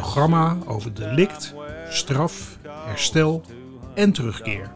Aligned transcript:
programma 0.00 0.56
over 0.66 0.94
delict, 0.94 1.54
straf, 1.88 2.58
herstel 2.86 3.42
en 3.94 4.12
terugkeer. 4.12 4.70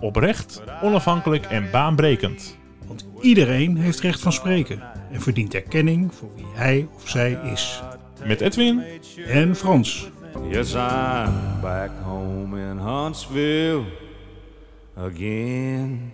Oprecht, 0.00 0.62
onafhankelijk 0.82 1.46
en 1.46 1.70
baanbrekend. 1.70 2.56
Want 2.86 3.06
iedereen 3.20 3.76
heeft 3.76 4.00
recht 4.00 4.20
van 4.20 4.32
spreken 4.32 4.82
en 5.12 5.20
verdient 5.20 5.54
erkenning 5.54 6.14
voor 6.14 6.30
wie 6.34 6.46
hij 6.54 6.88
of 6.94 7.08
zij 7.08 7.40
is. 7.52 7.82
Met 8.24 8.40
Edwin 8.40 8.82
En 9.26 9.56
Frans. 9.56 10.10
Yes, 10.50 10.74
I'm 10.74 11.60
back 11.60 11.90
home 12.02 12.60
in 12.70 12.76
Huntsville 12.76 13.84
again. 14.96 16.12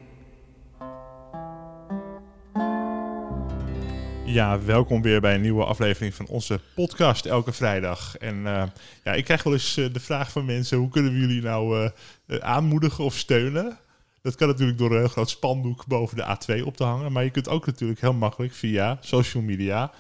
Ja, 4.32 4.62
welkom 4.62 5.02
weer 5.02 5.20
bij 5.20 5.34
een 5.34 5.40
nieuwe 5.40 5.64
aflevering 5.64 6.14
van 6.14 6.26
onze 6.26 6.60
podcast 6.74 7.26
elke 7.26 7.52
vrijdag. 7.52 8.16
En 8.16 8.46
eh, 8.46 8.62
ja, 9.04 9.12
ik 9.12 9.24
krijg 9.24 9.42
wel 9.42 9.52
eens 9.52 9.76
eh, 9.76 9.92
de 9.92 10.00
vraag 10.00 10.30
van 10.30 10.44
mensen: 10.44 10.78
hoe 10.78 10.88
kunnen 10.88 11.12
we 11.12 11.18
jullie 11.18 11.42
nou 11.42 11.90
eh, 12.26 12.38
aanmoedigen 12.38 13.04
of 13.04 13.16
steunen? 13.16 13.78
Dat 14.22 14.34
kan 14.34 14.48
natuurlijk 14.48 14.78
door 14.78 14.96
een 14.96 15.08
groot 15.08 15.30
spandoek 15.30 15.86
boven 15.86 16.16
de 16.16 16.36
A2 16.36 16.64
op 16.64 16.76
te 16.76 16.84
hangen. 16.84 17.12
Maar 17.12 17.24
je 17.24 17.30
kunt 17.30 17.48
ook 17.48 17.66
natuurlijk 17.66 18.00
heel 18.00 18.12
makkelijk 18.12 18.52
via 18.52 18.98
social 19.00 19.42
media 19.42 19.92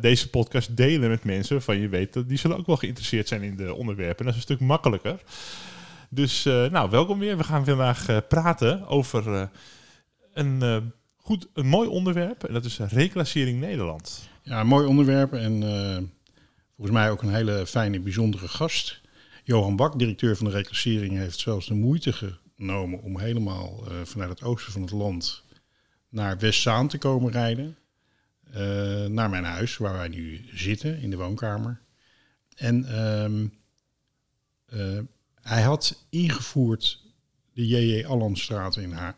deze 0.00 0.30
podcast 0.30 0.76
delen 0.76 1.08
met 1.08 1.24
mensen 1.24 1.54
waarvan 1.54 1.80
je 1.80 1.88
weet 1.88 2.12
dat 2.12 2.28
die 2.28 2.38
zullen 2.38 2.56
ook 2.56 2.66
wel 2.66 2.76
geïnteresseerd 2.76 3.28
zijn 3.28 3.42
in 3.42 3.56
de 3.56 3.74
onderwerpen. 3.74 4.24
dat 4.24 4.34
is 4.34 4.40
een 4.40 4.56
stuk 4.56 4.60
makkelijker. 4.60 5.20
Dus 6.10 6.44
nou, 6.44 6.90
welkom 6.90 7.18
weer. 7.18 7.36
We 7.36 7.44
gaan 7.44 7.64
vandaag 7.64 8.26
praten 8.28 8.86
over 8.86 9.50
een, 10.32 10.62
goed, 11.26 11.48
een 11.52 11.66
mooi 11.66 11.88
onderwerp. 11.88 12.44
En 12.44 12.52
dat 12.52 12.64
is 12.64 12.78
reclassering 12.78 13.60
Nederland. 13.60 14.28
Ja, 14.42 14.60
een 14.60 14.66
mooi 14.66 14.86
onderwerp 14.86 15.32
en 15.32 15.62
eh, 15.62 15.96
volgens 16.76 16.96
mij 16.96 17.10
ook 17.10 17.22
een 17.22 17.34
hele 17.34 17.66
fijne, 17.66 18.00
bijzondere 18.00 18.48
gast. 18.48 19.00
Johan 19.44 19.76
Bak, 19.76 19.98
directeur 19.98 20.36
van 20.36 20.46
de 20.46 20.52
reclassering, 20.52 21.16
heeft 21.16 21.38
zelfs 21.38 21.66
de 21.66 21.74
moeite 21.74 22.12
genomen 22.56 23.02
om 23.02 23.18
helemaal 23.18 23.84
eh, 23.86 23.94
vanuit 24.04 24.30
het 24.30 24.42
oosten 24.42 24.72
van 24.72 24.82
het 24.82 24.90
land 24.90 25.42
naar 26.08 26.38
Westzaan 26.38 26.88
te 26.88 26.98
komen 26.98 27.32
rijden. 27.32 27.76
Eh, 28.52 29.04
naar 29.04 29.30
mijn 29.30 29.44
huis, 29.44 29.76
waar 29.76 29.96
wij 29.96 30.08
nu 30.08 30.44
zitten, 30.54 31.00
in 31.00 31.10
de 31.10 31.16
woonkamer. 31.16 31.80
En 32.56 32.84
ehm, 32.84 33.46
eh, 34.66 35.02
hij 35.40 35.62
had 35.62 36.06
ingevoerd 36.08 37.02
de 37.52 37.66
J.J. 37.66 38.04
Allenstraat 38.04 38.76
in 38.76 38.92
haar. 38.92 39.16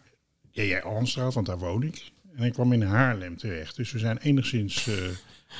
J.J. 0.62 0.77
Allenstraat, 0.77 1.34
want 1.34 1.47
daar 1.47 1.59
woon 1.59 1.83
ik. 1.83 2.11
En 2.37 2.45
ik 2.45 2.53
kwam 2.53 2.73
in 2.73 2.83
Haarlem 2.83 3.37
terecht. 3.37 3.77
Dus 3.77 3.92
we 3.92 3.98
zijn 3.98 4.19
enigszins 4.19 4.87
eh, 4.87 4.95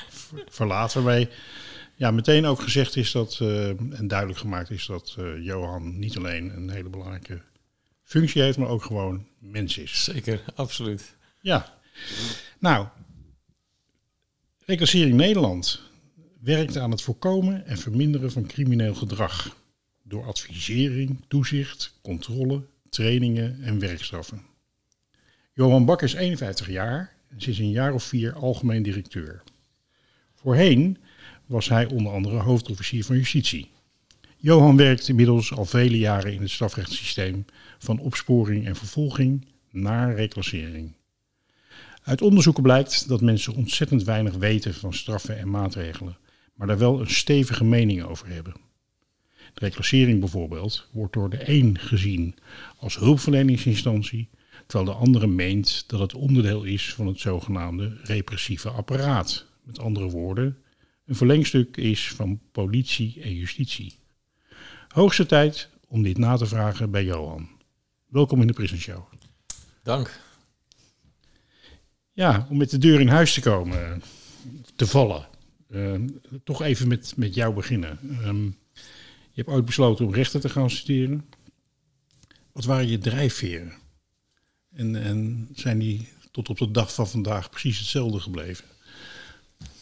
ver- 0.09 0.43
verlaten. 0.49 1.03
Waarbij 1.03 1.29
ja, 1.95 2.11
meteen 2.11 2.45
ook 2.45 2.61
gezegd 2.61 2.95
is 2.95 3.11
dat, 3.11 3.37
eh, 3.41 3.67
en 3.69 4.07
duidelijk 4.07 4.39
gemaakt 4.39 4.69
is 4.69 4.85
dat 4.85 5.15
eh, 5.17 5.43
Johan 5.43 5.99
niet 5.99 6.17
alleen 6.17 6.55
een 6.55 6.69
hele 6.69 6.89
belangrijke 6.89 7.41
functie 8.03 8.41
heeft, 8.41 8.57
maar 8.57 8.67
ook 8.67 8.83
gewoon 8.83 9.27
mens 9.39 9.77
is. 9.77 10.03
Zeker, 10.03 10.43
absoluut. 10.55 11.15
Ja. 11.41 11.79
Nou, 12.59 12.87
Reclassering 14.65 15.15
Nederland 15.15 15.81
werkt 16.41 16.77
aan 16.77 16.91
het 16.91 17.01
voorkomen 17.01 17.65
en 17.65 17.77
verminderen 17.77 18.31
van 18.31 18.47
crimineel 18.47 18.95
gedrag. 18.95 19.57
Door 20.03 20.25
advisering, 20.25 21.19
toezicht, 21.27 21.93
controle, 22.01 22.65
trainingen 22.89 23.63
en 23.63 23.79
werkstraffen. 23.79 24.48
Johan 25.59 25.85
Bak 25.85 26.01
is 26.01 26.13
51 26.13 26.69
jaar 26.69 27.13
en 27.29 27.41
sinds 27.41 27.59
een 27.59 27.71
jaar 27.71 27.93
of 27.93 28.03
vier 28.03 28.33
algemeen 28.33 28.83
directeur. 28.83 29.43
Voorheen 30.35 30.97
was 31.45 31.69
hij 31.69 31.85
onder 31.85 32.11
andere 32.11 32.37
hoofdofficier 32.37 33.03
van 33.03 33.15
justitie. 33.15 33.69
Johan 34.37 34.77
werkt 34.77 35.07
inmiddels 35.07 35.53
al 35.53 35.65
vele 35.65 35.97
jaren 35.97 36.33
in 36.33 36.41
het 36.41 36.49
strafrechtssysteem 36.49 37.45
van 37.77 37.99
opsporing 37.99 38.65
en 38.65 38.75
vervolging 38.75 39.45
naar 39.71 40.15
reclassering. 40.15 40.93
Uit 42.03 42.21
onderzoeken 42.21 42.63
blijkt 42.63 43.07
dat 43.07 43.21
mensen 43.21 43.55
ontzettend 43.55 44.03
weinig 44.03 44.33
weten 44.33 44.73
van 44.73 44.93
straffen 44.93 45.37
en 45.37 45.49
maatregelen, 45.49 46.17
maar 46.53 46.67
daar 46.67 46.77
wel 46.77 46.99
een 46.99 47.11
stevige 47.11 47.63
mening 47.63 48.03
over 48.03 48.27
hebben. 48.27 48.53
De 49.53 49.59
reclassering 49.59 50.19
bijvoorbeeld 50.19 50.87
wordt 50.91 51.13
door 51.13 51.29
de 51.29 51.49
een 51.49 51.79
gezien 51.79 52.35
als 52.77 52.95
hulpverleningsinstantie, 52.95 54.29
terwijl 54.69 54.91
de 54.91 55.05
andere 55.05 55.27
meent 55.27 55.83
dat 55.87 55.99
het 55.99 56.13
onderdeel 56.13 56.63
is 56.63 56.93
van 56.93 57.07
het 57.07 57.19
zogenaamde 57.19 57.97
repressieve 58.03 58.69
apparaat. 58.69 59.45
Met 59.63 59.79
andere 59.79 60.09
woorden, 60.09 60.57
een 61.05 61.15
verlengstuk 61.15 61.77
is 61.77 62.11
van 62.11 62.39
politie 62.51 63.21
en 63.21 63.35
justitie. 63.35 63.93
Hoogste 64.87 65.25
tijd 65.25 65.69
om 65.87 66.03
dit 66.03 66.17
na 66.17 66.35
te 66.35 66.45
vragen 66.45 66.91
bij 66.91 67.03
Johan. 67.03 67.49
Welkom 68.07 68.41
in 68.41 68.47
de 68.47 68.53
Prison 68.53 68.77
Show. 68.77 69.03
Dank. 69.83 70.19
Ja, 72.11 72.47
om 72.49 72.57
met 72.57 72.69
de 72.69 72.77
deur 72.77 72.99
in 72.99 73.07
huis 73.07 73.33
te 73.33 73.41
komen, 73.41 74.01
te 74.75 74.87
vallen. 74.87 75.27
Eh, 75.69 75.93
toch 76.43 76.61
even 76.61 76.87
met, 76.87 77.13
met 77.15 77.33
jou 77.33 77.53
beginnen. 77.53 77.99
Ehm, 78.23 78.43
je 79.31 79.41
hebt 79.43 79.49
ooit 79.49 79.65
besloten 79.65 80.05
om 80.05 80.13
rechten 80.13 80.41
te 80.41 80.49
gaan 80.49 80.69
studeren. 80.69 81.25
Wat 82.51 82.65
waren 82.65 82.87
je 82.87 82.97
drijfveren? 82.97 83.78
En, 84.79 84.95
en 84.95 85.47
zijn 85.55 85.79
die 85.79 86.09
tot 86.31 86.49
op 86.49 86.57
de 86.57 86.71
dag 86.71 86.93
van 86.93 87.07
vandaag 87.07 87.49
precies 87.49 87.77
hetzelfde 87.79 88.19
gebleven? 88.19 88.65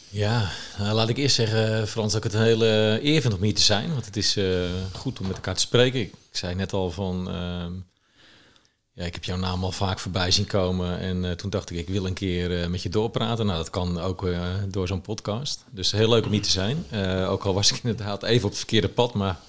Ja, 0.09 0.52
nou, 0.78 0.94
laat 0.94 1.09
ik 1.09 1.18
eerst 1.18 1.35
zeggen, 1.35 1.88
Frans, 1.88 2.13
dat 2.13 2.25
ik 2.25 2.31
het 2.31 2.41
een 2.41 2.47
hele 2.47 3.00
eer 3.02 3.22
vind 3.22 3.34
om 3.34 3.44
hier 3.44 3.56
te 3.56 3.62
zijn. 3.62 3.94
Want 3.94 4.06
het 4.06 4.18
is 4.18 4.38
eh, 4.38 4.46
goed 4.94 5.19
om 5.19 5.28
met 5.28 5.35
elkaar 5.35 5.56
te 5.56 5.62
spreken. 5.62 6.00
Ik, 6.00 6.13
zei 6.31 6.56
net 6.56 6.74
al 6.74 6.91
van, 6.91 7.30
ehm, 7.30 7.72
ja, 8.94 9.06
ik 9.06 9.13
heb 9.13 9.24
jouw 9.24 9.38
naam 9.38 9.63
al 9.63 9.72
vaak 9.72 10.00
voorbij 10.00 10.31
zien 10.31 10.47
komen. 10.47 11.00
En 11.00 11.25
eh, 11.25 11.31
toen 11.31 11.50
dacht 11.50 11.69
ik, 11.69 11.78
ik 11.78 11.88
wil 11.88 12.06
een 12.06 12.14
keer 12.14 12.62
eh, 12.62 12.68
met 12.68 12.81
je 12.81 12.90
doorpraten. 12.90 13.46
Nou, 13.46 13.58
dat 13.58 13.69
kan 13.69 14.00
ook 14.00 14.28
door 14.68 14.88
zo'n 14.88 15.02
podcast. 15.02 15.64
Dus 15.72 15.91
heel 15.91 16.09
leuk 16.09 16.25
om 16.25 16.31
hier 16.31 16.41
te 16.41 16.50
zijn. 16.50 16.85
Ook 17.28 17.44
al 17.44 17.53
was 17.53 17.72
ik 17.72 17.79
inderdaad 17.84 18.24
even 18.24 18.44
op 18.44 18.50
het 18.50 18.59
verkeerde 18.59 18.90
pad, 18.90 19.14
maar... 19.14 19.40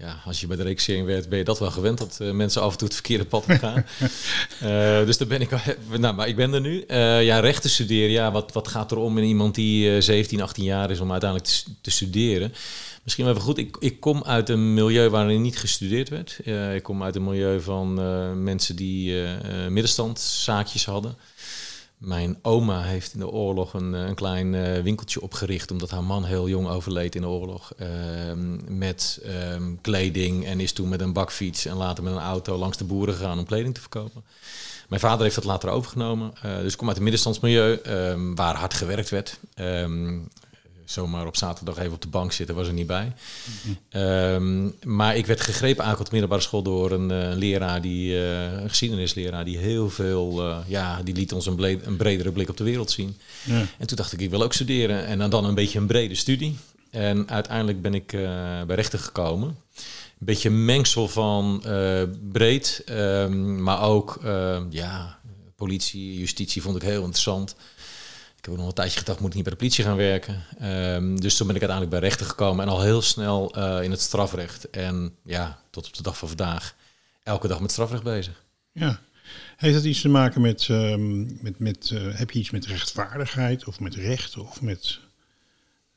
Ja, 0.00 0.20
als 0.24 0.40
je 0.40 0.46
bij 0.46 0.56
de 0.56 0.62
reclassering 0.62 1.06
werkt, 1.06 1.28
ben 1.28 1.38
je 1.38 1.44
dat 1.44 1.58
wel 1.58 1.70
gewend 1.70 1.98
dat 1.98 2.18
eh, 2.20 2.30
mensen 2.30 2.62
af 2.62 2.72
en 2.72 2.78
toe 2.78 2.86
het 2.86 2.96
verkeerde 2.96 3.24
pad 3.24 3.42
op 3.42 3.50
gaan. 3.50 3.84
Eh, 4.60 5.04
dus 5.04 5.18
daar 5.18 5.28
ben 5.28 5.40
ik, 5.40 5.50
nou, 5.98 6.14
maar 6.14 6.28
ik 6.28 6.36
ben 6.36 6.52
er 6.52 6.60
nu. 6.60 6.82
Eh, 6.82 7.24
ja, 7.24 7.40
rechten 7.40 7.70
studeren, 7.70 8.10
ja, 8.10 8.32
wat, 8.32 8.52
wat 8.52 8.68
gaat 8.68 8.90
er 8.90 8.98
om 8.98 9.18
in 9.18 9.24
iemand 9.24 9.54
die 9.54 9.94
eh, 9.94 10.00
17, 10.02 10.42
18 10.42 10.64
jaar 10.64 10.90
is 10.90 11.00
om 11.00 11.10
uiteindelijk 11.10 11.50
te, 11.80 11.90
studeren? 11.90 12.52
Misschien 13.02 13.24
wel 13.24 13.34
even 13.34 13.46
goed, 13.46 13.58
ik, 13.58 13.76
ik 13.80 14.00
kom 14.00 14.24
uit 14.24 14.48
een 14.48 14.74
milieu 14.74 15.08
waarin 15.08 15.42
niet 15.42 15.58
gestudeerd 15.58 16.08
werd. 16.08 16.38
Ik 16.74 16.82
kom 16.82 17.02
uit 17.02 17.16
een 17.16 17.24
milieu 17.24 17.60
van 17.60 17.94
mensen 18.42 18.76
die 18.76 19.14
middenstandzaakjes 19.68 20.84
hadden. 20.84 21.16
Mijn 21.98 22.38
oma 22.42 22.82
heeft 22.82 23.12
in 23.12 23.18
de 23.18 23.28
oorlog 23.30 23.72
een, 23.74 23.94
eh, 23.94 24.00
een 24.00 24.14
klein 24.14 24.54
eh, 24.54 24.82
winkeltje 24.82 25.22
opgericht, 25.22 25.70
omdat 25.70 25.90
haar 25.90 26.04
man 26.04 26.24
heel 26.24 26.48
jong 26.48 26.68
overleed 26.68 27.14
in 27.14 27.20
de 27.20 27.28
oorlog. 27.28 27.72
ehm, 27.78 28.78
met 28.78 29.20
ehm, 29.24 29.74
kleding 29.80 30.46
en 30.46 30.60
is 30.60 30.72
toen 30.72 30.88
met 30.88 31.00
een 31.00 31.12
bakfiets 31.12 31.64
en 31.64 31.76
later 31.76 32.04
met 32.04 32.12
een 32.12 32.18
auto 32.18 32.56
langs 32.56 32.76
de 32.76 32.84
boeren 32.84 33.14
gegaan 33.14 33.38
om 33.38 33.44
kleding 33.44 33.74
te 33.74 33.80
verkopen. 33.80 34.24
Mijn 34.88 35.00
vader 35.00 35.22
heeft 35.22 35.34
dat 35.34 35.44
later 35.44 35.70
overgenomen. 35.70 36.32
eh, 36.42 36.56
dus 36.56 36.72
ik 36.72 36.78
kom 36.78 36.88
uit 36.88 36.96
een 36.96 37.02
middenstandsmilieu 37.02 37.74
ehm, 37.74 38.34
waar 38.34 38.56
hard 38.56 38.74
gewerkt 38.74 39.10
werd. 39.10 39.38
Zomaar 40.90 41.26
op 41.26 41.36
zaterdag 41.36 41.78
even 41.78 41.92
op 41.92 42.02
de 42.02 42.08
bank 42.08 42.32
zitten 42.32 42.54
was 42.54 42.66
er 42.66 42.72
niet 42.72 42.86
bij. 42.86 43.12
Ehm, 43.88 44.70
maar 44.82 45.16
ik 45.16 45.26
werd 45.26 45.40
gegrepen 45.40 45.84
aan 45.84 45.92
op 45.92 46.04
de 46.04 46.10
middelbare 46.10 46.42
school 46.42 46.62
door 46.62 46.90
een 46.90 47.10
eh, 47.10 47.36
leraar, 47.36 47.80
die, 47.80 48.14
eh, 48.14 48.52
een 48.62 48.68
geschiedenisleraar, 48.68 49.44
die 49.44 49.58
heel 49.58 49.90
veel, 49.90 50.42
eh, 50.42 50.58
ja, 50.66 51.02
die 51.02 51.14
liet 51.14 51.32
ons 51.32 51.46
een, 51.46 51.96
bredere 51.96 52.32
blik 52.32 52.48
op 52.48 52.56
de 52.56 52.64
wereld 52.64 52.90
zien. 52.90 53.16
Ja. 53.44 53.66
En 53.78 53.86
toen 53.86 53.96
dacht 53.96 54.12
ik, 54.12 54.20
ik 54.20 54.30
wil 54.30 54.42
ook 54.42 54.52
studeren. 54.52 55.06
En 55.06 55.18
dan, 55.18 55.30
dan 55.30 55.44
een 55.44 55.54
beetje 55.54 55.78
een 55.78 55.86
brede 55.86 56.14
studie. 56.14 56.56
En 56.90 57.30
uiteindelijk 57.30 57.82
ben 57.82 57.94
ik 57.94 58.06
bij 58.66 58.76
rechten 58.76 58.98
gekomen. 58.98 59.48
Een 59.48 60.26
beetje 60.26 60.48
een 60.48 60.64
mengsel 60.64 61.08
van 61.08 61.62
breed, 62.32 62.82
ehm, 62.86 63.62
maar 63.62 63.82
ook 63.82 64.20
ja, 64.70 65.18
politie, 65.56 66.18
justitie 66.18 66.62
vond 66.62 66.76
ik 66.76 66.82
heel 66.82 67.02
interessant. 67.02 67.56
Ik 68.38 68.44
heb 68.44 68.56
nog 68.56 68.66
een 68.66 68.72
tijdje 68.72 68.98
gedacht, 68.98 69.20
moet 69.20 69.28
ik 69.28 69.34
niet 69.34 69.44
bij 69.44 69.52
de 69.52 69.58
politie 69.58 69.84
gaan 69.84 69.96
werken. 69.96 70.42
Ehm, 70.58 71.16
dus 71.16 71.36
toen 71.36 71.46
ben 71.46 71.56
ik 71.56 71.62
uiteindelijk 71.62 72.00
bij 72.00 72.08
rechten 72.08 72.26
gekomen 72.26 72.64
en 72.64 72.70
al 72.70 72.82
heel 72.82 73.02
snel 73.02 73.54
eh, 73.54 73.82
in 73.82 73.90
het 73.90 74.00
strafrecht. 74.00 74.70
En 74.70 75.14
ja, 75.22 75.62
tot 75.70 75.86
op 75.86 75.94
de 75.94 76.02
dag 76.02 76.18
van 76.18 76.28
vandaag 76.28 76.74
elke 77.22 77.48
dag 77.48 77.60
met 77.60 77.70
strafrecht 77.70 78.02
bezig. 78.02 78.44
Ja. 78.72 79.00
Heeft 79.56 79.74
dat 79.74 79.84
iets 79.84 80.00
te 80.00 80.08
maken 80.08 80.40
met, 80.40 80.68
ehm, 80.68 81.42
met, 81.42 81.58
met 81.58 81.90
eh, 81.90 82.18
heb 82.18 82.30
je 82.30 82.38
iets 82.38 82.50
met 82.50 82.66
rechtvaardigheid 82.66 83.64
of 83.64 83.80
met 83.80 83.94
recht 83.94 84.36
of 84.36 84.62
met, 84.62 85.00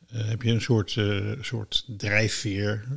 eh, 0.08 0.28
heb 0.28 0.42
je 0.42 0.52
een 0.52 0.62
soort, 0.62 0.98
soort 1.42 1.86
drijfveer 1.88 2.88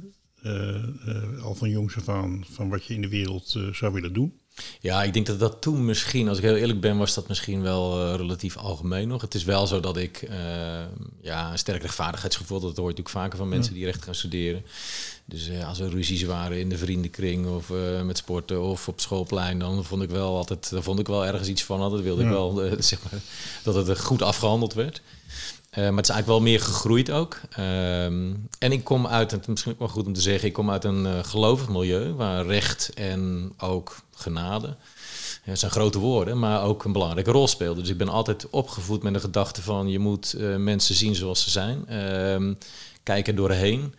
al 1.42 1.54
van 1.54 1.70
jongs 1.70 1.96
af 1.96 2.08
aan 2.08 2.44
van 2.50 2.68
wat 2.68 2.84
je 2.84 2.94
in 2.94 3.00
de 3.00 3.08
wereld 3.08 3.58
zou 3.72 3.92
willen 3.92 4.12
doen? 4.12 4.40
Ja, 4.80 5.02
ik 5.02 5.12
denk 5.12 5.26
dat 5.26 5.38
dat 5.38 5.60
toen 5.60 5.84
misschien, 5.84 6.28
als 6.28 6.38
ik 6.38 6.44
heel 6.44 6.56
eerlijk 6.56 6.80
ben, 6.80 6.98
was 6.98 7.14
dat 7.14 7.28
misschien 7.28 7.62
wel 7.62 8.00
eh, 8.00 8.16
relatief 8.16 8.56
algemeen 8.56 9.08
nog. 9.08 9.20
Het 9.20 9.34
is 9.34 9.44
wel 9.44 9.66
zo 9.66 9.80
dat 9.80 9.96
ik 9.96 10.22
eh, 10.22 10.36
ja, 11.20 11.50
een 11.50 11.58
sterk 11.58 11.82
rechtvaardigheidsgevoel, 11.82 12.60
dat 12.60 12.76
hoor 12.76 12.88
je 12.88 12.96
natuurlijk 12.96 13.16
vaker 13.16 13.38
van 13.38 13.48
mensen 13.48 13.74
die 13.74 13.84
recht 13.84 14.02
gaan 14.02 14.14
studeren. 14.14 14.64
Dus 15.24 15.48
eh, 15.48 15.68
als 15.68 15.80
er 15.80 15.90
ruzies 15.90 16.22
waren 16.22 16.58
in 16.58 16.68
de 16.68 16.78
vriendenkring 16.78 17.46
of 17.46 17.72
met 18.04 18.18
sporten 18.18 18.62
of 18.62 18.88
op 18.88 19.00
schoolplein, 19.00 19.58
dan 19.58 19.84
vond 19.84 20.02
ik 20.02 20.10
wel 20.10 20.36
altijd, 20.36 20.70
dan 20.70 20.82
vond 20.82 20.98
ik 20.98 21.06
wel 21.06 21.26
ergens 21.26 21.48
iets 21.48 21.64
van. 21.64 21.90
Dat 21.90 22.00
wilde 22.00 22.22
ik 22.22 22.28
wel, 22.28 22.62
zeg 22.78 22.98
maar, 23.02 23.20
dat 23.62 23.86
het 23.86 24.00
goed 24.00 24.22
afgehandeld 24.22 24.74
werd. 24.74 25.02
Eh, 25.74 25.80
maar 25.80 25.96
het 25.96 26.08
is 26.08 26.14
eigenlijk 26.14 26.26
wel 26.26 26.40
meer 26.40 26.60
gegroeid 26.60 27.10
ook. 27.10 27.40
Ehm, 27.50 28.32
en 28.58 28.72
ik 28.72 28.84
kom 28.84 29.06
uit, 29.06 29.30
het 29.30 29.40
is 29.40 29.46
misschien 29.46 29.72
ook 29.72 29.78
wel 29.78 29.88
goed 29.88 30.06
om 30.06 30.12
te 30.12 30.20
zeggen, 30.20 30.48
ik 30.48 30.54
kom 30.54 30.70
uit 30.70 30.84
een 30.84 31.06
eh, 31.06 31.24
gelovig 31.24 31.68
milieu 31.68 32.12
waar 32.12 32.46
recht 32.46 32.90
en 32.94 33.52
ook 33.58 33.96
genade, 34.14 34.76
het 35.42 35.58
zijn 35.58 35.70
grote 35.70 35.98
woorden, 35.98 36.38
maar 36.38 36.62
ook 36.62 36.84
een 36.84 36.92
belangrijke 36.92 37.30
rol 37.30 37.48
speelde. 37.48 37.80
Dus 37.80 37.90
ik 37.90 37.98
ben 37.98 38.08
altijd 38.08 38.50
opgevoed 38.50 39.02
met 39.02 39.14
de 39.14 39.20
gedachte 39.20 39.62
van 39.62 39.88
je 39.88 39.98
moet 39.98 40.32
eh, 40.32 40.56
mensen 40.56 40.94
zien 40.94 41.14
zoals 41.14 41.42
ze 41.42 41.50
zijn. 41.50 41.88
Ehm 41.88 42.52
kijk 43.04 43.28
er 43.28 43.34
doorheen. 43.34 43.94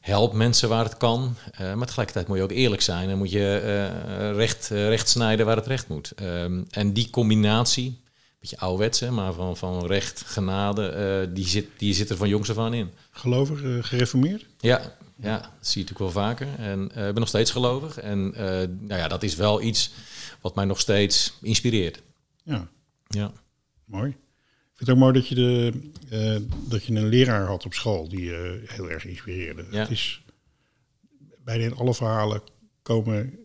Help 0.00 0.32
mensen 0.32 0.68
waar 0.68 0.84
het 0.84 0.96
kan. 0.96 1.36
Eh, 1.52 1.74
maar 1.74 1.86
tegelijkertijd 1.86 2.28
moet 2.28 2.36
je 2.36 2.42
ook 2.42 2.50
eerlijk 2.50 2.82
zijn. 2.82 3.10
En 3.10 3.18
moet 3.18 3.30
je 3.30 3.60
eh, 3.64 4.36
recht, 4.36 4.70
eh, 4.70 4.88
recht 4.88 5.08
snijden 5.08 5.46
waar 5.46 5.56
het 5.56 5.66
recht 5.66 5.88
moet. 5.88 6.12
Ehm, 6.16 6.62
en 6.70 6.92
die 6.92 7.10
combinatie, 7.10 8.00
beetje 8.40 8.58
ouderwets, 8.58 9.00
hè, 9.00 9.10
maar 9.10 9.32
van, 9.32 9.56
van 9.56 9.86
recht, 9.86 10.22
genade, 10.26 10.88
eh, 10.88 11.34
die, 11.34 11.46
zit, 11.46 11.66
die 11.76 11.94
zit 11.94 12.10
er 12.10 12.16
van 12.16 12.28
jongs 12.28 12.50
af 12.50 12.58
aan 12.58 12.74
in. 12.74 12.90
Gelovig, 13.10 13.62
eh, 13.62 13.76
gereformeerd? 13.80 14.46
Ja, 14.58 14.96
ja, 15.16 15.38
dat 15.38 15.50
zie 15.60 15.82
je 15.84 15.88
natuurlijk 15.90 16.14
wel 16.14 16.24
vaker. 16.24 16.48
En 16.58 16.90
eh, 16.94 17.06
ik 17.06 17.12
ben 17.12 17.14
nog 17.14 17.28
steeds 17.28 17.50
gelovig. 17.50 17.98
En 17.98 18.30
nou 18.80 19.00
ja, 19.00 19.08
dat 19.08 19.22
is 19.22 19.34
wel 19.36 19.62
iets 19.62 19.90
wat 20.40 20.54
mij 20.54 20.64
nog 20.64 20.80
steeds 20.80 21.32
inspireert. 21.42 22.02
Ja, 22.42 22.68
Ja. 23.08 23.32
mooi. 23.84 24.10
Ik 24.10 24.86
vind 24.86 24.88
het 24.88 24.90
ook 24.90 24.96
mooi 24.96 25.12
dat 25.12 25.28
je, 25.28 25.34
de, 25.34 26.46
dat 26.68 26.84
je 26.84 26.94
een 26.94 27.08
leraar 27.08 27.46
had 27.46 27.64
op 27.64 27.74
school 27.74 28.08
die 28.08 28.22
je 28.24 28.62
heel 28.66 28.90
erg 28.90 29.04
inspireerde. 29.04 29.66
Ja. 29.70 29.78
Het 29.78 29.90
is, 29.90 30.22
bijna 31.44 31.64
in 31.64 31.76
alle 31.76 31.94
verhalen 31.94 32.42
komen 32.82 33.38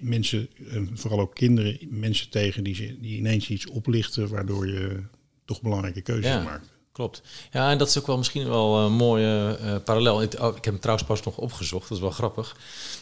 mensen, 0.00 0.48
en 0.70 0.90
vooral 0.94 1.20
ook 1.20 1.34
kinderen, 1.34 1.78
mensen 1.90 2.30
tegen 2.30 2.64
die, 2.64 2.74
ze- 2.74 2.96
die 3.00 3.16
ineens 3.16 3.48
iets 3.48 3.66
oplichten 3.66 4.28
waardoor 4.28 4.66
je 4.68 5.02
toch 5.44 5.62
belangrijke 5.62 6.00
keuzes 6.00 6.26
Ja. 6.32 6.42
maakt. 6.42 6.70
Klopt. 6.92 7.22
Ja, 7.52 7.70
en 7.70 7.78
dat 7.78 7.88
is 7.88 7.98
ook 7.98 8.06
wel 8.06 8.16
misschien 8.16 8.48
wel 8.48 8.78
een 8.78 8.92
mooie 8.92 9.58
eh, 9.60 9.76
parallel. 9.84 10.22
Ik, 10.22 10.32
oh, 10.40 10.48
ik 10.48 10.54
heb 10.54 10.72
hem 10.72 10.78
trouwens 10.78 11.06
pas 11.08 11.22
nog 11.22 11.36
opgezocht, 11.38 11.88
dat 11.88 11.96
is 11.96 12.02
wel 12.02 12.12
grappig. 12.12 12.56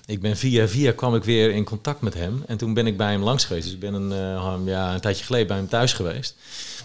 Ik 0.07 0.21
ben 0.21 0.37
via 0.37 0.69
via 0.69 0.93
kwam 0.93 1.15
ik 1.15 1.25
weer 1.25 1.51
in 1.51 1.65
contact 1.65 2.01
met 2.01 2.15
hem. 2.15 2.43
En 2.47 2.57
toen 2.57 2.75
ben 2.75 2.87
ik 2.87 2.97
bij 2.97 3.11
hem 3.11 3.23
langs 3.23 3.45
geweest. 3.45 3.65
Dus 3.65 3.75
ik 3.75 3.81
ben 3.81 3.95
een, 3.95 4.13
eh, 4.13 4.61
ja, 4.67 4.95
een 4.95 5.01
tijdje 5.01 5.25
geleden 5.25 5.47
bij 5.47 5.57
hem 5.57 5.69
thuis 5.69 5.93
geweest. 5.93 6.37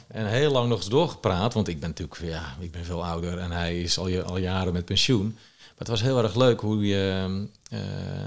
En 0.08 0.28
heel 0.28 0.52
lang 0.52 0.70
nog 0.70 0.78
eens 0.78 0.90
doorgepraat. 0.90 1.54
Want 1.54 1.68
ik 1.68 1.80
ben 1.80 1.90
natuurlijk 1.90 2.22
ja, 2.22 2.58
ik 2.60 2.72
ben 2.72 2.86
veel 2.86 3.06
ouder 3.06 3.38
en 3.38 3.52
hij 3.52 3.82
is 3.82 3.98
al, 3.98 4.08
je- 4.08 4.24
al 4.24 4.38
jaren 4.38 4.74
met 4.74 4.86
pensioen. 4.86 5.38
Maar 5.78 5.88
het 5.88 6.00
was 6.00 6.02
heel 6.02 6.24
erg 6.24 6.36
leuk 6.36 6.60
hoe 6.60 6.88
je 6.88 7.26
eh, 7.70 7.80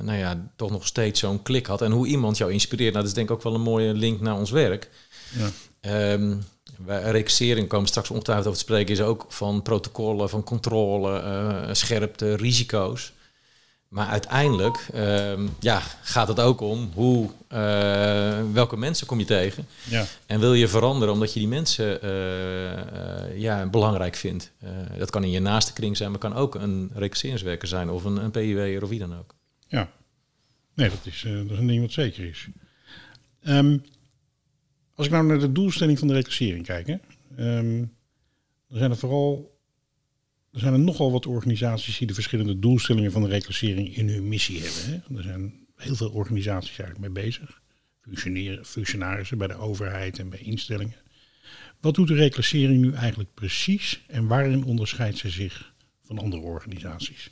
nou 0.03 0.19
ja, 0.19 0.51
toch 0.57 0.71
nog 0.71 0.87
steeds 0.87 1.21
zo'n 1.21 1.43
klik 1.43 1.67
had. 1.67 1.83
En 1.83 1.93
hoe 1.93 2.07
iemand 2.07 2.37
jou 2.37 2.53
inspireert. 2.53 2.93
Nou, 2.93 3.05
dat 3.05 3.13
is 3.13 3.15
denk 3.15 3.29
ik 3.29 3.35
ook 3.35 3.43
wel 3.43 3.55
een 3.55 3.61
mooie 3.61 3.95
link 3.95 4.21
naar 4.21 4.39
ons 4.39 4.51
werk. 4.51 4.91
Ja. 5.39 5.51
Ehm 5.81 6.35
bij 6.79 7.11
recruitering 7.11 7.69
komen 7.69 7.89
straks 7.89 8.11
ongetwijfeld 8.11 8.47
over 8.47 8.59
te 8.59 8.65
spreken, 8.65 8.93
is 8.93 9.01
ook 9.01 9.27
van 9.29 9.63
protocollen, 9.63 10.29
van 10.29 10.45
controle, 10.45 11.19
eh, 11.19 11.69
scherpte, 11.75 12.37
risico's. 12.37 13.13
Maar 13.89 14.07
uiteindelijk 14.07 14.87
ehm, 14.93 15.47
ja, 15.61 15.81
gaat 16.03 16.29
het 16.29 16.41
ook 16.41 16.61
om 16.61 16.91
hoe, 16.95 17.31
eh, 17.49 18.53
welke 18.53 18.77
mensen 18.77 19.07
kom 19.07 19.19
je 19.19 19.25
tegen. 19.25 19.67
Ja. 19.91 20.07
En 20.27 20.41
wil 20.41 20.55
je 20.55 20.69
veranderen 20.69 21.15
omdat 21.15 21.33
je 21.33 21.39
die 21.39 21.49
mensen 21.49 22.03
eh, 22.03 22.73
eh, 22.73 23.39
ja, 23.39 23.67
belangrijk 23.67 24.17
vindt. 24.17 24.53
Dat 24.99 25.11
kan 25.11 25.25
in 25.25 25.31
je 25.31 25.41
naaste 25.41 25.73
kring 25.73 25.97
zijn, 25.97 26.11
maar 26.11 26.21
kan 26.21 26.35
ook 26.35 26.55
een 26.55 26.91
recruteringswerker 26.95 27.69
zijn 27.69 27.91
of 27.91 28.05
een, 28.05 28.17
een 28.17 28.31
PIW'er 28.31 28.83
of 28.83 28.89
wie 28.89 28.99
dan 28.99 29.19
ook. 29.19 29.35
Ja, 29.69 29.91
nee, 30.75 30.89
dat 30.89 30.99
is, 31.03 31.23
dat 31.23 31.51
is 31.51 31.59
een 31.59 31.67
ding 31.67 31.81
wat 31.81 31.93
zeker 31.93 32.25
is. 32.25 32.49
Ehm, 33.43 33.79
als 34.95 35.07
ik 35.07 35.13
nou 35.13 35.27
naar 35.27 35.39
de 35.39 35.53
doelstelling 35.53 35.99
van 35.99 36.09
de 36.09 36.15
reclassering 36.15 36.67
kijk, 36.67 36.87
hè, 36.87 36.97
ehm, 37.37 37.85
dan 38.69 38.79
zijn 38.79 38.91
er 38.91 38.97
vooral 38.97 39.58
er 40.59 40.65
zijn 40.65 40.75
er 40.75 40.81
nogal 40.87 41.13
wat 41.13 41.27
organisaties 41.27 41.99
die 41.99 42.07
de 42.07 42.15
verschillende 42.15 42.59
doelstellingen 42.59 43.13
van 43.13 43.23
de 43.23 43.29
reclassering 43.29 43.97
in 43.97 44.09
hun 44.09 44.29
missie 44.29 44.61
hebben. 44.61 45.03
Hè. 45.09 45.17
Er 45.17 45.23
zijn 45.23 45.67
heel 45.77 45.95
veel 45.95 46.11
organisaties 46.11 46.79
eigenlijk 46.79 47.15
mee 47.15 47.25
bezig. 47.25 47.61
Functionarissen 48.63 49.39
bij 49.39 49.47
de 49.47 49.55
overheid 49.55 50.19
en 50.19 50.29
bij 50.29 50.39
instellingen. 50.39 50.97
Wat 51.81 51.95
doet 51.95 52.09
de 52.09 52.15
reclassering 52.15 52.81
nu 52.81 52.93
eigenlijk 52.93 53.35
precies 53.35 54.03
en 54.07 54.27
waarin 54.27 54.65
onderscheidt 54.65 55.19
ze 55.19 55.31
zich 55.31 55.75
van 56.05 56.19
andere 56.19 56.43
organisaties? 56.43 57.31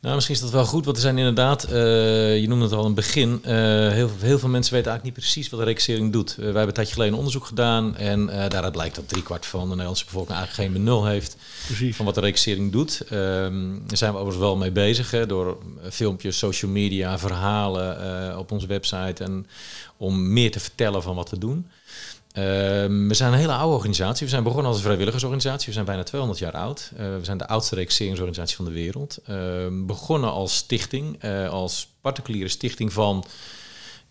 Nou, 0.00 0.14
misschien 0.14 0.34
is 0.34 0.40
dat 0.40 0.50
wel 0.50 0.64
goed, 0.64 0.84
want 0.84 0.96
er 0.96 1.02
zijn 1.02 1.18
inderdaad, 1.18 1.64
eh, 1.64 2.40
je 2.40 2.48
noemde 2.48 2.64
het 2.64 2.72
al 2.72 2.80
in 2.80 2.86
het 2.86 2.94
begin, 2.94 3.40
eh, 3.42 3.54
heel, 3.88 4.10
heel 4.18 4.38
veel 4.38 4.48
mensen 4.48 4.74
weten 4.74 4.90
eigenlijk 4.90 5.02
niet 5.02 5.12
precies 5.12 5.48
wat 5.48 5.60
de 5.60 5.66
reclassering 5.66 6.12
doet. 6.12 6.30
Eh, 6.30 6.36
wij 6.36 6.44
hebben 6.44 6.66
een 6.66 6.72
tijdje 6.72 6.92
geleden 6.92 7.12
een 7.12 7.18
onderzoek 7.18 7.46
gedaan 7.46 7.96
en 7.96 8.26
daaruit 8.26 8.72
blijkt 8.72 8.94
dat 8.94 9.08
driekwart 9.08 9.46
van 9.46 9.62
de 9.62 9.68
Nederlandse 9.68 10.04
bevolking 10.04 10.36
eigenlijk 10.36 10.68
geen 10.68 10.84
benul 10.84 11.06
heeft 11.06 11.36
Precies. 11.66 11.96
van 11.96 12.04
wat 12.04 12.14
de 12.14 12.20
reclassering 12.20 12.72
doet. 12.72 13.00
Ehm, 13.00 13.68
daar 13.86 13.96
zijn 13.96 14.12
we 14.12 14.18
overigens 14.18 14.44
wel 14.44 14.56
mee 14.56 14.72
bezig, 14.72 15.10
hè, 15.10 15.26
door 15.26 15.58
filmpjes, 15.90 16.38
social 16.38 16.70
media, 16.70 17.18
verhalen 17.18 18.38
op 18.38 18.52
onze 18.52 18.66
website 18.66 19.24
en 19.24 19.46
om 19.96 20.32
meer 20.32 20.50
te 20.50 20.60
vertellen 20.60 21.02
van 21.02 21.14
wat 21.14 21.30
we 21.30 21.38
doen. 21.38 21.66
Ehm, 22.38 23.08
we 23.08 23.14
zijn 23.14 23.32
een 23.32 23.38
hele 23.38 23.52
oude 23.52 23.74
organisatie. 23.74 24.24
We 24.24 24.32
zijn 24.32 24.42
begonnen 24.42 24.66
als 24.66 24.76
een 24.76 24.84
vrijwilligersorganisatie. 24.84 25.66
We 25.66 25.72
zijn 25.72 25.84
bijna 25.84 26.02
200 26.02 26.40
jaar 26.40 26.52
oud. 26.52 26.90
Eh, 26.96 27.04
we 27.04 27.24
zijn 27.24 27.38
de 27.38 27.48
oudste 27.48 27.74
reclasseringsorganisatie 27.74 28.56
van 28.56 28.64
de 28.64 28.70
wereld. 28.70 29.18
Ehm, 29.26 29.86
begonnen 29.86 30.30
als 30.30 30.56
stichting, 30.56 31.16
eh, 31.20 31.48
als 31.48 31.88
particuliere 32.00 32.48
stichting 32.48 32.92
van 32.92 33.24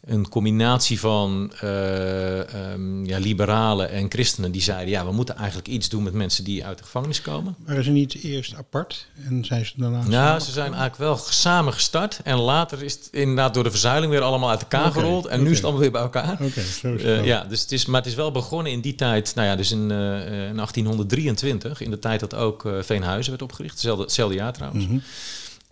een 0.07 0.29
combinatie 0.29 0.99
van 0.99 1.51
ehm, 1.59 3.05
ja, 3.05 3.17
liberalen 3.17 3.89
en 3.89 4.09
christenen 4.09 4.51
die 4.51 4.61
zeiden: 4.61 4.89
ja, 4.89 5.05
we 5.05 5.11
moeten 5.11 5.35
eigenlijk 5.35 5.67
iets 5.67 5.89
doen 5.89 6.03
met 6.03 6.13
mensen 6.13 6.43
die 6.43 6.65
uit 6.65 6.77
de 6.77 6.83
gevangenis 6.83 7.21
komen. 7.21 7.55
Waren 7.65 7.83
ze 7.83 7.91
niet 7.91 8.23
eerst 8.23 8.55
apart 8.55 9.07
en 9.27 9.45
zijn 9.45 9.65
ze 9.65 9.73
daarna... 9.75 10.07
Nou, 10.07 10.39
ze 10.39 10.51
zijn 10.51 10.73
eigenlijk 10.73 10.97
wel 10.97 11.17
samen 11.17 11.73
gestart 11.73 12.19
en 12.23 12.37
later 12.37 12.83
is 12.83 12.93
het 12.93 13.07
inderdaad 13.11 13.53
door 13.53 13.63
de 13.63 13.69
verzuiling 13.69 14.11
weer 14.11 14.21
allemaal 14.21 14.49
uit 14.49 14.61
elkaar 14.61 14.91
gerold 14.91 15.25
en 15.25 15.43
nu 15.43 15.49
is 15.49 15.55
het 15.55 15.63
allemaal 15.63 15.81
weer 15.81 15.91
bij 15.91 16.01
elkaar. 16.01 16.37
Oké, 16.41 16.61
zo 16.61 16.93
is 16.93 17.03
het 17.03 17.19
Eh, 17.19 17.25
ja, 17.25 17.43
dus 17.43 17.61
het 17.61 17.71
is, 17.71 17.85
maar 17.85 18.01
het 18.01 18.09
is 18.09 18.15
wel 18.15 18.31
begonnen 18.31 18.71
in 18.71 18.81
die 18.81 18.95
tijd, 18.95 19.35
nou 19.35 19.47
ja, 19.47 19.55
dus 19.55 19.71
in, 19.71 19.91
eh, 19.91 19.97
eh, 19.97 20.49
in 20.49 20.55
1823, 20.55 21.81
in 21.81 21.89
de 21.89 21.99
tijd 21.99 22.19
dat 22.19 22.35
ook 22.35 22.69
Veenhuizen 22.81 23.31
werd 23.31 23.43
opgericht, 23.43 23.73
hetzelfde, 23.73 24.03
hetzelfde 24.03 24.35
jaar 24.35 24.53
trouwens. 24.53 24.85
Mhm. 24.85 24.97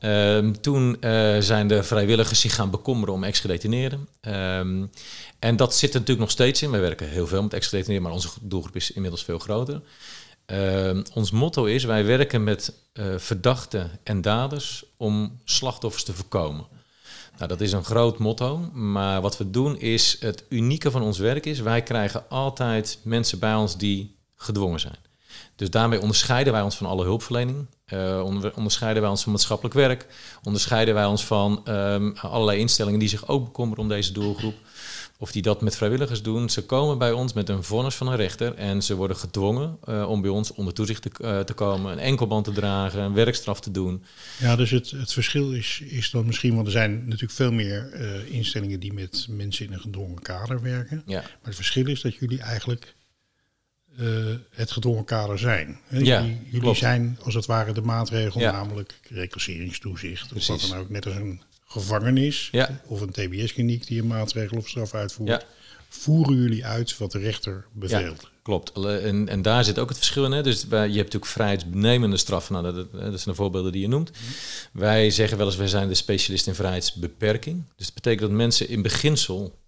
Ehm, 0.05 0.51
toen 0.61 1.01
eh, 1.01 1.35
zijn 1.39 1.67
de 1.67 1.83
vrijwilligers 1.83 2.39
zich 2.39 2.55
gaan 2.55 2.69
bekommeren 2.69 3.13
om 3.13 3.23
ex-gedetineerden. 3.23 4.07
Ehm, 4.21 4.85
en 5.39 5.55
dat 5.55 5.75
zit 5.75 5.89
er 5.89 5.99
natuurlijk 5.99 6.19
nog 6.19 6.31
steeds 6.31 6.61
in. 6.61 6.71
We 6.71 6.77
werken 6.77 7.09
heel 7.09 7.27
veel 7.27 7.41
met 7.41 7.53
ex-gedetineerden, 7.53 8.07
maar 8.07 8.17
onze 8.17 8.29
doelgroep 8.41 8.75
is 8.75 8.91
inmiddels 8.91 9.23
veel 9.23 9.39
groter. 9.39 9.81
Ehm, 10.45 11.03
ons 11.13 11.31
motto 11.31 11.65
is, 11.65 11.83
wij 11.83 12.05
werken 12.05 12.43
met 12.43 12.73
eh, 12.93 13.05
verdachten 13.17 13.99
en 14.03 14.21
daders 14.21 14.85
om 14.97 15.39
slachtoffers 15.45 16.03
te 16.03 16.13
voorkomen. 16.13 16.65
Nou, 17.37 17.47
dat 17.47 17.61
is 17.61 17.71
een 17.71 17.83
groot 17.83 18.17
motto, 18.17 18.57
maar 18.73 19.21
wat 19.21 19.37
we 19.37 19.49
doen 19.49 19.79
is, 19.79 20.17
het 20.19 20.43
unieke 20.49 20.91
van 20.91 21.01
ons 21.01 21.17
werk 21.17 21.45
is, 21.45 21.59
wij 21.59 21.83
krijgen 21.83 22.29
altijd 22.29 22.99
mensen 23.03 23.39
bij 23.39 23.55
ons 23.55 23.77
die 23.77 24.15
gedwongen 24.35 24.79
zijn. 24.79 24.97
Dus 25.55 25.69
daarmee 25.69 26.01
onderscheiden 26.01 26.53
wij 26.53 26.61
ons 26.61 26.75
van 26.75 26.87
alle 26.87 27.03
hulpverlening. 27.03 27.65
Eh, 27.85 28.21
onder- 28.23 28.55
onderscheiden 28.55 29.01
wij 29.01 29.11
ons 29.11 29.23
van 29.23 29.31
maatschappelijk 29.31 29.75
werk. 29.75 30.05
Onderscheiden 30.43 30.93
wij 30.93 31.05
ons 31.05 31.25
van 31.25 31.61
ehm, 31.65 32.11
allerlei 32.21 32.59
instellingen 32.59 32.99
die 32.99 33.09
zich 33.09 33.27
ook 33.27 33.43
bekommeren 33.45 33.83
om 33.83 33.89
deze 33.89 34.11
doelgroep. 34.11 34.55
Of 35.17 35.31
die 35.31 35.41
dat 35.41 35.61
met 35.61 35.75
vrijwilligers 35.75 36.21
doen. 36.21 36.49
Ze 36.49 36.65
komen 36.65 36.97
bij 36.97 37.11
ons 37.11 37.33
met 37.33 37.49
een 37.49 37.63
vonnis 37.63 37.95
van 37.95 38.07
een 38.07 38.15
rechter. 38.15 38.55
En 38.55 38.81
ze 38.83 38.95
worden 38.95 39.17
gedwongen 39.17 39.77
eh, 39.83 40.09
om 40.09 40.21
bij 40.21 40.29
ons 40.29 40.53
onder 40.53 40.73
toezicht 40.73 41.01
te, 41.01 41.09
eh, 41.23 41.39
te 41.39 41.53
komen. 41.53 41.91
Een 41.91 41.99
enkelband 41.99 42.45
te 42.45 42.51
dragen, 42.51 43.01
een 43.01 43.13
werkstraf 43.13 43.59
te 43.59 43.71
doen. 43.71 44.03
Ja, 44.39 44.55
dus 44.55 44.71
het, 44.71 44.91
het 44.91 45.13
verschil 45.13 45.51
is, 45.51 45.81
is 45.85 46.09
dan 46.11 46.25
misschien, 46.25 46.55
want 46.55 46.65
er 46.65 46.71
zijn 46.71 47.03
natuurlijk 47.03 47.31
veel 47.31 47.51
meer 47.51 47.93
instellingen 48.29 48.79
die 48.79 48.93
met 48.93 49.27
mensen 49.29 49.65
in 49.65 49.73
een 49.73 49.79
gedwongen 49.79 50.21
kader 50.21 50.61
werken. 50.61 51.03
Ja. 51.05 51.19
Maar 51.21 51.39
het 51.43 51.55
verschil 51.55 51.87
is 51.87 52.01
dat 52.01 52.15
jullie 52.15 52.39
eigenlijk 52.39 52.94
het 54.49 54.71
gedwongen 54.71 55.03
kader 55.05 55.39
zijn. 55.39 55.79
Hè, 55.87 55.97
Ja, 55.97 56.21
jullie, 56.21 56.39
jullie 56.45 56.59
klopt. 56.59 56.77
zijn 56.77 57.17
als 57.23 57.33
het 57.33 57.45
ware 57.45 57.71
de 57.73 57.81
maatregel, 57.81 58.39
Ja. 58.41 58.51
namelijk 58.51 58.99
reclasseringstoezicht. 59.09 60.33
Of 60.33 60.47
wat 60.47 60.61
dan 60.69 60.77
ook, 60.79 60.89
net 60.89 61.05
als 61.05 61.15
een 61.15 61.41
gevangenis 61.65 62.49
Ja. 62.51 62.81
of 62.85 63.01
een 63.01 63.11
TBS-kliniek 63.11 63.87
die 63.87 64.01
een 64.01 64.07
maatregel 64.07 64.57
of 64.57 64.67
straf 64.69 64.93
uitvoert. 64.93 65.45
Voeren 65.89 66.35
jullie 66.41 66.65
uit 66.65 66.97
wat 66.97 67.11
de 67.11 67.19
rechter 67.19 67.65
beveelt. 67.73 68.29
Klopt. 68.43 68.71
En, 68.85 69.29
en 69.29 69.41
daar 69.41 69.63
zit 69.63 69.79
ook 69.79 69.87
het 69.89 69.97
verschil 69.97 70.25
in. 70.25 70.31
Hè? 70.31 70.43
Dus 70.43 70.61
je 70.61 70.75
hebt 70.75 70.95
natuurlijk 70.95 71.25
vrijheidsbenemende 71.25 72.17
straffen. 72.17 72.53
Nou, 72.53 72.75
dat, 72.75 72.91
dat 72.91 73.01
zijn 73.01 73.21
de 73.25 73.33
voorbeelden 73.35 73.71
die 73.71 73.81
je 73.81 73.87
noemt. 73.87 74.11
Wij 74.73 75.09
zeggen 75.09 75.37
wel 75.37 75.45
eens, 75.47 75.55
wij 75.55 75.67
zijn 75.67 75.87
de 75.87 75.93
specialist 75.93 76.47
in 76.47 76.55
vrijheidsbeperking. 76.55 77.63
Dus 77.75 77.85
dat 77.85 77.93
betekent 77.95 78.21
dat 78.21 78.37
mensen 78.37 78.69
in 78.69 78.81
beginsel 78.81 79.59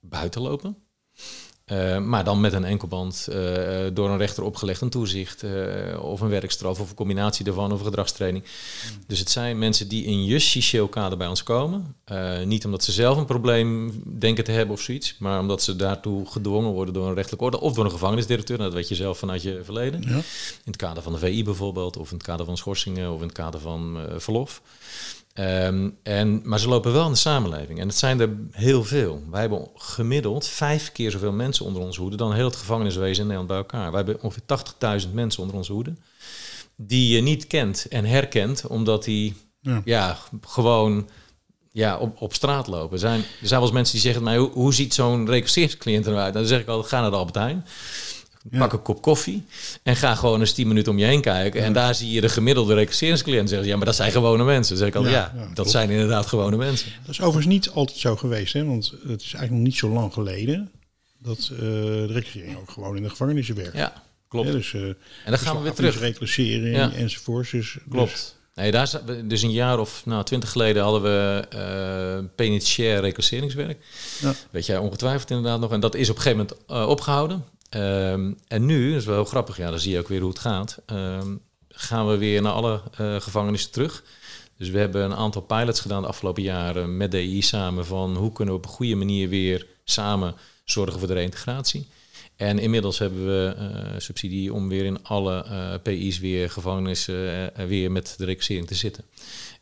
buiten 0.00 0.40
lopen. 0.40 0.76
Eh, 1.66 1.98
maar 1.98 2.24
dan 2.24 2.40
met 2.40 2.52
een 2.52 2.64
enkelband 2.64 3.26
eh, 3.28 3.36
door 3.92 4.10
een 4.10 4.18
rechter 4.18 4.42
opgelegd 4.42 4.80
een 4.80 4.90
toezicht 4.90 5.42
eh, 5.42 6.02
of 6.02 6.20
een 6.20 6.28
werkstraf 6.28 6.80
of 6.80 6.88
een 6.88 6.96
combinatie 6.96 7.44
daarvan 7.44 7.72
of 7.72 7.78
een 7.78 7.84
gedragstraining. 7.84 8.44
Dus 9.06 9.18
het 9.18 9.30
zijn 9.30 9.58
mensen 9.58 9.88
die 9.88 10.04
in 10.04 10.24
justitieel 10.24 10.88
kader 10.88 11.18
bij 11.18 11.26
ons 11.26 11.42
komen. 11.42 11.96
Niet 12.44 12.64
omdat 12.64 12.84
ze 12.84 12.92
zelf 12.92 13.16
een 13.16 13.24
probleem 13.24 14.02
denken 14.18 14.44
te 14.44 14.50
hebben 14.50 14.74
of 14.74 14.80
zoiets, 14.80 15.16
maar 15.18 15.40
omdat 15.40 15.62
ze 15.62 15.76
daartoe 15.76 16.26
gedwongen 16.26 16.70
worden 16.70 16.94
door 16.94 17.08
een 17.08 17.14
rechtelijke 17.14 17.44
orde 17.44 17.60
of 17.60 17.74
door 17.74 17.84
een 17.84 17.90
gevangenisdirecteur. 17.90 18.58
Nou, 18.58 18.70
dat 18.70 18.78
weet 18.78 18.88
je 18.88 18.94
zelf 18.94 19.18
vanuit 19.18 19.42
je 19.42 19.60
verleden. 19.64 20.02
Ja. 20.02 20.16
In 20.16 20.22
het 20.64 20.76
kader 20.76 21.02
van 21.02 21.12
de 21.12 21.18
VI 21.18 21.44
bijvoorbeeld, 21.44 21.96
of 21.96 22.10
in 22.10 22.16
het 22.16 22.26
kader 22.26 22.46
van 22.46 22.56
schorsingen 22.56 23.12
of 23.12 23.20
in 23.20 23.26
het 23.26 23.36
kader 23.36 23.60
van 23.60 23.98
verlof. 24.16 24.62
Ehm, 25.36 25.88
en, 26.02 26.40
maar 26.44 26.60
ze 26.60 26.68
lopen 26.68 26.92
wel 26.92 27.06
in 27.06 27.12
de 27.12 27.18
samenleving. 27.18 27.80
En 27.80 27.88
het 27.88 27.96
zijn 27.96 28.20
er 28.20 28.30
heel 28.50 28.84
veel. 28.84 29.22
Wij 29.30 29.40
hebben 29.40 29.68
gemiddeld 29.74 30.46
vijf 30.46 30.92
keer 30.92 31.10
zoveel 31.10 31.32
mensen 31.32 31.64
onder 31.64 31.82
onze 31.82 32.00
hoede 32.00 32.16
dan 32.16 32.32
heel 32.32 32.44
het 32.44 32.56
gevangeniswezen 32.56 33.22
in 33.22 33.28
Nederland 33.28 33.48
bij 33.48 33.56
elkaar. 33.56 33.92
Wij 33.92 34.02
hebben 34.04 34.22
ongeveer 34.22 35.02
80.000 35.06 35.12
mensen 35.12 35.42
onder 35.42 35.56
onze 35.56 35.72
hoede. 35.72 35.92
Die 36.76 37.14
je 37.14 37.22
niet 37.22 37.46
kent 37.46 37.86
en 37.88 38.04
herkent, 38.04 38.66
omdat 38.66 39.04
die 39.04 39.36
Ja. 39.60 39.82
ja. 39.84 40.18
gewoon 40.40 41.08
ja, 41.72 41.98
op, 41.98 42.20
op 42.20 42.34
straat 42.34 42.66
lopen. 42.66 42.92
Er 42.92 42.98
zijn, 42.98 43.20
er 43.20 43.26
zijn 43.48 43.60
wel 43.60 43.68
eens 43.68 43.76
mensen 43.76 43.94
die 43.94 44.02
zeggen, 44.02 44.22
maar 44.22 44.36
hoe, 44.36 44.50
hoe 44.50 44.74
ziet 44.74 44.94
zo'n 44.94 45.26
reclasseringscliënt 45.26 46.06
eruit? 46.06 46.34
Dan 46.34 46.46
zeg 46.46 46.60
ik 46.60 46.68
altijd, 46.68 46.88
ga 46.88 47.00
naar 47.00 47.10
de 47.10 47.16
Albert 47.16 47.36
Heijn. 47.36 47.66
Ja. 48.50 48.58
Pak 48.58 48.72
een 48.72 48.82
kop 48.82 49.02
koffie 49.02 49.44
en 49.82 49.96
ga 49.96 50.14
gewoon 50.14 50.40
eens 50.40 50.52
10 50.52 50.68
minuten 50.68 50.92
om 50.92 50.98
je 50.98 51.04
heen 51.04 51.20
kijken. 51.20 51.62
En 51.62 51.72
daar 51.72 51.94
zie 51.94 52.10
je 52.10 52.20
de 52.20 52.28
gemiddelde 52.28 52.74
reclasseringscliënt 52.74 53.48
zeggen, 53.48 53.68
ja, 53.68 53.76
maar 53.76 53.86
dat 53.86 53.96
zijn 53.96 54.12
gewone 54.12 54.44
mensen. 54.44 54.76
Zeg 54.76 54.88
ik 54.88 54.94
altijd, 54.94 55.14
Ja, 55.14 55.32
dat 55.36 55.52
klopt. 55.54 55.70
zijn 55.70 55.90
inderdaad 55.90 56.26
gewone 56.26 56.56
mensen. 56.56 56.92
Dat 57.00 57.10
is 57.10 57.20
overigens 57.20 57.54
niet 57.54 57.70
altijd 57.70 57.98
zo 57.98 58.16
geweest, 58.16 58.52
hè? 58.52 58.64
want 58.64 58.86
het 58.90 59.20
is 59.22 59.32
eigenlijk 59.34 59.50
nog 59.50 59.62
niet 59.62 59.76
zo 59.76 59.88
lang 59.88 60.12
geleden 60.12 60.70
dat 61.18 61.38
eh, 61.52 61.58
de 61.58 62.06
reclassering 62.06 62.56
ook 62.56 62.70
gewoon 62.70 62.96
in 62.96 63.02
de 63.02 63.10
gevangenissen 63.10 63.54
werkt. 63.54 63.76
Ja, 63.76 64.02
klopt. 64.28 64.46
Ja, 64.46 64.52
dus, 64.52 64.74
eh, 64.74 64.80
en 64.82 64.96
dan 65.24 65.38
gaan 65.38 65.56
we 65.56 65.62
weer 65.62 65.72
terug. 65.72 65.98
reclassering 66.00 66.92
enzovoorts. 66.94 67.50
Dus, 67.50 67.72
dus- 67.72 67.82
Klopt. 67.90 68.34
Nee, 68.54 68.70
daar 68.70 68.90
dus 69.24 69.42
een 69.42 69.50
jaar 69.50 69.78
of 69.78 70.02
nou, 70.06 70.24
twintig 70.24 70.50
geleden 70.50 70.82
hadden 70.82 71.02
we 71.02 71.44
eh 71.48 72.24
penitentiair 72.36 73.00
reclasseringswerk. 73.00 73.78
Ja. 74.20 74.34
Weet 74.50 74.66
jij 74.66 74.78
ongetwijfeld 74.78 75.30
inderdaad 75.30 75.60
nog. 75.60 75.72
En 75.72 75.80
dat 75.80 75.94
is 75.94 76.10
op 76.10 76.16
een 76.16 76.22
gegeven 76.22 76.46
moment 76.46 76.66
eh, 76.68 76.88
opgehouden. 76.88 77.44
Ehm, 77.70 78.32
en 78.48 78.66
nu, 78.66 78.90
dat 78.90 79.00
is 79.00 79.06
wel 79.06 79.14
heel 79.14 79.24
grappig, 79.24 79.56
ja, 79.56 79.70
dan 79.70 79.78
zie 79.78 79.92
je 79.92 79.98
ook 79.98 80.08
weer 80.08 80.20
hoe 80.20 80.28
het 80.28 80.38
gaat. 80.38 80.82
ehm, 80.86 81.36
gaan 81.68 82.08
we 82.08 82.16
weer 82.16 82.42
naar 82.42 82.52
alle 82.52 82.82
eh, 82.96 83.20
gevangenissen 83.20 83.70
terug. 83.70 84.04
Dus 84.56 84.68
we 84.68 84.78
hebben 84.78 85.04
een 85.04 85.14
aantal 85.14 85.42
pilots 85.42 85.80
gedaan 85.80 86.02
de 86.02 86.08
afgelopen 86.08 86.42
jaren 86.42 86.96
met 86.96 87.10
DI 87.10 87.42
samen 87.42 87.86
van 87.86 88.16
hoe 88.16 88.32
kunnen 88.32 88.54
we 88.54 88.60
op 88.60 88.66
een 88.66 88.72
goede 88.72 88.94
manier 88.94 89.28
weer 89.28 89.66
samen 89.84 90.34
zorgen 90.64 90.98
voor 90.98 91.08
de 91.08 91.14
reïntegratie. 91.14 91.88
En 92.36 92.58
inmiddels 92.58 92.98
hebben 92.98 93.26
we 93.26 93.54
eh, 93.58 94.00
subsidie 94.00 94.52
om 94.52 94.68
weer 94.68 94.84
in 94.84 95.04
alle 95.04 95.44
eh, 95.44 95.74
PI's 95.82 96.18
weer 96.18 96.50
gevangenissen 96.50 97.54
eh, 97.54 97.66
weer 97.66 97.92
met 97.92 98.14
de 98.18 98.24
reclassering 98.24 98.66
te 98.66 98.74
zitten. 98.74 99.04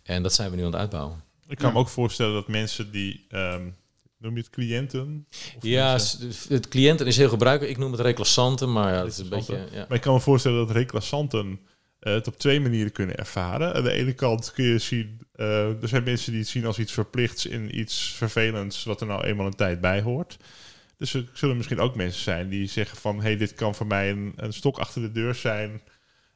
En 0.02 0.23
dat 0.23 0.32
zijn 0.32 0.50
we 0.50 0.56
nu 0.56 0.64
aan 0.64 0.70
het 0.70 0.80
uitbouwen. 0.80 1.23
Ik 1.49 1.58
kan 1.58 1.73
me 1.73 1.78
ook 1.78 1.88
voorstellen 1.88 2.34
dat 2.34 2.49
mensen 2.49 2.90
die, 2.90 3.25
ehm, 3.28 3.68
noem 4.25 4.35
je 4.37 4.43
het 4.43 4.50
cliënten? 4.50 5.26
Ja, 5.61 5.90
mensen- 5.90 6.54
het 6.54 6.69
cliënten 6.69 7.07
is 7.07 7.16
heel 7.16 7.28
gebruikelijk. 7.28 7.73
Ik 7.76 7.83
noem 7.83 7.93
het 7.93 8.00
reclassanten, 8.00 8.73
maar 8.73 8.93
ja, 8.93 8.99
dat 9.00 9.12
is 9.12 9.19
een 9.19 9.28
beetje... 9.28 9.69
Ja. 9.73 9.85
Maar 9.88 9.97
ik 9.97 10.00
kan 10.00 10.14
me 10.14 10.21
voorstellen 10.21 10.66
dat 10.66 10.76
reclassanten 10.76 11.61
eh, 11.99 12.12
het 12.12 12.26
op 12.26 12.38
twee 12.38 12.61
manieren 12.61 12.93
kunnen 12.93 13.16
ervaren. 13.16 13.75
Aan 13.75 13.83
de 13.83 13.90
ene 13.90 14.12
kant 14.12 14.52
kun 14.52 14.64
je 14.64 14.78
zien, 14.78 15.21
eh, 15.33 15.83
er 15.83 15.88
zijn 15.88 16.04
mensen 16.04 16.31
die 16.31 16.40
het 16.40 16.50
zien 16.50 16.66
als 16.66 16.78
iets 16.78 16.93
verplichts 16.93 17.47
in 17.47 17.78
iets 17.78 18.14
vervelends, 18.16 18.85
wat 18.85 19.00
er 19.00 19.07
nou 19.07 19.25
eenmaal 19.25 19.47
een 19.47 19.54
tijd 19.54 19.81
bij 19.81 20.02
hoort. 20.02 20.37
Dus 20.99 21.14
er 21.14 21.25
zullen 21.33 21.57
misschien 21.57 21.81
ook 21.81 21.95
mensen 21.95 22.23
zijn 22.23 22.49
die 22.49 22.66
zeggen 22.66 22.99
van, 22.99 23.23
hey, 23.23 23.37
dit 23.37 23.54
kan 23.54 23.75
voor 23.75 23.87
mij 23.87 24.11
een, 24.11 24.33
een 24.37 24.52
stok 24.52 24.78
achter 24.78 25.02
de 25.02 25.12
deur 25.12 25.35
zijn. 25.35 25.83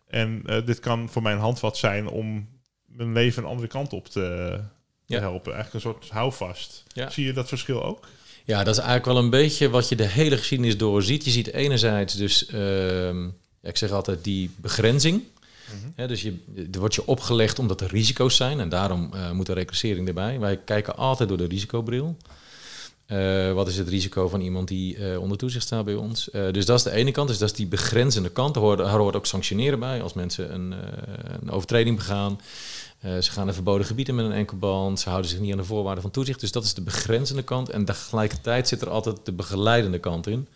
En 0.07 0.43
eh, 0.47 0.67
dit 0.67 0.81
kan 0.81 1.09
voor 1.09 1.23
mij 1.23 1.33
een 1.33 1.39
handvat 1.39 1.77
zijn 1.77 2.07
om 2.07 2.49
mijn 2.87 3.13
leven 3.13 3.43
een 3.43 3.49
andere 3.49 3.69
kant 3.69 3.93
op 3.93 4.09
te, 4.09 4.59
te 5.09 5.15
Ja. 5.15 5.21
helpen. 5.21 5.55
Eigenlijk 5.55 5.85
een 5.85 5.91
soort 5.93 6.09
houvast. 6.11 6.83
Ja. 6.93 7.11
Zie 7.11 7.25
je 7.27 7.33
dat 7.33 7.49
verschil 7.49 7.85
ook? 7.85 8.07
Ja, 8.45 8.59
dat 8.65 8.75
is 8.75 8.81
eigenlijk 8.83 9.07
wel 9.07 9.17
een 9.25 9.31
beetje 9.31 9.69
wat 9.71 9.89
je 9.89 9.97
de 9.97 10.07
hele 10.07 10.37
geschiedenis 10.37 10.77
doorziet. 10.77 11.25
Je 11.25 11.31
ziet 11.31 11.53
enerzijds 11.53 12.15
dus, 12.15 12.47
ehm, 12.47 13.27
ik 13.63 13.77
zeg 13.77 13.91
altijd, 13.91 14.25
die 14.25 14.51
begrenzing. 14.57 15.23
Hè, 15.95 16.07
dus 16.07 16.23
je, 16.23 16.37
er 16.73 16.79
wordt 16.79 16.95
je 16.95 17.07
opgelegd 17.07 17.59
omdat 17.59 17.81
er 17.81 17.89
risico's 17.91 18.37
zijn 18.37 18.61
en 18.61 18.69
daarom 18.69 19.11
eh, 19.15 19.31
moet 19.31 19.47
de 19.47 19.53
reclassering 19.53 20.09
erbij. 20.09 20.39
Wij 20.39 20.57
kijken 20.65 20.97
altijd 20.97 21.29
door 21.29 21.39
de 21.39 21.47
risicobril. 21.47 22.17
Eh, 23.07 23.53
wat 23.53 23.69
is 23.69 23.77
het 23.79 23.89
risico 23.89 24.29
van 24.29 24.41
iemand 24.41 24.69
die 24.69 24.97
eh, 24.97 25.21
onder 25.21 25.39
toezicht 25.39 25.65
staat 25.65 25.85
bij 25.85 25.95
ons? 25.95 26.31
Eh, 26.31 26.43
dus 26.53 26.67
dat 26.67 26.77
is 26.79 26.83
de 26.85 26.91
ene 26.91 27.11
kant, 27.11 27.29
dus 27.29 27.39
dat 27.39 27.51
is 27.51 27.57
die 27.57 27.67
begrenzende 27.67 28.29
kant. 28.31 28.57
Er 28.57 28.63
hoort, 28.63 28.79
er 28.81 28.87
hoort 28.89 29.17
ook 29.17 29.27
sanctioneren 29.27 29.79
bij 29.79 30.03
als 30.03 30.13
mensen 30.13 30.55
een, 30.55 30.73
eh, 30.73 30.79
een 31.41 31.51
overtreding 31.51 31.97
begaan. 31.97 32.41
Eh, 32.99 33.19
ze 33.19 33.31
gaan 33.31 33.45
naar 33.45 33.55
verboden 33.55 33.87
gebieden 33.87 34.15
met 34.15 34.25
een 34.25 34.33
enkelband. 34.33 35.01
Ze 35.01 35.09
houden 35.09 35.31
zich 35.31 35.41
niet 35.41 35.53
aan 35.53 35.59
de 35.59 35.65
voorwaarden 35.65 36.03
van 36.03 36.11
toezicht. 36.11 36.41
Dus 36.41 36.53
dat 36.53 36.65
is 36.65 36.75
de 36.75 36.83
begrenzende 36.83 37.43
kant. 37.43 37.71
En 37.71 37.85
tegelijkertijd 37.85 38.69
zit 38.69 38.81
er 38.81 38.91
altijd 38.91 39.17
de 39.25 39.33
begeleidende 39.33 39.99
kant 39.99 40.27
in. 40.27 40.49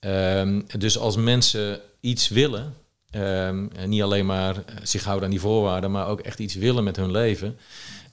Ehm, 0.00 0.60
dus 0.78 0.98
als 0.98 1.16
mensen 1.16 1.80
iets 2.00 2.28
willen, 2.28 2.74
ehm, 3.10 3.66
niet 3.86 4.02
alleen 4.02 4.26
maar 4.26 4.64
zich 4.82 5.04
houden 5.04 5.24
aan 5.24 5.30
die 5.30 5.40
voorwaarden, 5.40 5.90
maar 5.90 6.06
ook 6.06 6.20
echt 6.20 6.38
iets 6.38 6.54
willen 6.54 6.84
met 6.84 6.96
hun 6.96 7.10
leven. 7.10 7.58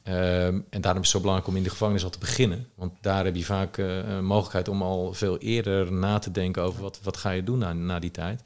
Ehm, 0.06 0.60
en 0.70 0.82
daarom 0.82 1.02
is 1.02 1.08
het 1.08 1.16
zo 1.16 1.20
belangrijk 1.20 1.48
om 1.50 1.56
in 1.56 1.64
de 1.64 1.70
gevangenis 1.70 2.04
al 2.04 2.10
te 2.10 2.20
beginnen. 2.20 2.68
Want 2.76 2.94
daar 3.02 3.26
heb 3.26 3.36
je 3.36 3.44
vaak 3.44 3.78
eh, 3.78 3.98
een 3.98 4.26
mogelijkheid 4.26 4.68
om 4.68 4.82
al 4.82 5.14
veel 5.14 5.38
eerder 5.38 5.94
na 5.94 6.20
te 6.20 6.32
denken 6.32 6.64
over 6.64 6.82
wat, 6.82 7.00
wat 7.04 7.18
ga 7.18 7.30
je 7.30 7.44
doen 7.44 7.58
na, 7.58 7.74
na 7.74 8.00
die 8.00 8.12
tijd. 8.12 8.42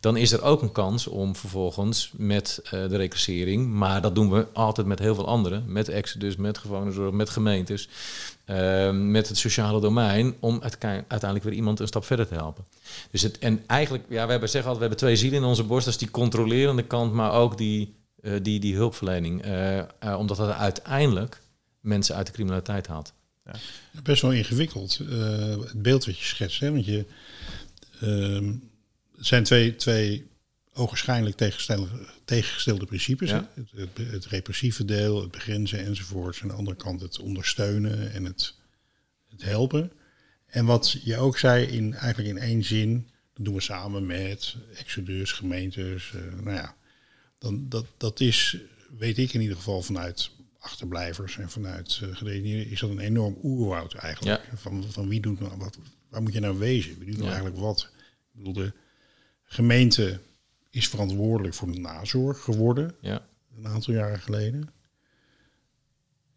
Dan 0.00 0.16
is 0.16 0.32
er 0.32 0.42
ook 0.42 0.62
een 0.62 0.72
kans 0.72 1.06
om 1.06 1.36
vervolgens 1.36 2.12
met 2.16 2.60
eh, 2.64 2.70
de 2.70 2.96
reclassering, 2.96 3.68
maar 3.68 4.00
dat 4.00 4.14
doen 4.14 4.30
we 4.30 4.46
altijd 4.52 4.86
met 4.86 4.98
heel 4.98 5.14
veel 5.14 5.26
anderen, 5.26 5.64
met 5.66 5.88
Exodus, 5.88 6.36
met 6.36 6.58
gevangenenzorg, 6.58 7.12
met 7.12 7.30
gemeentes, 7.30 7.88
ehm, 8.44 9.10
met 9.10 9.28
het 9.28 9.38
sociale 9.38 9.80
domein, 9.80 10.34
om 10.40 10.62
uiteindelijk 10.62 11.44
weer 11.44 11.52
iemand 11.52 11.80
een 11.80 11.86
stap 11.86 12.04
verder 12.04 12.28
te 12.28 12.34
helpen. 12.34 12.64
Dus 13.10 13.22
het, 13.22 13.38
en 13.38 13.62
eigenlijk, 13.66 14.04
ja, 14.08 14.24
we 14.24 14.30
hebben, 14.30 14.48
zeggen 14.48 14.70
altijd, 14.70 14.90
we 14.90 14.96
hebben 14.96 14.98
twee 14.98 15.16
zielen 15.16 15.42
in 15.42 15.48
onze 15.48 15.64
borst. 15.64 15.84
Dat 15.84 15.94
is 15.94 16.00
die 16.00 16.10
controlerende 16.10 16.82
kant, 16.82 17.12
maar 17.12 17.32
ook 17.32 17.58
die, 17.58 17.94
die, 18.42 18.60
die 18.60 18.74
hulpverlening. 18.74 19.42
Eh, 19.42 19.78
eh, 19.78 19.86
omdat 20.18 20.36
dat 20.36 20.50
uiteindelijk 20.50 21.40
mensen 21.80 22.16
uit 22.16 22.26
de 22.26 22.32
criminaliteit 22.32 22.86
haalt. 22.86 23.12
Best 24.02 24.22
wel 24.22 24.32
ingewikkeld, 24.32 25.00
eh, 25.10 25.58
het 25.58 25.82
beeld 25.82 26.04
wat 26.04 26.18
je 26.18 26.24
schetst. 26.24 26.60
Hè? 26.60 26.70
Want 26.72 26.84
je, 26.84 27.06
ehm, 28.00 28.52
het 29.16 29.26
zijn 29.26 29.44
twee, 29.44 29.76
twee 29.76 30.26
ogenschijnlijk 30.72 31.36
tegengestelde, 31.36 31.88
tegengestelde 32.24 32.86
principes. 32.86 33.30
Ja. 33.30 33.50
Hè? 33.54 33.62
Het, 33.62 33.90
het, 33.96 34.10
het 34.10 34.26
repressieve 34.26 34.84
deel, 34.84 35.20
het 35.20 35.30
begrenzen 35.30 35.84
enzovoorts. 35.84 36.42
Aan 36.42 36.48
de 36.48 36.54
andere 36.54 36.76
kant 36.76 37.00
het 37.00 37.18
ondersteunen 37.18 38.12
en 38.12 38.24
het, 38.24 38.54
het 39.30 39.42
helpen. 39.42 39.92
En 40.46 40.64
wat 40.64 40.96
je 41.04 41.16
ook 41.16 41.38
zei, 41.38 41.66
in, 41.66 41.94
eigenlijk 41.94 42.36
in 42.36 42.42
één 42.42 42.64
zin, 42.64 43.08
dat 43.34 43.44
doen 43.44 43.54
we 43.54 43.60
samen 43.60 44.06
met 44.06 44.56
Exodus, 44.74 45.32
gemeentes. 45.32 46.12
eh, 46.14 46.44
nou 46.44 46.56
ja, 46.56 46.76
dan, 47.44 47.68
dat, 47.68 47.86
dat 47.96 48.20
is, 48.20 48.56
weet 48.98 49.18
ik 49.18 49.32
in 49.32 49.40
ieder 49.40 49.56
geval 49.56 49.82
vanuit 49.82 50.30
achterblijvers 50.58 51.38
en 51.38 51.50
vanuit 51.50 52.00
uh, 52.22 52.70
is 52.70 52.80
dat 52.80 52.90
een 52.90 52.98
enorm 52.98 53.38
oerwoud 53.42 53.94
eigenlijk. 53.94 54.48
Van, 54.54 54.84
van 54.88 55.08
wie 55.08 55.20
doet 55.20 55.40
nou 55.40 55.56
wat, 55.58 55.78
waar 56.08 56.22
moet 56.22 56.32
je 56.32 56.40
nou 56.40 56.58
wezen? 56.58 56.98
Wie 56.98 57.06
doet 57.06 57.16
nou 57.16 57.28
Ja. 57.28 57.32
eigenlijk 57.34 57.62
wat? 57.64 57.90
Ik 58.32 58.38
bedoel, 58.38 58.52
de 58.52 58.72
gemeente 59.44 60.20
is 60.70 60.88
verantwoordelijk 60.88 61.54
voor 61.54 61.72
de 61.72 61.78
nazorg 61.78 62.40
geworden, 62.40 62.94
Ja. 63.00 63.26
een 63.56 63.66
aantal 63.66 63.94
jaren 63.94 64.20
geleden. 64.20 64.68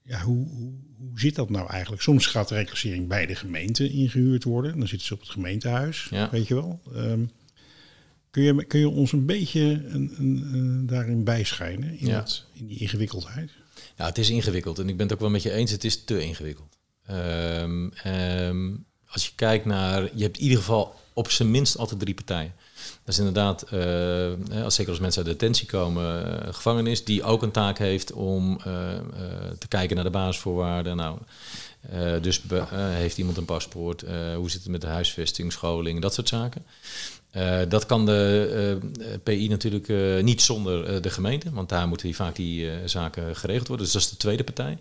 Ja, 0.03 0.21
hoe, 0.21 0.47
hoe, 0.47 0.73
hoe 0.97 1.19
zit 1.19 1.35
dat 1.35 1.49
nou 1.49 1.69
eigenlijk? 1.69 2.01
Soms 2.01 2.25
gaat 2.25 2.47
de 2.47 2.55
reclassering 2.55 3.07
bij 3.07 3.25
de 3.25 3.35
gemeente 3.35 3.89
ingehuurd 3.89 4.43
worden. 4.43 4.79
Dan 4.79 4.87
zitten 4.87 5.07
ze 5.07 5.13
op 5.13 5.19
het 5.19 5.29
gemeentehuis, 5.29 6.07
Ja. 6.09 6.29
weet 6.29 6.47
je 6.47 6.53
wel. 6.55 6.81
Ehm, 6.93 7.25
kun, 8.37 8.55
je, 8.55 8.65
kun 8.65 8.79
je 8.79 8.89
ons 8.89 9.11
een 9.11 9.25
beetje 9.25 9.61
een, 9.61 10.13
een, 10.17 10.49
een 10.53 10.85
daarin 10.85 11.23
bijschijnen, 11.23 11.99
in, 11.99 12.07
Ja. 12.07 12.19
dat, 12.19 12.43
in 12.53 12.67
die 12.67 12.77
ingewikkeldheid? 12.77 13.51
Ja, 13.95 14.05
het 14.05 14.17
is 14.17 14.29
ingewikkeld. 14.29 14.79
En 14.79 14.89
ik 14.89 14.97
ben 14.97 15.05
het 15.05 15.15
ook 15.15 15.21
wel 15.21 15.29
met 15.29 15.43
je 15.43 15.51
eens, 15.51 15.71
het 15.71 15.83
is 15.83 16.03
te 16.03 16.21
ingewikkeld. 16.21 16.77
Ehm, 17.05 17.89
ehm, 18.03 18.75
als 19.07 19.25
je 19.25 19.31
kijkt 19.35 19.65
naar, 19.65 20.09
je 20.15 20.23
hebt 20.23 20.37
in 20.37 20.43
ieder 20.43 20.57
geval 20.57 20.95
op 21.13 21.31
zijn 21.31 21.51
minst 21.51 21.77
altijd 21.77 21.99
drie 21.99 22.13
partijen. 22.13 22.53
Dat 23.03 23.13
is 23.13 23.17
inderdaad, 23.17 23.65
uh, 23.73 24.63
als, 24.63 24.75
zeker 24.75 24.91
als 24.91 25.01
mensen 25.01 25.25
uit 25.25 25.31
detentie 25.31 25.67
komen, 25.67 26.25
uh, 26.27 26.53
gevangenis, 26.53 27.03
die 27.03 27.23
ook 27.23 27.41
een 27.43 27.51
taak 27.51 27.77
heeft 27.77 28.11
om 28.11 28.51
uh, 28.51 28.63
te 29.59 29.67
kijken 29.67 29.95
naar 29.95 30.05
de 30.05 30.11
basisvoorwaarden. 30.11 30.95
Nou, 30.95 31.19
dus 32.21 32.41
heeft 32.73 33.17
iemand 33.17 33.37
een 33.37 33.45
paspoort? 33.45 34.03
hoe 34.35 34.49
zit 34.49 34.61
het 34.61 34.71
met 34.71 34.81
de 34.81 34.87
huisvesting, 34.87 35.51
scholing, 35.51 36.01
dat 36.01 36.13
soort 36.13 36.27
zaken. 36.27 36.65
Dat 37.67 37.85
kan 37.85 38.05
de 38.05 38.79
PI 39.23 39.47
natuurlijk 39.47 40.21
niet 40.23 40.41
zonder 40.41 41.01
de 41.01 41.09
gemeente, 41.09 41.51
want 41.51 41.69
daar 41.69 41.87
moeten 41.87 42.05
die 42.05 42.15
vaak 42.15 42.35
die 42.35 42.69
zaken 42.85 43.35
geregeld 43.35 43.67
worden. 43.67 43.85
Dus 43.85 43.93
dat 43.93 44.03
is 44.03 44.09
de 44.09 44.17
tweede 44.17 44.43
partij. 44.43 44.77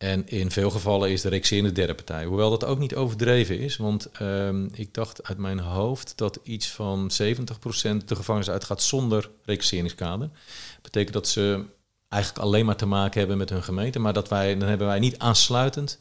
En 0.00 0.28
in 0.28 0.50
veel 0.50 0.70
gevallen 0.70 1.10
is 1.10 1.20
de 1.20 1.28
Rexeer 1.28 1.62
de 1.62 1.72
derde 1.72 1.94
partij. 1.94 2.24
Hoewel 2.24 2.50
dat 2.50 2.64
ook 2.64 2.78
niet 2.78 2.94
overdreven 2.94 3.58
is, 3.58 3.76
want 3.76 4.08
um, 4.22 4.68
ik 4.74 4.94
dacht 4.94 5.24
uit 5.24 5.38
mijn 5.38 5.58
hoofd 5.58 6.12
dat 6.16 6.40
iets 6.42 6.68
van 6.68 7.10
70% 7.12 7.14
de 8.04 8.16
gevangenis 8.16 8.50
uitgaat 8.50 8.82
zonder 8.82 9.30
reclasseringskader. 9.44 10.28
Dat 10.72 10.82
betekent 10.82 11.12
dat 11.12 11.28
ze 11.28 11.64
eigenlijk 12.08 12.44
alleen 12.44 12.66
maar 12.66 12.76
te 12.76 12.86
maken 12.86 13.18
hebben 13.18 13.38
met 13.38 13.50
hun 13.50 13.62
gemeente, 13.62 13.98
maar 13.98 14.12
dat 14.12 14.28
wij, 14.28 14.58
dan 14.58 14.68
hebben 14.68 14.86
wij 14.86 14.98
niet 14.98 15.18
aansluitend 15.18 15.98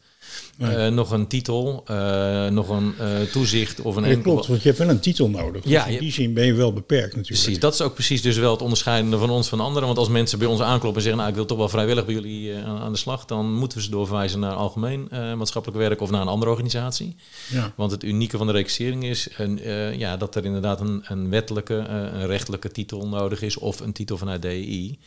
uh, 0.58 0.88
nog 0.88 1.12
een 1.12 1.28
titel, 1.28 1.84
uh, 1.92 2.48
nog 2.48 2.70
een 2.70 2.94
uh, 3.00 3.22
toezicht 3.32 3.82
of 3.82 3.96
een 3.96 4.04
ja, 4.10 4.16
Klopt, 4.16 4.48
want 4.48 4.62
je 4.62 4.68
hebt 4.68 4.80
wel 4.80 4.90
een 4.90 5.00
titel 5.00 5.30
nodig. 5.30 5.62
Ja, 5.66 5.86
dus 5.86 5.94
in 5.94 6.00
die 6.00 6.12
zin 6.12 6.34
ben 6.34 6.46
je 6.46 6.54
wel 6.54 6.74
beperkt 6.74 7.16
natuurlijk. 7.16 7.44
Precies, 7.44 7.60
dat 7.60 7.74
is 7.74 7.82
ook 7.82 7.94
precies 7.94 8.22
dus 8.22 8.38
wel 8.38 8.52
het 8.52 8.62
onderscheidende 8.62 9.18
van 9.18 9.30
ons 9.30 9.48
van 9.48 9.60
anderen. 9.60 9.88
Want 9.88 10.00
als 10.00 10.10
mensen 10.10 10.40
bij 10.40 10.48
ons 10.48 10.60
aankloppen 10.60 10.96
en 10.96 11.02
zeggen, 11.02 11.18
nou 11.18 11.30
ik 11.30 11.36
wil 11.36 11.46
toch 11.46 11.58
wel 11.58 11.70
vrijwillig 11.70 12.06
bij 12.06 12.14
jullie 12.14 12.56
aan 12.64 12.92
de 12.92 12.98
slag, 12.98 13.26
dan 13.26 13.54
moeten 13.54 13.78
we 13.78 13.84
ze 13.84 13.90
doorverwijzen 13.90 14.40
naar 14.40 14.54
algemeen 14.54 15.08
maatschappelijk 15.12 15.80
werk 15.82 16.02
of 16.02 16.10
naar 16.10 16.22
een 16.22 16.28
andere 16.28 16.52
organisatie. 16.52 17.16
Ja. 17.50 17.74
Want 17.76 17.92
het 17.92 18.04
unieke 18.04 18.38
van 18.38 18.48
de 18.48 18.54
reclassering 18.54 19.04
is 19.04 19.28
een, 19.38 19.60
ja, 19.98 20.18
dat 20.18 20.36
er 20.36 20.46
inderdaad 20.46 20.82
een, 20.82 21.02
een 21.04 21.30
wettelijke, 21.30 21.74
een 21.74 22.28
rechtelijke 22.28 22.72
titel 22.72 23.08
nodig 23.08 23.42
is 23.42 23.58
of 23.58 23.80
een 23.80 23.94
titel 23.94 24.18
vanuit 24.18 24.42
DEI. 24.42 25.00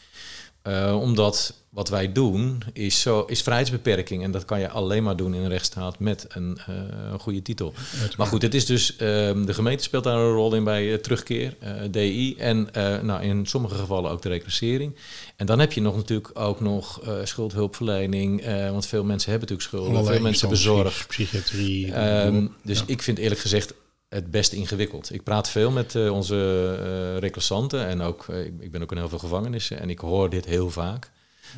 Uh, 0.69 0.99
omdat 1.01 1.61
wat 1.69 1.89
wij 1.89 2.13
doen 2.13 2.63
is, 2.73 3.01
zo, 3.01 3.21
is 3.21 3.43
vrijheidsbeperking. 3.43 4.23
En 4.23 4.31
dat 4.31 4.45
kan 4.45 4.61
je 4.61 4.69
alleen 4.69 5.03
maar 5.03 5.17
doen 5.17 5.35
in 5.35 5.43
een 5.43 5.49
rechtsstaat 5.49 5.99
met 5.99 6.27
een, 6.29 6.59
uh, 6.69 6.77
een 7.13 7.19
goede 7.19 7.43
titel. 7.43 7.75
Maar 8.17 8.27
goed, 8.27 8.43
het 8.43 8.55
is 8.55 8.67
dus, 8.67 8.93
uh, 8.93 8.99
de 8.99 9.55
gemeente 9.55 9.83
speelt 9.83 10.05
daar 10.05 10.17
een 10.17 10.33
rol 10.33 10.55
in 10.55 10.65
bij 10.65 10.99
terugkeer, 10.99 11.57
DI. 11.91 12.35
En 12.39 12.69
nou, 13.03 13.23
in 13.23 13.47
sommige 13.47 13.75
gevallen 13.75 14.11
ook 14.11 14.23
de 14.23 14.29
reclassering. 14.29 14.97
En 15.37 15.47
dan 15.47 15.59
heb 15.59 15.73
je 15.73 15.81
nog 15.81 15.97
natuurlijk 15.97 16.31
ook 16.35 16.61
nog 16.61 17.01
schuldhulpverlening. 17.25 18.45
want 18.71 18.87
veel 18.87 19.05
mensen 19.05 19.31
hebben 19.31 19.49
natuurlijk 19.49 19.69
schulden. 19.69 19.91
Allerlei 19.91 20.15
veel 20.15 20.25
mensen 20.25 20.49
bezorgd. 20.49 21.07
Psychiatrie. 21.09 22.01
Um, 22.25 22.55
dus 22.63 22.79
ja. 22.79 22.85
ik 22.87 23.03
vind 23.03 23.19
eerlijk 23.19 23.41
gezegd 23.41 23.75
het 24.13 24.31
best 24.31 24.53
ingewikkeld. 24.53 25.13
Ik 25.13 25.23
praat 25.23 25.51
veel 25.51 25.71
met 25.71 25.95
uh, 25.95 26.13
onze 26.13 26.35
uh, 26.35 27.19
reclassanten 27.19 27.87
en 27.87 28.01
ook, 28.01 28.27
uh, 28.31 28.45
ik 28.45 28.71
ben 28.71 28.83
ook 28.83 28.91
in 28.91 28.97
heel 28.97 29.09
veel 29.09 29.19
gevangenissen 29.19 29.81
en 29.81 29.91
ik 29.91 29.99
hoor 29.99 30.31
dit 30.31 30.45
heel 30.45 30.71
vaak. 30.71 31.11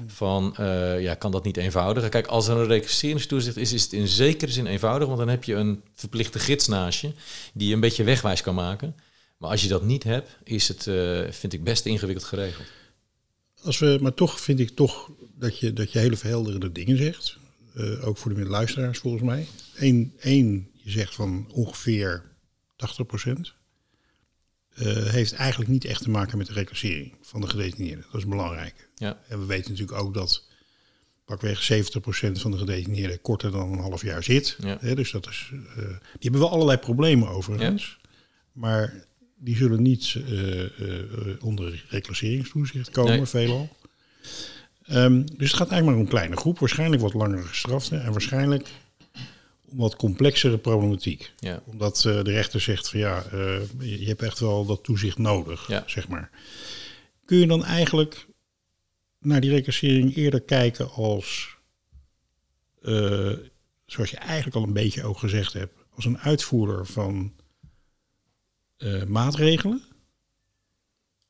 Van, 0.07 0.55
ja, 0.99 1.15
kan 1.15 1.31
dat 1.31 1.45
niet 1.45 1.57
eenvoudiger? 1.57 2.11
Kijk, 2.11 2.27
als 2.27 2.49
er 2.49 2.57
een 2.57 2.67
reclasseringstoezicht 2.67 3.57
is, 3.57 3.73
is 3.73 3.83
het 3.83 3.93
in 3.93 4.09
zekere 4.09 4.53
zin 4.53 4.67
eenvoudig, 4.67 5.07
want 5.07 5.19
dan 5.19 5.29
heb 5.29 5.45
je 5.45 5.55
een 5.55 5.83
verplichte 5.95 6.39
gids 6.39 6.67
naast 6.67 7.01
je 7.01 7.13
die 7.53 7.69
je 7.69 7.75
een 7.75 7.81
beetje 7.81 8.05
wegwijs 8.05 8.43
kan 8.43 8.55
maken. 8.55 8.95
Maar 9.39 9.51
als 9.51 9.63
je 9.63 9.69
dat 9.69 9.83
niet 9.83 10.03
hebt, 10.03 10.37
is 10.45 10.69
het, 10.69 10.83
vind 11.35 11.53
ik, 11.53 11.65
best 11.65 11.87
ingewikkeld 11.87 12.27
geregeld. 12.27 12.67
Als 13.63 13.79
we, 13.79 13.99
maar 14.01 14.15
toch 14.15 14.41
vind 14.41 14.61
ik 14.61 14.71
toch 14.71 15.11
dat 15.39 15.59
je, 15.59 15.73
dat 15.73 15.93
je 15.93 15.99
hele 15.99 16.17
verhelderende 16.17 16.73
dingen 16.73 16.97
zegt. 16.97 17.37
ook 18.01 18.17
voor 18.17 18.35
de 18.35 18.45
luisteraars 18.45 18.99
volgens 18.99 19.23
mij. 19.23 19.47
Eén, 19.75 20.13
één 20.19 20.69
je 20.73 20.91
zegt 20.91 21.15
van 21.15 21.47
ongeveer 21.53 22.34
80 22.77 23.07
procent, 23.07 23.55
uh, 24.79 25.07
heeft 25.07 25.33
eigenlijk 25.33 25.71
niet 25.71 25.85
echt 25.85 26.03
te 26.03 26.11
maken 26.11 26.39
met 26.39 26.47
de 26.47 26.53
reclassering 26.53 27.15
van 27.23 27.41
de 27.41 27.49
gedetineerden. 27.49 28.05
Dat 28.11 28.21
is 28.21 28.27
belangrijk. 28.27 28.89
Ja. 28.95 29.19
En 29.29 29.41
we 29.41 29.47
weten 29.47 29.71
natuurlijk 29.71 29.99
ook 29.99 30.15
dat 30.15 30.49
pakweg 31.25 31.63
70 31.63 32.01
procent 32.01 32.41
van 32.41 32.51
de 32.51 32.59
gedetineerden 32.59 33.21
korter 33.21 33.51
dan 33.51 33.73
een 33.73 33.79
half 33.79 34.03
jaar 34.03 34.23
zit. 34.23 34.57
Ja. 34.61 34.95
dus 34.95 35.11
dat 35.11 35.29
is, 35.29 35.51
uh, 35.53 35.59
die 35.77 35.97
hebben 36.19 36.41
wel 36.41 36.51
allerlei 36.51 36.79
problemen 36.79 37.29
overigens. 37.29 37.99
Ja. 38.03 38.09
Maar 38.53 39.05
die 39.37 39.57
zullen 39.57 39.83
niet 39.83 40.15
uh, 40.15 40.71
onder 41.41 41.85
reclasseringstoezicht 41.89 42.91
komen, 42.91 43.17
nee. 43.17 43.27
veelal. 43.27 43.77
Um, 44.91 45.25
dus 45.37 45.51
het 45.51 45.61
gaat 45.61 45.71
eigenlijk 45.71 45.85
maar 45.85 45.95
om 45.95 46.01
een 46.01 46.09
kleine 46.09 46.37
groep, 46.37 46.59
waarschijnlijk 46.59 47.03
wat 47.03 47.15
langere 47.15 47.43
gestraften 47.43 48.03
en 48.03 48.13
waarschijnlijk 48.13 48.69
wat 49.71 49.97
complexere 49.97 50.59
problematiek. 50.59 51.33
Ja. 51.39 51.63
Omdat 51.67 52.05
uh, 52.07 52.23
de 52.23 52.31
rechter 52.31 52.61
zegt 52.61 52.89
van 52.89 53.01
ja, 53.01 53.25
uh, 53.33 53.61
je 53.81 54.07
hebt 54.07 54.23
echt 54.23 54.39
wel 54.39 54.65
dat 54.67 54.85
toezicht 54.85 55.19
nodig, 55.19 55.69
ja. 55.69 55.83
zeg 55.87 56.09
maar. 56.09 56.31
Kun 57.25 57.39
je 57.39 57.47
dan 57.47 57.65
eigenlijk 57.65 58.27
naar 59.19 59.41
die 59.41 59.51
recassering 59.51 60.17
eerder 60.17 60.41
kijken 60.41 60.91
als, 60.91 61.57
uh, 62.83 63.33
zoals 63.87 64.11
je 64.11 64.17
eigenlijk 64.17 64.57
al 64.57 64.63
een 64.63 64.73
beetje 64.73 65.05
ook 65.05 65.19
gezegd 65.19 65.53
hebt, 65.53 65.75
als 65.95 66.05
een 66.05 66.19
uitvoerder 66.19 66.87
van 66.87 67.33
maatregelen, 69.07 69.83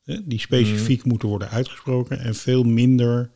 hè, 0.03 0.27
die 0.27 0.39
specifiek 0.39 1.03
mm. 1.03 1.09
moeten 1.09 1.29
worden 1.29 1.49
uitgesproken 1.49 2.19
en 2.19 2.35
veel 2.35 2.63
minder 2.63 3.31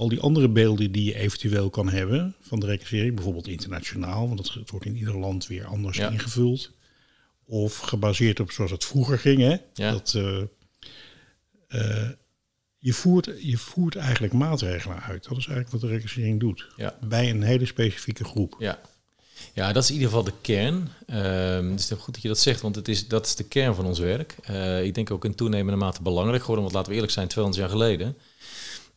al 0.00 0.08
die 0.08 0.20
andere 0.20 0.48
beelden 0.48 0.92
die 0.92 1.04
je 1.04 1.14
eventueel 1.14 1.70
kan 1.70 1.88
hebben 1.88 2.34
van 2.40 2.60
de 2.60 2.66
recassering, 2.66 3.14
bijvoorbeeld 3.14 3.48
internationaal, 3.48 4.28
want 4.28 4.54
het 4.54 4.70
wordt 4.70 4.86
in 4.86 4.96
ieder 4.96 5.18
land 5.18 5.46
weer 5.46 5.66
anders 5.66 5.98
ingevuld. 5.98 6.70
Of 7.44 7.78
gebaseerd 7.78 8.40
op 8.40 8.50
zoals 8.50 8.70
het 8.70 8.84
vroeger 8.84 9.18
ging, 9.18 9.40
hè? 9.40 9.56
Ja. 9.74 9.90
Dat, 9.90 10.14
uh, 10.16 10.42
uh, 11.68 12.08
je, 12.78 12.92
voert, 12.92 13.30
je 13.40 13.56
voert 13.56 13.96
eigenlijk 13.96 14.32
maatregelen 14.32 15.02
uit. 15.02 15.24
Dat 15.28 15.38
is 15.38 15.46
eigenlijk 15.46 15.70
wat 15.70 15.80
de 15.80 15.96
recassering 15.96 16.40
doet. 16.40 16.66
Ja. 16.76 16.98
Bij 17.00 17.30
een 17.30 17.42
hele 17.42 17.66
specifieke 17.66 18.24
groep. 18.24 18.56
Ja. 18.58 18.80
Ja, 19.54 19.72
dat 19.72 19.82
is 19.82 19.88
in 19.88 19.94
ieder 19.94 20.08
geval 20.08 20.24
de 20.24 20.32
kern. 20.40 20.88
Uh, 21.06 21.70
het 21.70 21.80
is 21.80 21.90
goed 21.90 22.14
dat 22.14 22.22
je 22.22 22.28
dat 22.28 22.38
zegt, 22.38 22.60
want 22.60 22.76
het 22.76 22.88
is, 22.88 23.08
dat 23.08 23.26
is 23.26 23.34
de 23.34 23.44
kern 23.44 23.74
van 23.74 23.86
ons 23.86 23.98
werk. 23.98 24.36
Uh, 24.50 24.84
ik 24.84 24.94
denk 24.94 25.10
ook 25.10 25.24
in 25.24 25.34
toenemende 25.34 25.78
mate 25.78 26.02
belangrijk 26.02 26.40
geworden, 26.40 26.62
want 26.62 26.74
laten 26.74 26.88
we 26.88 26.94
eerlijk 26.94 27.12
zijn, 27.12 27.28
200 27.28 27.62
jaar 27.62 27.72
geleden 27.72 28.16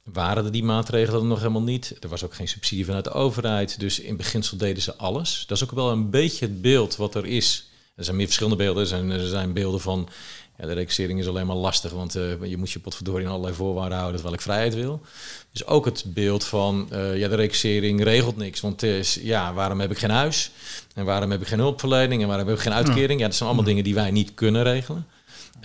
waren 0.03 0.45
er 0.45 0.51
die 0.51 0.63
maatregelen 0.63 1.27
nog 1.27 1.39
helemaal 1.39 1.61
niet. 1.61 1.97
Er 1.99 2.09
was 2.09 2.23
ook 2.23 2.33
geen 2.33 2.47
subsidie 2.47 2.85
vanuit 2.85 3.03
de 3.03 3.11
overheid. 3.11 3.79
Dus 3.79 3.99
in 3.99 4.17
beginsel 4.17 4.57
deden 4.57 4.83
ze 4.83 4.95
alles. 4.95 5.43
Dat 5.47 5.57
is 5.57 5.63
ook 5.63 5.71
wel 5.71 5.91
een 5.91 6.09
beetje 6.09 6.45
het 6.45 6.61
beeld 6.61 6.95
wat 6.95 7.15
er 7.15 7.25
is. 7.25 7.67
Er 7.95 8.03
zijn 8.03 8.15
meer 8.15 8.25
verschillende 8.25 8.63
beelden. 8.63 8.81
Er 8.81 8.89
zijn, 8.89 9.11
er 9.11 9.27
zijn 9.27 9.53
beelden 9.53 9.81
van... 9.81 10.09
Ja, 10.57 10.65
de 10.65 10.73
reclassering 10.73 11.19
is 11.19 11.27
alleen 11.27 11.47
maar 11.47 11.55
lastig, 11.55 11.91
want 11.91 12.15
uh, 12.15 12.43
je 12.43 12.57
moet 12.57 12.71
je 12.71 12.79
potverdorie 12.79 13.25
in 13.25 13.29
allerlei 13.29 13.55
voorwaarden 13.55 13.97
houden 13.97 14.15
terwijl 14.15 14.35
ik 14.35 14.41
vrijheid 14.41 14.73
wil. 14.73 15.01
Dus 15.51 15.65
ook 15.65 15.85
het 15.85 16.03
beeld 16.07 16.43
van, 16.43 16.89
uh, 16.91 17.17
ja, 17.17 17.27
de 17.27 17.35
reclassering 17.35 18.03
regelt 18.03 18.37
niks, 18.37 18.61
want 18.61 18.83
is, 18.83 19.19
ja, 19.21 19.53
waarom 19.53 19.79
heb 19.79 19.91
ik 19.91 19.97
geen 19.97 20.09
huis? 20.09 20.51
En 20.95 21.05
waarom 21.05 21.31
heb 21.31 21.41
ik 21.41 21.47
geen 21.47 21.59
hulpverlening? 21.59 22.21
En 22.21 22.27
waarom 22.27 22.47
heb 22.47 22.55
ik 22.55 22.61
geen 22.61 22.73
uitkering? 22.73 23.19
Ja, 23.19 23.25
dat 23.25 23.35
zijn 23.35 23.49
allemaal 23.49 23.67
dingen 23.67 23.83
die 23.83 23.93
wij 23.93 24.11
niet 24.11 24.33
kunnen 24.33 24.63
regelen. 24.63 25.07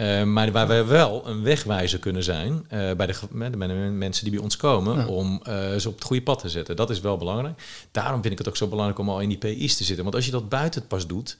Uh, 0.01 0.23
maar 0.23 0.53
waar 0.53 0.67
wij 0.67 0.87
wel 0.87 1.29
een 1.29 1.43
wegwijzer 1.43 1.99
kunnen 1.99 2.23
zijn 2.23 2.53
uh, 2.53 2.93
bij, 2.93 3.07
de, 3.07 3.15
bij, 3.31 3.51
de, 3.51 3.75
mensen 3.75 4.25
die 4.25 4.33
bij 4.33 4.43
ons 4.43 4.57
komen 4.57 4.97
ja. 4.97 5.07
om 5.07 5.43
uh, 5.49 5.75
ze 5.77 5.89
op 5.89 5.95
het 5.95 6.05
goede 6.05 6.23
pad 6.23 6.39
te 6.39 6.49
zetten. 6.49 6.77
Dat 6.77 6.91
is 6.91 7.01
wel 7.01 7.17
belangrijk. 7.17 7.63
Daarom 7.91 8.21
vind 8.21 8.33
ik 8.33 8.39
het 8.39 8.49
ook 8.49 8.57
zo 8.57 8.67
belangrijk 8.67 8.99
om 8.99 9.09
al 9.09 9.21
in 9.21 9.29
die 9.29 9.39
PI's 9.39 9.77
te 9.77 9.85
zitten. 9.85 10.05
Want 10.05 10.17
als 10.17 10.25
je 10.25 10.31
dat 10.31 10.49
buiten 10.49 10.81
het 10.81 10.89
pas 10.89 11.07
doet, 11.07 11.39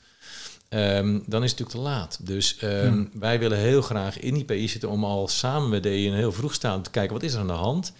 um, 0.71 1.23
dan 1.27 1.43
is 1.43 1.51
het 1.51 1.59
natuurlijk 1.59 1.71
te 1.71 1.79
laat. 1.79 2.19
Dus 2.23 2.57
um, 2.63 3.11
ja. 3.13 3.19
wij 3.19 3.39
willen 3.39 3.59
heel 3.59 3.83
graag 3.83 4.19
in 4.19 4.35
die 4.35 4.45
PI 4.45 4.69
zitten 4.69 4.89
om 4.89 5.05
al 5.05 5.29
samen 5.29 5.69
met 5.69 5.83
de 5.83 6.03
in 6.03 6.13
een 6.13 6.19
heel 6.19 6.33
vroeg 6.33 6.55
staan 6.55 6.83
te 6.83 6.91
kijken 6.91 7.13
wat 7.13 7.23
is 7.23 7.33
er 7.33 7.41
aan 7.41 7.47
de 7.47 7.53
hand. 7.53 7.93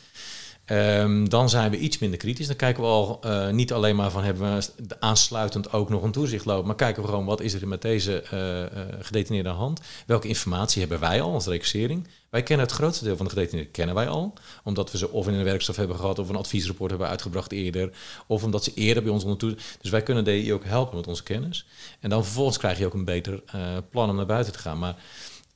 Um, 0.71 1.29
dan 1.29 1.49
zijn 1.49 1.71
we 1.71 1.79
iets 1.79 1.99
minder 1.99 2.19
kritisch. 2.19 2.47
Dan 2.47 2.57
kijken 2.57 2.83
we 2.83 2.89
al 2.89 3.21
uh, 3.25 3.49
niet 3.49 3.73
alleen 3.73 3.97
maar 3.97 4.11
van 4.11 4.25
hebben 4.25 4.57
we 4.57 4.97
aansluitend 4.99 5.73
ook 5.73 5.89
nog 5.89 6.03
een 6.03 6.13
toezicht 6.13 6.45
lopen, 6.45 6.67
maar 6.67 6.75
kijken 6.75 7.03
we 7.03 7.09
gewoon 7.09 7.25
wat 7.25 7.41
is 7.41 7.55
er 7.55 7.69
met 7.69 7.83
deze 7.83 8.25
uh, 8.33 9.03
gedetineerde 9.05 9.49
hand. 9.49 9.81
Welke 10.07 10.29
informatie 10.29 10.81
hebben 10.81 11.01
wij 11.01 11.21
al 11.21 11.33
als 11.33 11.47
reclassering? 11.47 12.09
Wij 12.31 12.43
kennen 12.43 12.67
het 12.67 12.75
grootste 12.75 13.05
deel 13.05 13.17
van 13.17 13.25
de 13.27 13.33
gedetineerden 13.33 13.73
kennen 13.73 13.95
wij 13.95 14.09
al, 14.09 14.33
omdat 14.65 14.93
we 14.93 14.99
ze 14.99 15.11
of 15.11 15.29
in 15.29 15.35
een 15.35 15.45
werkstof 15.45 15.77
hebben 15.77 15.97
gehad 15.97 16.19
of 16.19 16.29
een 16.29 16.37
adviesrapport 16.37 16.91
hebben 16.91 17.09
uitgebracht 17.09 17.53
eerder, 17.53 17.91
of 18.27 18.45
omdat 18.45 18.65
ze 18.65 18.73
eerder 18.75 19.03
bij 19.03 19.13
ons 19.13 19.23
onder 19.23 19.39
toezicht. 19.39 19.79
Dus 19.81 19.91
wij 19.91 20.03
kunnen 20.03 20.25
DI 20.25 20.53
ook 20.53 20.65
helpen 20.65 20.97
met 20.97 21.07
onze 21.07 21.23
kennis. 21.23 21.67
En 22.01 22.11
dan 22.11 22.25
vervolgens 22.25 22.59
krijg 22.59 22.79
je 22.79 22.87
ook 22.87 22.95
een 22.95 23.05
beter 23.05 23.43
plan 23.91 24.11
om 24.11 24.17
naar 24.17 24.27
buiten 24.27 24.53
te 24.53 24.59
gaan. 24.59 24.79
Maar 24.79 24.97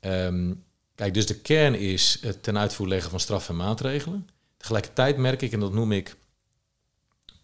um, 0.01 0.65
kijk, 0.95 1.15
dus 1.15 1.27
de 1.27 1.41
kern 1.41 1.75
is 1.75 2.19
het 2.21 2.43
ten 2.43 2.59
uitvoer 2.59 2.89
leggen 2.89 3.11
van 3.11 3.21
straf 3.21 3.49
en 3.49 3.57
maatregelen. 3.57 4.27
Tegelijkertijd 4.63 5.17
merk 5.17 5.43
ik, 5.43 5.53
en 5.53 5.61
dat 5.61 5.73
noem 5.73 5.93
ik 5.93 6.17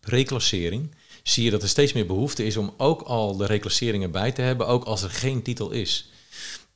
reclassering, 0.01 0.95
zie 1.23 1.45
je 1.45 1.51
dat 1.51 1.63
er 1.63 1.69
steeds 1.69 1.93
meer 1.93 2.07
behoefte 2.07 2.45
is 2.45 2.57
om 2.57 2.75
ook 2.77 3.03
al 3.03 3.37
de 3.37 3.47
reclasseringen 3.47 4.11
bij 4.11 4.33
te 4.33 4.43
hebben, 4.43 4.67
ook 4.67 4.85
als 4.85 5.03
er 5.03 5.11
geen 5.11 5.43
titel 5.43 5.71
is. 5.71 6.11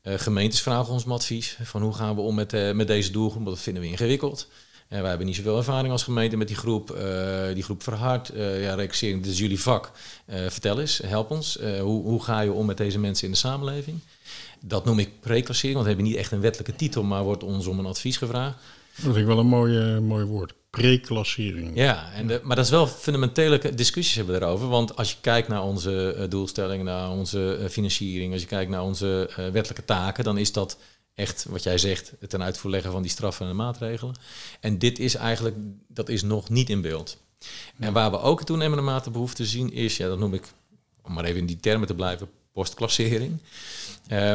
Uh, 0.02 0.14
gemeentes 0.18 0.60
vragen 0.60 0.92
ons 0.92 1.04
om 1.04 1.12
advies 1.12 1.58
van 1.62 1.82
hoe 1.82 1.94
gaan 1.94 2.14
we 2.14 2.20
om 2.20 2.34
met, 2.34 2.52
uh, 2.52 2.72
met 2.72 2.86
deze 2.86 3.10
doelgroep, 3.10 3.44
dat 3.44 3.60
vinden 3.60 3.82
we 3.82 3.88
ingewikkeld. 3.88 4.48
En 4.88 5.00
wij 5.00 5.08
hebben 5.08 5.26
niet 5.26 5.36
zoveel 5.36 5.56
ervaring 5.56 5.92
als 5.92 6.02
gemeente 6.02 6.36
met 6.36 6.48
die 6.48 6.56
groep. 6.56 6.90
Eh, 6.90 7.54
die 7.54 7.62
groep 7.62 7.82
verhard. 7.82 8.32
Ja, 8.36 8.74
reclassering, 8.74 9.22
dit 9.22 9.32
is 9.32 9.38
jullie 9.38 9.60
vak. 9.60 9.90
vertel 10.26 10.80
eens, 10.80 10.98
help 10.98 11.30
ons. 11.30 11.58
hoe, 11.60 12.02
hoe 12.02 12.22
ga 12.22 12.40
je 12.40 12.52
om 12.52 12.66
met 12.66 12.76
deze 12.76 12.98
mensen 12.98 13.26
in 13.26 13.32
de 13.32 13.38
samenleving? 13.38 13.98
Dat 14.60 14.84
noem 14.84 14.98
ik 14.98 15.20
preclassering, 15.20 15.74
want 15.74 15.86
we 15.86 15.92
hebben 15.92 16.10
niet 16.10 16.20
echt 16.20 16.32
een 16.32 16.40
wettelijke 16.40 16.76
titel, 16.76 17.02
maar 17.02 17.22
wordt 17.22 17.42
ons 17.42 17.66
om 17.66 17.78
een 17.78 17.86
advies 17.86 18.16
gevraagd. 18.16 18.56
Dat 18.94 19.04
vind 19.04 19.16
ik 19.16 19.26
wel 19.26 19.38
een 19.38 19.46
mooi, 19.46 20.00
mooi 20.00 20.24
woord. 20.24 20.54
Preclassering. 20.72 21.70
Ja, 21.74 22.12
en 22.12 22.26
de, 22.26 22.40
maar 22.42 22.56
dat 22.56 22.64
is 22.64 22.70
wel 22.70 22.86
fundamentele 22.86 23.74
discussies 23.74 24.14
hebben 24.14 24.34
we 24.34 24.40
erover. 24.40 24.68
Want 24.68 24.96
als 24.96 25.10
je 25.10 25.16
kijkt 25.20 25.48
naar 25.48 25.62
onze 25.62 26.16
uh, 26.18 26.28
doelstellingen, 26.28 26.84
naar 26.84 27.10
onze 27.10 27.58
uh, 27.60 27.68
financiering, 27.68 28.32
als 28.32 28.40
je 28.40 28.46
kijkt 28.46 28.70
naar 28.70 28.82
onze 28.82 29.30
uh, 29.30 29.36
wettelijke 29.36 29.84
taken, 29.84 30.24
dan 30.24 30.38
is 30.38 30.52
dat 30.52 30.78
echt 31.14 31.46
wat 31.48 31.62
jij 31.62 31.78
zegt, 31.78 32.12
het 32.20 32.30
ten 32.30 32.42
uitvoerleggen 32.42 32.92
van 32.92 33.02
die 33.02 33.10
straffen 33.10 33.48
en 33.48 33.56
maatregelen. 33.56 34.14
En 34.60 34.78
dit 34.78 34.98
is 34.98 35.14
eigenlijk, 35.14 35.56
dat 35.88 36.08
is 36.08 36.22
nog 36.22 36.48
niet 36.48 36.70
in 36.70 36.80
beeld. 36.80 37.16
En 37.78 37.92
waar 37.92 38.10
we 38.10 38.20
ook 38.20 38.40
in 38.40 38.46
toenemende 38.46 38.84
mate 38.84 39.10
behoefte 39.10 39.46
zien 39.46 39.72
is, 39.72 39.96
ja, 39.96 40.08
dat 40.08 40.18
noem 40.18 40.34
ik, 40.34 40.44
om 41.02 41.12
maar 41.12 41.24
even 41.24 41.40
in 41.40 41.46
die 41.46 41.60
termen 41.60 41.86
te 41.86 41.94
blijven, 41.94 42.30
postklassering. 42.52 43.38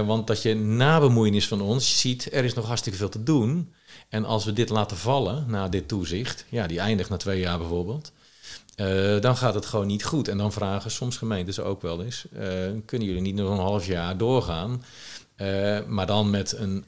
want 0.05 0.27
dat 0.27 0.41
je 0.41 0.55
na 0.55 0.99
bemoeienis 0.99 1.47
van 1.47 1.61
ons 1.61 1.99
ziet, 1.99 2.33
er 2.33 2.43
is 2.43 2.53
nog 2.53 2.65
hartstikke 2.65 2.97
veel 2.97 3.09
te 3.09 3.23
doen. 3.23 3.73
En 4.09 4.25
als 4.25 4.45
we 4.45 4.53
dit 4.53 4.69
laten 4.69 4.97
vallen 4.97 5.45
na 5.47 5.67
dit 5.67 5.87
toezicht, 5.87 6.45
ja, 6.49 6.67
die 6.67 6.79
eindigt 6.79 7.09
na 7.09 7.17
twee 7.17 7.39
jaar 7.39 7.57
bijvoorbeeld, 7.57 8.11
uh, 8.75 9.21
dan 9.21 9.37
gaat 9.37 9.53
het 9.53 9.65
gewoon 9.65 9.87
niet 9.87 10.03
goed. 10.03 10.27
En 10.27 10.37
dan 10.37 10.51
vragen 10.51 10.91
soms 10.91 11.17
gemeentes 11.17 11.59
ook 11.59 11.81
wel 11.81 12.03
eens, 12.03 12.25
uh, 12.33 12.41
kunnen 12.85 13.07
jullie 13.07 13.21
niet 13.21 13.35
nog 13.35 13.51
een 13.51 13.63
half 13.63 13.85
jaar 13.85 14.17
doorgaan? 14.17 14.83
Uh, 15.37 15.85
maar 15.85 16.05
dan 16.05 16.29
met 16.29 16.51
een 16.57 16.85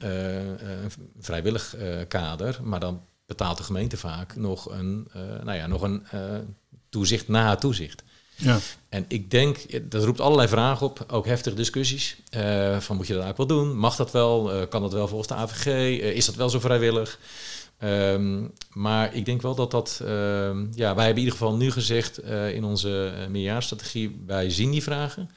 vrijwillig 1.20 1.76
kader, 2.08 2.58
maar 2.62 2.80
dan 2.80 3.00
betaalt 3.26 3.56
de 3.56 3.62
gemeente 3.62 3.96
vaak 3.96 4.36
nog 4.36 4.70
een, 4.70 5.08
nou 5.42 5.52
ja, 5.52 5.66
nog 5.66 5.82
een 5.82 6.02
toezicht 6.88 7.28
na 7.28 7.54
toezicht. 7.54 8.02
Ja. 8.40 8.58
En 8.88 9.04
ik 9.08 9.30
denk, 9.30 9.58
dat 9.90 10.04
roept 10.04 10.20
allerlei 10.20 10.48
vragen 10.48 10.86
op, 10.86 11.04
ook 11.08 11.26
heftige 11.26 11.56
discussies. 11.56 12.16
Uh, 12.36 12.78
van 12.78 12.96
moet 12.96 13.06
je 13.06 13.14
dat 13.14 13.26
ook 13.26 13.36
wel 13.36 13.46
doen? 13.46 13.76
Mag 13.76 13.96
dat 13.96 14.10
wel? 14.10 14.54
Uh, 14.54 14.68
kan 14.68 14.82
dat 14.82 14.92
wel 14.92 15.08
volgens 15.08 15.28
de 15.28 15.34
AVG? 15.34 15.66
Uh, 15.66 16.08
eh, 16.08 16.16
is 16.16 16.26
dat 16.26 16.34
wel 16.34 16.50
zo 16.50 16.60
vrijwillig? 16.60 17.18
Um, 17.84 18.52
maar 18.72 19.14
ik 19.14 19.24
denk 19.24 19.42
wel 19.42 19.54
dat 19.54 19.70
dat, 19.70 20.00
ehm, 20.04 20.66
ja, 20.74 20.94
wij 20.94 21.04
hebben 21.04 21.22
in 21.22 21.28
ieder 21.28 21.32
geval 21.32 21.56
nu 21.56 21.70
gezegd 21.70 22.18
in 22.52 22.64
onze 22.64 23.12
meerjaarstrategie, 23.28 24.22
wij 24.26 24.50
zien 24.50 24.70
die 24.70 24.82
vragen. 24.82 25.30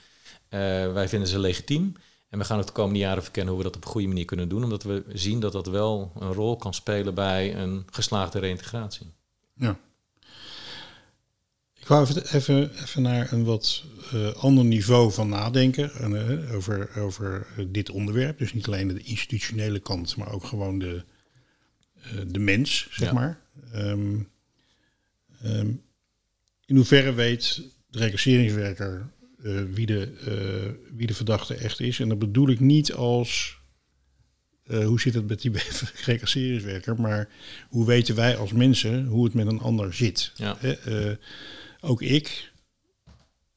wij 0.93 1.09
vinden 1.09 1.27
ze 1.27 1.39
legitiem. 1.39 1.95
En 2.29 2.39
we 2.39 2.45
gaan 2.45 2.57
het 2.57 2.67
de 2.67 2.73
komende 2.73 2.99
jaren 2.99 3.23
verkennen 3.23 3.53
hoe 3.53 3.63
we 3.63 3.67
dat 3.69 3.77
op 3.77 3.85
een 3.85 3.91
goede 3.91 4.07
manier 4.07 4.25
kunnen 4.25 4.49
doen, 4.49 4.63
omdat 4.63 4.83
we 4.83 5.03
zien 5.07 5.39
dat 5.39 5.51
dat 5.51 5.67
wel 5.67 6.11
een 6.19 6.33
rol 6.33 6.55
kan 6.55 6.73
spelen 6.73 7.13
bij 7.13 7.55
een 7.55 7.85
geslaagde 7.91 8.39
reïntegratie. 8.39 9.13
Ja. 9.55 9.77
Ik 11.83 11.89
wou 11.89 12.07
even, 12.07 12.71
even, 12.73 13.01
naar 13.01 13.31
een 13.31 13.43
wat 13.43 13.83
uh, 14.13 14.33
ander 14.33 14.65
niveau 14.65 15.11
van 15.11 15.29
nadenken 15.29 15.91
uh, 16.01 16.55
over, 16.55 16.89
over 16.97 17.47
dit 17.67 17.89
onderwerp. 17.89 18.37
Dus 18.37 18.53
niet 18.53 18.67
alleen 18.67 18.87
de 18.87 19.03
institutionele 19.03 19.79
kant, 19.79 20.15
maar 20.15 20.31
ook 20.31 20.43
gewoon 20.43 20.79
de, 20.79 21.03
uh, 22.05 22.21
de 22.27 22.39
mens, 22.39 22.87
zeg 22.91 23.07
ja. 23.07 23.13
maar. 23.13 23.41
Um, 23.75 24.29
um, 25.45 25.81
in 26.65 26.75
hoeverre 26.75 27.13
weet 27.13 27.61
de 27.87 27.99
recasseringswerker 27.99 29.09
wie, 29.73 29.85
de, 29.85 30.11
wie 30.95 31.07
de 31.07 31.13
verdachte 31.13 31.55
echt 31.55 31.79
is? 31.79 31.99
En 31.99 32.09
dat 32.09 32.19
bedoel 32.19 32.49
ik 32.49 32.59
niet 32.59 32.93
als 32.93 33.61
hoe 34.67 34.99
zit 34.99 35.13
het 35.13 35.27
met 35.27 35.41
die 35.41 35.51
recasseringswerker, 36.05 37.01
maar 37.01 37.29
hoe 37.69 37.85
weten 37.85 38.15
wij 38.15 38.37
als 38.37 38.51
mensen 38.51 39.05
hoe 39.05 39.23
het 39.23 39.33
met 39.33 39.47
een 39.47 39.59
ander 39.59 39.93
zit? 39.93 40.31
Ja 40.35 40.57
ook 41.83 42.01
ik 42.01 42.51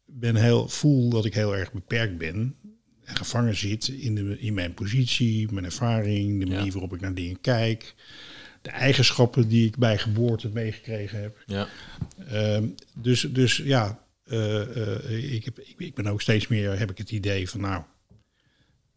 ben 0.04 0.36
heel, 0.36 0.68
voel 0.68 1.08
dat 1.08 1.24
ik 1.24 1.34
heel 1.34 1.56
erg 1.56 1.72
beperkt 1.72 2.18
ben 2.18 2.56
en 3.04 3.16
gevangen 3.16 3.56
zit 3.56 3.88
in, 3.88 4.14
de, 4.14 4.38
in 4.38 4.54
mijn 4.54 4.74
positie, 4.74 5.52
mijn 5.52 5.64
ervaring, 5.64 6.40
de 6.40 6.46
manier 6.46 6.72
waarop 6.72 6.94
ik 6.94 7.00
naar 7.00 7.14
dingen 7.14 7.40
kijk, 7.40 7.94
de 8.62 8.70
eigenschappen 8.70 9.48
die 9.48 9.66
ik 9.66 9.76
bij 9.76 9.98
geboorte 9.98 10.48
meegekregen 10.48 11.20
heb. 11.20 11.42
Ja. 11.46 11.68
Um, 12.32 12.74
dus, 12.94 13.20
dus 13.20 13.56
ja, 13.56 14.04
uh, 14.26 14.76
uh, 14.76 15.34
ik, 15.34 15.44
heb, 15.44 15.58
ik, 15.58 15.74
ik, 15.78 15.94
ben 15.94 16.06
ook 16.06 16.20
steeds 16.20 16.46
meer, 16.46 16.78
heb 16.78 16.90
ik 16.90 16.98
het 16.98 17.10
idee 17.10 17.50
van 17.50 17.60
nou, 17.60 17.82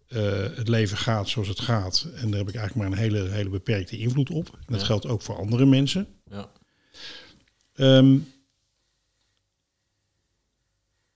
uh, 0.09 0.57
het 0.57 0.67
leven 0.67 0.97
gaat 0.97 1.29
zoals 1.29 1.47
het 1.47 1.59
gaat. 1.59 2.07
En 2.15 2.29
daar 2.29 2.39
heb 2.39 2.49
ik 2.49 2.55
eigenlijk 2.55 2.75
maar 2.75 2.97
een 2.97 3.03
hele, 3.03 3.29
hele 3.29 3.49
beperkte 3.49 3.97
invloed 3.97 4.29
op. 4.29 4.45
En 4.45 4.65
dat 4.65 4.79
ja. 4.79 4.85
geldt 4.85 5.07
ook 5.07 5.21
voor 5.21 5.35
andere 5.35 5.65
mensen. 5.65 6.07
Ja. 6.29 6.49
Um, 7.75 8.27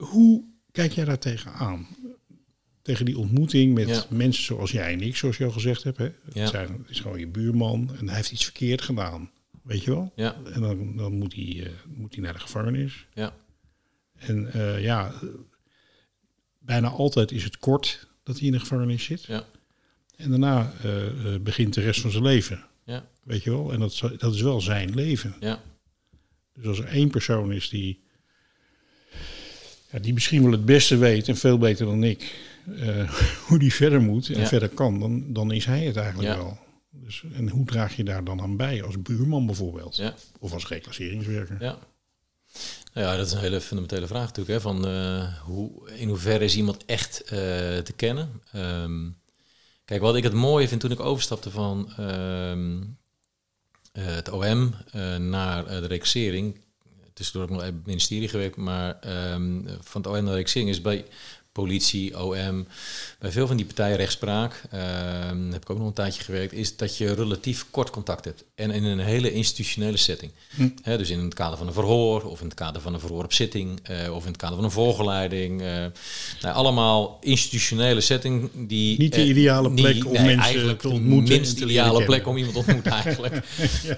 hoe 0.03 0.43
kijk 0.71 0.91
jij 0.91 1.05
daar 1.05 1.19
tegenaan? 1.19 1.87
Tegen 2.81 3.05
die 3.05 3.17
ontmoeting 3.17 3.73
met 3.73 4.09
mensen 4.09 4.43
zoals 4.43 4.71
jij 4.71 4.93
en 4.93 5.01
ik, 5.01 5.15
zoals 5.15 5.37
je 5.37 5.45
al 5.45 5.51
gezegd 5.51 5.83
hebt. 5.83 5.97
Hè? 5.97 6.09
Het, 6.33 6.49
zijn, 6.49 6.71
het 6.71 6.89
is 6.89 6.99
gewoon 6.99 7.19
je 7.19 7.27
buurman 7.27 7.95
en 7.99 8.07
hij 8.07 8.15
heeft 8.15 8.31
iets 8.31 8.43
verkeerd 8.43 8.81
gedaan. 8.81 9.31
Weet 9.63 9.83
je 9.83 9.91
wel? 9.91 10.11
Ja. 10.15 10.35
En 10.53 10.61
dan, 10.61 10.95
dan 10.95 11.13
moet, 11.13 11.33
hij, 11.33 11.43
uh, 11.43 11.69
moet 11.87 12.13
hij 12.13 12.23
naar 12.23 12.33
de 12.33 12.39
gevangenis. 12.39 13.07
Ja. 13.13 13.33
En 14.15 14.51
uh, 14.55 14.81
ja, 14.81 15.13
bijna 16.59 16.89
altijd 16.89 17.31
is 17.31 17.43
het 17.43 17.57
kort 17.57 18.07
dat 18.23 18.37
hij 18.37 18.45
in 18.45 18.51
de 18.51 18.59
gevangenis 18.59 19.03
zit. 19.03 19.23
Ja. 19.23 19.45
En 20.15 20.29
daarna 20.29 20.73
uh, 20.85 21.37
begint 21.41 21.73
de 21.73 21.81
rest 21.81 22.01
van 22.01 22.11
zijn 22.11 22.23
leven. 22.23 22.65
Ja. 22.85 23.05
Weet 23.23 23.43
je 23.43 23.49
wel? 23.49 23.73
En 23.73 23.79
dat, 23.79 23.99
dat 24.17 24.33
is 24.33 24.41
wel 24.41 24.61
zijn 24.61 24.95
leven. 24.95 25.35
Ja. 25.39 25.61
Dus 26.53 26.65
als 26.65 26.79
er 26.79 26.85
één 26.85 27.09
persoon 27.09 27.51
is 27.51 27.69
die 27.69 28.02
ja, 29.93 29.99
die 29.99 30.13
misschien 30.13 30.43
wel 30.43 30.51
het 30.51 30.65
beste 30.65 30.97
weet 30.97 31.27
en 31.27 31.37
veel 31.37 31.57
beter 31.57 31.85
dan 31.85 32.03
ik, 32.03 32.35
uh, 32.67 33.09
hoe 33.47 33.59
die 33.59 33.73
verder 33.73 34.01
moet 34.01 34.29
en 34.29 34.47
verder 34.47 34.69
kan, 34.69 34.99
dan, 34.99 35.33
dan 35.33 35.51
is 35.51 35.65
hij 35.65 35.85
het 35.85 35.95
eigenlijk 35.95 36.35
wel. 36.35 36.57
Dus, 36.89 37.23
en 37.33 37.49
hoe 37.49 37.65
draag 37.65 37.95
je 37.95 38.03
daar 38.03 38.23
dan 38.23 38.41
aan 38.41 38.57
bij 38.57 38.83
als 38.83 39.01
buurman 39.01 39.45
bijvoorbeeld? 39.45 40.01
Of 40.39 40.53
als 40.53 40.67
reclasseringswerker? 40.67 41.57
Ja. 41.59 41.77
Nou 42.93 43.07
ja, 43.07 43.15
dat 43.15 43.25
is 43.25 43.31
een 43.31 43.39
hele 43.39 43.61
fundamentele 43.61 44.07
vraag 44.07 44.25
natuurlijk. 44.25 44.57
Hè, 44.57 44.61
van, 44.61 44.87
uh, 44.87 45.37
hoe, 45.39 45.89
in 45.89 46.07
hoeverre 46.07 46.43
is 46.43 46.55
iemand 46.55 46.85
echt 46.85 47.21
uh, 47.23 47.29
te 47.77 47.93
kennen? 47.95 48.41
Um, 48.55 49.17
kijk, 49.85 50.01
wat 50.01 50.15
ik 50.15 50.23
het 50.23 50.33
mooie 50.33 50.67
vind 50.67 50.81
toen 50.81 50.91
ik 50.91 50.99
overstapte 50.99 51.51
van 51.51 51.93
um, 51.99 52.97
het 53.91 54.29
OM 54.29 54.75
naar 55.17 55.65
de 55.65 55.87
reclassering, 55.87 56.62
tussendoor 57.13 57.43
ik 57.43 57.49
nog 57.49 57.59
bij 57.59 57.69
het 57.69 57.85
ministerie 57.85 58.27
gewerkt, 58.27 58.55
maar 58.55 58.99
um, 59.33 59.67
van 59.81 60.01
het 60.01 60.11
OM 60.11 60.23
naar 60.23 60.43
de 60.43 60.63
is 60.63 60.81
bij 60.81 61.05
politie, 61.53 62.23
OM, 62.23 62.67
bij 63.19 63.31
veel 63.31 63.47
van 63.47 63.57
die 63.57 63.65
partijen 63.65 63.97
rechtspraak, 63.97 64.61
um, 64.73 65.51
heb 65.51 65.61
ik 65.61 65.69
ook 65.69 65.77
nog 65.77 65.87
een 65.87 65.93
tijdje 65.93 66.23
gewerkt, 66.23 66.53
is 66.53 66.75
dat 66.75 66.97
je 66.97 67.13
relatief 67.13 67.65
kort 67.71 67.89
contact 67.89 68.25
hebt. 68.25 68.43
En 68.55 68.71
in 68.71 68.83
een 68.83 68.99
hele 68.99 69.31
institutionele 69.31 69.97
setting. 69.97 70.31
Hm. 70.55 70.69
dus 70.83 71.09
in 71.09 71.19
het 71.19 71.33
kader 71.33 71.57
van 71.57 71.67
een 71.67 71.73
verhoor, 71.73 72.23
of 72.23 72.39
in 72.39 72.45
het 72.45 72.53
kader 72.53 72.81
van 72.81 72.93
een 72.93 72.99
verhoor 72.99 73.23
op 73.23 73.33
zitting, 73.33 73.79
uh, 73.89 74.15
of 74.15 74.21
in 74.21 74.27
het 74.27 74.37
kader 74.37 74.55
van 74.55 74.63
een 74.63 74.71
voorgeleiding. 74.71 75.61
Uh, 75.61 75.67
nou, 76.41 76.55
allemaal 76.55 77.17
institutionele 77.21 78.01
setting 78.01 78.49
die... 78.67 78.97
Niet 78.97 79.13
de 79.13 79.21
eh, 79.21 79.27
ideale 79.27 79.71
plek 79.71 80.05
om 80.05 80.11
nee, 80.11 80.35
mensen 80.35 80.77
te 80.77 80.89
ontmoeten. 80.89 81.35
minst 81.35 81.59
ideale 81.59 82.05
plek 82.05 82.27
om 82.27 82.37
iemand 82.37 82.53
te 82.53 82.59
ontmoeten 82.59 82.91
eigenlijk. 82.91 83.33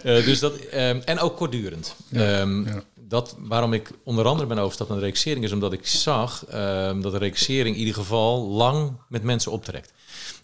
ja. 0.03 0.21
dus 0.21 0.39
dat, 0.39 0.53
um, 0.53 1.01
en 1.05 1.19
ook 1.19 1.37
kortdurend. 1.37 1.95
Ja, 2.09 2.41
um, 2.41 2.65
ja 2.65 2.83
dat, 3.07 3.35
waarom 3.39 3.73
ik 3.73 3.91
onder 4.03 4.25
andere 4.25 4.47
ben 4.47 4.57
overgestapt 4.57 4.89
naar 4.89 4.99
de 4.99 5.05
reclassering 5.05 5.45
is 5.45 5.51
omdat 5.51 5.73
ik 5.73 5.87
zag 5.87 6.45
um, 6.53 7.01
dat 7.01 7.11
de 7.11 7.31
in 7.47 7.75
ieder 7.75 7.93
geval 7.93 8.47
lang 8.47 8.91
met 9.09 9.23
mensen 9.23 9.51
optrekt. 9.51 9.93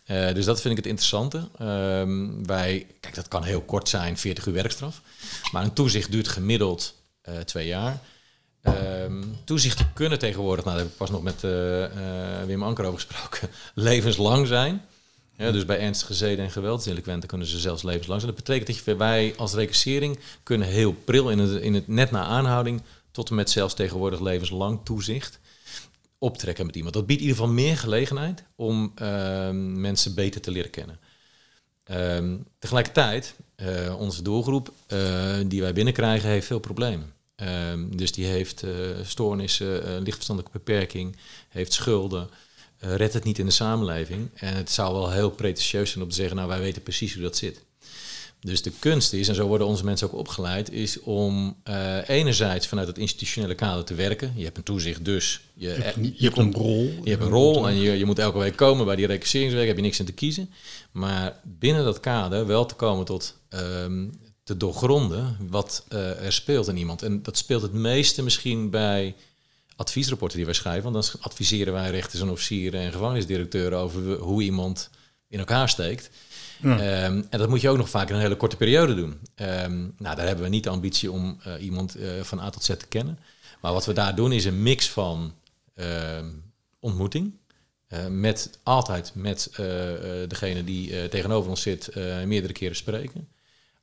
Uh, 0.07 0.33
dus 0.33 0.45
dat 0.45 0.61
vind 0.61 0.77
ik 0.77 0.83
het 0.83 0.87
interessante. 0.87 1.49
Um, 1.61 2.45
wij, 2.45 2.87
kijk, 2.99 3.15
dat 3.15 3.27
kan 3.27 3.43
heel 3.43 3.61
kort 3.61 3.89
zijn, 3.89 4.17
40 4.17 4.45
uur 4.45 4.53
werkstraf. 4.53 5.01
Maar 5.51 5.63
een 5.63 5.73
toezicht 5.73 6.11
duurt 6.11 6.27
gemiddeld 6.27 6.95
uh, 7.29 7.37
twee 7.37 7.67
jaar. 7.67 8.01
Um, 8.63 9.35
toezichten 9.45 9.93
kunnen 9.93 10.19
tegenwoordig, 10.19 10.65
nou 10.65 10.75
daar 10.75 10.85
heb 10.85 10.93
ik 10.93 10.99
pas 10.99 11.09
nog 11.09 11.21
met 11.21 11.43
uh, 11.43 12.41
Wim 12.45 12.63
Anker 12.63 12.85
over 12.85 12.99
gesproken, 12.99 13.49
levenslang 13.73 14.47
zijn. 14.47 14.85
Ja, 15.41 15.51
dus 15.51 15.65
bij 15.65 15.79
ernstige 15.79 16.13
zeden- 16.13 16.45
en 16.45 16.51
geweldsdelinquenten 16.51 17.29
kunnen 17.29 17.47
ze 17.47 17.59
zelfs 17.59 17.83
levenslang 17.83 18.21
zijn. 18.21 18.33
Dat 18.35 18.43
betekent 18.43 18.85
dat 18.85 18.97
wij 18.97 19.33
als 19.37 19.53
recassering 19.53 20.19
kunnen 20.43 20.67
heel 20.67 20.93
pril 20.93 21.29
in 21.29 21.39
het, 21.39 21.61
in 21.61 21.73
het 21.73 21.87
net 21.87 22.11
na 22.11 22.23
aanhouding 22.23 22.81
tot 23.11 23.29
en 23.29 23.35
met 23.35 23.49
zelfs 23.49 23.73
tegenwoordig 23.73 24.19
levenslang 24.19 24.79
toezicht 24.83 25.39
optrekken 26.17 26.65
met 26.65 26.75
iemand. 26.75 26.93
Dat 26.93 27.05
biedt 27.05 27.21
in 27.21 27.27
ieder 27.27 27.41
geval 27.41 27.53
meer 27.53 27.77
gelegenheid 27.77 28.43
om 28.55 28.93
uh, 29.01 29.49
mensen 29.53 30.15
beter 30.15 30.41
te 30.41 30.51
leren 30.51 30.69
kennen. 30.69 30.99
Uh, 31.91 32.39
tegelijkertijd, 32.59 33.35
uh, 33.55 33.99
onze 33.99 34.21
doelgroep 34.21 34.73
uh, 34.87 35.35
die 35.45 35.61
wij 35.61 35.73
binnenkrijgen, 35.73 36.29
heeft 36.29 36.47
veel 36.47 36.59
problemen. 36.59 37.13
Ehm, 37.35 37.89
dus 37.89 38.11
die 38.11 38.25
heeft 38.25 38.63
stoornissen, 39.03 40.01
lichtverstandelijke 40.01 40.57
beperking, 40.57 41.17
heeft 41.49 41.73
schulden. 41.73 42.29
Uh, 42.83 42.95
redt 42.95 43.13
het 43.13 43.23
niet 43.23 43.39
in 43.39 43.45
de 43.45 43.51
samenleving. 43.51 44.29
En 44.33 44.55
het 44.55 44.71
zou 44.71 44.93
wel 44.93 45.11
heel 45.11 45.29
pretentieus 45.29 45.91
zijn 45.91 46.03
om 46.03 46.09
te 46.09 46.15
zeggen, 46.15 46.35
nou 46.35 46.47
wij 46.47 46.59
weten 46.59 46.83
precies 46.83 47.13
hoe 47.13 47.23
dat 47.23 47.37
zit. 47.37 47.61
Dus 48.39 48.61
de 48.61 48.71
kunst 48.79 49.13
is, 49.13 49.27
en 49.27 49.35
zo 49.35 49.47
worden 49.47 49.67
onze 49.67 49.85
mensen 49.85 50.07
ook 50.07 50.19
opgeleid, 50.19 50.71
is 50.71 50.99
om 50.99 51.55
uh, 51.69 52.09
enerzijds 52.09 52.67
vanuit 52.67 52.87
het 52.87 52.97
institutionele 52.97 53.55
kader 53.55 53.83
te 53.83 53.93
werken. 53.93 54.33
Je 54.35 54.43
hebt 54.43 54.57
een 54.57 54.63
toezicht, 54.63 55.05
dus 55.05 55.41
je, 55.53 55.67
Je 55.67 55.73
hebt, 55.73 55.97
eh, 55.97 56.03
je 56.03 56.25
hebt 56.25 56.37
een 56.37 56.53
rol. 56.53 56.93
je 57.03 57.09
hebt 57.09 57.21
een 57.21 57.29
rol 57.29 57.67
en 57.67 57.75
je, 57.75 57.97
je 57.97 58.05
moet 58.05 58.19
elke 58.19 58.37
week 58.37 58.55
komen 58.55 58.85
bij 58.85 58.95
die 58.95 59.05
recruteringswerk, 59.05 59.67
heb 59.67 59.75
je 59.75 59.81
niks 59.81 59.99
in 59.99 60.05
te 60.05 60.11
kiezen. 60.11 60.49
Maar 60.91 61.39
binnen 61.43 61.83
dat 61.83 61.99
kader 61.99 62.45
wel 62.45 62.65
te 62.65 62.75
komen 62.75 63.05
tot 63.05 63.37
ehm, 63.49 64.07
te 64.43 64.57
doorgronden 64.57 65.37
wat 65.49 65.85
eh, 65.87 66.25
er 66.25 66.33
speelt 66.33 66.67
in 66.67 66.77
iemand. 66.77 67.01
En 67.01 67.23
dat 67.23 67.37
speelt 67.37 67.61
het 67.61 67.73
meeste 67.73 68.23
misschien 68.23 68.69
bij 68.69 69.15
adviesrapporten 69.81 70.37
die 70.37 70.45
wij 70.45 70.55
schrijven. 70.55 70.91
Want 70.91 71.11
dan 71.11 71.21
adviseren 71.21 71.73
wij 71.73 71.89
rechters 71.91 72.21
en 72.21 72.29
officieren 72.29 72.79
en 72.81 72.91
gevangenisdirecteuren 72.91 73.79
over 73.79 74.13
hoe 74.17 74.41
iemand 74.43 74.89
in 75.27 75.39
elkaar 75.39 75.69
steekt. 75.69 76.09
Ja. 76.61 76.79
Ehm, 76.79 77.21
en 77.29 77.39
dat 77.39 77.49
moet 77.49 77.61
je 77.61 77.69
ook 77.69 77.77
nog 77.77 77.89
vaak 77.89 78.09
in 78.09 78.15
een 78.15 78.21
hele 78.21 78.35
korte 78.37 78.55
periode 78.55 78.95
doen. 78.95 79.19
Ehm, 79.35 79.79
nou, 79.97 80.15
daar 80.15 80.25
hebben 80.25 80.43
we 80.43 80.49
niet 80.49 80.63
de 80.63 80.69
ambitie 80.69 81.11
om 81.11 81.37
eh, 81.43 81.63
iemand 81.63 81.95
eh, 81.95 82.09
van 82.21 82.39
A 82.39 82.49
tot 82.49 82.63
Z 82.63 82.67
te 82.67 82.87
kennen. 82.89 83.19
Maar 83.61 83.73
wat 83.73 83.85
we 83.85 83.93
daar 83.93 84.15
doen 84.15 84.31
is 84.31 84.45
een 84.45 84.61
mix 84.63 84.89
van 84.89 85.33
ehm, 85.75 86.25
ontmoeting. 86.79 87.39
eh, 87.87 88.07
met 88.07 88.59
altijd 88.63 89.11
met 89.15 89.49
degene 90.27 90.63
die 90.63 91.09
tegenover 91.09 91.49
ons 91.49 91.61
zit, 91.61 91.95
meerdere 92.25 92.53
keren 92.53 92.75
spreken. 92.75 93.27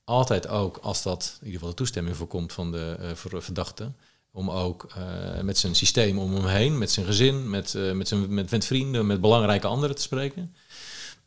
Altijd 0.05 0.49
ook 0.49 0.77
als 0.77 1.03
dat 1.03 1.31
in 1.41 1.47
ieder 1.47 1.53
geval 1.53 1.69
de 1.69 1.77
toestemming 1.83 2.17
voorkomt 2.17 2.53
van 2.53 2.73
de 2.73 2.97
ver- 3.15 3.43
verdachte. 3.43 3.93
Om 4.39 4.51
ook 4.51 4.87
eh, 4.97 5.41
met 5.41 5.59
zijn 5.59 5.75
systeem 5.75 6.19
om 6.19 6.35
hem 6.35 6.47
heen, 6.47 6.79
met 6.79 6.91
zijn 6.91 7.07
gezin, 7.07 7.51
met, 7.51 7.75
eh, 7.75 7.93
met, 7.93 8.09
zijn, 8.09 8.35
met, 8.35 8.65
vrienden, 8.65 9.07
met 9.07 9.21
belangrijke 9.21 9.67
anderen 9.67 9.97
te 9.97 10.03
spreken. 10.03 10.55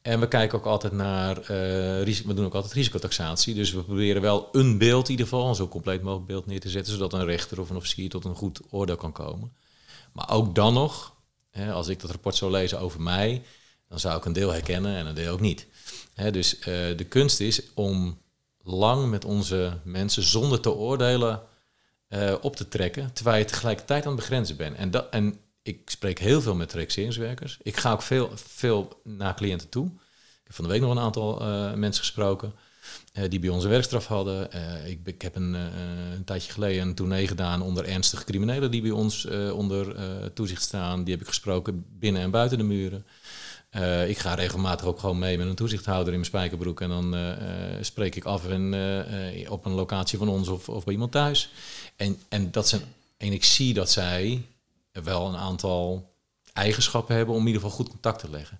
En 0.01 0.19
we 0.19 0.27
kijken 0.27 0.57
ook 0.57 0.65
altijd 0.65 0.93
naar, 0.93 1.41
eh, 1.41 2.03
risico, 2.03 2.27
we 2.27 2.33
doen 2.33 2.45
ook 2.45 2.55
altijd 2.55 2.73
risicotaxatie. 2.73 3.53
Dus 3.53 3.71
we 3.71 3.83
proberen 3.83 4.21
wel 4.21 4.49
een 4.51 4.77
beeld 4.77 5.05
in 5.05 5.11
ieder 5.11 5.27
geval, 5.27 5.49
een 5.49 5.55
zo 5.55 5.67
compleet 5.67 6.01
mogelijk 6.01 6.27
beeld 6.27 6.45
neer 6.45 6.59
te 6.59 6.69
zetten, 6.69 6.93
zodat 6.93 7.13
een 7.13 7.25
rechter 7.25 7.59
of 7.59 7.69
een 7.69 7.75
officier 7.75 8.09
tot 8.09 8.25
een 8.25 8.35
goed 8.35 8.59
oordeel 8.69 8.95
kan 8.95 9.11
komen. 9.11 9.53
Maar 10.11 10.29
ook 10.29 10.55
dan 10.55 10.73
nog, 10.73 11.15
hè, 11.49 11.71
als 11.71 11.87
ik 11.87 11.99
dat 11.99 12.11
rapport 12.11 12.35
zou 12.35 12.51
lezen 12.51 12.79
over 12.79 13.01
mij, 13.01 13.43
dan 13.87 13.99
zou 13.99 14.17
ik 14.17 14.25
een 14.25 14.33
deel 14.33 14.51
herkennen 14.51 14.95
en 14.95 15.05
een 15.05 15.15
deel 15.15 15.33
ook 15.33 15.39
niet. 15.39 15.67
Hè, 16.13 16.31
dus 16.31 16.59
de 16.97 17.05
kunst 17.09 17.39
is 17.39 17.61
om 17.73 18.17
lang 18.63 19.09
met 19.09 19.25
onze 19.25 19.79
mensen 19.83 20.23
zonder 20.23 20.59
te 20.59 20.71
oordelen 20.73 21.49
eh, 22.11 22.33
op 22.41 22.55
te 22.55 22.67
trekken, 22.67 23.13
terwijl 23.13 23.37
je 23.37 23.45
tegelijkertijd 23.45 24.03
aan 24.03 24.11
het 24.11 24.19
begrenzen 24.19 24.57
bent. 24.57 24.75
En, 24.75 24.91
dat, 24.91 25.07
en 25.09 25.39
ik 25.61 25.89
spreek 25.89 26.19
heel 26.19 26.41
veel 26.41 26.55
met 26.55 26.73
recruteringswerkers. 26.73 27.57
Ik 27.61 27.77
ga 27.77 27.91
ook 27.91 28.01
veel, 28.01 28.31
veel 28.35 29.01
naar 29.03 29.35
cliënten 29.35 29.69
toe. 29.69 29.85
Ik 29.85 30.43
heb 30.43 30.55
van 30.55 30.65
de 30.65 30.71
week 30.71 30.81
nog 30.81 30.91
een 30.91 30.99
aantal 30.99 31.41
eh, 31.41 31.73
mensen 31.73 32.03
gesproken 32.03 32.53
eh, 33.13 33.29
die 33.29 33.39
bij 33.39 33.49
ons 33.49 33.63
een 33.63 33.69
werkstraf 33.69 34.05
hadden. 34.05 34.49
Ik, 34.85 34.99
ik 35.03 35.21
heb 35.21 35.35
een, 35.35 35.53
een 35.53 36.23
tijdje 36.25 36.51
geleden 36.51 36.87
een 36.87 36.95
tournee 36.95 37.27
gedaan 37.27 37.61
onder 37.61 37.85
ernstige 37.85 38.23
criminelen 38.23 38.71
die 38.71 38.81
bij 38.81 38.91
ons 38.91 39.25
onder 39.53 39.95
toezicht 40.33 40.61
staan. 40.61 41.03
Die 41.03 41.13
heb 41.13 41.21
ik 41.21 41.27
gesproken 41.27 41.85
binnen 41.99 42.21
en 42.21 42.31
buiten 42.31 42.57
de 42.57 42.63
muren. 42.63 43.05
Eh, 43.71 44.09
ik 44.09 44.17
ga 44.17 44.33
regelmatig 44.33 44.85
ook 44.85 44.99
gewoon 44.99 45.19
mee 45.19 45.37
met 45.37 45.47
een 45.47 45.55
toezichthouder 45.55 46.07
in 46.07 46.19
mijn 46.19 46.25
spijkerbroek. 46.25 46.81
En 46.81 46.89
dan 46.89 47.15
eh, 47.15 47.31
eh, 47.75 47.83
spreek 47.83 48.15
ik 48.15 48.25
af 48.25 48.47
en, 48.47 48.73
op 49.49 49.65
een 49.65 49.71
locatie 49.71 50.17
van 50.17 50.29
ons 50.29 50.47
of, 50.47 50.69
of 50.69 50.83
bij 50.83 50.93
iemand 50.93 51.11
thuis. 51.11 51.51
En, 51.95 52.19
en, 52.29 52.51
dat 52.51 52.67
zijn, 52.67 52.81
en 53.17 53.31
ik 53.31 53.43
zie 53.43 53.73
dat 53.73 53.91
zij 53.91 54.45
wel 54.91 55.27
een 55.27 55.37
aantal 55.37 56.11
eigenschappen 56.53 57.15
hebben 57.15 57.35
om 57.35 57.41
in 57.41 57.47
ieder 57.47 57.61
geval 57.61 57.77
goed 57.77 57.89
contact 57.89 58.19
te 58.19 58.29
leggen. 58.29 58.59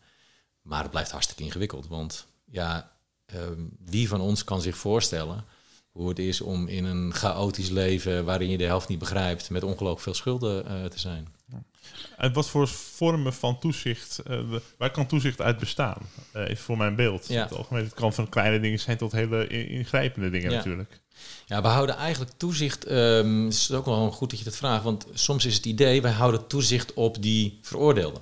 Maar 0.61 0.81
het 0.81 0.91
blijft 0.91 1.11
hartstikke 1.11 1.43
ingewikkeld. 1.43 1.87
Want 1.87 2.25
ja, 2.45 2.91
ehm, 3.25 3.61
wie 3.85 4.07
van 4.07 4.21
ons 4.21 4.43
kan 4.43 4.61
zich 4.61 4.77
voorstellen 4.77 5.45
hoe 5.91 6.09
het 6.09 6.19
is 6.19 6.41
om 6.41 6.67
in 6.67 6.85
een 6.85 7.13
chaotisch 7.13 7.69
leven 7.69 8.25
waarin 8.25 8.49
je 8.49 8.57
de 8.57 8.63
helft 8.63 8.87
niet 8.87 8.99
begrijpt, 8.99 9.49
met 9.49 9.63
ongelooflijk 9.63 10.01
veel 10.01 10.13
schulden 10.13 10.89
te 10.89 10.99
zijn. 10.99 11.27
En 12.17 12.33
wat 12.33 12.49
voor 12.49 12.67
vormen 12.67 13.33
van 13.33 13.59
toezicht, 13.59 14.19
eh, 14.19 14.39
waar 14.77 14.91
kan 14.91 15.07
toezicht 15.07 15.41
uit 15.41 15.59
bestaan? 15.59 15.97
Eh, 16.31 16.41
even 16.43 16.63
voor 16.63 16.77
mijn 16.77 16.95
beeld. 16.95 17.27
Ja. 17.27 17.41
Het, 17.43 17.55
algemeen, 17.55 17.83
het 17.83 17.93
kan 17.93 18.13
van 18.13 18.29
kleine 18.29 18.59
dingen 18.59 18.79
zijn 18.79 18.97
tot 18.97 19.11
hele 19.11 19.47
ingrijpende 19.47 20.29
dingen 20.29 20.51
Ja. 20.51 20.57
natuurlijk. 20.57 20.99
Ja, 21.45 21.61
we 21.61 21.67
houden 21.67 21.95
eigenlijk 21.95 22.31
toezicht. 22.37 22.85
ehm 22.85 23.43
het 23.43 23.53
is 23.53 23.71
ook 23.71 23.85
wel 23.85 24.11
goed 24.11 24.29
dat 24.29 24.39
je 24.39 24.45
dat 24.45 24.55
vraagt, 24.55 24.83
want 24.83 25.05
soms 25.13 25.45
is 25.45 25.55
het 25.55 25.65
idee, 25.65 26.01
wij 26.01 26.11
houden 26.11 26.47
toezicht 26.47 26.93
op 26.93 27.21
die 27.21 27.59
veroordeelden. 27.61 28.21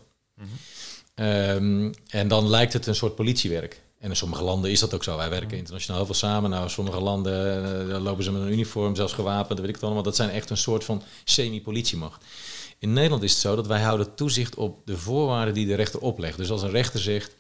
Ehm, 1.16 1.92
en 2.08 2.28
dan 2.28 2.50
lijkt 2.50 2.74
het 2.74 2.88
een 2.88 2.96
soort 2.96 3.16
politiewerk. 3.16 3.82
En 4.00 4.10
in 4.10 4.16
sommige 4.16 4.44
landen 4.44 4.72
is 4.72 4.80
dat 4.80 4.94
ook 4.94 5.04
zo. 5.04 5.18
Wij 5.18 5.30
werken 5.30 5.58
internationaal 5.58 5.98
heel 5.98 6.06
veel 6.06 6.16
samen. 6.16 6.50
Nou, 6.50 6.64
in 6.64 6.70
sommige 6.70 7.00
landen 7.00 7.64
eh, 7.92 8.02
lopen 8.02 8.24
ze 8.24 8.32
met 8.32 8.42
een 8.42 8.52
uniform, 8.52 8.96
zelfs 8.96 9.14
gewapend, 9.14 9.50
dat 9.50 9.60
weet 9.60 9.68
ik 9.68 9.76
het 9.76 9.84
allemaal. 9.84 10.04
Dat 10.04 10.16
zijn 10.16 10.30
echt 10.30 10.50
een 10.50 10.58
soort 10.58 10.84
van 10.84 11.04
semi-politiemacht. 11.24 12.24
In 12.80 12.94
Nederland 12.94 13.24
is 13.24 13.32
het 13.32 13.42
zo 13.42 13.56
dat 13.56 13.68
wij 13.68 13.82
houden 13.82 14.16
toezicht 14.16 14.56
op 14.56 14.82
de 14.86 14.98
voorwaarden 14.98 15.54
die 15.54 15.68
de 15.68 15.76
rechter 15.76 16.00
oplegt. 16.00 16.38
Dus 16.38 16.52
als 16.52 16.62
een 16.62 16.70
rechter 16.70 17.00
zegt, 17.00 17.36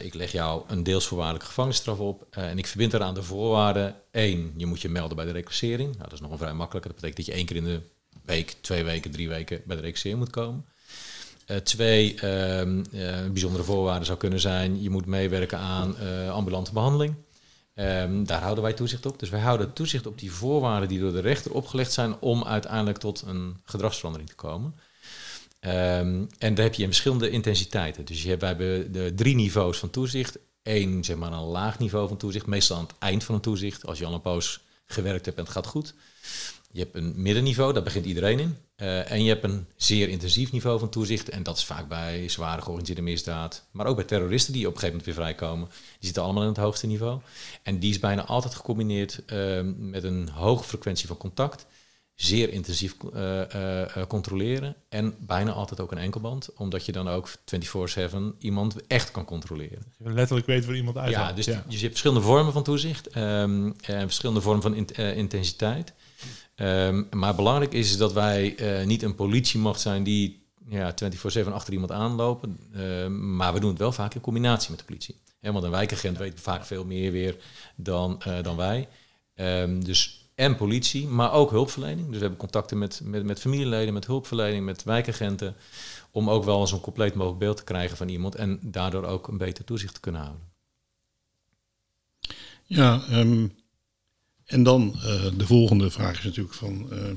ik 0.00 0.14
leg 0.14 0.32
jou 0.32 0.62
een 0.66 0.82
deels 0.82 1.06
voorwaardelijke 1.06 1.46
gevangenisstraf 1.46 1.98
op 1.98 2.26
eh, 2.30 2.50
en 2.50 2.58
ik 2.58 2.66
verbind 2.66 2.94
eraan 2.94 3.14
de 3.14 3.22
voorwaarden. 3.22 3.94
Één, 4.10 4.52
je 4.56 4.66
moet 4.66 4.80
je 4.80 4.88
melden 4.88 5.16
bij 5.16 5.24
de 5.24 5.32
reclassering. 5.32 5.88
Nou, 5.88 6.02
dat 6.02 6.12
is 6.12 6.20
nog 6.20 6.30
een 6.30 6.38
vrij 6.38 6.52
makkelijke. 6.52 6.88
Dat 6.88 6.96
betekent 6.96 7.16
dat 7.16 7.26
je 7.26 7.32
één 7.32 7.46
keer 7.46 7.56
in 7.56 7.64
de 7.64 7.80
week, 8.24 8.56
twee 8.60 8.84
weken, 8.84 9.10
drie 9.10 9.28
weken 9.28 9.62
bij 9.64 9.76
de 9.76 9.82
reclassering 9.82 10.18
moet 10.18 10.30
komen. 10.30 10.64
Eh, 11.46 11.56
twee, 11.56 12.14
ehm, 12.14 12.84
eh, 12.92 13.26
bijzondere 13.30 13.64
voorwaarde 13.64 14.04
zou 14.04 14.18
kunnen 14.18 14.40
zijn, 14.40 14.82
je 14.82 14.90
moet 14.90 15.06
meewerken 15.06 15.58
aan 15.58 15.96
ambulante 16.30 16.72
behandeling. 16.72 17.14
Ehm, 17.74 18.24
daar 18.24 18.40
houden 18.40 18.64
wij 18.64 18.72
toezicht 18.72 19.06
op. 19.06 19.18
Dus 19.18 19.30
wij 19.30 19.40
houden 19.40 19.72
toezicht 19.72 20.06
op 20.06 20.18
die 20.18 20.32
voorwaarden 20.32 20.88
die 20.88 21.00
door 21.00 21.12
de 21.12 21.20
rechter 21.20 21.52
opgelegd 21.52 21.92
zijn 21.92 22.20
om 22.20 22.44
uiteindelijk 22.44 22.98
tot 22.98 23.22
een 23.26 23.60
gedragsverandering 23.64 24.30
te 24.30 24.36
komen. 24.36 24.74
Ehm, 25.60 26.24
en 26.38 26.54
daar 26.54 26.64
heb 26.64 26.74
je 26.74 26.82
in 26.82 26.88
verschillende 26.88 27.30
intensiteiten. 27.30 28.04
Dus 28.04 28.22
je 28.22 28.28
hebt, 28.28 28.40
wij 28.40 28.50
hebben 28.50 28.92
de 28.92 29.14
drie 29.14 29.34
niveaus 29.34 29.78
van 29.78 29.90
toezicht. 29.90 30.38
Eén, 30.62 31.04
zeg 31.04 31.16
maar, 31.16 31.32
een 31.32 31.40
laag 31.40 31.78
niveau 31.78 32.08
van 32.08 32.16
toezicht. 32.16 32.46
Meestal 32.46 32.76
aan 32.76 32.82
het 32.82 32.94
eind 32.98 33.24
van 33.24 33.34
een 33.34 33.40
toezicht. 33.40 33.86
Als 33.86 33.98
je 33.98 34.06
al 34.06 34.14
een 34.14 34.20
poos 34.20 34.60
gewerkt 34.86 35.24
hebt 35.24 35.38
en 35.38 35.44
het 35.44 35.52
gaat 35.52 35.66
goed. 35.66 35.94
Je 36.72 36.80
hebt 36.80 36.94
een 36.96 37.12
middenniveau, 37.16 37.72
daar 37.72 37.82
begint 37.82 38.04
iedereen 38.04 38.38
in. 38.38 38.56
Eh, 38.76 39.10
en 39.10 39.22
je 39.22 39.28
hebt 39.28 39.44
een 39.44 39.66
zeer 39.76 40.08
intensief 40.08 40.52
niveau 40.52 40.78
van 40.78 40.88
toezicht. 40.88 41.28
En 41.28 41.42
dat 41.42 41.56
is 41.56 41.64
vaak 41.64 41.88
bij 41.88 42.28
zware 42.28 42.60
georganiseerde 42.60 43.02
misdaad. 43.02 43.64
Maar 43.70 43.86
ook 43.86 43.96
bij 43.96 44.04
terroristen 44.04 44.52
die 44.52 44.66
op 44.66 44.74
een 44.74 44.78
gegeven 44.80 44.98
moment 44.98 45.16
weer 45.16 45.26
vrijkomen. 45.26 45.68
Die 45.68 45.98
zitten 46.00 46.22
allemaal 46.22 46.42
in 46.42 46.48
het 46.48 46.56
hoogste 46.58 46.86
niveau. 46.86 47.20
En 47.62 47.78
die 47.78 47.90
is 47.90 47.98
bijna 47.98 48.24
altijd 48.24 48.54
gecombineerd 48.54 49.22
eh, 49.26 49.60
met 49.76 50.04
een 50.04 50.28
hoge 50.28 50.64
frequentie 50.64 51.06
van 51.06 51.16
contact. 51.16 51.66
Zeer 52.14 52.52
intensief 52.52 52.94
eh, 53.12 53.86
eh, 53.96 54.06
controleren. 54.08 54.76
En 54.88 55.14
bijna 55.18 55.52
altijd 55.52 55.80
ook 55.80 55.92
een 55.92 55.98
enkelband. 55.98 56.48
Omdat 56.56 56.86
je 56.86 56.92
dan 56.92 57.08
ook 57.08 57.28
24-7 57.28 58.36
iemand 58.38 58.86
echt 58.86 59.10
kan 59.10 59.24
controleren. 59.24 59.82
Je 59.98 60.12
letterlijk 60.12 60.46
weet 60.46 60.64
waar 60.64 60.76
iemand 60.76 60.96
uit 60.96 61.10
Ja, 61.10 61.32
dus, 61.32 61.44
je 61.44 61.52
hebt 61.52 61.64
verschillende 61.80 62.22
vormen 62.22 62.52
van 62.52 62.62
toezicht 62.62 63.06
ehm, 63.06 63.70
en 63.82 64.00
verschillende 64.00 64.40
vormen 64.40 64.62
van 64.62 64.74
int- 64.74 64.98
intensiteit. 64.98 65.92
Ehm, 66.60 67.02
maar 67.10 67.34
belangrijk 67.34 67.72
is 67.72 67.96
dat 67.96 68.12
wij 68.12 68.56
eh, 68.56 68.86
niet 68.86 69.02
een 69.02 69.14
politiemacht 69.14 69.80
zijn 69.80 70.02
die 70.02 70.42
ja, 70.68 70.94
24-7 71.44 71.52
achter 71.52 71.72
iemand 71.72 71.92
aanlopen. 71.92 72.58
Ehm, 72.74 73.36
maar 73.36 73.52
we 73.52 73.60
doen 73.60 73.70
het 73.70 73.78
wel 73.78 73.92
vaak 73.92 74.14
in 74.14 74.20
combinatie 74.20 74.70
met 74.70 74.78
de 74.78 74.84
politie. 74.84 75.16
Hè, 75.40 75.52
want 75.52 75.64
een 75.64 75.70
wijkagent 75.70 76.18
weet 76.18 76.40
vaak 76.40 76.64
veel 76.64 76.84
meer 76.84 77.12
weer 77.12 77.36
dan, 77.76 78.22
eh, 78.22 78.42
dan 78.42 78.56
wij. 78.56 78.88
Ehm, 79.34 79.80
dus 79.80 80.30
en 80.34 80.56
politie, 80.56 81.06
maar 81.06 81.32
ook 81.32 81.50
hulpverlening. 81.50 82.06
Dus 82.06 82.14
we 82.14 82.20
hebben 82.20 82.38
contacten 82.38 82.78
met, 82.78 83.00
met, 83.04 83.24
met 83.24 83.40
familieleden, 83.40 83.94
met 83.94 84.06
hulpverlening, 84.06 84.64
met 84.64 84.82
wijkagenten. 84.84 85.54
Om 86.10 86.30
ook 86.30 86.44
wel 86.44 86.66
zo'n 86.66 86.80
compleet 86.80 87.14
mogelijk 87.14 87.40
beeld 87.40 87.56
te 87.56 87.64
krijgen 87.64 87.96
van 87.96 88.08
iemand. 88.08 88.34
En 88.34 88.58
daardoor 88.62 89.04
ook 89.04 89.28
een 89.28 89.38
beter 89.38 89.64
toezicht 89.64 89.94
te 89.94 90.00
kunnen 90.00 90.20
houden. 90.20 90.42
Ja, 92.64 93.02
en 94.50 94.62
dan 94.62 94.94
eh, 94.94 95.26
de 95.36 95.46
volgende 95.46 95.90
vraag 95.90 96.18
is 96.18 96.24
natuurlijk 96.24 96.54
van, 96.54 96.92
ehm, 96.92 97.16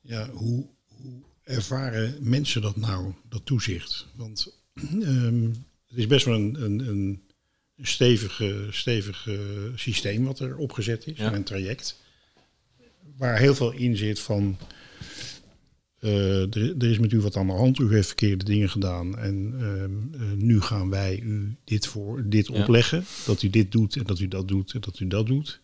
ja, 0.00 0.30
hoe, 0.30 0.66
hoe 0.86 1.20
ervaren 1.42 2.16
mensen 2.20 2.62
dat 2.62 2.76
nou, 2.76 3.12
dat 3.28 3.46
toezicht? 3.46 4.06
Want 4.16 4.52
ehm, 5.02 5.44
het 5.88 5.98
is 5.98 6.06
best 6.06 6.24
wel 6.24 6.34
een, 6.34 6.62
een, 6.64 6.88
een 6.88 7.22
stevige, 7.82 8.66
stevig 8.70 9.28
systeem 9.74 10.24
wat 10.24 10.38
er 10.38 10.56
opgezet 10.56 11.06
is, 11.06 11.18
Ja. 11.18 11.32
een 11.34 11.44
traject, 11.44 11.96
waar 13.16 13.38
heel 13.38 13.54
veel 13.54 13.70
in 13.72 13.96
zit 13.96 14.20
van, 14.20 14.58
eh, 15.98 16.54
er, 16.56 16.74
er 16.78 16.90
is 16.90 16.98
met 16.98 17.12
u 17.12 17.20
wat 17.20 17.36
aan 17.36 17.46
de 17.46 17.52
hand, 17.52 17.78
u 17.78 17.92
heeft 17.94 18.06
verkeerde 18.06 18.44
dingen 18.44 18.70
gedaan 18.70 19.18
en 19.18 19.54
ehm, 19.60 20.22
eh, 20.22 20.36
nu 20.36 20.60
gaan 20.60 20.90
wij 20.90 21.20
u 21.20 21.56
dit, 21.64 21.86
voor, 21.86 22.28
dit 22.28 22.46
Ja. 22.46 22.60
opleggen, 22.62 23.04
dat 23.26 23.42
u 23.42 23.50
dit 23.50 23.72
doet 23.72 23.96
en 23.96 24.04
dat 24.04 24.20
u 24.20 24.28
dat 24.28 24.48
doet 24.48 24.72
en 24.72 24.80
dat 24.80 25.00
u 25.00 25.06
dat 25.06 25.26
doet. 25.26 25.60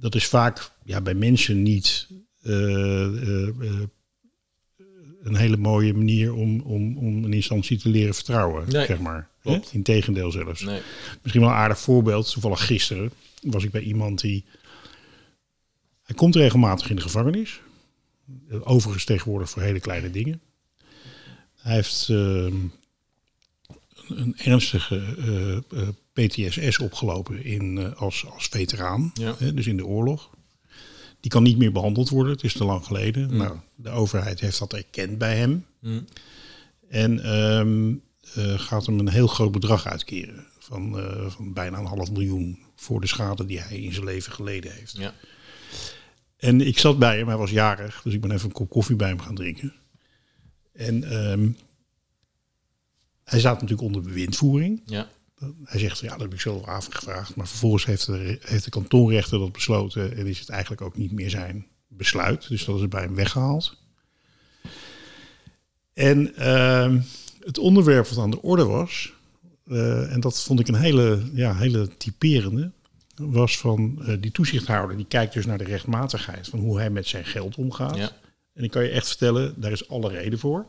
Dat 0.00 0.14
is 0.14 0.26
vaak 0.26 0.70
ja, 0.84 1.00
bij 1.00 1.14
mensen 1.14 1.62
niet 1.62 2.08
eh, 2.42 3.04
eh, 3.04 3.48
eh, 3.48 3.82
een 5.22 5.34
hele 5.36 5.56
mooie 5.56 5.94
manier 5.94 6.34
om, 6.34 6.60
om, 6.60 6.98
om 6.98 7.24
een 7.24 7.32
instantie 7.32 7.78
te 7.78 7.88
leren 7.88 8.14
vertrouwen, 8.14 8.68
Nee, 8.68 8.86
zeg 8.86 8.98
maar. 8.98 9.28
klopt. 9.40 9.72
Integendeel 9.72 10.30
zelfs. 10.30 10.60
Nee. 10.62 10.80
Misschien 11.22 11.42
wel 11.42 11.50
een 11.50 11.56
aardig 11.56 11.78
voorbeeld. 11.78 12.30
Toevallig 12.30 12.66
gisteren 12.66 13.10
was 13.42 13.64
ik 13.64 13.70
bij 13.70 13.80
iemand 13.80 14.20
die... 14.20 14.44
Hij 16.02 16.16
komt 16.16 16.34
regelmatig 16.34 16.90
in 16.90 16.96
de 16.96 17.02
gevangenis. 17.02 17.60
Overigens 18.60 19.04
tegenwoordig 19.04 19.50
voor 19.50 19.62
hele 19.62 19.80
kleine 19.80 20.10
dingen. 20.10 20.40
Hij 21.56 21.74
heeft 21.74 22.08
ehm, 22.08 22.56
een 24.08 24.36
ernstige 24.36 25.62
PTSS 26.26 26.78
opgelopen 26.78 27.44
in, 27.44 27.78
eh, 27.78 27.92
als, 27.92 28.26
als 28.26 28.46
veteraan. 28.46 29.10
Ja. 29.14 29.34
Hè, 29.38 29.54
dus 29.54 29.66
in 29.66 29.76
de 29.76 29.86
oorlog. 29.86 30.30
Die 31.20 31.30
kan 31.30 31.42
niet 31.42 31.58
meer 31.58 31.72
behandeld 31.72 32.08
worden. 32.08 32.32
Het 32.32 32.44
is 32.44 32.52
te 32.52 32.64
lang 32.64 32.84
geleden. 32.84 33.36
Nou, 33.36 33.58
de 33.74 33.90
overheid 33.90 34.40
heeft 34.40 34.58
dat 34.58 34.72
erkend 34.72 35.18
bij 35.18 35.36
hem. 35.36 35.66
En 36.88 37.22
ehm, 37.24 37.94
eh, 38.34 38.58
gaat 38.58 38.86
hem 38.86 38.98
een 38.98 39.08
heel 39.08 39.26
groot 39.26 39.52
bedrag 39.52 39.86
uitkeren. 39.86 40.46
Van, 40.58 40.98
eh, 40.98 41.30
van 41.30 41.52
bijna 41.52 41.78
een 41.78 41.84
half 41.84 42.10
miljoen 42.10 42.58
voor 42.76 43.00
de 43.00 43.06
schade 43.06 43.44
die 43.44 43.60
hij 43.60 43.80
in 43.80 43.92
zijn 43.92 44.04
leven 44.04 44.32
geleden 44.32 44.72
heeft. 44.72 44.96
Ja. 44.96 45.14
En 46.36 46.60
ik 46.60 46.78
zat 46.78 46.98
bij 46.98 47.18
hem, 47.18 47.28
hij 47.28 47.36
was 47.36 47.50
jarig, 47.50 48.02
dus 48.02 48.14
ik 48.14 48.20
ben 48.20 48.30
even 48.30 48.46
een 48.46 48.52
kop 48.52 48.70
koffie 48.70 48.96
bij 48.96 49.08
hem 49.08 49.20
gaan 49.20 49.34
drinken. 49.34 49.74
En 50.72 51.04
ehm, 51.04 51.48
hij 53.24 53.40
zat 53.40 53.52
natuurlijk 53.52 53.82
onder 53.82 54.02
bewindvoering. 54.02 54.82
Ja. 54.84 55.08
Hij 55.64 55.80
zegt, 55.80 55.98
ja, 55.98 56.10
dat 56.10 56.20
heb 56.20 56.32
ik 56.32 56.40
zelf 56.40 56.66
aangevraagd. 56.66 57.36
Maar 57.36 57.48
vervolgens 57.48 57.84
heeft 57.84 58.06
de, 58.06 58.38
heeft 58.40 58.64
de 58.64 58.70
kantonrechter 58.70 59.38
dat 59.38 59.52
besloten 59.52 60.16
en 60.16 60.26
is 60.26 60.38
het 60.38 60.48
eigenlijk 60.48 60.82
ook 60.82 60.96
niet 60.96 61.12
meer 61.12 61.30
zijn 61.30 61.66
besluit. 61.88 62.48
Dus 62.48 62.64
dat 62.64 62.80
is 62.80 62.88
bij 62.88 63.02
hem 63.02 63.14
weggehaald. 63.14 63.76
En 65.94 66.34
ehm, 66.36 67.00
het 67.40 67.58
onderwerp 67.58 68.06
wat 68.06 68.18
aan 68.18 68.30
de 68.30 68.42
orde 68.42 68.64
was, 68.64 69.12
eh, 69.66 70.12
en 70.12 70.20
dat 70.20 70.42
vond 70.42 70.60
ik 70.60 70.68
een 70.68 70.74
hele, 70.74 71.22
ja, 71.32 71.56
hele 71.56 71.96
typerende, 71.96 72.70
was 73.14 73.58
van 73.58 74.02
eh, 74.04 74.16
die 74.20 74.30
toezichthouder. 74.30 74.96
Die 74.96 75.06
kijkt 75.06 75.32
dus 75.32 75.46
naar 75.46 75.58
de 75.58 75.64
rechtmatigheid 75.64 76.48
van 76.48 76.58
hoe 76.58 76.78
hij 76.78 76.90
met 76.90 77.06
zijn 77.06 77.24
geld 77.24 77.56
omgaat. 77.56 77.96
Ja. 77.96 78.10
En 78.54 78.64
ik 78.64 78.70
kan 78.70 78.82
je 78.82 78.90
echt 78.90 79.08
vertellen, 79.08 79.54
daar 79.56 79.72
is 79.72 79.88
alle 79.88 80.08
reden 80.08 80.38
voor 80.38 80.66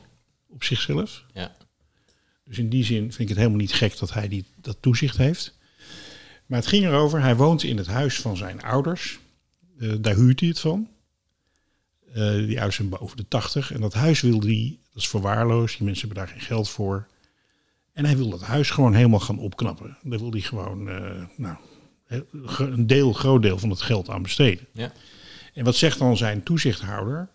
op 0.47 0.63
zichzelf. 0.63 1.23
Ja. 1.33 1.55
Dus 2.49 2.57
in 2.57 2.69
die 2.69 2.83
zin 2.83 3.01
vind 3.01 3.19
ik 3.19 3.27
het 3.27 3.37
helemaal 3.37 3.59
niet 3.59 3.73
gek 3.73 3.97
dat 3.97 4.13
hij 4.13 4.27
die, 4.27 4.45
dat 4.61 4.77
toezicht 4.79 5.17
heeft. 5.17 5.57
Maar 6.45 6.59
het 6.59 6.67
ging 6.67 6.85
erover, 6.85 7.21
hij 7.21 7.35
woont 7.35 7.63
in 7.63 7.77
het 7.77 7.87
huis 7.87 8.19
van 8.19 8.37
zijn 8.37 8.61
ouders. 8.61 9.19
Eh, 9.79 9.93
daar 9.99 10.15
huurt 10.15 10.39
hij 10.39 10.49
het 10.49 10.59
van. 10.59 10.87
Eh, 12.13 12.33
die 12.33 12.55
ouders 12.55 12.75
zijn 12.75 12.89
boven 12.89 13.17
de 13.17 13.27
80. 13.27 13.71
En 13.71 13.81
dat 13.81 13.93
huis 13.93 14.21
wil 14.21 14.39
hij, 14.39 14.77
dat 14.93 15.01
is 15.01 15.09
verwaarloosd. 15.09 15.77
Die 15.77 15.85
mensen 15.85 16.07
hebben 16.07 16.25
daar 16.25 16.35
geen 16.35 16.45
geld 16.45 16.69
voor. 16.69 17.07
En 17.93 18.05
hij 18.05 18.17
wil 18.17 18.29
dat 18.29 18.41
huis 18.41 18.69
gewoon 18.69 18.93
helemaal 18.93 19.19
gaan 19.19 19.39
opknappen. 19.39 19.97
Daar 20.03 20.19
wil 20.19 20.31
hij 20.31 20.41
gewoon 20.41 20.89
eh, 20.89 21.23
nou, 21.37 21.57
een 22.57 22.87
deel, 22.87 23.13
groot 23.13 23.41
deel 23.41 23.57
van 23.57 23.69
het 23.69 23.81
geld 23.81 24.09
aan 24.09 24.21
besteden. 24.21 24.65
Ja. 24.71 24.91
En 25.53 25.63
wat 25.63 25.75
zegt 25.75 25.99
dan 25.99 26.17
zijn 26.17 26.43
toezichthouder? 26.43 27.29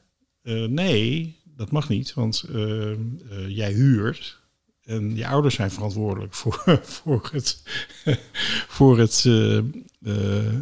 Nee, 0.68 1.36
dat 1.56 1.70
mag 1.70 1.88
niet, 1.88 2.14
want 2.14 2.42
eh, 2.42 2.90
eh, 2.90 2.96
jij 3.48 3.72
huurt 3.72 4.40
en 4.84 5.16
je 5.16 5.26
ouders 5.26 5.54
zijn 5.54 5.70
verantwoordelijk 5.70 6.34
voor, 6.34 6.62
voor 6.82 7.28
het, 7.32 7.62
voor 8.68 8.98
het, 8.98 9.24
eh, 9.26 9.56
eh, 9.56 9.64
eh, 10.46 10.54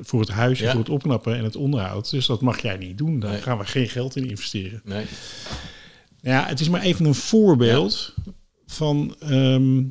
voor 0.00 0.20
het 0.20 0.28
huis, 0.28 0.58
Ja. 0.58 0.70
voor 0.70 0.80
het 0.80 0.88
opknappen 0.88 1.36
en 1.36 1.44
het 1.44 1.56
onderhoud. 1.56 2.10
Dus 2.10 2.26
dat 2.26 2.40
mag 2.40 2.62
jij 2.62 2.76
niet 2.76 2.98
doen. 2.98 3.20
Daar 3.20 3.30
Nee. 3.30 3.40
gaan 3.42 3.58
we 3.58 3.64
geen 3.64 3.88
geld 3.88 4.16
in 4.16 4.28
investeren. 4.30 4.80
Nee. 4.84 5.04
Ja, 6.20 6.46
het 6.46 6.60
is 6.60 6.68
maar 6.68 6.80
even 6.82 7.04
een 7.04 7.14
voorbeeld 7.14 8.14
van 8.66 9.16
ehm, 9.20 9.82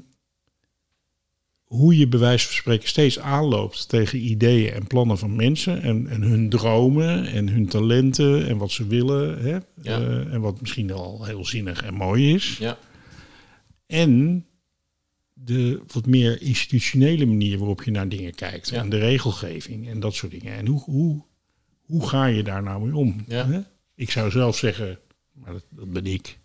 hoe 1.63 1.98
je 1.98 2.08
bij 2.08 2.19
wijze 2.19 2.45
van 2.45 2.56
spreken 2.56 2.88
steeds 2.88 3.19
aanloopt 3.19 3.89
tegen 3.89 4.19
ideeën 4.30 4.74
en 4.74 4.88
plannen 4.88 5.17
van 5.17 5.36
mensen 5.36 5.82
en, 5.82 6.08
en 6.08 6.22
hun 6.22 6.50
dromen 6.50 7.26
en 7.26 7.50
hun 7.50 7.67
talenten 7.67 8.48
en 8.48 8.58
wat 8.58 8.72
ze 8.72 8.88
willen 8.88 9.39
hè? 9.41 9.58
Ja. 9.82 10.00
En 10.32 10.41
wat 10.41 10.62
misschien 10.62 10.91
al 10.91 11.26
heel 11.26 11.45
zinnig 11.45 11.84
en 11.84 11.93
mooi 11.93 12.34
is. 12.34 12.58
Ja. 12.60 12.78
En 13.89 14.45
de 15.34 15.82
wat 15.88 16.06
meer 16.06 16.41
institutionele 16.41 17.25
manier 17.25 17.58
waarop 17.58 17.84
je 17.84 17.91
naar 17.91 18.10
dingen 18.10 18.36
kijkt 18.36 18.69
Ja. 18.69 18.82
en 18.82 18.89
de 18.89 18.97
regelgeving 18.97 19.88
en 19.88 19.99
dat 19.99 20.13
soort 20.13 20.32
dingen. 20.32 20.54
En 20.54 20.67
hoe, 20.67 20.84
hoe, 20.84 21.23
hoe 21.86 22.08
ga 22.08 22.25
je 22.25 22.43
daar 22.43 22.63
nou 22.63 22.84
mee 22.84 22.95
om? 22.95 23.23
Ja. 23.28 23.71
Ik 23.95 24.12
zou 24.12 24.32
zelf 24.32 24.58
zeggen, 24.58 24.99
maar 25.32 25.54
dat, 25.54 25.63
dat 25.69 25.91
ben 25.91 26.06
ik. 26.06 26.39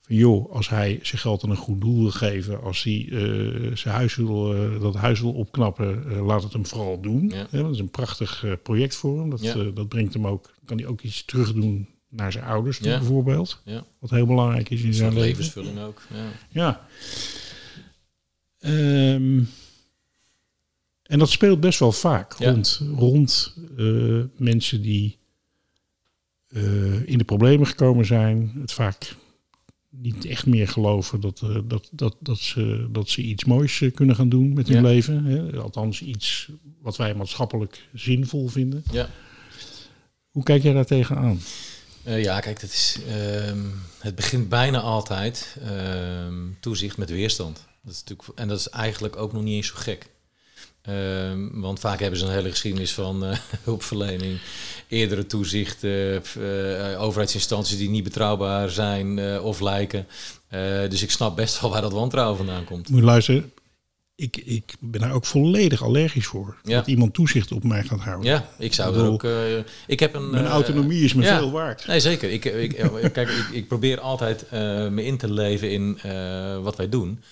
Van 0.00 0.16
joh, 0.16 0.52
als 0.52 0.68
hij 0.68 0.98
zijn 1.02 1.20
geld 1.20 1.44
aan 1.44 1.50
een 1.50 1.56
goed 1.56 1.80
doel 1.80 1.98
wil 2.00 2.10
geven, 2.10 2.62
als 2.62 2.82
hij 2.82 3.08
eh, 3.10 3.76
zijn 3.76 3.94
huis 3.94 4.14
wil, 4.14 4.54
eh, 4.54 4.80
dat 4.80 4.94
huis 4.94 5.20
wil 5.20 5.32
opknappen, 5.32 6.10
eh, 6.10 6.26
laat 6.26 6.42
het 6.42 6.52
hem 6.52 6.66
vooral 6.66 7.00
doen. 7.00 7.28
Ja. 7.28 7.46
Dat 7.50 7.72
is 7.72 7.78
een 7.78 7.90
prachtig 7.90 8.44
project 8.62 8.94
voor 8.96 9.18
hem. 9.18 9.30
Dat, 9.30 9.74
dat 9.74 9.88
brengt 9.88 10.14
hem 10.14 10.26
ook, 10.26 10.54
kan 10.64 10.78
hij 10.78 10.86
ook 10.86 11.00
iets 11.00 11.24
terugdoen 11.24 11.88
naar 12.10 12.32
zijn 12.32 12.44
ouders 12.44 12.78
toe, 12.78 12.88
Ja. 12.88 12.98
bijvoorbeeld. 12.98 13.60
Ja. 13.64 13.84
Wat 13.98 14.10
heel 14.10 14.26
belangrijk 14.26 14.70
is 14.70 14.82
in 14.82 14.94
zijn 14.94 15.12
leven. 15.14 15.28
levensvulling 15.28 15.78
ook. 15.80 16.02
Ja. 16.14 16.24
Ja. 16.50 16.86
Ehm, 18.58 19.42
en 21.02 21.18
dat 21.18 21.30
speelt 21.30 21.60
best 21.60 21.78
wel 21.78 21.92
vaak 21.92 22.32
rond, 22.32 22.80
rond 22.96 23.56
eh, 23.76 24.20
mensen 24.36 24.82
die 24.82 25.18
eh, 26.48 27.08
in 27.08 27.18
de 27.18 27.24
problemen 27.24 27.66
gekomen 27.66 28.06
zijn. 28.06 28.52
Het 28.60 28.72
vaak 28.72 29.16
niet 29.88 30.24
echt 30.24 30.46
meer 30.46 30.68
geloven 30.68 31.20
dat, 31.20 31.40
eh, 31.42 31.58
dat, 31.64 31.88
dat, 31.92 32.16
dat, 32.20 32.38
ze, 32.38 32.88
dat 32.92 33.08
ze 33.08 33.22
iets 33.22 33.44
moois 33.44 33.82
kunnen 33.94 34.16
gaan 34.16 34.28
doen 34.28 34.52
met 34.52 34.68
hun 34.68 34.76
Ja. 34.76 34.82
leven. 34.82 35.24
Hè? 35.24 35.58
Althans 35.58 36.02
iets 36.02 36.50
wat 36.80 36.96
wij 36.96 37.14
maatschappelijk 37.14 37.88
zinvol 37.94 38.48
vinden. 38.48 38.82
Ja. 38.92 39.08
Hoe 40.30 40.42
kijk 40.42 40.62
jij 40.62 40.72
daar 40.72 40.86
tegenaan? 40.86 41.38
Eh, 42.04 42.22
ja, 42.22 42.40
kijk, 42.40 42.60
dat 42.60 42.70
is, 42.70 42.96
ehm, 43.08 43.58
het 43.98 44.14
begint 44.14 44.48
bijna 44.48 44.80
altijd 44.80 45.56
ehm, 45.64 46.34
toezicht 46.60 46.96
met 46.96 47.10
weerstand. 47.10 47.64
Dat 47.82 47.92
is 47.94 48.00
natuurlijk, 48.00 48.38
en 48.38 48.48
dat 48.48 48.58
is 48.58 48.68
eigenlijk 48.68 49.16
ook 49.16 49.32
nog 49.32 49.42
niet 49.42 49.54
eens 49.54 49.66
zo 49.66 49.74
gek. 49.76 50.06
Ehm, 50.82 51.60
want 51.60 51.80
vaak 51.80 52.00
hebben 52.00 52.18
ze 52.18 52.24
een 52.24 52.32
hele 52.32 52.50
geschiedenis 52.50 52.92
van 52.92 53.24
eh, 53.24 53.38
hulpverlening, 53.64 54.40
eerdere 54.88 55.26
toezicht, 55.26 55.84
eh, 55.84 57.02
overheidsinstanties 57.02 57.76
die 57.76 57.90
niet 57.90 58.04
betrouwbaar 58.04 58.70
zijn 58.70 59.40
of 59.40 59.60
lijken. 59.60 60.06
Dus 60.88 61.02
ik 61.02 61.10
snap 61.10 61.36
best 61.36 61.60
wel 61.60 61.70
waar 61.70 61.80
dat 61.80 61.92
wantrouwen 61.92 62.36
vandaan 62.36 62.64
komt. 62.64 62.88
Moet 62.88 62.98
je 62.98 63.04
luisteren. 63.04 63.52
Ik, 64.20 64.36
ik 64.36 64.74
ben 64.80 65.00
daar 65.00 65.12
ook 65.12 65.24
volledig 65.24 65.82
allergisch 65.82 66.26
voor. 66.26 66.56
Ja. 66.62 66.76
Dat 66.76 66.86
iemand 66.86 67.14
toezicht 67.14 67.52
op 67.52 67.64
mij 67.64 67.82
gaat 67.82 68.00
houden. 68.00 68.30
Ja, 68.30 68.48
ik 68.58 68.74
zou 68.74 68.94
Ik 68.94 69.00
er 69.00 69.06
ook. 69.06 69.24
eh, 69.24 69.30
ik 69.86 70.00
heb 70.00 70.14
een. 70.14 70.30
Mijn 70.30 70.44
eh, 70.44 70.50
autonomie 70.50 71.04
is 71.04 71.14
me 71.14 71.22
ja. 71.22 71.38
veel 71.38 71.50
waard. 71.50 71.86
Nee, 71.86 72.00
zeker. 72.00 72.30
Ik, 72.30 72.44
ik, 72.44 72.74
kijk, 73.12 73.28
ik, 73.28 73.48
ik 73.52 73.68
probeer 73.68 74.00
altijd 74.00 74.48
eh, 74.48 74.60
me 74.88 75.04
in 75.04 75.16
te 75.18 75.32
leven 75.32 75.70
in 75.70 75.98
wat 76.62 76.76
wij 76.76 76.88
doen. 76.88 77.22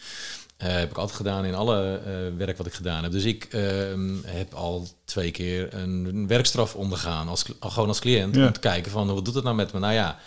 Heb 0.57 0.91
ik 0.91 0.97
altijd 0.97 1.17
gedaan 1.17 1.45
in 1.45 1.55
alle 1.55 2.01
werk 2.37 2.57
wat 2.57 2.67
ik 2.67 2.73
gedaan 2.73 3.03
heb. 3.03 3.13
Dus 3.13 3.25
ik 3.25 3.45
ehm, 3.51 4.15
heb 4.27 4.55
al 4.55 4.89
twee 5.05 5.31
keer 5.31 5.75
een, 5.75 6.27
werkstraf 6.27 6.75
ondergaan, 6.75 7.29
als, 7.29 7.45
al 7.59 7.71
gewoon 7.71 7.89
als 7.89 8.01
cliënt. 8.01 8.35
Ja. 8.35 8.47
Om 8.47 8.53
te 8.53 8.61
kijken 8.61 8.91
van, 8.91 9.15
wat 9.15 9.25
doet 9.25 9.35
het 9.35 9.45
nou 9.45 9.57
met 9.57 9.73
me? 9.73 9.79
Nou 9.79 9.93
ja, 9.93 10.19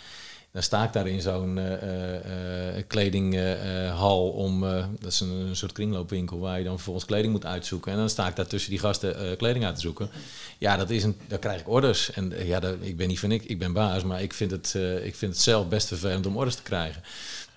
dan 0.52 0.62
sta 0.62 0.84
ik 0.84 0.92
daar 0.92 1.06
in 1.06 1.20
zo'n 1.20 1.58
eh, 1.58 2.76
eh, 2.78 2.84
kledinghal 2.86 4.28
om... 4.30 4.64
eh, 4.66 4.86
dat 5.00 5.12
is 5.12 5.20
een, 5.20 5.30
een 5.30 5.56
soort 5.56 5.72
kringloopwinkel 5.72 6.38
waar 6.38 6.58
je 6.58 6.64
dan 6.64 6.74
vervolgens 6.74 7.04
kleding 7.06 7.32
moet 7.32 7.46
uitzoeken. 7.46 7.92
En 7.92 7.98
dan 7.98 8.08
sta 8.10 8.28
ik 8.28 8.36
daar 8.36 8.46
tussen 8.46 8.70
die 8.70 8.78
gasten 8.78 9.18
eh, 9.30 9.36
kleding 9.36 9.64
uit 9.64 9.74
te 9.74 9.80
zoeken. 9.80 10.10
Ja, 10.58 10.76
dat 10.76 10.90
is 10.90 11.02
een, 11.04 11.16
daar 11.28 11.38
krijg 11.38 11.60
ik 11.60 11.68
orders. 11.68 12.12
En 12.12 12.32
eh, 12.32 12.46
ja, 12.48 12.60
dat, 12.60 12.76
ik 12.80 12.96
ben 12.96 13.08
niet 13.08 13.18
van 13.20 13.32
ik, 13.32 13.44
ik 13.44 13.58
ben 13.58 13.72
baas, 13.72 14.02
maar 14.02 14.22
ik 14.22 14.32
vind, 14.32 14.50
het, 14.50 14.74
eh, 14.74 15.06
ik 15.06 15.14
vind 15.14 15.32
het 15.32 15.42
zelf 15.42 15.68
best 15.68 15.88
vervelend 15.88 16.26
om 16.26 16.36
orders 16.36 16.56
te 16.56 16.62
krijgen. 16.62 17.02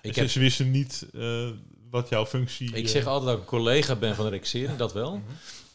Ik, 0.00 0.14
Dus 0.14 0.16
heb, 0.16 0.30
ze 0.30 0.38
wisten 0.38 0.70
niet 0.70 1.06
eh, 1.14 1.48
wat 1.90 2.08
jouw 2.08 2.26
functie... 2.26 2.74
ik 2.74 2.84
eh, 2.84 2.90
zeg 2.90 3.06
altijd 3.06 3.24
dat 3.24 3.34
ik 3.34 3.40
een 3.40 3.46
collega 3.58 3.94
ben 3.94 4.14
van 4.14 4.24
de 4.24 4.30
recensering, 4.30 4.76
dat 4.78 4.92
wel. 4.92 5.20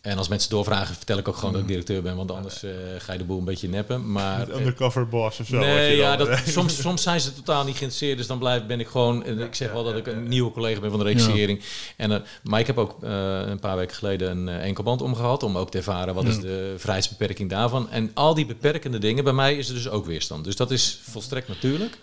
En 0.02 0.18
als 0.18 0.28
mensen 0.28 0.50
doorvragen, 0.50 0.96
vertel 0.96 1.18
ik 1.18 1.28
ook 1.28 1.36
gewoon 1.36 1.52
dat 1.52 1.62
ik 1.62 1.68
directeur 1.68 2.02
ben, 2.02 2.16
want 2.16 2.32
anders 2.32 2.64
eh, 2.64 2.72
ga 2.98 3.12
je 3.12 3.18
de 3.18 3.26
boel 3.26 3.38
een 3.38 3.46
beetje 3.46 3.70
neppen. 3.70 4.12
Maar, 4.12 4.50
eh, 4.50 4.58
undercover 4.58 5.08
boss 5.08 5.40
of 5.40 5.48
zo. 5.48 5.58
Nee, 5.60 5.96
ja, 5.96 6.16
dat, 6.16 6.40
soms, 6.46 6.82
soms 6.82 7.04
zijn 7.04 7.20
ze 7.20 7.34
totaal 7.34 7.64
niet 7.64 7.78
geïnteresseerd. 7.78 8.18
Dus 8.18 8.28
dan 8.28 8.40
blijf, 8.40 8.66
ben 8.66 8.80
ik 8.80 8.88
gewoon... 8.88 9.24
en 9.24 9.40
Ik 9.40 9.56
zeg 9.56 9.72
wel 9.72 9.84
dat 9.84 9.96
ik 9.96 10.08
een 10.08 10.28
nieuwe 10.28 10.52
collega 10.52 10.80
ben 10.80 10.90
van 10.90 11.00
de 11.00 11.06
regissering. 11.06 11.62
En, 11.96 12.12
eh, 12.12 12.20
maar 12.44 12.60
ik 12.60 12.68
heb 12.68 12.78
ook 12.78 13.04
eh, 13.04 13.40
een 13.46 13.60
paar 13.60 13.78
weken 13.78 13.96
geleden 13.96 14.38
een 14.38 14.50
eh, 14.50 14.66
enkelband 14.66 15.02
omgehad... 15.02 15.44
om 15.44 15.58
ook 15.58 15.72
te 15.72 15.78
ervaren 15.78 16.14
wat 16.14 16.26
is 16.26 16.40
de 16.40 16.74
vrijheidsbeperking 16.78 17.50
daarvan. 17.50 17.90
En 17.90 18.12
al 18.14 18.34
die 18.34 18.46
beperkende 18.46 18.98
dingen, 18.98 19.24
bij 19.24 19.34
mij 19.34 19.56
is 19.56 19.68
er 19.68 19.74
dus 19.74 19.90
ook 19.90 20.06
weerstand. 20.06 20.44
Dus 20.44 20.56
dat 20.56 20.72
is 20.72 21.00
volstrekt 21.04 21.48
natuurlijk. 21.48 21.98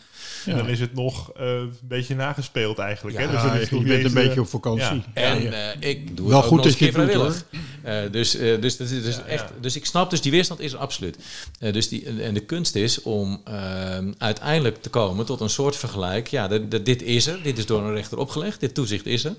Ja. 0.44 0.56
Dan 0.56 0.68
is 0.68 0.80
het 0.80 0.94
nog 0.94 1.32
eh, 1.32 1.46
een 1.54 1.72
beetje 1.82 2.14
nagespeeld 2.14 2.78
eigenlijk. 2.78 3.18
hè? 3.18 3.30
Dus 3.30 3.42
dan 3.42 3.54
is 3.54 3.60
het 3.60 3.68
je 3.68 3.74
nog 3.74 3.84
bent 3.84 4.04
een 4.04 4.12
beetje 4.14 4.30
eh, 4.32 4.40
op 4.40 4.48
vakantie. 4.48 4.84
ja. 4.84 5.02
En 5.14 5.52
eh, 5.80 5.88
ik 5.90 6.16
doe 6.16 6.28
Wel 6.28 6.36
het 6.36 6.44
ook 6.44 6.50
goed 6.50 6.56
nog 6.56 6.66
eens 6.66 6.78
dat 6.78 6.90
vrijwillig. 6.90 7.44
Eh, 7.82 8.12
dus, 8.12 8.34
eh, 8.36 8.60
dus, 8.60 8.76
dat 8.76 8.90
is, 8.90 9.02
dus, 9.02 9.24
echt, 9.24 9.44
dus 9.60 9.76
ik 9.76 9.84
snap 9.86 10.10
dus 10.10 10.20
die 10.20 10.30
weerstand 10.32 10.60
is 10.60 10.72
er 10.72 10.78
absoluut. 10.78 11.18
Eh, 11.58 11.72
dus 11.72 11.88
die, 11.88 12.22
en 12.22 12.34
de 12.34 12.40
kunst 12.40 12.74
is 12.74 13.02
om 13.02 13.40
eh, 13.44 13.98
uiteindelijk 14.18 14.82
te 14.82 14.88
komen 14.90 15.26
tot 15.26 15.40
een 15.40 15.50
soort 15.50 15.76
vergelijk. 15.76 16.26
Ja, 16.28 16.48
dat, 16.48 16.70
dat- 16.70 16.84
dit 16.84 17.02
is 17.02 17.26
er. 17.26 17.42
Dit 17.42 17.58
is 17.58 17.66
door 17.66 17.82
een 17.82 17.94
rechter 17.94 18.18
opgelegd. 18.18 18.60
Dit 18.60 18.74
toezicht 18.74 19.06
is 19.06 19.24
er. 19.24 19.34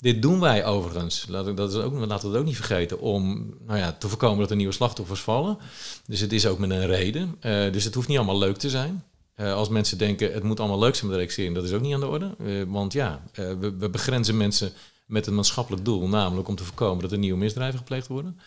Dit 0.00 0.22
doen 0.22 0.40
wij 0.40 0.64
overigens, 0.64 1.24
laat 1.28 1.46
ik, 1.46 1.56
dat 1.56 1.70
is 1.72 1.76
ook, 1.76 1.92
laten 1.92 2.26
we 2.26 2.32
het 2.32 2.40
ook 2.40 2.46
niet 2.46 2.56
vergeten, 2.56 3.00
om 3.00 3.54
nou 3.66 3.78
ja, 3.78 3.92
te 3.92 4.08
voorkomen 4.08 4.38
dat 4.38 4.50
er 4.50 4.56
nieuwe 4.56 4.72
slachtoffers 4.72 5.20
vallen. 5.20 5.58
Dus 6.06 6.20
het 6.20 6.32
is 6.32 6.46
ook 6.46 6.58
met 6.58 6.70
een 6.70 6.86
reden. 6.86 7.36
Eh, 7.40 7.72
dus 7.72 7.84
het 7.84 7.94
hoeft 7.94 8.08
niet 8.08 8.16
allemaal 8.16 8.38
leuk 8.38 8.56
te 8.56 8.70
zijn. 8.70 9.02
Eh, 9.38 9.54
als 9.54 9.68
mensen 9.68 9.98
denken 9.98 10.32
het 10.32 10.42
moet 10.42 10.60
allemaal 10.60 10.78
leuk 10.78 10.94
zijn 10.94 11.10
met 11.10 11.36
de 11.36 11.52
dat 11.52 11.64
is 11.64 11.72
ook 11.72 11.80
niet 11.80 11.94
aan 11.94 12.00
de 12.00 12.06
orde. 12.06 12.34
Eh, 12.38 12.62
want 12.66 12.92
ja, 12.92 13.22
eh, 13.32 13.44
we, 13.60 13.76
we 13.76 13.88
begrenzen 13.88 14.36
mensen 14.36 14.72
met 15.06 15.26
een 15.26 15.34
maatschappelijk 15.34 15.84
doel, 15.84 16.08
namelijk 16.08 16.48
om 16.48 16.54
te 16.54 16.64
voorkomen 16.64 17.02
dat 17.02 17.12
er 17.12 17.18
nieuwe 17.18 17.38
misdrijven 17.38 17.78
gepleegd 17.78 18.06
worden. 18.06 18.40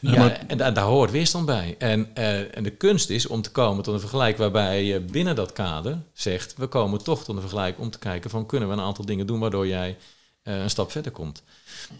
Ja, 0.00 0.12
ja, 0.12 0.18
maar- 0.18 0.44
en 0.46 0.58
daar, 0.58 0.74
daar 0.74 0.84
hoort 0.84 1.10
weerstand 1.10 1.46
bij. 1.46 1.74
En, 1.78 2.14
en 2.54 2.62
de 2.62 2.70
kunst 2.70 3.10
is 3.10 3.26
om 3.26 3.42
te 3.42 3.50
komen 3.50 3.82
tot 3.84 3.94
een 3.94 4.00
vergelijk 4.00 4.36
waarbij 4.36 4.84
je 4.84 5.00
binnen 5.00 5.34
dat 5.34 5.52
kader 5.52 5.98
zegt, 6.12 6.54
we 6.56 6.66
komen 6.66 7.02
toch 7.04 7.24
tot 7.24 7.34
een 7.34 7.40
vergelijk 7.40 7.78
om 7.78 7.90
te 7.90 7.98
kijken 7.98 8.30
van 8.30 8.46
kunnen 8.46 8.68
we 8.68 8.74
een 8.74 8.80
aantal 8.80 9.04
dingen 9.04 9.26
doen 9.26 9.40
waardoor 9.40 9.66
jij 9.66 9.96
een 10.52 10.70
stap 10.70 10.90
verder 10.90 11.12
komt. 11.12 11.42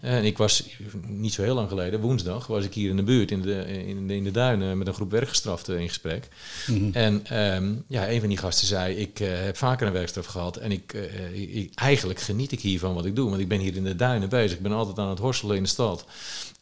En 0.01 0.23
ik 0.23 0.37
was 0.37 0.63
niet 1.07 1.33
zo 1.33 1.41
heel 1.41 1.55
lang 1.55 1.69
geleden, 1.69 1.99
woensdag, 1.99 2.47
was 2.47 2.63
ik 2.65 2.73
hier 2.73 2.89
in 2.89 2.95
de 2.95 3.03
buurt 3.03 3.31
in 3.31 3.41
de, 3.41 3.65
in 3.87 4.07
de, 4.07 4.15
in 4.15 4.23
de 4.23 4.31
duinen 4.31 4.77
met 4.77 4.87
een 4.87 4.93
groep 4.93 5.11
werkgestraften 5.11 5.79
in 5.79 5.87
gesprek. 5.87 6.27
Mhm. 6.67 6.89
En 6.93 7.25
ehm, 7.25 7.73
ja, 7.87 8.09
een 8.09 8.19
van 8.19 8.29
die 8.29 8.37
gasten 8.37 8.67
zei, 8.67 8.95
ik 8.95 9.19
eh, 9.19 9.27
heb 9.31 9.57
vaker 9.57 9.87
een 9.87 9.93
werkstraf 9.93 10.25
gehad 10.25 10.57
en 10.57 10.71
ik, 10.71 10.93
eh, 10.93 11.55
ik- 11.55 11.71
eigenlijk 11.75 12.19
geniet 12.19 12.51
ik 12.51 12.59
hiervan 12.59 12.93
wat 12.93 13.05
ik 13.05 13.15
doe. 13.15 13.29
Want 13.29 13.41
ik 13.41 13.47
ben 13.47 13.59
hier 13.59 13.75
in 13.75 13.83
de 13.83 13.95
duinen 13.95 14.29
bezig. 14.29 14.57
Ik 14.57 14.63
ben 14.63 14.71
altijd 14.71 14.99
aan 14.99 15.09
het 15.09 15.19
horstelen 15.19 15.55
in 15.55 15.63
de 15.63 15.69
stad. 15.69 16.05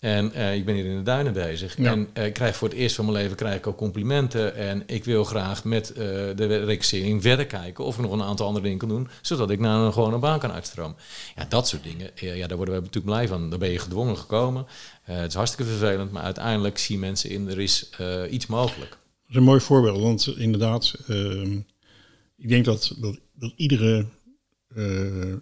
En 0.06 0.34
eh, 0.34 0.56
ik 0.56 0.66
ben 0.66 0.76
hier 0.76 0.86
in 0.86 0.97
de 0.97 1.03
duinen 1.03 1.34
bezig. 1.34 1.78
Ja. 1.78 1.91
En 1.91 2.08
eh, 2.14 2.26
ik 2.26 2.34
krijg 2.34 2.56
voor 2.56 2.68
het 2.68 2.78
eerst 2.78 2.95
van 2.95 3.06
mijn 3.06 3.18
leven 3.18 3.36
krijg 3.36 3.56
ik 3.56 3.68
ook 3.68 3.78
complimenten. 3.78 4.56
En 4.56 4.84
ik 4.86 5.03
wil 5.03 5.24
graag 5.24 5.64
met 5.64 5.89
eh, 5.89 5.95
de 6.36 6.64
registrering 6.64 7.22
verder 7.22 7.45
kijken 7.45 7.84
of 7.84 7.95
ik 7.95 8.01
nog 8.01 8.12
een 8.12 8.22
aantal 8.22 8.45
andere 8.45 8.64
dingen 8.64 8.80
kan 8.80 8.89
doen. 8.89 9.08
Zodat 9.22 9.49
ik 9.49 9.60
naar 9.60 9.80
een 9.80 9.93
gewone 9.93 10.18
baan 10.18 10.39
kan 10.39 10.51
uitstromen. 10.51 10.95
Ja, 11.36 11.45
dat 11.49 11.68
soort 11.68 11.84
dingen. 11.84 12.12
ja, 12.16 12.47
daar 12.47 12.58
worden 12.58 12.76
we 12.76 12.82
natuurlijk 12.82 13.06
blij 13.06 13.28
van. 13.28 13.49
Daar 13.49 13.60
ben 13.60 13.72
je 13.72 13.80
gedwongen 13.80 14.18
gekomen. 14.18 14.66
Het 15.01 15.28
is 15.28 15.34
hartstikke 15.34 15.72
vervelend. 15.72 16.12
Maar 16.12 16.24
uiteindelijk 16.24 16.78
zien 16.78 16.99
mensen 16.99 17.30
in, 17.30 17.49
er 17.49 17.60
is 17.60 17.89
iets 18.30 18.45
mogelijk. 18.47 18.89
Dat 18.89 19.30
is 19.30 19.36
een 19.36 19.43
mooi 19.43 19.60
voorbeeld, 19.60 20.01
want 20.01 20.38
inderdaad, 20.38 20.93
ehm, 21.08 21.58
ik 22.38 22.49
denk 22.49 22.66
dat, 22.66 22.95
dat, 22.97 23.20
dat 23.34 23.53
iedere, 23.56 24.06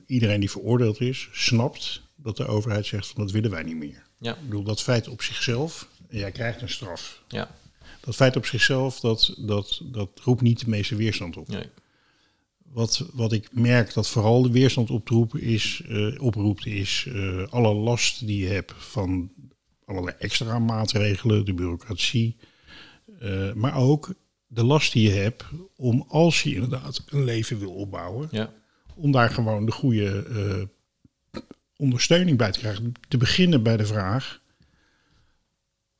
iedereen 0.06 0.40
die 0.40 0.52
veroordeeld 0.52 1.02
is, 1.02 1.30
snapt 1.32 2.02
dat 2.16 2.38
de 2.38 2.46
overheid 2.46 2.86
zegt 2.86 3.08
van 3.08 3.24
dat 3.24 3.32
willen 3.32 3.52
wij 3.52 3.64
niet 3.64 3.78
meer. 3.78 4.03
Ja, 4.24 4.34
Ik 4.36 4.44
bedoel, 4.44 4.64
dat 4.64 4.82
feit 4.82 5.08
op 5.08 5.22
zichzelf, 5.22 5.88
jij 6.10 6.32
krijgt 6.32 6.62
een 6.62 6.70
straf. 6.70 7.24
ja, 7.28 7.56
Dat 8.02 8.16
feit 8.16 8.36
op 8.36 8.46
zichzelf, 8.46 9.00
dat, 9.00 9.34
dat, 9.38 9.82
dat 9.84 10.10
roept 10.24 10.42
niet 10.42 10.60
de 10.60 10.70
meeste 10.70 10.96
weerstand 10.96 11.38
op. 11.38 11.48
nee. 11.48 11.70
Wat, 12.64 13.06
wat 13.14 13.32
ik 13.32 13.48
merk 13.52 13.94
dat 13.94 14.08
vooral 14.10 14.42
de 14.42 14.52
weerstand 14.52 14.90
oproept 14.90 15.36
is, 15.36 15.82
eh, 15.88 16.22
oproept, 16.22 16.66
is 16.66 17.06
eh, 17.10 17.48
alle 17.50 17.74
last 17.74 18.26
die 18.28 18.40
je 18.40 18.48
hebt 18.48 18.74
van 18.78 19.32
allerlei 19.86 20.16
extra 20.20 20.60
maatregelen, 20.60 21.46
de 21.46 21.54
bureaucratie. 21.54 22.36
eh, 23.20 23.54
maar 23.54 23.76
ook 23.76 24.14
de 24.48 24.64
last 24.64 24.94
die 24.94 25.10
je 25.10 25.16
hebt 25.16 25.44
om 25.76 26.06
als 26.08 26.44
je 26.44 26.54
inderdaad 26.54 27.04
een 27.10 27.24
leven 27.24 27.60
wil 27.60 27.72
opbouwen, 27.74 28.28
ja, 28.32 28.54
om 28.96 29.12
daar 29.12 29.30
gewoon 29.30 29.66
de 29.66 29.72
goede 29.72 30.26
eh, 30.30 30.62
ondersteuning 31.84 32.38
bij 32.38 32.52
te 32.52 32.60
krijgen. 32.60 32.94
Te 33.08 33.18
beginnen 33.18 33.64
bij 33.64 33.78
de 33.78 33.86
vraag 33.86 34.42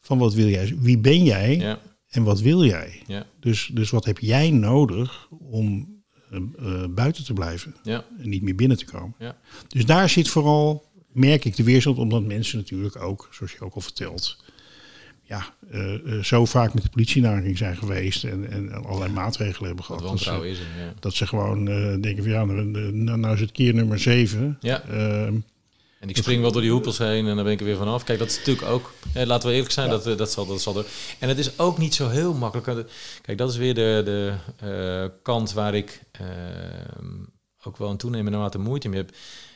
van 0.02 0.18
wat 0.18 0.34
wil 0.34 0.48
jij, 0.48 0.76
wie 0.80 0.98
ben 0.98 1.24
jij 1.24 1.58
ja, 1.58 1.80
en 2.10 2.24
wat 2.24 2.42
wil 2.42 2.66
jij? 2.66 3.02
ja, 3.08 3.26
Dus, 3.40 3.70
dus 3.74 3.90
wat 3.90 4.06
heb 4.06 4.20
jij 4.20 4.52
nodig 4.52 5.28
om 5.30 5.94
eh, 6.30 6.40
eh, 6.60 6.90
buiten 6.90 7.24
te 7.26 7.34
blijven 7.34 7.76
ja, 7.84 8.06
en 8.20 8.30
niet 8.30 8.42
meer 8.42 8.56
binnen 8.56 8.78
te 8.78 8.86
komen? 8.86 9.16
Dus 9.68 9.86
daar 9.86 10.10
zit 10.10 10.30
vooral, 10.30 10.86
merk 11.12 11.46
ik 11.46 11.56
de 11.56 11.64
weerstand, 11.64 11.98
omdat 11.98 12.24
mensen 12.24 12.58
natuurlijk 12.58 13.02
ook, 13.02 13.28
zoals 13.32 13.52
je 13.52 13.60
ook 13.60 13.74
al 13.74 13.82
vertelt, 13.82 14.44
ja, 15.22 15.54
eh, 15.72 16.20
zo 16.22 16.46
vaak 16.46 16.74
met 16.74 16.84
de 16.84 16.90
politie 16.90 17.24
in 17.24 17.58
zijn 17.58 17.78
geweest 17.78 18.24
en, 18.24 18.50
en 18.50 18.86
allerlei 18.86 19.12
maatregelen 19.12 19.68
hebben 19.68 19.86
gehad. 19.86 20.02
Dat 20.02 20.20
ze, 20.20 20.50
is 20.50 20.60
er, 20.60 20.66
dat 21.00 21.14
ze 21.14 21.28
gewoon 21.28 21.66
denken 22.02 22.24
van 22.24 22.32
ja, 22.32 22.44
nou, 22.46 23.18
nou, 23.18 23.34
is 23.34 23.40
het 23.40 23.52
keer 23.52 23.74
nummer 23.74 24.00
zeven. 24.00 24.58
Ja. 24.60 24.84
En 26.04 26.10
ik 26.10 26.18
spring 26.18 26.42
wel 26.42 26.52
door 26.52 26.62
die 26.62 26.72
hoepels 26.72 26.98
heen 26.98 27.28
en 27.28 27.36
dan 27.36 27.44
ben 27.44 27.54
ik 27.54 27.60
er 27.60 27.66
weer 27.66 27.78
vanaf. 27.78 28.04
Kijk, 28.04 28.20
dat 28.20 28.30
is 28.30 28.38
natuurlijk 28.38 28.68
ook, 28.68 28.94
eh, 29.14 29.26
laten 29.26 29.48
we 29.50 29.54
eerlijk 29.54 29.74
zijn, 29.74 29.90
dat, 29.90 30.08
eh, 30.08 30.18
dat, 30.18 30.32
zal, 30.32 30.46
dat 30.46 30.62
zal 30.62 30.78
er. 30.78 30.86
En 31.20 31.30
het 31.30 31.38
is 31.38 31.60
ook 31.60 31.78
niet 31.78 31.96
zo 31.96 32.10
heel 32.10 32.34
makkelijk. 32.34 32.90
Kijk, 33.22 33.38
dat 33.38 33.50
is 33.50 33.58
weer 33.58 33.74
de, 33.74 34.02
de 34.06 34.34
eh, 34.58 35.10
kant 35.22 35.54
waar 35.54 35.76
ik 35.76 36.02
eh, 36.12 36.28
ook 37.64 37.78
wel 37.78 37.90
een 37.90 37.98
toenemende 37.98 38.38
mate 38.38 38.58
moeite 38.58 38.90
mee 38.90 39.00
heb. 39.00 39.12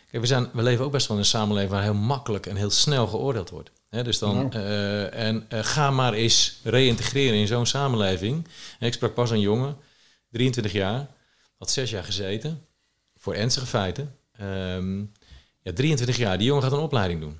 Kijk, 0.10 0.22
we, 0.22 0.28
zijn, 0.28 0.50
we 0.54 0.64
leven 0.64 0.86
ook 0.86 0.92
best 0.92 1.08
wel 1.08 1.18
in 1.18 1.24
een 1.24 1.30
samenleving 1.30 1.72
waar 1.72 1.84
heel 1.84 1.94
makkelijk 1.94 2.46
en 2.46 2.56
heel 2.56 2.70
snel 2.70 3.08
geoordeeld 3.08 3.50
wordt. 3.50 3.72
Hè, 3.90 4.04
dus 4.04 4.20
dan, 4.20 4.54
eh, 4.54 5.28
en 5.28 5.46
eh, 5.50 5.60
ga 5.64 5.92
maar 5.92 6.14
eens 6.14 6.60
reïntegreren 6.64 7.38
in 7.38 7.48
zo'n 7.48 7.66
samenleving. 7.66 8.48
En 8.80 8.88
ik 8.88 8.94
sprak 8.94 9.14
pas 9.14 9.32
een 9.32 9.40
jongen, 9.40 9.78
23 10.32 10.72
jaar, 10.72 11.08
had 11.58 11.72
zes 11.72 11.90
jaar 11.90 12.04
gezeten 12.04 12.66
voor 13.16 13.34
ernstige 13.34 13.66
feiten. 13.66 14.16
Ehm, 14.32 15.04
ja, 15.68 15.74
23 15.74 16.18
jaar. 16.18 16.38
Die 16.38 16.48
jongen 16.48 16.64
gaat 16.64 16.72
een 16.72 16.80
opleiding 16.80 17.20
doen. 17.22 17.40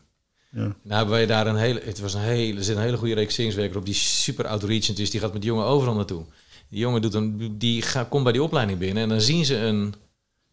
ja. 0.52 0.60
Nou 0.62 0.76
hebben 0.84 1.10
wij 1.16 1.26
daar 1.26 1.48
een 1.48 1.56
hele, 1.56 1.82
het 1.84 2.00
was 2.00 2.14
een 2.14 2.22
hele, 2.22 2.58
er 2.58 2.64
zit 2.64 2.76
een 2.76 2.82
hele 2.82 2.98
goede 2.98 3.14
registreringswerker 3.14 3.78
op 3.78 3.86
die 3.86 3.94
super 3.94 4.48
outreachend 4.48 5.00
is. 5.00 5.10
Die 5.12 5.20
gaat 5.20 5.34
met 5.34 5.42
die 5.42 5.52
jongen 5.52 5.66
overal 5.66 5.96
naartoe. 5.96 6.24
Die 6.70 6.80
jongen 6.80 7.02
doet 7.02 7.14
een, 7.14 7.58
die 7.58 7.82
gaat, 7.82 8.10
komt 8.10 8.24
bij 8.24 8.32
die 8.32 8.44
opleiding 8.44 8.80
binnen 8.80 9.04
en 9.04 9.10
dan 9.10 9.22
zien 9.22 9.46
ze 9.46 9.58
een 9.58 9.94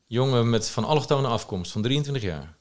jongen 0.07 0.51
met 0.51 0.71
van 0.71 0.85
allochtone 0.85 1.27
afkomst 1.29 1.73
van 1.73 1.83
23 1.83 2.23
jaar. 2.23 2.57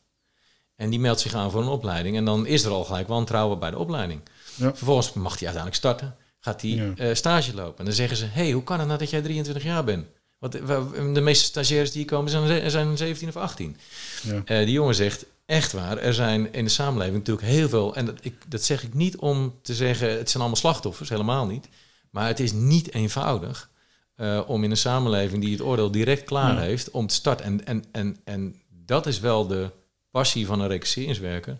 En 0.75 0.89
die 0.89 0.99
meldt 0.99 1.19
zich 1.19 1.33
aan 1.33 1.51
voor 1.51 1.61
een 1.61 1.67
opleiding 1.67 2.15
en 2.17 2.25
dan 2.25 2.45
is 2.45 2.63
er 2.63 2.71
al 2.71 2.83
gelijk 2.83 3.07
wantrouwen 3.07 3.59
bij 3.59 3.69
de 3.71 3.77
opleiding. 3.77 4.21
Ja. 4.55 4.75
Vervolgens 4.75 5.13
mag 5.13 5.39
hij 5.39 5.47
uiteindelijk 5.47 5.75
starten, 5.75 6.15
gaat 6.39 6.61
hij 6.61 6.69
Ja. 6.71 6.93
eh, 6.97 7.13
stage 7.15 7.53
lopen. 7.55 7.77
En 7.79 7.85
dan 7.85 7.93
zeggen 7.93 8.17
ze, 8.17 8.25
hey, 8.25 8.51
hoe 8.51 8.63
kan 8.63 8.77
het 8.79 8.87
nou 8.87 8.99
dat 8.99 9.09
jij 9.09 9.21
23 9.21 9.63
jaar 9.63 9.83
bent? 9.83 10.05
Want 10.43 10.55
eh, 10.55 11.13
de 11.13 11.21
meeste 11.21 11.45
stagiaires 11.45 11.91
die 11.91 12.01
hier 12.01 12.09
komen 12.11 12.31
zijn, 12.31 12.71
zijn 12.71 12.97
17 12.97 13.27
of 13.27 13.35
18. 13.37 13.77
Ja. 14.23 14.41
Eh, 14.45 14.57
die 14.57 14.71
jongen 14.73 14.95
zegt, 14.95 15.25
echt 15.45 15.71
waar, 15.71 15.97
er 15.97 16.13
zijn 16.13 16.53
in 16.53 16.63
de 16.63 16.69
samenleving 16.69 17.17
natuurlijk 17.17 17.47
heel 17.47 17.69
veel... 17.69 17.95
en 17.95 18.05
dat, 18.05 18.15
ik, 18.21 18.33
dat 18.47 18.63
zeg 18.63 18.83
ik 18.83 18.93
niet 18.93 19.17
om 19.17 19.53
te 19.61 19.73
zeggen, 19.73 20.09
het 20.09 20.29
zijn 20.29 20.41
allemaal 20.43 20.61
slachtoffers, 20.61 21.09
helemaal 21.09 21.45
niet. 21.45 21.67
Maar 22.09 22.27
het 22.27 22.39
is 22.39 22.51
niet 22.51 22.93
eenvoudig 22.93 23.69
eh, 24.15 24.41
om 24.47 24.63
in 24.63 24.71
een 24.71 24.77
samenleving 24.77 25.41
die 25.41 25.51
het 25.51 25.61
oordeel 25.61 25.91
direct 25.91 26.23
klaar 26.23 26.53
Ja. 26.53 26.59
heeft... 26.59 26.91
om 26.91 27.07
te 27.07 27.15
starten. 27.15 27.45
En, 27.45 27.65
en, 27.65 27.85
en, 27.91 28.17
en 28.23 28.55
dat 28.85 29.05
is 29.05 29.19
wel 29.19 29.47
de 29.47 29.69
passie 30.11 30.45
van 30.45 30.59
een 30.61 30.67
registreringswerker... 30.67 31.57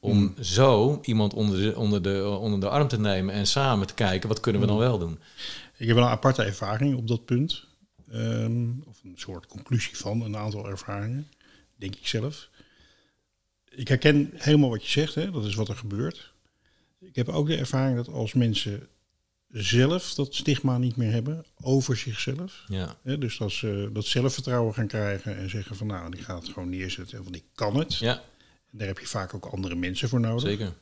om 0.00 0.18
Mm. 0.18 0.34
zo 0.44 0.98
iemand 1.02 1.34
onder 1.34 1.58
de, 1.60 1.76
onder, 1.76 2.02
de, 2.02 2.38
onder 2.40 2.60
de 2.60 2.68
arm 2.68 2.88
te 2.88 3.00
nemen 3.00 3.34
en 3.34 3.46
samen 3.46 3.86
te 3.86 3.94
kijken... 3.94 4.28
wat 4.28 4.40
kunnen 4.40 4.60
we 4.60 4.66
dan 4.66 4.78
wel 4.78 4.98
doen? 4.98 5.18
Ik 5.76 5.86
heb 5.86 5.96
wel 5.96 6.04
een 6.04 6.10
aparte 6.10 6.42
ervaring 6.42 6.96
op 6.96 7.08
dat 7.08 7.24
punt. 7.24 7.70
Ehm, 8.12 8.70
of 8.86 9.00
een 9.04 9.14
soort 9.16 9.46
conclusie 9.46 9.96
van 9.96 10.20
een 10.22 10.36
aantal 10.36 10.68
ervaringen, 10.68 11.28
denk 11.76 11.94
ik 11.96 12.06
zelf. 12.06 12.48
Ik 13.70 13.88
herken 13.88 14.30
helemaal 14.34 14.70
wat 14.70 14.82
je 14.84 14.90
zegt, 14.90 15.14
hè? 15.14 15.30
dat 15.30 15.44
is 15.44 15.54
wat 15.54 15.68
er 15.68 15.76
gebeurt. 15.76 16.32
Ik 17.00 17.16
heb 17.16 17.28
ook 17.28 17.46
de 17.46 17.56
ervaring 17.56 17.96
dat 17.96 18.08
als 18.08 18.32
mensen 18.32 18.88
zelf 19.48 20.14
dat 20.14 20.34
stigma 20.34 20.78
niet 20.78 20.96
meer 20.96 21.12
hebben 21.12 21.44
over 21.60 21.96
zichzelf. 21.96 22.64
Ja, 22.66 22.96
Hè? 23.02 23.18
Dus 23.18 23.36
dat 23.38 23.52
ze 23.52 23.90
dat 23.92 24.04
zelfvertrouwen 24.06 24.74
gaan 24.74 24.86
krijgen 24.86 25.36
en 25.36 25.50
zeggen 25.50 25.76
van 25.76 25.86
nou, 25.86 26.16
ik 26.16 26.20
ga 26.22 26.34
het 26.34 26.48
gewoon 26.48 26.68
neerzetten, 26.70 27.22
want 27.22 27.36
ik 27.36 27.44
kan 27.54 27.76
het. 27.76 27.94
ja 27.96 28.14
En 28.70 28.78
daar 28.78 28.86
heb 28.86 28.98
je 28.98 29.06
vaak 29.06 29.34
ook 29.34 29.46
andere 29.46 29.74
mensen 29.74 30.08
voor 30.08 30.20
nodig. 30.20 30.48
zeker. 30.48 30.72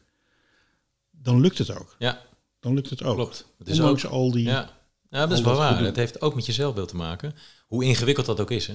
Dan 1.11 1.41
lukt 1.41 1.59
het 1.59 1.77
ook. 1.79 1.97
Ja, 1.99 2.23
Dan 2.61 2.75
lukt 2.75 2.91
het 2.91 3.03
ook. 3.03 3.15
klopt. 3.15 3.47
Het 3.59 3.69
is 3.69 3.79
Ondanks 3.79 4.07
ook, 4.07 4.13
al 4.13 4.31
die... 4.31 4.45
Ja, 4.45 4.79
ja 5.11 5.27
dat 5.27 5.39
is 5.39 5.45
wel 5.45 5.57
waar. 5.57 5.83
Het 5.85 5.97
heeft 5.97 6.21
ook 6.21 6.35
met 6.35 6.47
je 6.47 6.53
zelfbeeld 6.53 6.89
te 6.89 6.97
maken. 6.97 7.35
Hoe 7.67 7.85
ingewikkeld 7.85 8.27
dat 8.27 8.41
ook 8.41 8.51
is. 8.51 8.67
Hè? 8.67 8.75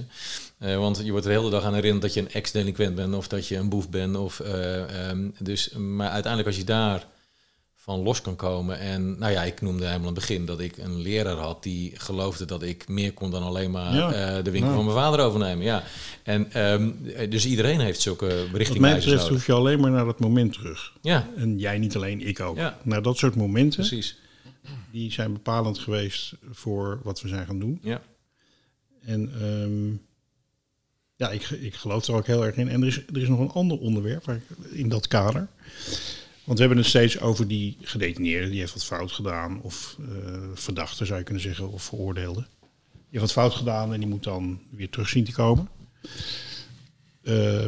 Eh, 0.58 0.78
want 0.78 1.00
je 1.04 1.10
wordt 1.10 1.26
er 1.26 1.32
de 1.32 1.38
hele 1.38 1.50
dag 1.50 1.64
aan 1.64 1.74
herinnerd 1.74 2.02
dat 2.02 2.14
je 2.14 2.20
een 2.20 2.32
ex-delinquent 2.32 2.94
bent 2.94 3.14
of 3.14 3.28
dat 3.28 3.46
je 3.48 3.56
een 3.56 3.68
boef 3.68 3.88
bent. 3.90 4.16
Of, 4.16 4.40
eh, 4.40 5.08
ehm, 5.08 5.28
dus, 5.38 5.70
maar 5.70 6.08
uiteindelijk 6.10 6.46
als 6.46 6.56
je 6.60 6.64
daar 6.66 7.06
van 7.76 8.02
los 8.02 8.20
kan 8.20 8.36
komen. 8.36 8.78
En 8.78 9.18
nou 9.18 9.32
ja, 9.32 9.42
ik 9.42 9.60
noemde 9.60 9.84
helemaal 9.84 10.08
aan 10.08 10.14
het 10.14 10.26
begin 10.26 10.46
dat 10.46 10.60
ik 10.60 10.76
een 10.78 11.00
leraar 11.00 11.36
had 11.36 11.62
die 11.62 11.92
geloofde 11.94 12.44
dat 12.44 12.62
ik 12.62 12.88
meer 12.88 13.12
kon 13.12 13.30
dan 13.30 13.42
alleen 13.42 13.70
maar 13.70 13.94
Ja. 13.94 14.12
eh, 14.12 14.44
de 14.44 14.50
winkel 14.50 14.70
Ja. 14.70 14.76
van 14.76 14.84
mijn 14.84 14.96
vader 14.96 15.20
overnemen. 15.20 15.64
Ja. 15.64 15.82
En, 16.22 16.52
ehm, 16.52 16.90
dus 17.30 17.46
iedereen 17.46 17.80
heeft 17.80 18.00
zulke 18.00 18.46
Wat 18.52 18.78
mij 18.78 18.94
betreft 18.94 19.28
hoef 19.28 19.46
je 19.46 19.52
alleen 19.52 19.80
maar 19.80 19.90
naar 19.90 20.04
dat 20.04 20.20
moment 20.20 20.52
terug. 20.52 20.92
Ja, 21.00 21.28
En 21.36 21.58
jij 21.58 21.78
niet 21.78 21.96
alleen, 21.96 22.20
ik 22.26 22.40
ook. 22.40 22.56
Ja. 22.56 22.78
Naar 22.82 23.02
dat 23.02 23.16
soort 23.18 23.34
momenten, 23.36 23.80
precies. 23.80 24.16
Die 24.90 25.12
zijn 25.12 25.32
bepalend 25.32 25.78
geweest 25.78 26.34
voor 26.50 27.00
wat 27.02 27.20
we 27.20 27.28
zijn 27.28 27.46
gaan 27.46 27.58
doen. 27.58 27.78
Ja. 27.82 28.02
En 29.00 29.32
ehm, 29.40 29.96
ja, 31.16 31.30
ik, 31.30 31.50
ik 31.50 31.74
geloof 31.74 32.06
er 32.06 32.14
ook 32.14 32.26
heel 32.26 32.44
erg 32.44 32.56
in. 32.56 32.68
En 32.68 32.80
er 32.80 32.86
is, 32.86 32.96
er 33.06 33.22
is 33.22 33.28
nog 33.28 33.38
een 33.40 33.50
ander 33.50 33.78
onderwerp 33.78 34.24
waar 34.24 34.36
ik- 34.36 34.66
in 34.70 34.88
dat 34.88 35.08
kader. 35.08 35.48
Want 36.44 36.58
we 36.58 36.64
hebben 36.64 36.78
het 36.78 36.86
steeds 36.86 37.20
over 37.20 37.48
die 37.48 37.76
gedetineerde, 37.80 38.50
die 38.50 38.58
heeft 38.60 38.72
wat 38.72 38.84
fout 38.84 39.12
gedaan. 39.12 39.60
Of 39.62 39.96
eh 40.08 40.42
verdachte 40.54 41.04
zou 41.04 41.18
je 41.18 41.24
kunnen 41.24 41.42
zeggen, 41.42 41.70
of 41.72 41.82
veroordeelde. 41.82 42.40
Die 42.90 43.20
heeft 43.20 43.34
wat 43.34 43.44
fout 43.44 43.54
gedaan 43.54 43.92
en 43.92 44.00
die 44.00 44.08
moet 44.08 44.22
dan 44.24 44.60
weer 44.70 44.90
terug 44.90 45.08
zien 45.08 45.24
te 45.24 45.32
komen. 45.32 45.68
Eh, 47.22 47.66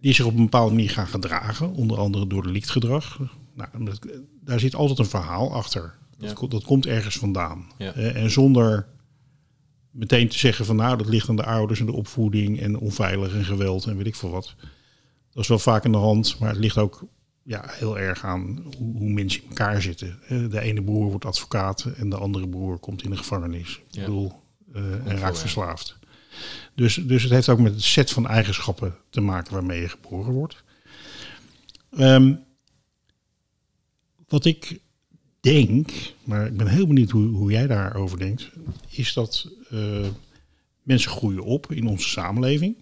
die 0.00 0.10
is 0.10 0.16
zich 0.16 0.24
op 0.24 0.32
een 0.36 0.42
bepaalde 0.42 0.74
manier 0.74 0.90
gaan 0.90 1.06
gedragen, 1.06 1.72
onder 1.72 1.98
andere 1.98 2.26
door 2.26 2.42
delictgedrag. 2.42 3.20
Nou, 3.56 3.84
dat- 3.84 4.06
daar 4.40 4.60
zit 4.60 4.74
altijd 4.74 4.98
een 4.98 5.06
verhaal 5.06 5.52
achter. 5.54 5.94
Dat, 6.18 6.40
Ja. 6.40 6.46
dat 6.48 6.64
komt 6.64 6.86
ergens 6.86 7.16
vandaan. 7.18 7.66
Ja. 7.78 7.92
En 7.92 8.30
zonder 8.30 8.86
meteen 9.90 10.28
te 10.28 10.38
zeggen 10.38 10.64
van 10.64 10.76
nou, 10.76 10.96
dat 10.96 11.08
ligt 11.08 11.28
aan 11.28 11.36
de 11.36 11.44
ouders 11.44 11.80
en 11.80 11.86
de 11.86 11.92
opvoeding 11.92 12.60
en 12.60 12.78
onveilig 12.78 13.34
en 13.34 13.44
geweld 13.44 13.86
en 13.86 13.96
weet 13.96 14.06
ik 14.06 14.14
veel 14.14 14.30
wat. 14.30 14.54
Dat 15.32 15.42
is 15.42 15.48
wel 15.48 15.58
vaak 15.58 15.84
in 15.84 15.92
de 15.92 15.98
hand, 15.98 16.38
maar 16.38 16.48
het 16.50 16.58
ligt 16.58 16.78
ook 16.78 17.04
ja, 17.42 17.64
heel 17.66 17.98
erg 17.98 18.24
aan 18.24 18.62
hoe, 18.78 18.96
hoe 18.96 19.10
mensen 19.10 19.42
in 19.42 19.48
elkaar 19.48 19.82
zitten. 19.82 20.18
De 20.28 20.60
ene 20.60 20.82
broer 20.82 21.10
wordt 21.10 21.24
advocaat 21.24 21.84
en 21.96 22.08
de 22.10 22.16
andere 22.16 22.48
broer 22.48 22.78
komt 22.78 23.02
in 23.04 23.10
de 23.10 23.16
gevangenis. 23.16 23.70
Ik 23.76 23.82
Ja. 23.94 24.00
bedoel, 24.00 24.32
eh, 24.72 24.82
en 25.06 25.18
raakt 25.18 25.38
verslaafd. 25.38 25.98
Dus, 26.74 26.94
dus 26.94 27.22
het 27.22 27.32
heeft 27.32 27.48
ook 27.48 27.58
met 27.58 27.72
het 27.72 27.82
set 27.82 28.10
van 28.10 28.26
eigenschappen 28.26 28.94
te 29.10 29.20
maken 29.20 29.52
waarmee 29.52 29.80
je 29.80 29.88
geboren 29.88 30.32
wordt. 30.32 30.64
Ehm, 31.96 32.34
wat 34.28 34.44
ik 34.44 34.80
denk, 35.40 35.90
maar 36.24 36.46
ik 36.46 36.56
ben 36.56 36.66
heel 36.66 36.86
benieuwd 36.86 37.10
hoe, 37.10 37.26
hoe 37.26 37.50
jij 37.50 37.66
daarover 37.66 38.18
denkt, 38.18 38.50
is 38.88 39.12
dat 39.12 39.48
eh, 39.70 40.06
mensen 40.82 41.10
groeien 41.10 41.42
op 41.42 41.72
in 41.72 41.86
onze 41.86 42.08
samenleving. 42.08 42.76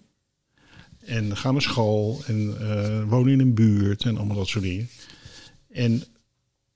En 0.99 1.37
gaan 1.37 1.53
naar 1.53 1.61
school 1.61 2.21
en 2.25 2.57
eh, 2.59 3.09
wonen 3.09 3.33
in 3.33 3.39
een 3.39 3.53
buurt 3.53 4.03
en 4.03 4.17
allemaal 4.17 4.35
dat 4.35 4.47
soort 4.47 4.63
dingen. 4.63 4.89
En 5.69 6.03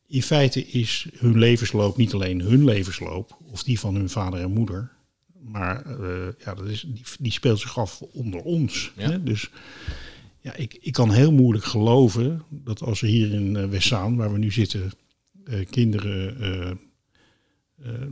in 0.07 0.23
feite 0.23 0.67
is 0.67 1.07
hun 1.17 1.37
levensloop 1.37 1.97
niet 1.97 2.13
alleen 2.13 2.41
hun 2.41 2.63
levensloop 2.63 3.37
of 3.51 3.63
die 3.63 3.79
van 3.79 3.95
hun 3.95 4.09
vader 4.09 4.39
en 4.39 4.51
moeder. 4.51 4.91
Maar 5.41 5.85
eh, 5.85 6.27
ja, 6.45 6.53
dat 6.53 6.67
is, 6.67 6.81
die, 6.81 7.03
die 7.19 7.31
speelt 7.31 7.59
zich 7.59 7.77
af 7.77 8.01
onder 8.01 8.41
ons. 8.41 8.91
Ja. 8.95 9.09
Hè? 9.09 9.23
Dus 9.23 9.49
ja, 10.41 10.53
ik, 10.55 10.77
ik 10.81 10.93
kan 10.93 11.11
heel 11.11 11.31
moeilijk 11.31 11.65
geloven 11.65 12.43
dat 12.49 12.81
als 12.81 13.01
we 13.01 13.07
hier 13.07 13.33
in 13.33 13.55
uh, 13.55 13.65
Westzaan, 13.65 14.15
waar 14.15 14.31
we 14.31 14.37
nu 14.37 14.51
zitten, 14.51 14.91
eh, 15.45 15.65
kinderen 15.69 16.39
eh, 16.39 16.69
eh, 17.83 18.07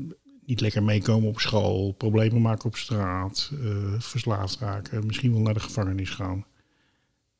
niet 0.46 0.62
lekker 0.62 0.84
meekomen 0.84 1.30
op 1.30 1.40
school, 1.40 1.92
problemen 1.92 2.42
maken 2.42 2.66
op 2.66 2.76
straat, 2.76 3.52
eh, 3.64 3.94
verslaafd 4.00 4.60
raken, 4.60 5.06
misschien 5.06 5.32
wel 5.34 5.42
naar 5.42 5.54
de 5.54 5.60
gevangenis 5.60 6.10
gaan. 6.10 6.46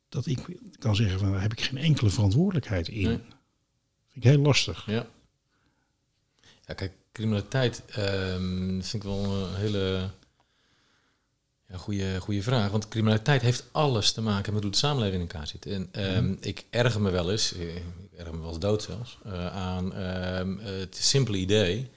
Dat 0.08 0.26
ik 0.26 0.58
kan 0.78 0.96
zeggen 0.96 1.18
van 1.18 1.32
daar 1.32 1.42
heb 1.42 1.52
ik 1.52 1.60
geen 1.60 1.78
enkele 1.78 2.10
verantwoordelijkheid 2.10 2.88
in. 2.88 3.02
Nee. 3.02 3.18
Vind 4.08 4.24
ik 4.24 4.30
heel 4.30 4.38
lastig. 4.38 4.86
Ja. 4.86 5.06
Ja, 6.66 6.74
kijk, 6.74 6.92
criminaliteit 7.12 7.84
ehm, 7.86 8.80
vind 8.80 8.94
ik 8.94 9.02
wel 9.02 9.24
een 9.24 9.54
hele 9.54 10.10
ja, 11.68 11.76
goede, 11.76 12.20
goede 12.20 12.42
vraag. 12.42 12.70
Want 12.70 12.88
criminaliteit 12.88 13.42
heeft 13.42 13.64
alles 13.72 14.12
te 14.12 14.20
maken 14.20 14.52
met 14.52 14.62
hoe 14.62 14.72
de 14.72 14.78
samenleving 14.78 15.22
in 15.22 15.28
elkaar 15.28 15.46
zit. 15.46 15.66
En 15.66 15.88
ehm, 15.92 16.34
ik 16.40 16.64
erger 16.70 17.00
me 17.00 17.10
wel 17.10 17.30
eens, 17.30 17.54
eh, 17.54 17.76
ik 17.76 18.12
erger 18.16 18.34
me 18.34 18.40
wel 18.40 18.48
eens 18.48 18.58
dood 18.58 18.82
zelfs, 18.82 19.18
eh, 19.24 19.46
aan 19.46 19.94
ehm, 19.94 20.56
het 20.58 20.96
simpele 20.96 21.36
idee. 21.36 21.90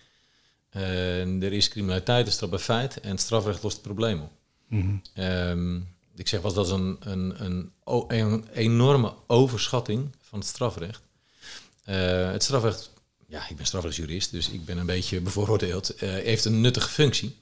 eh, 0.69 1.43
er 1.43 1.53
is 1.53 1.69
criminaliteit, 1.69 2.27
is 2.27 2.33
straf 2.33 2.49
bij 2.49 2.59
feit 2.59 2.99
en 2.99 3.17
strafrecht 3.17 3.63
lost 3.63 3.75
het 3.75 3.85
probleem 3.85 4.21
op. 4.21 4.31
Mhm. 4.67 4.95
Ehm, 5.13 5.75
ik 6.15 6.27
zeg 6.27 6.41
wel, 6.41 6.53
dat 6.53 6.65
is 6.65 6.71
een, 6.71 6.97
een, 6.99 7.43
een, 7.43 7.71
een 8.07 8.47
enorme 8.53 9.13
overschatting 9.27 10.09
van 10.21 10.39
het 10.39 10.47
strafrecht. 10.47 11.01
Eh, 11.83 12.31
het 12.31 12.43
strafrecht, 12.43 12.91
ja, 13.27 13.49
ik 13.49 13.55
ben 13.55 13.65
strafrechtsjurist, 13.65 14.31
dus 14.31 14.49
ik 14.49 14.65
ben 14.65 14.77
een 14.77 14.85
beetje 14.85 15.21
bevooroordeeld, 15.21 15.93
heeft 15.97 16.45
een 16.45 16.61
nuttige 16.61 16.89
functie. 16.89 17.35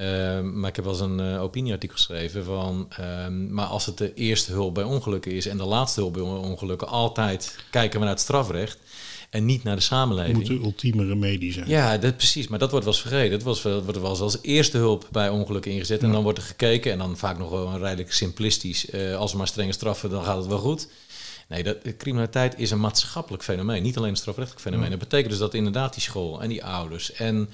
Ehm, 0.00 0.60
maar 0.60 0.68
ik 0.68 0.76
heb 0.76 0.84
wel 0.84 0.94
eens 0.94 1.02
een 1.02 1.20
eh, 1.20 1.42
opinieartikel 1.42 1.96
geschreven 1.96 2.44
van, 2.44 2.86
ehm, 2.96 3.54
maar 3.54 3.66
als 3.66 3.86
het 3.86 3.98
de 3.98 4.14
eerste 4.14 4.52
hulp 4.52 4.74
bij 4.74 4.84
ongelukken 4.84 5.32
is 5.32 5.46
en 5.46 5.56
de 5.56 5.64
laatste 5.64 6.00
hulp 6.00 6.12
bij 6.12 6.22
ongelukken, 6.22 6.88
altijd 6.88 7.56
kijken 7.70 7.98
we 7.98 8.04
naar 8.04 8.14
het 8.14 8.22
strafrecht 8.22 8.78
en 9.30 9.44
niet 9.44 9.62
naar 9.62 9.74
de 9.74 9.80
Het 9.80 9.88
samenleving. 9.90 10.36
moet 10.36 10.46
de 10.46 10.54
ultieme 10.62 11.06
remedie 11.06 11.52
zijn. 11.52 11.68
Ja, 11.68 11.98
dat, 11.98 12.16
precies. 12.16 12.48
Maar 12.48 12.58
dat 12.58 12.70
wordt 12.70 12.84
wel 12.84 12.94
eens 12.94 13.02
vergeten. 13.02 13.30
Dat 13.30 13.42
was, 13.42 13.62
wel- 13.62 13.82
wordt 13.82 14.00
wel 14.00 14.10
eens 14.10 14.20
als 14.20 14.38
eerste 14.42 14.76
hulp 14.78 15.08
bij 15.12 15.28
ongelukken 15.28 15.70
ingezet. 15.70 16.02
En 16.02 16.12
dan 16.12 16.22
wordt 16.22 16.38
er 16.38 16.44
gekeken. 16.44 16.92
En 16.92 16.98
dan 16.98 17.16
vaak 17.16 17.38
nog 17.38 17.50
wel 17.50 17.66
een 17.66 17.78
redelijk 17.78 18.12
simplistisch. 18.12 18.90
eh, 18.90 19.16
als 19.16 19.32
we 19.32 19.38
maar 19.38 19.46
strenge 19.46 19.72
straffen, 19.72 20.10
dan 20.10 20.24
gaat 20.24 20.36
het 20.36 20.46
wel 20.46 20.58
goed. 20.58 20.88
Nee, 21.48 21.62
dat, 21.62 21.76
criminaliteit 21.98 22.54
is 22.58 22.70
een 22.70 22.80
maatschappelijk 22.80 23.42
fenomeen. 23.42 23.82
Niet 23.82 23.96
alleen 23.96 24.10
een 24.10 24.16
strafrechtelijk 24.16 24.62
fenomeen. 24.62 24.84
Ja. 24.90 24.90
Dat 24.90 25.08
betekent 25.08 25.30
dus 25.30 25.38
dat 25.38 25.54
inderdaad 25.54 25.92
die 25.94 26.02
school 26.02 26.42
en 26.42 26.48
die 26.48 26.64
ouders... 26.64 27.12
en 27.12 27.48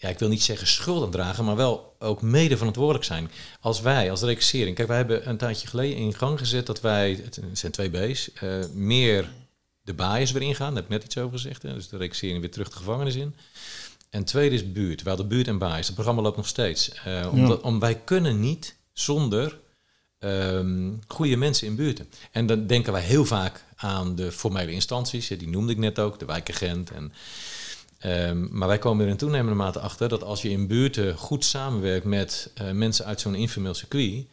ja, 0.00 0.08
ik 0.08 0.18
wil 0.18 0.28
niet 0.28 0.42
zeggen 0.42 0.66
schuld 0.66 1.04
aan 1.04 1.10
dragen, 1.10 1.44
maar 1.44 1.56
wel 1.56 1.96
ook 1.98 2.22
mede 2.22 2.56
verantwoordelijk 2.56 3.04
zijn. 3.04 3.30
Als 3.60 3.80
wij, 3.80 4.10
als 4.10 4.22
reclassering, 4.22 4.76
kijk, 4.76 4.88
wij 4.88 4.96
hebben 4.96 5.28
een 5.28 5.36
tijdje 5.36 5.66
geleden 5.66 5.96
in 5.96 6.14
gang 6.14 6.38
gezet 6.38 6.66
dat 6.66 6.80
wij, 6.80 7.20
het 7.24 7.40
zijn 7.52 7.72
twee 7.72 7.90
B's, 7.90 8.32
eh, 8.32 8.58
meer 8.74 9.28
de 9.82 9.94
baaiers 9.94 10.32
weer 10.32 10.42
ingaan. 10.42 10.74
Daar 10.74 10.82
heb 10.82 10.84
ik 10.84 10.98
net 10.98 11.04
iets 11.04 11.18
over 11.18 11.38
gezegd. 11.38 11.62
Hè? 11.62 11.74
Dus 11.74 11.88
de 11.88 11.96
reclassering 11.96 12.40
weer 12.40 12.50
terug 12.50 12.68
de 12.68 12.76
gevangenis 12.76 13.14
in. 13.14 13.34
En 14.10 14.24
tweede 14.24 14.54
is 14.54 14.72
buurt. 14.72 15.02
We 15.02 15.08
hadden 15.08 15.28
buurt 15.28 15.48
en 15.48 15.58
baaiers. 15.58 15.86
Het 15.86 15.94
programma 15.94 16.22
loopt 16.22 16.36
nog 16.36 16.46
steeds. 16.46 16.90
Eh, 17.04 17.28
omdat, 17.32 17.60
om, 17.60 17.80
wij 17.80 17.94
kunnen 17.94 18.40
niet 18.40 18.76
zonder 18.92 19.58
ehm, 20.18 20.92
goede 21.06 21.36
mensen 21.36 21.66
in 21.66 21.76
buurten. 21.76 22.08
En 22.30 22.46
dan 22.46 22.66
denken 22.66 22.92
wij 22.92 23.02
heel 23.02 23.24
vaak 23.24 23.64
aan 23.76 24.14
de 24.14 24.32
formele 24.32 24.72
instanties. 24.72 25.28
Die 25.28 25.48
noemde 25.48 25.72
ik 25.72 25.78
net 25.78 25.98
ook, 25.98 26.18
de 26.18 26.24
wijkagent 26.24 26.90
en 26.90 27.12
Ehm, 28.00 28.58
maar 28.58 28.68
wij 28.68 28.78
komen 28.78 29.04
er 29.04 29.10
in 29.10 29.16
toenemende 29.16 29.54
mate 29.54 29.80
achter 29.80 30.08
dat 30.08 30.22
als 30.22 30.42
je 30.42 30.50
in 30.50 30.66
buurten 30.66 31.16
goed 31.16 31.44
samenwerkt 31.44 32.04
met 32.04 32.50
eh, 32.54 32.70
mensen 32.70 33.04
uit 33.04 33.20
zo'n 33.20 33.34
informeel 33.34 33.74
circuit, 33.74 34.26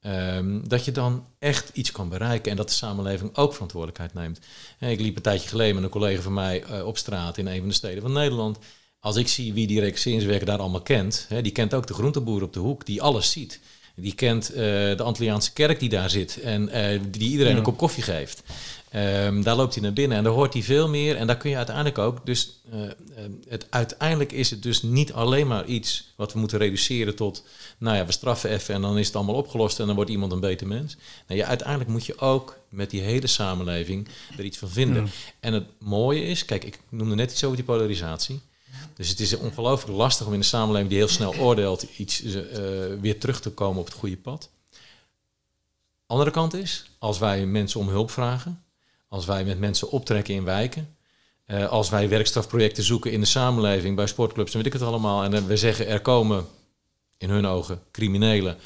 ehm, 0.00 0.60
dat 0.68 0.84
je 0.84 0.92
dan 0.92 1.26
echt 1.38 1.70
iets 1.72 1.92
kan 1.92 2.08
bereiken 2.08 2.50
en 2.50 2.56
dat 2.56 2.68
de 2.68 2.74
samenleving 2.74 3.36
ook 3.36 3.52
verantwoordelijkheid 3.52 4.14
neemt. 4.14 4.40
Ik 4.78 5.00
liep 5.00 5.16
een 5.16 5.22
tijdje 5.22 5.48
geleden 5.48 5.74
met 5.74 5.84
een 5.84 5.90
collega 5.90 6.22
van 6.22 6.34
mij 6.34 6.62
eh, 6.62 6.86
op 6.86 6.98
straat 6.98 7.38
in 7.38 7.46
een 7.46 7.58
van 7.58 7.68
de 7.68 7.74
steden 7.74 8.02
van 8.02 8.12
Nederland. 8.12 8.58
Als 8.98 9.16
ik 9.16 9.28
zie 9.28 9.52
wie 9.52 9.66
die 9.66 9.80
reclasseringswerker 9.80 10.46
daar 10.46 10.58
allemaal 10.58 10.82
kent, 10.82 11.28
die 11.42 11.52
kent 11.52 11.74
ook 11.74 11.86
de 11.86 11.94
groenteboer 11.94 12.42
op 12.42 12.52
de 12.52 12.60
hoek 12.60 12.86
die 12.86 13.02
alles 13.02 13.30
ziet. 13.30 13.60
Die 13.96 14.14
kent 14.14 14.48
eh, 14.50 14.56
de 14.56 15.02
Antilliaanse 15.02 15.52
kerk 15.52 15.78
die 15.80 15.88
daar 15.88 16.10
zit 16.10 16.40
en 16.40 16.68
eh, 16.68 17.00
die 17.08 17.30
iedereen 17.30 17.52
Ja. 17.52 17.58
een 17.58 17.64
kop 17.64 17.76
koffie 17.76 18.02
geeft. 18.02 18.42
Ehm, 18.90 19.42
daar 19.42 19.56
loopt 19.56 19.74
hij 19.74 19.82
naar 19.82 19.92
binnen 19.92 20.18
en 20.18 20.24
daar 20.24 20.32
hoort 20.32 20.52
hij 20.52 20.62
veel 20.62 20.88
meer. 20.88 21.16
En 21.16 21.26
daar 21.26 21.36
kun 21.36 21.50
je 21.50 21.56
uiteindelijk 21.56 21.98
ook. 21.98 22.26
Dus 22.26 22.60
eh, 22.72 22.78
het, 23.48 23.66
uiteindelijk 23.70 24.32
is 24.32 24.50
het 24.50 24.62
dus 24.62 24.82
niet 24.82 25.12
alleen 25.12 25.46
maar 25.46 25.64
iets 25.64 26.12
wat 26.16 26.32
we 26.32 26.38
moeten 26.38 26.58
reduceren 26.58 27.14
tot. 27.14 27.44
Nou 27.78 27.96
ja, 27.96 28.06
we 28.06 28.12
straffen 28.12 28.50
even 28.50 28.74
en 28.74 28.80
dan 28.80 28.98
is 28.98 29.06
het 29.06 29.16
allemaal 29.16 29.34
opgelost 29.34 29.80
en 29.80 29.86
dan 29.86 29.94
wordt 29.94 30.10
iemand 30.10 30.32
een 30.32 30.40
beter 30.40 30.66
mens. 30.66 30.96
Nee, 31.28 31.38
ja, 31.38 31.46
uiteindelijk 31.46 31.90
moet 31.90 32.06
je 32.06 32.18
ook 32.18 32.58
met 32.68 32.90
die 32.90 33.00
hele 33.00 33.26
samenleving 33.26 34.08
er 34.38 34.44
iets 34.44 34.58
van 34.58 34.68
vinden. 34.70 35.10
En 35.40 35.52
het 35.52 35.66
mooie 35.78 36.22
is, 36.24 36.44
kijk, 36.44 36.64
ik 36.64 36.78
noemde 36.88 37.14
net 37.14 37.30
iets 37.30 37.44
over 37.44 37.56
die 37.56 37.64
polarisatie. 37.66 38.40
Dus 38.96 39.08
het 39.08 39.20
is 39.20 39.36
ongelooflijk 39.36 39.96
lastig 39.96 40.26
om 40.26 40.32
in 40.32 40.38
een 40.38 40.44
samenleving 40.44 40.90
die 40.90 40.98
heel 40.98 41.08
snel 41.08 41.34
oordeelt, 41.34 41.82
iets 41.96 42.22
eh, 42.22 42.38
weer 43.00 43.20
terug 43.20 43.40
te 43.40 43.50
komen 43.50 43.80
op 43.80 43.86
het 43.86 43.94
goede 43.94 44.16
pad. 44.16 44.50
Andere 46.06 46.30
kant 46.30 46.54
is, 46.54 46.90
als 46.98 47.18
wij 47.18 47.46
mensen 47.46 47.80
om 47.80 47.88
hulp 47.88 48.10
vragen, 48.10 48.64
als 49.08 49.26
wij 49.26 49.44
met 49.44 49.58
mensen 49.58 49.90
optrekken 49.90 50.34
in 50.34 50.44
wijken, 50.44 50.96
eh, 51.44 51.68
als 51.68 51.90
wij 51.90 52.08
werkstrafprojecten 52.08 52.84
zoeken 52.84 53.12
in 53.12 53.20
de 53.20 53.26
samenleving, 53.26 53.96
bij 53.96 54.06
sportclubs 54.06 54.50
en 54.50 54.56
weet 54.56 54.66
ik 54.66 54.72
het 54.72 54.82
allemaal, 54.82 55.24
en 55.24 55.46
we 55.46 55.56
zeggen 55.56 55.86
er 55.86 56.00
komen 56.00 56.46
in 57.18 57.30
hun 57.30 57.46
ogen 57.46 57.82
criminelen 57.90 58.56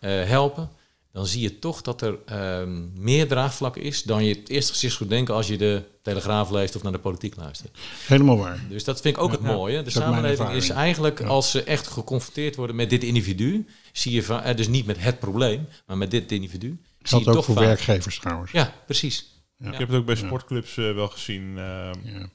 eh, 0.00 0.24
helpen, 0.24 0.70
dan 1.12 1.26
zie 1.26 1.42
je 1.42 1.58
toch 1.58 1.82
dat 1.82 2.02
er 2.02 2.18
ehm, 2.26 3.00
meer 3.02 3.28
draagvlak 3.28 3.76
is 3.76 4.02
dan 4.02 4.24
je 4.24 4.34
het 4.34 4.48
eerst 4.48 4.70
gezicht 4.70 4.96
zou 4.96 5.08
denken 5.08 5.34
als 5.34 5.46
je 5.46 5.56
de 5.58 5.82
Telegraaf 6.02 6.50
leest 6.50 6.76
of 6.76 6.82
naar 6.82 6.92
de 6.92 6.98
politiek 6.98 7.36
luistert. 7.36 7.78
Helemaal 8.06 8.36
waar. 8.38 8.64
Dus 8.68 8.84
dat 8.84 9.00
vind 9.00 9.16
ik 9.16 9.22
ook 9.22 9.30
Ja, 9.30 9.36
het 9.36 9.44
mooie. 9.46 9.76
De 9.76 9.78
Dat 9.78 9.86
is 9.86 9.92
samenleving 9.92 10.50
is 10.50 10.68
eigenlijk, 10.68 11.18
Ja. 11.20 11.26
als 11.26 11.50
ze 11.50 11.62
echt 11.62 11.86
geconfronteerd 11.86 12.56
worden 12.56 12.76
met 12.76 12.90
dit 12.90 13.04
individu, 13.04 13.66
zie 13.92 14.12
je 14.12 14.22
va- 14.22 14.42
eh, 14.42 14.56
dus 14.56 14.68
niet 14.68 14.86
met 14.86 14.98
het 15.02 15.18
probleem, 15.18 15.66
maar 15.86 15.96
met 15.98 16.10
dit 16.10 16.32
individu. 16.32 16.80
je 16.98 17.16
ook 17.16 17.22
toch 17.22 17.44
voor 17.44 17.54
vaak- 17.54 17.64
werkgevers 17.64 18.18
trouwens. 18.18 18.52
Ja, 18.52 18.74
precies. 18.86 19.36
Ja. 19.58 19.72
Ik 19.72 19.78
heb 19.78 19.88
het 19.88 19.96
ook 19.96 20.06
bij 20.06 20.14
sportclubs 20.16 20.76
eh, 20.76 20.94
wel 20.94 21.08
gezien. 21.08 21.58
eh, 21.58 21.90
Ja. 22.04 22.28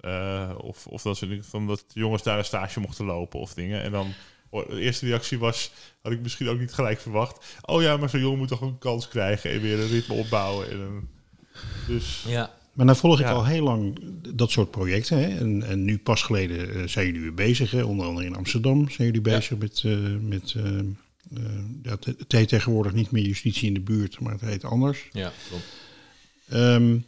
eh, 0.00 0.54
of, 0.58 0.86
of 0.86 1.02
dat, 1.02 1.16
ze, 1.16 1.38
van 1.42 1.66
dat 1.66 1.84
jongens 1.88 2.22
daar 2.22 2.38
een 2.38 2.44
stage 2.44 2.80
mochten 2.80 3.04
lopen 3.04 3.40
of 3.40 3.54
dingen. 3.54 3.82
En 3.82 3.92
dan, 3.92 4.12
de 4.50 4.80
eerste 4.80 5.06
reactie 5.06 5.38
was, 5.38 5.70
had 6.02 6.12
ik 6.12 6.20
misschien 6.20 6.48
ook 6.48 6.58
niet 6.58 6.72
gelijk 6.72 7.00
verwacht. 7.00 7.56
Oh 7.62 7.82
ja, 7.82 7.96
maar 7.96 8.08
zo'n 8.08 8.20
jongen 8.20 8.38
moet 8.38 8.48
toch 8.48 8.60
een 8.60 8.78
kans 8.78 9.08
krijgen 9.08 9.50
en 9.50 9.60
weer 9.60 9.78
een 9.80 9.88
ritme 9.88 10.14
opbouwen. 10.14 10.70
En 10.70 10.78
een, 10.78 11.08
dus 11.86 12.24
Ja, 12.28 12.54
Maar 12.72 12.86
dan 12.86 12.96
volg 12.96 13.20
ik 13.20 13.26
Ja. 13.26 13.32
al 13.32 13.46
heel 13.46 13.62
lang 13.64 13.98
dat 14.34 14.50
soort 14.50 14.70
projecten. 14.70 15.18
Hè? 15.18 15.36
En, 15.38 15.62
en 15.62 15.84
nu 15.84 15.98
pas 15.98 16.22
geleden 16.22 16.74
eh, 16.74 16.82
zijn 16.88 17.06
jullie 17.06 17.20
weer 17.20 17.34
bezig. 17.34 17.70
Hè? 17.70 17.82
Onder 17.82 18.06
andere 18.06 18.26
in 18.26 18.36
Amsterdam 18.36 18.90
zijn 18.90 19.06
jullie 19.12 19.30
Ja. 19.30 19.36
bezig 19.36 19.58
met... 19.58 19.82
eh, 19.84 19.96
met 20.20 20.54
eh, 20.56 20.78
eh, 21.84 21.92
het 22.18 22.32
heet 22.32 22.48
tegenwoordig 22.48 22.92
niet 22.92 23.10
meer 23.10 23.24
justitie 23.24 23.66
in 23.68 23.74
de 23.74 23.80
buurt, 23.80 24.20
maar 24.20 24.32
het 24.32 24.40
heet 24.40 24.64
anders. 24.64 25.08
Ja, 25.12 25.32
klopt. 25.48 25.64
Ehm, 26.48 26.98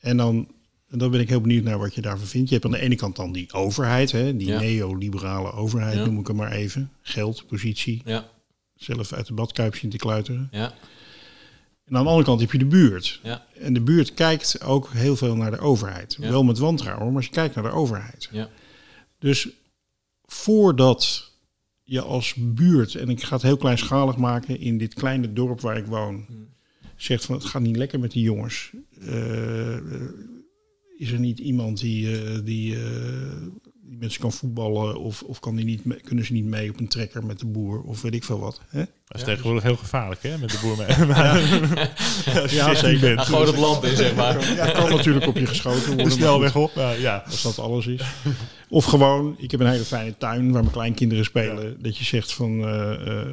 en 0.00 0.16
dan, 0.16 0.48
en 0.90 0.98
dan 0.98 1.10
ben 1.10 1.20
ik 1.20 1.28
heel 1.28 1.40
benieuwd 1.40 1.64
naar 1.64 1.78
wat 1.78 1.94
je 1.94 2.00
daarvan 2.00 2.26
vindt. 2.26 2.48
Je 2.48 2.54
hebt 2.54 2.66
aan 2.66 2.72
de 2.72 2.80
ene 2.80 2.94
kant 2.94 3.16
dan 3.16 3.32
die 3.32 3.52
overheid, 3.52 4.12
hè? 4.12 4.36
die 4.36 4.46
Ja. 4.48 4.60
neoliberale 4.60 5.52
overheid 5.52 5.96
Ja. 5.98 6.04
noem 6.04 6.18
ik 6.18 6.26
hem 6.26 6.36
maar 6.36 6.52
even. 6.52 6.90
Geld, 7.02 7.46
positie, 7.46 8.02
Ja, 8.04 8.28
zelf 8.74 9.12
uit 9.12 9.26
de 9.26 9.32
badkuip 9.34 9.74
zien 9.74 9.90
te 9.90 9.96
kluiteren. 9.96 10.48
ja, 10.50 10.74
En 11.84 11.96
aan 11.96 12.02
de 12.02 12.08
andere 12.08 12.26
kant 12.26 12.40
heb 12.40 12.52
je 12.52 12.58
de 12.58 12.66
buurt. 12.66 13.20
ja, 13.22 13.44
En 13.58 13.72
de 13.74 13.80
buurt 13.80 14.14
kijkt 14.14 14.62
ook 14.62 14.88
heel 14.92 15.16
veel 15.16 15.36
naar 15.36 15.50
de 15.50 15.58
overheid. 15.58 16.16
Ja. 16.20 16.30
Wel 16.30 16.44
met 16.44 16.58
wantrouwen, 16.58 17.12
maar 17.12 17.24
ze 17.24 17.30
kijkt 17.30 17.54
naar 17.54 17.64
de 17.64 17.70
overheid. 17.70 18.28
ja. 18.32 18.48
Dus 19.18 19.48
voordat 20.26 21.32
je 21.84 22.00
als 22.00 22.34
buurt, 22.38 22.94
en 22.94 23.08
ik 23.08 23.22
ga 23.22 23.34
het 23.34 23.42
heel 23.42 23.56
kleinschalig 23.56 24.16
maken 24.16 24.60
in 24.60 24.78
dit 24.78 24.94
kleine 24.94 25.32
dorp 25.32 25.60
waar 25.60 25.76
ik 25.76 25.86
woon, 25.86 26.24
Hmm. 26.26 26.48
zegt 26.96 27.24
van 27.24 27.34
het 27.34 27.44
gaat 27.44 27.62
niet 27.62 27.76
lekker 27.76 28.00
met 28.00 28.10
die 28.10 28.22
jongens. 28.22 28.70
Eh, 29.00 29.76
eh, 29.76 29.82
is 31.00 31.12
er 31.12 31.18
niet 31.18 31.38
iemand 31.38 31.80
die, 31.80 32.20
eh, 32.20 32.38
die, 32.44 32.74
eh, 32.74 32.80
die 33.82 33.98
met 33.98 34.12
ze 34.12 34.18
kan 34.18 34.32
voetballen 34.32 35.00
of, 35.00 35.22
of 35.22 35.40
kan 35.40 35.56
die 35.56 35.64
niet 35.64 35.84
mee- 35.84 36.00
kunnen 36.00 36.24
ze 36.24 36.32
niet 36.32 36.44
mee 36.44 36.70
op 36.70 36.80
een 36.80 36.88
trekker 36.88 37.26
met 37.26 37.38
de 37.38 37.46
boer 37.46 37.80
of 37.82 38.02
weet 38.02 38.14
ik 38.14 38.24
veel 38.24 38.38
wat. 38.38 38.60
Hè? 38.68 38.78
Dat 38.78 39.18
is 39.18 39.24
tegenwoordig 39.24 39.62
heel 39.62 39.76
gevaarlijk, 39.76 40.22
hè, 40.22 40.38
met 40.38 40.50
de 40.50 40.58
boer 40.62 40.76
mee. 40.76 41.06
Maar- 41.08 41.36
Als 42.42 42.50
je 42.50 42.56
Ja, 42.56 42.64
16 42.64 42.74
zeker. 42.76 43.00
bent, 43.00 43.14
Nou, 43.16 43.28
gewoon 43.28 43.46
het 43.46 43.56
land 43.56 43.84
in, 43.84 43.96
zeg 43.96 44.14
maar. 44.14 44.48
Ja, 44.56 44.70
kan 44.70 44.90
natuurlijk 44.90 45.26
op 45.26 45.36
je 45.36 45.46
geschoten 45.46 45.86
worden. 45.94 46.10
snelweg 46.12 46.52
goed. 46.52 46.62
op. 46.62 46.72
ja, 46.98 47.22
Als 47.26 47.42
dat 47.42 47.58
alles 47.58 47.86
is. 47.86 48.00
Of 48.68 48.84
gewoon, 48.84 49.34
ik 49.38 49.50
heb 49.50 49.60
een 49.60 49.66
hele 49.70 49.84
fijne 49.84 50.16
tuin 50.18 50.52
waar 50.52 50.62
mijn 50.62 50.74
kleinkinderen 50.74 51.24
spelen. 51.24 51.76
Dat 51.82 51.96
je 51.96 52.04
zegt 52.04 52.32
van, 52.32 52.60
eh, 52.64 52.92
eh, 52.92 53.26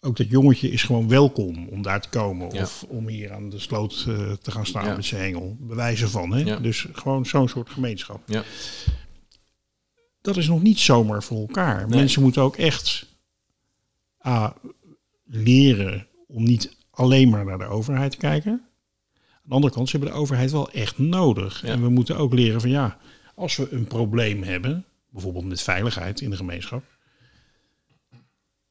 ook 0.00 0.16
dat 0.16 0.28
jongetje 0.30 0.70
is 0.70 0.82
gewoon 0.82 1.08
welkom 1.08 1.68
om 1.68 1.82
daar 1.82 2.00
te 2.00 2.08
komen. 2.08 2.54
Ja. 2.54 2.62
Of 2.62 2.84
om 2.88 3.08
hier 3.08 3.32
aan 3.32 3.48
de 3.48 3.58
sloot 3.58 4.04
eh, 4.08 4.32
te 4.32 4.50
gaan 4.50 4.66
staan 4.66 4.84
Ja. 4.84 4.94
met 4.94 5.04
zijn 5.04 5.22
hengel. 5.22 5.56
Bewijzen 5.60 6.10
van, 6.10 6.30
hè. 6.32 6.40
Ja. 6.40 6.56
Dus 6.56 6.86
gewoon 6.92 7.26
zo'n 7.26 7.48
soort 7.48 7.70
gemeenschap. 7.70 8.22
Ja. 8.26 8.42
Dat 10.20 10.36
is 10.36 10.48
nog 10.48 10.62
niet 10.62 10.78
zomaar 10.78 11.22
voor 11.22 11.40
elkaar. 11.40 11.88
Nee. 11.88 11.98
Mensen 11.98 12.22
moeten 12.22 12.42
ook 12.42 12.56
echt 12.56 13.06
A, 14.26 14.54
leren 15.24 16.06
om 16.26 16.44
niet 16.44 16.76
alleen 16.90 17.28
maar 17.28 17.44
naar 17.44 17.58
de 17.58 17.64
overheid 17.64 18.10
te 18.10 18.16
kijken. 18.16 18.52
Aan 18.52 19.42
de 19.44 19.54
andere 19.54 19.72
kant, 19.72 19.88
ze 19.88 19.96
hebben 19.96 20.14
de 20.14 20.20
overheid 20.20 20.50
wel 20.50 20.70
echt 20.70 20.98
nodig. 20.98 21.64
En 21.64 21.82
we 21.82 21.88
moeten 21.88 22.16
ook 22.16 22.32
leren 22.32 22.60
van 22.60 22.70
ja, 22.70 22.98
als 23.34 23.56
we 23.56 23.68
een 23.70 23.86
probleem 23.86 24.42
hebben, 24.42 24.84
bijvoorbeeld 25.10 25.44
met 25.44 25.60
veiligheid 25.62 26.20
in 26.20 26.30
de 26.30 26.36
gemeenschap, 26.36 26.84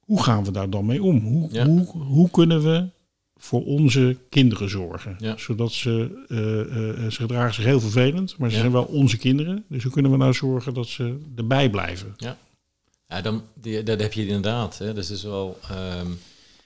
hoe 0.08 0.24
gaan 0.24 0.44
we 0.44 0.52
daar 0.52 0.70
dan 0.70 0.86
mee 0.86 1.04
om? 1.04 1.20
Hoe, 1.20 1.50
Ja. 1.52 1.66
hoe, 1.66 1.86
hoe 1.88 2.30
kunnen 2.30 2.64
we 2.64 2.88
voor 3.36 3.66
onze 3.66 4.18
kinderen 4.30 4.70
zorgen? 4.70 5.16
Ja. 5.20 5.38
Zodat 5.38 5.72
ze, 5.72 6.24
eh, 6.28 6.60
eh, 7.06 7.12
ze 7.12 7.18
gedragen 7.22 7.54
zich 7.54 7.64
heel 7.64 7.80
vervelend, 7.80 8.38
maar 8.38 8.50
ze 8.50 8.56
Ja. 8.56 8.62
zijn 8.62 8.72
wel 8.74 8.84
onze 8.84 9.18
kinderen. 9.18 9.66
Dus 9.70 9.84
hoe 9.84 9.92
kunnen 9.92 10.12
we 10.12 10.18
nou 10.18 10.34
zorgen 10.34 10.74
dat 10.74 10.88
ze 10.88 11.18
erbij 11.36 11.70
blijven? 11.70 12.16
Ja, 12.18 13.22
dan, 13.22 13.44
die, 13.54 13.84
dat 13.84 14.00
heb 14.02 14.14
je 14.14 14.26
inderdaad. 14.26 14.78
Hè. 14.78 14.94
Dus 14.94 15.10
is 15.10 15.24
wel, 15.24 15.60
ehm, 15.70 16.08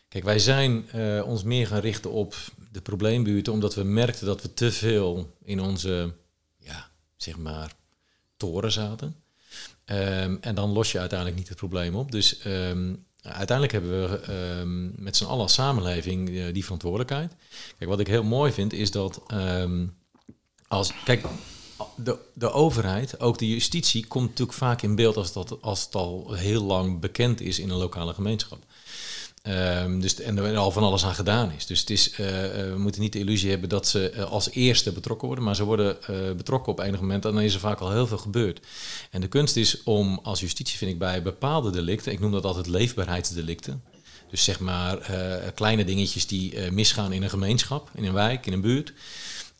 kijk, 0.08 0.24
wij 0.24 0.40
zijn 0.40 0.90
eh, 0.90 1.22
ons 1.26 1.44
meer 1.44 1.68
gaan 1.68 1.80
richten 1.80 2.12
op 2.12 2.36
de 2.72 2.82
probleembuurten, 2.82 3.54
omdat 3.54 3.76
we 3.76 3.84
merkten 3.84 4.26
dat 4.26 4.42
we 4.42 4.54
te 4.54 4.72
veel 4.72 5.36
in 5.44 5.60
onze, 5.62 6.14
ja, 6.58 6.90
zeg 7.18 7.38
maar, 7.38 7.74
toren 8.38 8.72
zaten. 8.72 9.16
Ehm, 9.86 10.36
en 10.42 10.56
dan 10.56 10.70
los 10.72 10.92
je 10.92 11.00
uiteindelijk 11.00 11.40
niet 11.40 11.50
het 11.50 11.58
probleem 11.58 11.96
op. 11.96 12.12
Dus 12.12 12.40
ehm, 12.40 12.94
uiteindelijk 13.22 13.72
hebben 13.72 14.10
we 14.10 14.20
ehm, 14.20 15.04
met 15.04 15.18
z'n 15.18 15.26
allen 15.26 15.42
als 15.42 15.54
samenleving 15.54 16.30
eh, 16.30 16.54
die 16.54 16.64
verantwoordelijkheid. 16.64 17.36
Kijk, 17.78 17.90
wat 17.90 18.00
ik 18.00 18.08
heel 18.08 18.24
mooi 18.24 18.52
vind 18.52 18.74
is 18.74 18.92
dat 18.92 19.22
ehm, 19.28 19.88
als, 20.68 20.92
kijk, 21.04 21.26
de, 21.96 22.18
de 22.34 22.52
overheid, 22.52 23.20
ook 23.20 23.38
de 23.38 23.48
justitie, 23.48 24.08
komt 24.08 24.30
natuurlijk 24.30 24.58
vaak 24.58 24.82
in 24.82 24.96
beeld 24.96 25.18
als, 25.18 25.34
dat, 25.34 25.62
als 25.62 25.86
het 25.86 25.96
al 25.96 26.34
heel 26.34 26.64
lang 26.64 27.00
bekend 27.00 27.42
is 27.42 27.60
in 27.60 27.70
een 27.70 27.78
lokale 27.78 28.14
gemeenschap. 28.14 28.60
Ehm, 29.42 30.00
dus, 30.00 30.20
en 30.20 30.38
er 30.38 30.58
al 30.58 30.72
van 30.72 30.84
alles 30.84 31.06
aan 31.06 31.16
gedaan 31.16 31.52
is. 31.52 31.66
Dus 31.66 31.80
het 31.80 31.90
is, 31.90 32.12
eh, 32.12 32.46
eh, 32.46 32.72
we 32.74 32.78
moeten 32.78 33.02
niet 33.02 33.14
de 33.14 33.20
illusie 33.20 33.50
hebben 33.50 33.70
dat 33.70 33.88
ze 33.88 34.10
eh, 34.10 34.32
als 34.32 34.50
eerste 34.50 34.92
betrokken 34.92 35.28
worden, 35.28 35.46
maar 35.46 35.56
ze 35.56 35.64
worden 35.64 35.98
betrokken 36.38 36.72
op 36.72 36.80
enig 36.80 37.00
moment 37.00 37.26
en 37.26 37.34
dan 37.34 37.42
is 37.42 37.54
er 37.54 37.60
vaak 37.60 37.80
al 37.80 37.92
heel 37.92 38.08
veel 38.08 38.18
gebeurd. 38.18 38.60
En 39.12 39.22
de 39.22 39.28
kunst 39.28 39.56
is 39.56 39.84
om 39.84 40.20
als 40.24 40.40
justitie, 40.40 40.78
vind 40.78 40.92
ik, 40.92 41.00
bij 41.00 41.22
bepaalde 41.22 41.70
delicten, 41.70 42.12
ik 42.12 42.20
noem 42.20 42.32
dat 42.32 42.46
altijd 42.46 42.68
leefbaarheidsdelicten, 42.68 43.84
dus 44.30 44.44
zeg 44.44 44.60
maar 44.60 44.98
kleine 45.56 45.84
dingetjes 45.84 46.28
die 46.28 46.72
misgaan 46.72 47.14
in 47.14 47.24
een 47.24 47.30
gemeenschap, 47.30 47.90
in 47.96 48.06
een 48.06 48.14
wijk, 48.14 48.46
in 48.46 48.54
een 48.54 48.62
buurt. 48.62 48.94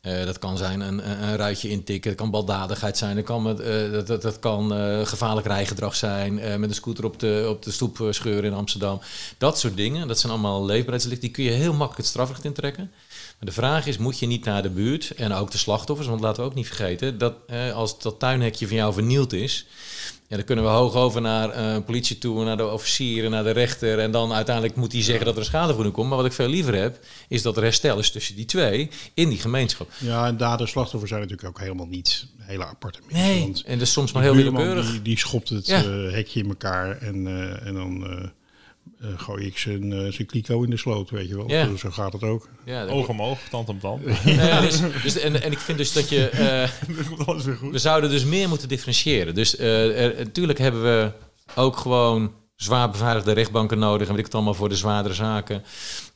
Eh, 0.02 0.24
dat 0.24 0.38
kan 0.38 0.56
zijn 0.56 0.80
een, 0.80 1.22
een, 1.22 1.36
ruitje 1.36 1.68
intikken, 1.68 2.10
het 2.10 2.20
kan 2.20 2.30
baldadigheid 2.30 2.98
zijn, 2.98 3.16
dat 3.16 3.24
kan, 3.24 3.42
met, 3.42 3.60
eh, 3.60 3.92
dat, 3.92 4.06
dat, 4.06 4.22
dat 4.22 4.38
kan 4.38 4.74
eh, 4.74 5.06
gevaarlijk 5.06 5.46
rijgedrag 5.46 5.96
zijn, 5.96 6.34
met 6.34 6.68
een 6.68 6.74
scooter 6.74 7.04
op 7.04 7.18
de, 7.20 7.46
op 7.48 7.62
de 7.62 7.70
stoep 7.70 8.06
scheuren 8.10 8.44
in 8.44 8.56
Amsterdam. 8.56 9.00
Dat 9.38 9.58
soort 9.58 9.76
dingen, 9.76 10.08
dat 10.08 10.18
zijn 10.18 10.32
allemaal 10.32 10.64
leefbaarheidsdelicten, 10.64 11.28
die 11.28 11.36
kun 11.36 11.52
je 11.52 11.60
heel 11.60 11.72
makkelijk 11.72 11.96
het 11.96 12.06
strafrecht 12.06 12.44
intrekken. 12.44 12.90
Maar 13.38 13.48
de 13.48 13.52
vraag 13.52 13.86
is, 13.86 13.98
moet 13.98 14.18
je 14.18 14.26
niet 14.26 14.44
naar 14.44 14.62
de 14.62 14.70
buurt 14.70 15.10
en 15.10 15.32
ook 15.32 15.50
de 15.50 15.58
slachtoffers, 15.58 16.08
want 16.08 16.20
laten 16.20 16.42
we 16.42 16.48
ook 16.48 16.54
niet 16.54 16.66
vergeten, 16.66 17.18
dat 17.18 17.34
als 17.74 17.98
dat 17.98 18.18
tuinhekje 18.18 18.66
van 18.66 18.76
jou 18.76 18.92
vernield 18.92 19.32
is, 19.32 19.66
ja, 20.32 20.38
dan 20.38 20.46
kunnen 20.46 20.64
we 20.64 20.70
hoog 20.70 20.94
over 20.94 21.20
naar 21.20 21.50
eh, 21.50 21.76
politie 21.84 22.18
toe, 22.18 22.44
naar 22.44 22.56
de 22.56 22.68
officieren, 22.68 23.30
naar 23.30 23.44
de 23.44 23.50
rechter. 23.50 23.98
En 23.98 24.10
dan 24.10 24.32
uiteindelijk 24.32 24.76
moet 24.76 24.90
die 24.90 25.02
zeggen 25.02 25.24
dat 25.24 25.34
er 25.34 25.40
een 25.40 25.46
schadevergoeding 25.46 25.94
komt. 25.94 26.08
Maar 26.08 26.16
wat 26.16 26.26
ik 26.26 26.32
veel 26.32 26.48
liever 26.48 26.74
heb, 26.74 26.98
is 27.28 27.42
dat 27.42 27.56
er 27.56 27.62
herstel 27.62 27.98
is 27.98 28.10
tussen 28.10 28.36
die 28.36 28.44
twee 28.44 28.90
in 29.14 29.28
die 29.28 29.38
gemeenschap. 29.38 29.90
Ja, 29.98 30.26
en 30.26 30.36
dader 30.36 30.68
slachtoffers 30.68 31.10
zijn 31.10 31.22
natuurlijk 31.22 31.48
ook 31.48 31.60
helemaal 31.60 31.86
niet 31.86 32.26
hele 32.38 32.64
aparte 32.66 32.98
mensen. 33.10 33.28
Nee, 33.28 33.52
en 33.66 33.78
dus 33.78 33.92
soms 33.92 34.12
maar 34.12 34.22
heel 34.22 34.34
willekeurig. 34.34 34.90
Die, 34.90 35.02
die 35.02 35.18
schopt 35.18 35.48
het 35.48 35.66
Ja. 35.66 35.82
eh, 35.82 36.12
hekje 36.12 36.40
in 36.40 36.48
elkaar 36.48 36.98
en, 36.98 37.26
eh, 37.26 37.66
en 37.66 37.74
dan 37.74 38.06
eh, 39.02 39.08
eh, 39.08 39.18
gooi 39.18 39.46
ik 39.46 39.58
zijn, 39.58 40.12
zijn 40.12 40.26
kliko 40.26 40.62
in 40.62 40.70
de 40.70 40.76
sloot, 40.76 41.10
weet 41.10 41.28
je 41.28 41.36
wel. 41.36 41.50
Ja. 41.50 41.66
Zo, 41.66 41.76
zo 41.76 41.90
gaat 41.90 42.12
het 42.12 42.22
ook. 42.22 42.48
Ja, 42.64 42.86
oog 42.86 43.08
om 43.08 43.22
oog, 43.22 43.38
tand 43.50 43.68
om 43.68 43.80
tand. 43.80 44.04
Nee, 44.24 44.60
dus, 44.60 44.80
dus, 45.02 45.18
en, 45.18 45.42
en 45.42 45.52
ik 45.52 45.58
vind 45.58 45.78
dus 45.78 45.92
dat 45.92 46.08
je... 46.08 46.28
eh, 46.28 46.96
Dan 46.96 47.06
komt 47.08 47.26
alles 47.26 47.44
weer 47.44 47.56
goed. 47.56 47.72
We 47.72 47.78
zouden 47.78 48.10
dus 48.10 48.24
meer 48.24 48.48
moeten 48.48 48.68
differentiëren. 48.68 49.34
Dus 49.34 49.56
natuurlijk 50.18 50.58
hebben 50.58 50.82
we 50.82 51.10
ook 51.54 51.76
gewoon 51.76 52.32
zwaar 52.62 52.90
beveiligde 52.90 53.32
rechtbanken 53.32 53.78
nodig. 53.78 54.06
En 54.08 54.08
weet 54.08 54.18
ik 54.18 54.24
het 54.24 54.34
allemaal 54.34 54.54
voor 54.54 54.68
de 54.68 54.76
zwaardere 54.76 55.14
zaken. 55.14 55.64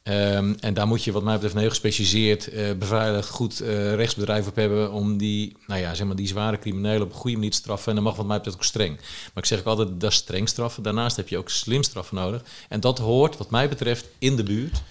Ehm, 0.02 0.54
en 0.60 0.74
daar 0.74 0.86
moet 0.86 1.04
je 1.04 1.12
wat 1.12 1.22
mij 1.22 1.32
betreft 1.34 1.54
heel 1.54 1.68
gespecialiseerd, 1.68 2.48
eh, 2.48 2.72
beveiligd, 2.78 3.28
goed 3.28 3.60
eh, 3.60 3.94
rechtsbedrijf 3.94 4.46
op 4.46 4.56
hebben. 4.56 4.92
Om 4.92 5.16
die, 5.16 5.56
nou 5.66 5.80
ja, 5.80 5.94
zeg 5.94 6.06
maar, 6.06 6.16
die 6.16 6.26
zware 6.26 6.58
criminelen 6.58 7.02
op 7.02 7.12
een 7.12 7.18
goede 7.18 7.36
manier 7.36 7.50
te 7.50 7.56
straffen. 7.56 7.88
En 7.88 7.94
dat 7.94 8.04
mag 8.04 8.16
wat 8.16 8.26
mij 8.26 8.36
betreft 8.36 8.56
ook 8.56 8.64
streng. 8.64 8.96
Maar 8.96 9.42
ik 9.42 9.44
zeg 9.44 9.58
ook 9.58 9.66
altijd, 9.66 10.00
dat 10.00 10.10
is 10.10 10.16
streng 10.16 10.48
straffen. 10.48 10.82
Daarnaast 10.82 11.16
heb 11.16 11.28
je 11.28 11.38
ook 11.38 11.50
slim 11.50 11.82
straffen 11.82 12.16
nodig. 12.16 12.42
En 12.68 12.80
dat 12.80 12.98
hoort 12.98 13.36
wat 13.36 13.50
mij 13.50 13.68
betreft 13.68 14.06
in 14.18 14.36
de 14.36 14.42
buurt. 14.42 14.82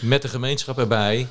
Met 0.00 0.22
de 0.22 0.28
gemeenschap 0.28 0.78
erbij. 0.78 1.26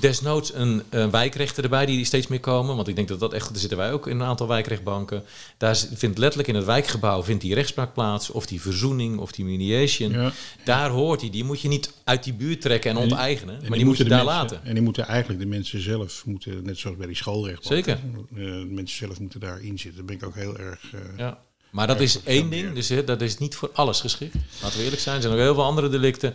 Desnoods 0.00 0.54
een, 0.54 0.82
een 0.90 1.10
wijkrechter 1.10 1.64
erbij, 1.64 1.86
die 1.86 2.04
steeds 2.04 2.26
meer 2.26 2.40
komen. 2.40 2.76
Want 2.76 2.88
ik 2.88 2.96
denk 2.96 3.08
dat 3.08 3.20
dat 3.20 3.32
echt... 3.32 3.48
Er 3.50 3.58
zitten 3.58 3.78
wij 3.78 3.92
ook 3.92 4.06
in 4.06 4.20
een 4.20 4.26
aantal 4.26 4.46
wijkrechtbanken. 4.48 5.24
Daar 5.56 5.76
vindt 5.94 6.18
letterlijk 6.18 6.48
in 6.48 6.54
het 6.54 6.64
wijkgebouw 6.64 7.22
vindt 7.22 7.42
die 7.42 7.54
rechtspraak 7.54 7.92
plaats. 7.94 8.30
Of 8.30 8.46
die 8.46 8.60
verzoening, 8.60 9.18
of 9.18 9.32
die 9.32 9.44
mediation. 9.44 10.10
Ja. 10.12 10.32
Daar 10.64 10.90
hoort 10.90 11.20
hij. 11.20 11.30
Die 11.30 11.44
moet 11.44 11.60
je 11.60 11.68
niet 11.68 11.92
uit 12.04 12.24
die 12.24 12.32
buurt 12.32 12.60
trekken 12.60 12.90
en 12.90 12.96
En 12.96 13.02
die- 13.02 13.12
onteigenen. 13.12 13.54
En 13.62 13.68
maar 13.68 13.78
die, 13.78 13.86
moet 13.86 13.96
je 13.96 14.04
daar 14.04 14.24
mensen- 14.24 14.40
laten. 14.42 14.64
En 14.64 14.74
die 14.74 14.82
moeten 14.82 15.06
eigenlijk 15.06 15.40
de 15.40 15.46
mensen 15.46 15.80
zelf, 15.82 16.22
moeten, 16.26 16.64
net 16.64 16.78
zoals 16.78 16.96
bij 16.96 17.06
die 17.06 17.16
schoolrechtbank. 17.16 17.84
Zeker. 17.84 17.92
eh, 18.34 18.38
de 18.44 18.66
mensen 18.70 18.98
zelf 18.98 19.20
moeten 19.20 19.40
daarin 19.40 19.78
zitten. 19.78 19.94
Daar 19.96 20.04
ben 20.04 20.14
ik 20.16 20.24
ook 20.24 20.34
heel 20.42 20.58
erg... 20.58 20.80
eh, 20.92 21.00
Ja. 21.16 21.38
Maar 21.70 21.86
dat 21.86 22.00
is 22.00 22.22
één 22.22 22.50
ding, 22.50 22.72
dus 22.74 22.88
hè, 22.88 23.04
dat 23.04 23.20
is 23.20 23.38
niet 23.38 23.54
voor 23.54 23.70
alles 23.72 24.00
geschikt. 24.00 24.34
Laten 24.62 24.78
we 24.78 24.84
eerlijk 24.84 25.02
zijn, 25.02 25.16
er 25.16 25.22
zijn 25.22 25.34
ook 25.34 25.40
heel 25.40 25.54
veel 25.54 25.64
andere 25.64 25.88
delicten. 25.88 26.34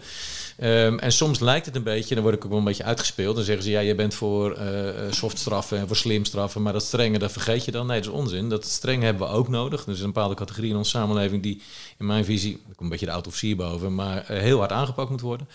Ehm, 0.58 0.98
en 0.98 1.12
soms 1.12 1.40
lijkt 1.40 1.66
het 1.66 1.76
een 1.76 1.84
beetje, 1.84 2.16
dan 2.16 2.24
word 2.24 2.36
ik 2.36 2.44
ook 2.44 2.50
wel 2.50 2.60
een 2.60 2.66
beetje 2.66 2.84
uitgespeeld. 2.84 3.36
Dan 3.36 3.44
zeggen 3.44 3.64
ze, 3.64 3.70
ja, 3.70 3.80
je 3.80 3.96
bent 3.96 4.14
voor 4.14 4.52
eh 4.52 5.12
softstraffen 5.12 5.78
en 5.78 5.88
voor 5.88 5.96
slimstraffen, 5.96 6.62
maar 6.62 6.74
dat 6.74 6.84
strenge, 6.84 7.20
dat 7.20 7.32
vergeet 7.32 7.66
je 7.66 7.72
dan. 7.72 7.88
Nee, 7.88 8.02
dat 8.02 8.10
is 8.10 8.20
onzin. 8.20 8.50
Dat 8.50 8.66
strenge 8.66 9.06
hebben 9.06 9.28
we 9.28 9.34
ook 9.34 9.48
nodig. 9.48 9.86
Er 9.86 9.92
is 9.92 10.00
een 10.00 10.06
bepaalde 10.06 10.36
categorie 10.36 10.70
in 10.70 10.78
onze 10.78 10.90
samenleving 10.90 11.44
die, 11.44 11.62
in 11.98 12.06
mijn 12.06 12.26
visie, 12.26 12.54
er 12.54 12.60
komt 12.64 12.80
een 12.80 12.90
beetje 12.90 13.06
de 13.06 13.12
oud-officier 13.12 13.56
boven, 13.56 13.96
maar 13.96 14.26
eh, 14.26 14.40
heel 14.40 14.60
hard 14.60 14.72
aangepakt 14.72 15.10
moet 15.10 15.22
worden. 15.22 15.48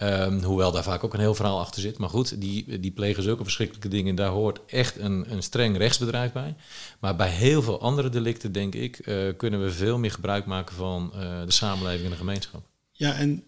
Ehm, 0.00 0.42
hoewel 0.42 0.72
daar 0.72 0.82
vaak 0.82 1.04
ook 1.04 1.14
een 1.14 1.20
heel 1.20 1.34
verhaal 1.34 1.60
achter 1.60 1.80
zit. 1.82 1.98
Maar 1.98 2.08
goed, 2.08 2.40
die, 2.40 2.80
die 2.80 2.90
plegen 2.90 3.22
zulke 3.22 3.42
verschrikkelijke 3.42 3.88
dingen. 3.88 4.14
Daar 4.14 4.30
hoort 4.30 4.60
echt 4.66 4.98
een, 4.98 5.32
een 5.32 5.42
streng 5.42 5.76
rechtsbedrijf 5.76 6.32
bij. 6.32 6.54
Maar 7.00 7.16
bij 7.16 7.30
heel 7.30 7.62
veel 7.62 7.80
andere 7.80 8.08
delicten, 8.08 8.52
denk 8.52 8.74
ik, 8.74 8.98
eh, 8.98 9.16
kunnen 9.36 9.62
we 9.62 9.70
veel 9.70 9.98
meer 9.98 10.10
gebruik 10.10 10.46
maken 10.46 10.74
van 10.74 11.10
eh, 11.14 11.44
de 11.44 11.52
samenleving 11.52 12.04
en 12.04 12.10
de 12.10 12.16
gemeenschap. 12.16 12.62
ja, 12.92 13.14
en 13.14 13.44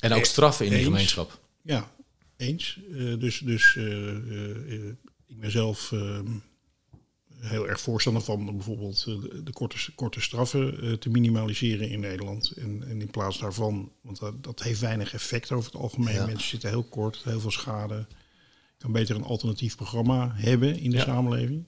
En 0.00 0.12
ook 0.12 0.24
straffen 0.24 0.64
in 0.64 0.70
die 0.70 0.80
Eens. 0.80 0.88
gemeenschap. 0.88 1.40
ja, 1.62 1.92
eens. 2.36 2.80
Eh, 2.92 3.18
dus 3.18 3.38
dus 3.38 3.76
eh, 3.76 4.08
eh, 4.10 4.72
eh, 4.72 4.88
ik 5.26 5.40
ben 5.40 5.50
zelf 5.50 5.92
heel 7.40 7.68
erg 7.68 7.80
voorstander 7.80 8.22
van 8.22 8.44
bijvoorbeeld 8.56 9.04
eh, 9.08 9.20
de, 9.20 9.42
de 9.42 9.52
korte, 9.52 9.92
korte 9.94 10.20
straffen 10.20 10.80
eh, 10.82 10.92
te 10.92 11.10
minimaliseren 11.10 11.88
in 11.88 12.00
Nederland. 12.00 12.50
En, 12.50 12.84
en 12.88 13.00
in 13.00 13.10
plaats 13.10 13.38
daarvan, 13.38 13.92
want 14.00 14.18
dat, 14.18 14.44
dat 14.44 14.62
heeft 14.62 14.80
weinig 14.80 15.14
effect 15.14 15.52
over 15.52 15.72
het 15.72 15.80
algemeen. 15.80 16.14
Ja. 16.14 16.26
Mensen 16.26 16.48
zitten 16.48 16.68
heel 16.68 16.82
kort, 16.82 17.20
heel 17.24 17.40
veel 17.40 17.50
schade. 17.50 18.06
Kan 18.78 18.92
beter 18.92 19.16
een 19.16 19.22
alternatief 19.24 19.76
programma 19.76 20.32
hebben 20.34 20.78
in 20.78 20.90
de 20.90 20.96
Ja. 20.96 21.04
samenleving. 21.04 21.64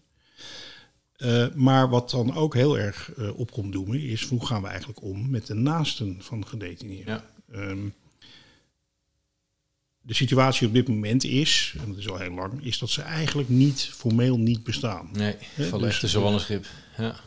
Eh, 1.16 1.46
maar 1.54 1.88
wat 1.88 2.10
dan 2.10 2.34
ook 2.34 2.54
heel 2.54 2.78
erg 2.78 3.12
eh, 3.12 3.38
op 3.38 3.50
komt 3.50 3.72
doemen, 3.72 4.00
is 4.00 4.22
hoe 4.24 4.46
gaan 4.46 4.62
we 4.62 4.68
eigenlijk 4.68 5.02
om 5.02 5.30
met 5.30 5.46
de 5.46 5.54
naasten 5.54 6.16
van 6.22 6.46
gedetineerden? 6.46 7.22
Ja. 7.52 7.60
Ehm, 7.60 7.88
de 10.02 10.14
situatie 10.14 10.66
op 10.66 10.72
dit 10.74 10.88
moment 10.88 11.24
is, 11.24 11.74
en 11.80 11.88
dat 11.88 11.96
is 11.98 12.08
al 12.08 12.18
heel 12.18 12.30
lang, 12.32 12.64
is 12.64 12.78
dat 12.78 12.90
ze 12.90 13.02
eigenlijk 13.02 13.48
niet, 13.48 13.90
formeel 13.92 14.38
niet 14.38 14.64
bestaan. 14.64 15.08
Nee, 15.12 15.36
die 15.56 15.66
vallen 15.66 15.80
dus, 15.84 15.90
echt 15.90 16.00
tussen 16.00 16.20
wal 16.20 16.32
en 16.32 16.40
schip. 16.40 16.66
Ja. 16.96 17.20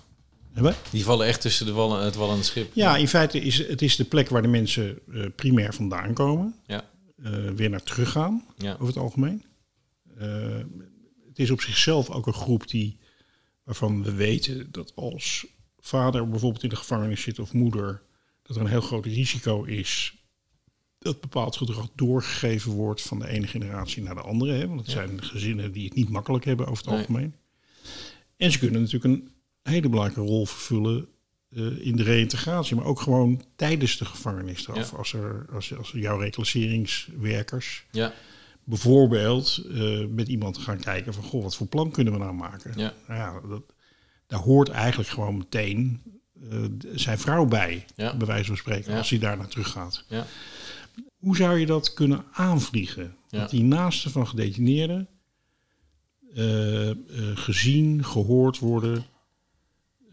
Die 0.91 1.03
vallen 1.03 1.27
echt 1.27 1.41
tussen 1.41 1.65
de 1.65 1.71
wallen, 1.71 2.03
het 2.03 2.15
wal 2.15 2.29
en 2.29 2.35
het 2.35 2.45
schip. 2.45 2.71
Ja, 2.73 2.97
in 2.97 3.07
feite 3.07 3.39
is 3.39 3.67
het 3.67 3.81
is 3.81 3.95
de 3.95 4.03
plek 4.05 4.29
waar 4.29 4.41
de 4.41 4.47
mensen 4.47 4.99
eh, 5.13 5.25
primair 5.35 5.73
vandaan 5.73 6.13
komen, 6.13 6.55
Ja. 6.67 6.89
eh, 7.23 7.49
weer 7.49 7.69
naar 7.69 7.83
teruggaan, 7.83 8.45
Ja. 8.57 8.73
over 8.73 8.87
het 8.87 8.97
algemeen. 8.97 9.43
Eh, 10.17 10.57
het 11.27 11.39
is 11.39 11.51
op 11.51 11.61
zichzelf 11.61 12.09
ook 12.09 12.27
een 12.27 12.33
groep 12.33 12.67
die, 12.67 12.97
waarvan 13.63 14.03
we 14.03 14.13
weten 14.13 14.67
dat 14.71 14.91
als 14.95 15.45
vader 15.79 16.29
bijvoorbeeld 16.29 16.63
in 16.63 16.69
de 16.69 16.75
gevangenis 16.75 17.21
zit 17.21 17.39
of 17.39 17.53
moeder, 17.53 18.01
dat 18.43 18.55
er 18.55 18.61
een 18.61 18.67
heel 18.69 18.81
groot 18.81 19.05
risico 19.05 19.63
is 19.63 20.13
dat 21.05 21.21
bepaald 21.21 21.57
gedrag 21.57 21.87
doorgegeven 21.95 22.71
wordt 22.71 23.01
van 23.01 23.19
de 23.19 23.27
ene 23.27 23.47
generatie 23.47 24.03
naar 24.03 24.15
de 24.15 24.21
andere. 24.21 24.51
Hè? 24.53 24.67
Want 24.67 24.79
het 24.79 24.87
Ja. 24.89 24.93
zijn 24.93 25.23
gezinnen 25.23 25.71
die 25.71 25.85
het 25.85 25.93
niet 25.95 26.09
makkelijk 26.09 26.45
hebben 26.45 26.65
over 26.67 26.77
het 26.77 26.91
Nee. 26.93 26.99
algemeen. 26.99 27.35
En 28.37 28.51
ze 28.51 28.59
kunnen 28.59 28.81
natuurlijk 28.81 29.13
een 29.13 29.29
hele 29.63 29.89
belangrijke 29.89 30.21
rol 30.21 30.45
vervullen 30.45 31.07
eh, 31.49 31.85
in 31.85 31.95
de 31.95 32.03
reïntegratie, 32.03 32.75
maar 32.75 32.85
ook 32.85 32.99
gewoon 32.99 33.43
tijdens 33.55 33.97
de 33.97 34.05
gevangenisstraf. 34.05 34.91
Ja. 34.91 34.97
Als, 34.97 35.13
er, 35.13 35.45
als, 35.53 35.77
als 35.77 35.91
jouw 35.91 36.17
reclasseringswerkers 36.19 37.85
Ja. 37.91 38.13
bijvoorbeeld 38.63 39.61
eh, 39.71 40.05
met 40.09 40.27
iemand 40.27 40.57
gaan 40.57 40.79
kijken 40.79 41.13
van, 41.13 41.23
goh, 41.23 41.43
wat 41.43 41.55
voor 41.55 41.67
plan 41.67 41.91
kunnen 41.91 42.13
we 42.13 42.19
nou 42.19 42.33
maken? 42.33 42.73
Ja. 42.75 42.93
Nou 43.07 43.47
dat, 43.49 43.61
daar 44.27 44.39
hoort 44.39 44.69
eigenlijk 44.69 45.09
gewoon 45.09 45.37
meteen 45.37 46.01
eh, 46.51 46.59
zijn 46.93 47.17
vrouw 47.19 47.45
bij, 47.45 47.85
bij 47.95 48.17
wijze 48.17 48.45
van 48.47 48.57
spreken, 48.57 48.97
als 48.97 49.09
hij 49.09 49.19
daar 49.19 49.37
naar 49.37 49.47
terug 49.47 49.67
gaat. 49.69 50.05
Ja. 50.07 50.25
Hoe 51.17 51.35
zou 51.35 51.59
je 51.59 51.65
dat 51.65 51.93
kunnen 51.93 52.25
aanvliegen? 52.31 53.15
Ja. 53.29 53.39
Dat 53.39 53.49
die 53.49 53.63
naasten 53.63 54.11
van 54.11 54.27
gedetineerden 54.27 55.07
eh, 56.33 56.89
eh, 56.89 56.95
gezien, 57.33 58.03
gehoord 58.03 58.59
worden, 58.59 59.05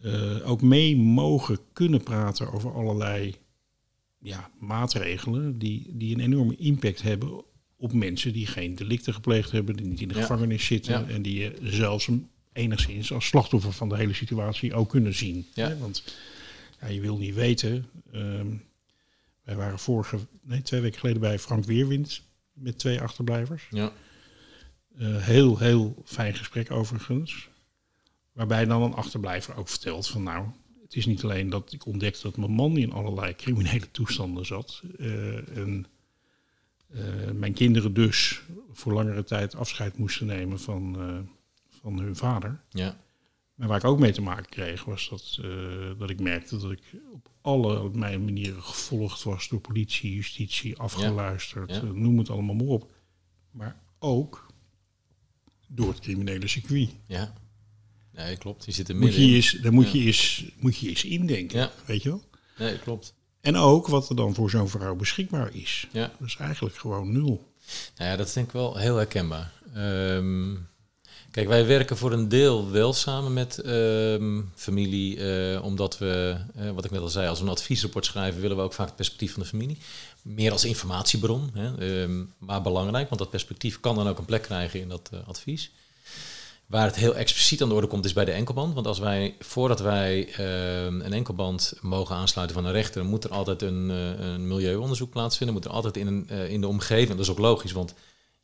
eh, 0.02 0.50
ook 0.50 0.62
mee 0.62 0.96
mogen 0.96 1.58
kunnen 1.72 2.02
praten 2.02 2.52
over 2.52 2.72
allerlei 2.74 3.34
ja, 4.18 4.50
maatregelen 4.58 5.58
die, 5.58 5.90
die 5.96 6.14
een 6.14 6.20
enorme 6.20 6.56
impact 6.56 7.02
hebben 7.02 7.44
op 7.76 7.92
mensen 7.92 8.32
die 8.32 8.46
geen 8.46 8.74
delicten 8.74 9.14
gepleegd 9.14 9.50
hebben, 9.50 9.76
die 9.76 9.86
niet 9.86 10.00
in 10.00 10.08
de 10.08 10.14
Ja. 10.14 10.20
gevangenis 10.20 10.64
zitten 10.66 10.92
Ja. 10.92 11.06
en 11.14 11.22
die 11.22 11.38
je 11.38 11.58
zelfs 11.62 12.08
enigszins 12.52 13.12
als 13.12 13.26
slachtoffer 13.26 13.72
van 13.72 13.88
de 13.88 13.96
hele 13.96 14.12
situatie 14.14 14.74
ook 14.74 14.88
kunnen 14.88 15.14
zien. 15.14 15.46
Ja. 15.54 15.68
Hè? 15.68 15.78
Want 15.78 16.04
ja, 16.80 16.86
je 16.86 17.00
wil 17.00 17.16
niet 17.18 17.34
weten. 17.34 17.86
ehm, 18.12 18.46
wij 19.42 19.56
waren 19.56 19.78
vorige, 19.78 20.18
nee, 20.42 20.62
twee 20.62 20.80
weken 20.80 21.00
geleden 21.00 21.20
bij 21.20 21.38
Frank 21.38 21.64
Weerwind 21.64 22.22
met 22.52 22.78
twee 22.78 23.00
achterblijvers. 23.00 23.66
Ja. 23.70 23.92
Eh, 24.98 25.16
heel, 25.16 25.58
heel 25.58 26.02
fijn 26.04 26.34
gesprek 26.34 26.70
overigens. 26.70 27.48
Waarbij 28.32 28.64
dan 28.64 28.82
een 28.82 28.94
achterblijver 28.94 29.56
ook 29.56 29.68
vertelt 29.68 30.08
van 30.08 30.22
nou, 30.22 30.46
het 30.82 30.96
is 30.96 31.06
niet 31.06 31.22
alleen 31.22 31.50
dat 31.50 31.72
ik 31.72 31.86
ontdekte 31.86 32.22
dat 32.22 32.36
mijn 32.36 32.50
man 32.50 32.76
in 32.76 32.92
allerlei 32.92 33.36
criminele 33.36 33.90
toestanden 33.90 34.46
zat. 34.46 34.82
eh, 34.98 35.56
en 35.56 35.86
eh, 36.88 37.30
mijn 37.34 37.52
kinderen 37.52 37.94
dus 37.94 38.42
voor 38.72 38.92
langere 38.92 39.24
tijd 39.24 39.54
afscheid 39.54 39.98
moesten 39.98 40.26
nemen 40.26 40.60
van, 40.60 40.96
van 41.68 41.98
hun 41.98 42.16
vader. 42.16 42.60
Ja. 42.70 42.96
Maar 43.62 43.70
waar 43.70 43.80
ik 43.80 43.86
ook 43.90 43.98
mee 43.98 44.12
te 44.12 44.22
maken 44.22 44.48
kreeg, 44.48 44.84
was 44.84 45.08
dat, 45.08 45.38
eh, 45.44 45.98
dat 45.98 46.10
ik 46.10 46.20
merkte 46.20 46.58
dat 46.58 46.70
ik 46.70 46.80
op 47.12 47.28
alle 47.40 47.90
mijn 47.92 48.24
manieren 48.24 48.62
gevolgd 48.62 49.22
was 49.22 49.48
door 49.48 49.60
politie, 49.60 50.14
justitie, 50.14 50.76
afgeluisterd, 50.78 51.70
Ja. 51.70 51.76
eh, 51.76 51.90
noem 51.90 52.18
het 52.18 52.30
allemaal 52.30 52.54
maar 52.54 52.66
op. 52.66 52.90
Maar 53.50 53.76
ook 53.98 54.46
door 55.66 55.88
het 55.88 56.00
criminele 56.00 56.48
circuit. 56.48 56.90
Ja. 57.06 57.32
Nee, 58.12 58.36
klopt. 58.36 58.64
Die 58.64 58.74
zit 58.74 58.88
er 58.88 58.94
Moet 58.94 59.04
middenin. 59.04 59.28
je 59.28 59.34
eens, 59.36 59.50
daar 59.52 59.72
moet, 59.72 59.90
Ja. 59.92 59.98
je 59.98 60.06
eens, 60.06 60.44
moet 60.58 60.76
je 60.76 60.88
eens 60.88 61.04
indenken, 61.04 61.70
weet 61.86 62.02
je 62.02 62.08
wel? 62.08 62.22
Nee, 62.58 62.78
klopt. 62.78 63.14
En 63.40 63.56
ook 63.56 63.86
wat 63.86 64.08
er 64.08 64.16
dan 64.16 64.34
voor 64.34 64.50
zo'n 64.50 64.68
vrouw 64.68 64.94
beschikbaar 64.96 65.54
is. 65.54 65.88
Ja. 65.92 66.12
Dat 66.18 66.28
is 66.28 66.36
eigenlijk 66.36 66.76
gewoon 66.76 67.12
nul. 67.12 67.52
Nou 67.96 68.10
ja, 68.10 68.16
dat 68.16 68.26
is 68.26 68.32
denk 68.32 68.46
ik 68.46 68.52
wel 68.52 68.76
heel 68.76 68.96
herkenbaar. 68.96 69.52
Ehm, 69.74 70.54
kijk, 71.32 71.48
wij 71.48 71.66
werken 71.66 71.96
voor 71.96 72.12
een 72.12 72.28
deel 72.28 72.70
wel 72.70 72.92
samen 72.92 73.32
met 73.32 73.58
ehm, 73.58 74.40
familie, 74.54 75.16
eh, 75.16 75.64
omdat 75.64 75.98
we, 75.98 76.36
eh, 76.54 76.70
wat 76.70 76.84
ik 76.84 76.90
net 76.90 77.00
al 77.00 77.08
zei, 77.08 77.28
als 77.28 77.38
we 77.38 77.44
een 77.44 77.50
adviesrapport 77.50 78.04
schrijven, 78.04 78.40
willen 78.40 78.56
we 78.56 78.62
ook 78.62 78.72
vaak 78.72 78.86
het 78.86 78.96
perspectief 78.96 79.32
van 79.32 79.42
de 79.42 79.48
familie. 79.48 79.78
Meer 80.22 80.52
als 80.52 80.64
informatiebron, 80.64 81.50
hè, 81.54 82.02
ehm, 82.02 82.24
maar 82.38 82.62
belangrijk, 82.62 83.08
want 83.08 83.20
dat 83.20 83.30
perspectief 83.30 83.80
kan 83.80 83.94
dan 83.94 84.08
ook 84.08 84.18
een 84.18 84.24
plek 84.24 84.42
krijgen 84.42 84.80
in 84.80 84.88
dat 84.88 85.10
eh, 85.12 85.18
advies. 85.28 85.70
Waar 86.66 86.86
het 86.86 86.96
heel 86.96 87.14
expliciet 87.14 87.62
aan 87.62 87.68
de 87.68 87.74
orde 87.74 87.86
komt, 87.86 88.04
is 88.04 88.12
bij 88.12 88.24
de 88.24 88.32
enkelband. 88.32 88.74
Want 88.74 88.86
als 88.86 88.98
wij, 88.98 89.34
voordat 89.38 89.80
wij 89.80 90.28
ehm, 90.32 91.00
een 91.00 91.12
enkelband 91.12 91.74
mogen 91.80 92.16
aansluiten 92.16 92.56
van 92.56 92.66
een 92.66 92.72
rechter, 92.72 93.04
moet 93.04 93.24
er 93.24 93.30
altijd 93.30 93.62
een, 93.62 93.88
een 93.88 94.48
milieuonderzoek 94.48 95.10
plaatsvinden. 95.10 95.56
Moet 95.56 95.64
er 95.64 95.70
altijd 95.70 95.96
in, 95.96 96.06
een, 96.06 96.28
in 96.28 96.60
de 96.60 96.66
omgeving, 96.66 97.08
dat 97.08 97.18
is 97.18 97.30
ook 97.30 97.38
logisch, 97.38 97.72
want 97.72 97.94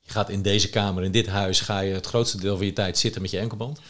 je 0.08 0.14
gaat 0.14 0.30
in 0.30 0.42
deze 0.42 0.68
kamer, 0.70 1.04
in 1.04 1.10
dit 1.12 1.26
huis, 1.26 1.60
ga 1.60 1.80
je 1.80 1.92
het 1.94 2.06
grootste 2.06 2.40
deel 2.40 2.56
van 2.56 2.66
je 2.66 2.72
tijd 2.72 2.98
zitten 2.98 3.22
met 3.22 3.30
je 3.30 3.38
enkelband. 3.38 3.80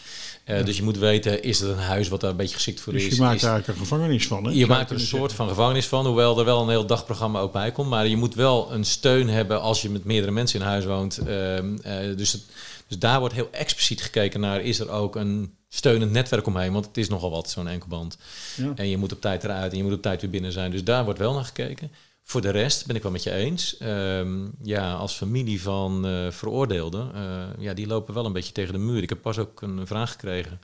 Eh, 0.45 0.65
Dus 0.65 0.77
je 0.77 0.83
moet 0.83 0.99
weten, 0.99 1.43
is 1.43 1.61
het 1.61 1.69
een 1.71 1.77
huis 1.79 2.09
wat 2.09 2.21
daar 2.21 2.31
een 2.31 2.37
beetje 2.37 2.55
geschikt 2.55 2.81
voor 2.81 2.93
Dus 2.93 3.05
is? 3.07 3.15
je 3.17 3.21
maakt 3.23 3.41
daar 3.41 3.51
eigenlijk 3.53 3.81
een 3.81 3.87
gevangenis 3.87 4.27
van. 4.27 4.45
Hè? 4.45 4.51
je 4.51 4.57
Zou 4.57 4.69
maakt 4.69 4.91
er 4.91 4.97
een 4.97 5.03
soort 5.03 5.33
van 5.33 5.49
gevangenis 5.49 5.87
van, 5.87 6.07
hoewel 6.07 6.39
er 6.39 6.45
wel 6.45 6.63
een 6.63 6.69
heel 6.69 6.87
dagprogramma 6.87 7.41
ook 7.41 7.53
bij 7.53 7.73
komt. 7.73 7.89
Maar 7.89 8.07
je 8.07 8.17
moet 8.17 8.35
wel 8.35 8.73
een 8.73 8.85
steun 8.85 9.29
hebben 9.29 9.61
als 9.61 9.83
je 9.83 9.91
met 9.91 10.05
meerdere 10.05 10.33
mensen 10.33 10.61
in 10.61 10.67
huis 10.67 10.85
woont. 10.85 11.19
Ehm, 11.19 11.77
eh, 11.83 12.17
dus, 12.17 12.33
het- 12.33 12.43
dus 12.87 12.99
daar 12.99 13.19
wordt 13.21 13.35
heel 13.35 13.49
expliciet 13.53 14.03
gekeken 14.03 14.41
naar, 14.41 14.61
is 14.61 14.79
er 14.81 14.91
ook 14.91 15.17
een 15.17 15.55
steunend 15.69 16.13
netwerk 16.13 16.47
omheen? 16.47 16.73
Want 16.73 16.87
het 16.87 16.97
is 16.97 17.09
nogal 17.09 17.31
wat, 17.31 17.51
zo'n 17.51 17.69
enkelband. 17.69 18.17
Ja. 18.57 18.73
En 18.75 18.89
je 18.89 18.97
moet 18.97 19.13
op 19.13 19.21
tijd 19.21 19.45
eruit 19.45 19.71
en 19.73 19.77
je 19.79 19.85
moet 19.85 19.93
op 19.93 20.03
tijd 20.03 20.21
weer 20.21 20.31
binnen 20.31 20.53
zijn. 20.53 20.71
Dus 20.71 20.85
daar 20.85 21.05
wordt 21.05 21.19
wel 21.19 21.35
naar 21.35 21.45
gekeken. 21.45 21.91
Voor 22.29 22.41
de 22.41 22.51
rest 22.51 22.87
ben 22.87 22.97
ik 22.97 23.03
wel 23.03 23.13
met 23.13 23.23
je 23.23 23.33
eens. 23.33 23.77
Ehm, 23.77 24.47
ja, 24.63 24.93
als 24.93 25.15
familie 25.15 25.63
van 25.63 26.07
eh, 26.07 26.31
veroordeelden, 26.31 27.15
eh, 27.15 27.47
ja, 27.59 27.75
die 27.75 27.87
lopen 27.87 28.15
wel 28.15 28.25
een 28.27 28.33
beetje 28.33 28.53
tegen 28.53 28.73
de 28.73 28.79
muur. 28.79 29.03
Ik 29.03 29.09
heb 29.09 29.23
pas 29.23 29.39
ook 29.39 29.63
een 29.63 29.87
vraag 29.87 30.11
gekregen 30.11 30.61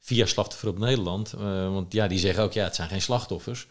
via 0.00 0.26
Slachtoffer 0.26 0.68
op 0.68 0.78
Nederland. 0.78 1.32
eh, 1.32 1.40
want 1.72 1.92
ja, 1.92 2.06
die 2.08 2.18
zeggen 2.18 2.42
ook, 2.42 2.52
ja, 2.52 2.64
het 2.64 2.74
zijn 2.74 2.88
geen 2.88 3.02
slachtoffers. 3.02 3.66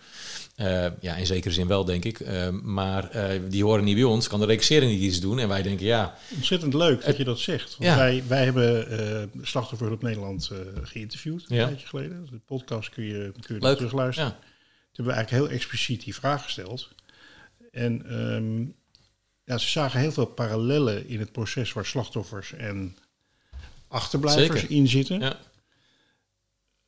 Ja, 1.01 1.15
in 1.15 1.25
zekere 1.25 1.53
zin 1.53 1.67
wel, 1.67 1.85
denk 1.85 2.05
ik. 2.05 2.19
Maar 2.63 3.09
die 3.49 3.63
horen 3.63 3.83
niet 3.83 3.95
bij 3.95 4.03
ons, 4.03 4.27
kan 4.27 4.39
de 4.39 4.45
reclassering 4.45 4.91
niet 4.91 5.01
iets 5.01 5.19
doen. 5.19 5.39
En 5.39 5.47
wij 5.47 5.61
denken, 5.61 5.85
ja, 5.85 6.17
Ontzettend 6.35 6.73
leuk 6.73 7.05
dat 7.05 7.17
je 7.17 7.23
dat 7.23 7.39
zegt. 7.39 7.77
Want 7.77 7.89
Ja. 7.89 7.95
wij, 7.97 8.23
wij 8.27 8.43
hebben 8.43 9.31
Slachtoffer 9.41 9.91
op 9.91 10.01
Nederland 10.01 10.51
geïnterviewd 10.83 11.45
een 11.47 11.55
Ja. 11.55 11.65
tijdje 11.65 11.87
geleden. 11.87 12.27
De 12.31 12.39
podcast 12.45 12.89
kun 12.89 13.03
je, 13.03 13.31
kun 13.41 13.55
je 13.59 13.75
terugluisteren. 13.75 14.29
ja, 14.29 14.35
Toen 14.35 15.05
hebben 15.05 15.13
we 15.13 15.19
eigenlijk 15.19 15.43
heel 15.49 15.55
expliciet 15.57 16.03
die 16.03 16.15
vraag 16.15 16.43
gesteld. 16.43 16.89
En 17.77 18.05
ehm, 18.09 18.61
ja, 19.43 19.57
ze 19.57 19.67
zagen 19.69 19.99
heel 19.99 20.11
veel 20.11 20.25
parallellen 20.25 21.07
in 21.07 21.19
het 21.19 21.31
proces 21.31 21.73
waar 21.73 21.85
slachtoffers 21.85 22.53
en 22.53 22.97
achterblijvers 23.87 24.59
Zeker. 24.59 24.75
in 24.75 24.87
zitten. 24.87 25.19
ja, 25.19 25.39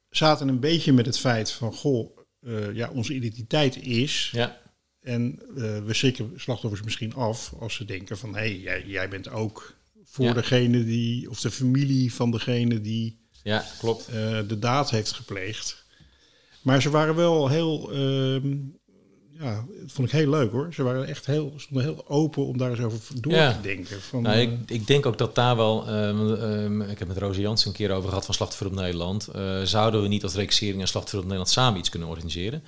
Zaten 0.10 0.48
een 0.48 0.60
beetje 0.60 0.94
met 0.94 1.06
het 1.06 1.20
feit 1.20 1.52
van, 1.52 1.74
goh, 1.74 2.18
eh, 2.42 2.74
ja, 2.76 2.90
onze 2.90 3.14
identiteit 3.14 3.76
is. 3.84 4.30
ja, 4.32 4.62
En 5.02 5.40
eh, 5.56 5.84
we 5.86 5.94
schrikken 5.94 6.34
slachtoffers 6.36 6.84
misschien 6.84 7.14
af 7.14 7.54
als 7.60 7.74
ze 7.76 7.86
denken 7.86 8.18
van, 8.18 8.30
hé, 8.34 8.40
hey, 8.40 8.60
jij, 8.60 8.84
jij 8.86 9.10
bent 9.10 9.30
ook 9.30 9.78
voor 10.04 10.26
Ja. 10.26 10.34
degene 10.34 10.84
die, 10.84 11.30
of 11.30 11.40
de 11.40 11.52
familie 11.52 12.14
van 12.14 12.32
degene 12.32 12.82
die 12.82 13.20
ja, 13.44 13.66
klopt. 13.80 14.08
eh, 14.08 14.14
de 14.48 14.60
daad 14.60 14.90
heeft 14.90 15.12
gepleegd. 15.12 15.86
Maar 16.62 16.82
ze 16.82 16.90
waren 16.90 17.16
wel 17.16 17.48
heel, 17.50 17.92
ehm, 17.92 18.56
ja, 19.40 19.54
dat 19.82 19.92
vond 19.92 20.08
ik 20.08 20.14
heel 20.14 20.30
leuk 20.30 20.52
hoor. 20.52 20.74
Ze 20.74 20.84
waren 20.84 21.08
echt 21.08 21.26
heel, 21.26 21.54
stonden 21.58 21.84
heel 21.86 22.04
open 22.08 22.46
om 22.46 22.58
daar 22.58 22.70
eens 22.70 22.80
over 22.80 23.00
door 23.22 23.34
Ja. 23.34 23.52
te 23.54 23.62
denken. 23.62 24.02
Van, 24.02 24.22
Nou, 24.22 24.36
eh, 24.36 24.42
ik, 24.42 24.52
ik 24.66 24.88
denk 24.88 25.06
ook 25.06 25.18
dat 25.18 25.36
daar 25.36 25.56
wel. 25.56 25.88
ehm, 25.88 26.34
ehm, 26.34 26.82
ik 26.82 27.00
heb 27.00 27.08
met 27.08 27.18
Rosie 27.18 27.42
Jansen 27.42 27.68
een 27.70 27.76
keer 27.76 27.92
over 27.92 28.10
gehad 28.10 28.26
van 28.26 28.34
Slachtoffer 28.34 28.68
op 28.68 28.74
Nederland. 28.74 29.28
Eh, 29.28 29.62
zouden 29.64 30.02
we 30.02 30.08
niet 30.08 30.24
als 30.24 30.34
recensering 30.36 30.82
en 30.82 30.88
Slachtoffer 30.88 31.20
op 31.20 31.26
Nederland 31.26 31.50
samen 31.54 31.80
iets 31.80 31.90
kunnen 31.90 32.08
organiseren? 32.10 32.64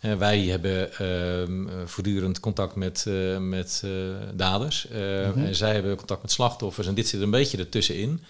Eh, 0.00 0.14
wij 0.14 0.40
hebben 0.40 0.92
ehm, 0.94 1.68
eh, 1.68 1.74
voortdurend 1.84 2.40
contact 2.40 2.74
met, 2.74 3.04
eh, 3.08 3.38
met 3.38 3.82
eh, 3.84 3.90
daders. 4.34 4.88
Eh, 4.88 5.00
Mhm. 5.28 5.38
En 5.44 5.54
zij 5.54 5.72
hebben 5.72 5.96
contact 5.96 6.22
met 6.22 6.32
slachtoffers. 6.32 6.86
En 6.86 6.94
dit 6.94 7.08
zit 7.08 7.20
een 7.20 7.30
beetje 7.30 7.58
ertussenin. 7.58 8.20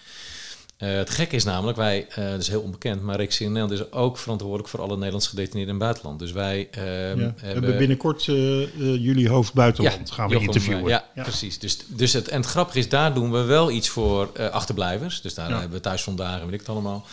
Eh 0.77 0.89
het 0.95 1.09
gekke 1.09 1.35
is 1.35 1.43
namelijk, 1.43 1.77
wij, 1.77 2.05
eh 2.09 2.29
dat 2.29 2.41
is 2.41 2.47
heel 2.47 2.61
onbekend, 2.61 3.01
maar 3.01 3.15
Recensering 3.15 3.53
Nederland 3.53 3.81
is 3.81 3.91
ook 3.99 4.17
verantwoordelijk 4.17 4.69
voor 4.69 4.81
alle 4.81 4.95
Nederlandse 4.95 5.29
gedetineerden 5.29 5.73
in 5.75 5.81
het 5.81 5.83
buitenland. 5.83 6.19
Dus 6.19 6.31
wij 6.31 6.67
ehm, 6.71 6.85
ja. 6.85 7.13
We 7.15 7.21
hebben 7.21 7.35
hebben 7.53 7.77
binnenkort 7.77 8.19
eh, 8.27 8.35
jullie 8.77 9.29
hoofd 9.29 9.53
buitenland 9.53 10.11
gaan 10.11 10.27
we 10.27 10.33
Jochem, 10.33 10.47
interviewen. 10.47 10.87
Ja, 10.87 11.05
precies. 11.15 11.59
Dus, 11.59 11.77
dus 11.87 12.13
het, 12.13 12.27
en 12.27 12.41
het 12.41 12.49
grappige 12.49 12.79
is, 12.79 12.89
daar 12.89 13.13
doen 13.13 13.31
we 13.31 13.41
wel 13.41 13.71
iets 13.71 13.89
voor 13.89 14.49
achterblijvers. 14.51 15.21
Dus 15.21 15.33
daar 15.33 15.49
Ja. 15.49 15.59
hebben 15.59 15.77
we 15.77 15.83
thuisvandaag 15.83 16.39
en 16.39 16.45
weet 16.45 16.53
ik 16.53 16.59
het 16.59 16.69
allemaal. 16.69 17.05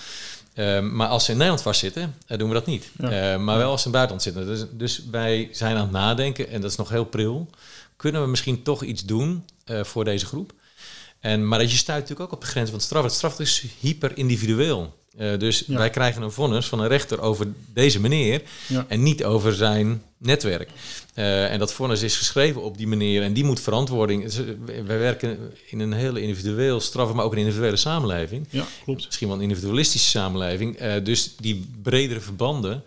Ehm, 0.55 0.97
maar 0.97 1.09
als 1.09 1.25
ze 1.25 1.31
in 1.31 1.37
Nederland 1.37 1.63
vastzitten, 1.65 2.15
doen 2.27 2.49
we 2.49 2.55
dat 2.55 2.67
niet. 2.67 2.91
Ja. 2.99 3.39
Maar 3.39 3.59
wel 3.59 3.71
als 3.71 3.83
ze 3.83 3.89
in 3.89 3.95
het 3.95 4.09
buitenland 4.09 4.23
zitten. 4.23 4.47
Dus, 4.47 4.65
dus 4.73 5.03
wij 5.11 5.49
zijn 5.53 5.77
aan 5.77 5.83
het 5.83 5.91
nadenken, 5.91 6.49
en 6.49 6.61
dat 6.61 6.71
is 6.71 6.77
nog 6.77 6.89
heel 6.89 7.05
pril. 7.05 7.51
Kunnen 7.97 8.23
we 8.23 8.29
misschien 8.29 8.63
toch 8.63 8.83
iets 8.83 9.05
doen 9.05 9.45
voor 9.83 10.05
deze 10.05 10.27
groep? 10.27 10.53
En, 11.25 11.49
maar 11.49 11.63
je 11.63 11.69
stuit 11.69 12.01
natuurlijk 12.01 12.21
ook 12.31 12.33
op 12.37 12.41
de 12.41 12.47
grens 12.51 12.69
van 12.71 12.79
het 12.79 12.87
straf. 12.87 13.03
Het 13.03 13.13
straf 13.13 13.41
is 13.41 13.65
hyper 13.81 14.17
individueel. 14.19 14.95
Eh, 15.17 15.39
dus 15.39 15.65
Ja. 15.67 15.77
wij 15.79 15.91
krijgen 15.91 16.23
een 16.23 16.31
vonnis 16.33 16.67
van 16.67 16.81
een 16.81 16.89
rechter 16.89 17.21
over 17.21 17.47
deze 17.73 18.01
meneer 18.01 18.43
Ja. 18.67 18.85
en 18.89 19.03
niet 19.03 19.25
over 19.25 19.55
zijn 19.55 20.03
netwerk. 20.19 20.71
Eh, 21.15 21.53
en 21.53 21.59
dat 21.59 21.73
vonnis 21.73 22.03
is 22.03 22.17
geschreven 22.17 22.63
op 22.63 22.77
die 22.79 22.87
manier 22.87 23.23
en 23.23 23.33
die 23.33 23.45
moet 23.45 23.61
verantwoording. 23.61 24.25
Is, 24.25 24.39
eh, 24.39 24.45
Wij 24.87 24.99
werken 24.99 25.53
in 25.67 25.81
een 25.81 25.93
hele 25.93 26.21
individueel 26.21 26.81
straffen, 26.81 27.17
maar 27.17 27.25
ook 27.25 27.33
een 27.33 27.39
individuele 27.39 27.77
samenleving. 27.77 28.47
Ja, 28.51 28.65
klopt. 28.85 29.05
Misschien 29.05 29.29
wel 29.29 29.37
een 29.37 29.43
individualistische 29.43 30.09
samenleving. 30.09 30.99
Dus 31.03 31.35
die 31.41 31.71
bredere 31.83 32.21
verbanden, 32.21 32.83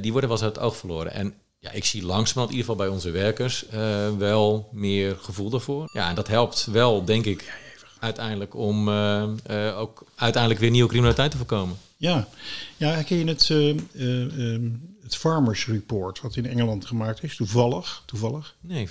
die 0.00 0.12
worden 0.12 0.28
wel 0.30 0.38
eens 0.38 0.42
uit 0.46 0.56
het 0.56 0.64
oog 0.64 0.76
verloren. 0.76 1.12
En 1.12 1.34
ja, 1.62 1.70
ik 1.70 1.84
zie 1.84 2.02
langzamerhand, 2.04 2.50
in 2.50 2.56
ieder 2.56 2.70
geval 2.70 2.86
bij 2.86 2.94
onze 2.94 3.10
werkers, 3.10 3.66
eh, 3.68 4.16
wel 4.16 4.68
meer 4.72 5.16
gevoel 5.20 5.50
daarvoor. 5.50 5.90
Ja, 5.92 6.08
en 6.08 6.14
dat 6.14 6.28
helpt 6.28 6.66
wel, 6.72 7.04
denk 7.04 7.24
ik, 7.24 7.52
uiteindelijk 7.98 8.54
om 8.54 8.88
eh, 8.88 9.22
eh, 9.46 9.78
ook 9.78 10.04
uiteindelijk 10.14 10.60
weer 10.62 10.70
nieuwe 10.70 10.88
criminaliteit 10.88 11.30
te 11.30 11.36
voorkomen. 11.36 11.76
Ja, 11.96 12.28
ja 12.76 13.04
je 13.08 13.24
het, 13.24 13.50
eh, 13.50 13.70
eh, 13.70 14.54
ehm, 14.54 14.70
het 15.02 15.16
Farmers 15.16 15.66
Report, 15.66 16.20
wat 16.20 16.36
in 16.36 16.46
Engeland 16.46 16.86
gemaakt 16.86 17.22
is? 17.22 17.36
Toevallig, 17.36 18.02
toevallig. 18.06 18.56
Nee, 18.60 18.88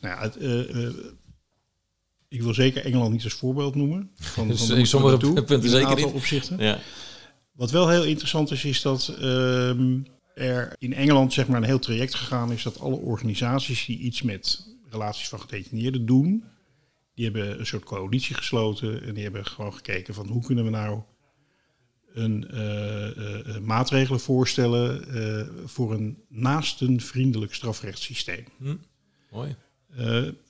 Nou 0.00 0.14
ja, 0.14 0.22
het, 0.22 0.36
ik 2.28 2.42
wil 2.42 2.54
zeker 2.54 2.84
Engeland 2.84 3.12
niet 3.12 3.24
als 3.24 3.32
voorbeeld 3.32 3.74
noemen. 3.74 4.10
Van, 4.14 4.48
Dus 4.48 4.66
van 4.66 4.86
sommige 4.86 5.16
punten 5.16 5.62
in 5.62 5.68
zeker 5.68 5.96
niet. 5.96 6.04
opzichten. 6.04 6.56
ja. 6.58 6.78
Wat 7.52 7.70
wel 7.70 7.88
heel 7.88 8.04
interessant 8.04 8.50
is, 8.50 8.64
is 8.64 8.82
dat 8.82 9.14
ehm, 9.20 9.98
er 10.34 10.76
in 10.78 10.94
Engeland 10.94 11.32
zeg 11.32 11.48
maar 11.48 11.56
een 11.56 11.64
heel 11.64 11.78
traject 11.78 12.14
gegaan 12.14 12.52
is 12.52 12.62
dat 12.62 12.80
alle 12.80 12.96
organisaties 12.96 13.84
die 13.84 13.98
iets 13.98 14.22
met 14.22 14.66
relaties 14.90 15.28
van 15.28 15.40
gedetineerden 15.40 16.06
doen, 16.06 16.44
die 17.14 17.24
hebben 17.24 17.58
een 17.58 17.66
soort 17.66 17.84
coalitie 17.84 18.34
gesloten 18.34 19.02
en 19.02 19.14
die 19.14 19.22
hebben 19.22 19.46
gewoon 19.46 19.74
gekeken 19.74 20.14
van 20.14 20.26
hoe 20.28 20.44
kunnen 20.44 20.64
we 20.64 20.70
nou 20.70 21.02
een 22.14 22.48
eh, 22.48 23.16
eh, 23.16 23.56
eh, 23.56 23.62
maatregelen 23.62 24.20
voorstellen 24.20 25.04
voor 25.68 25.92
een 25.92 26.18
naastenvriendelijk 26.28 27.54
strafrechtssysteem. 27.54 28.44
Hm. 28.58 28.76
Mooi. 29.30 29.56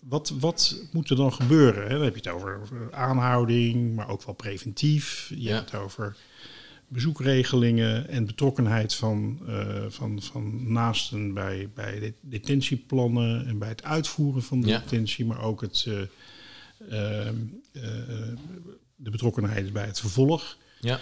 Wat, 0.01 0.29
wat 0.41 0.89
moet 0.93 1.11
er 1.11 1.17
dan 1.17 1.33
gebeuren? 1.33 1.83
Hè? 1.83 1.89
Dan 1.89 2.03
heb 2.03 2.15
je 2.15 2.21
het 2.21 2.29
over 2.29 2.61
aanhouding, 2.91 3.95
maar 3.95 4.09
ook 4.09 4.23
wel 4.23 4.35
preventief. 4.35 5.27
Je 5.29 5.43
Ja. 5.43 5.55
hebt 5.55 5.71
het 5.71 5.81
over 5.81 6.17
bezoekregelingen 6.93 8.09
en 8.09 8.27
betrokkenheid 8.27 8.95
van, 8.95 9.41
eh, 9.47 9.85
van, 9.89 10.23
van 10.23 10.73
naasten 10.73 11.35
bij, 11.35 11.69
bij 11.75 12.01
de 12.01 12.15
detentieplannen 12.21 13.47
en 13.47 13.59
bij 13.59 13.69
het 13.69 13.83
uitvoeren 13.83 14.43
van 14.43 14.61
de 14.61 14.67
Ja. 14.69 14.79
detentie, 14.79 15.25
maar 15.27 15.41
ook 15.43 15.61
het, 15.61 15.87
eh, 15.89 16.01
ehm, 16.89 17.37
eh, 17.73 17.83
de 18.97 19.11
betrokkenheid 19.11 19.73
bij 19.73 19.87
het 19.87 20.01
vervolg. 20.01 20.57
Ja. 20.81 21.01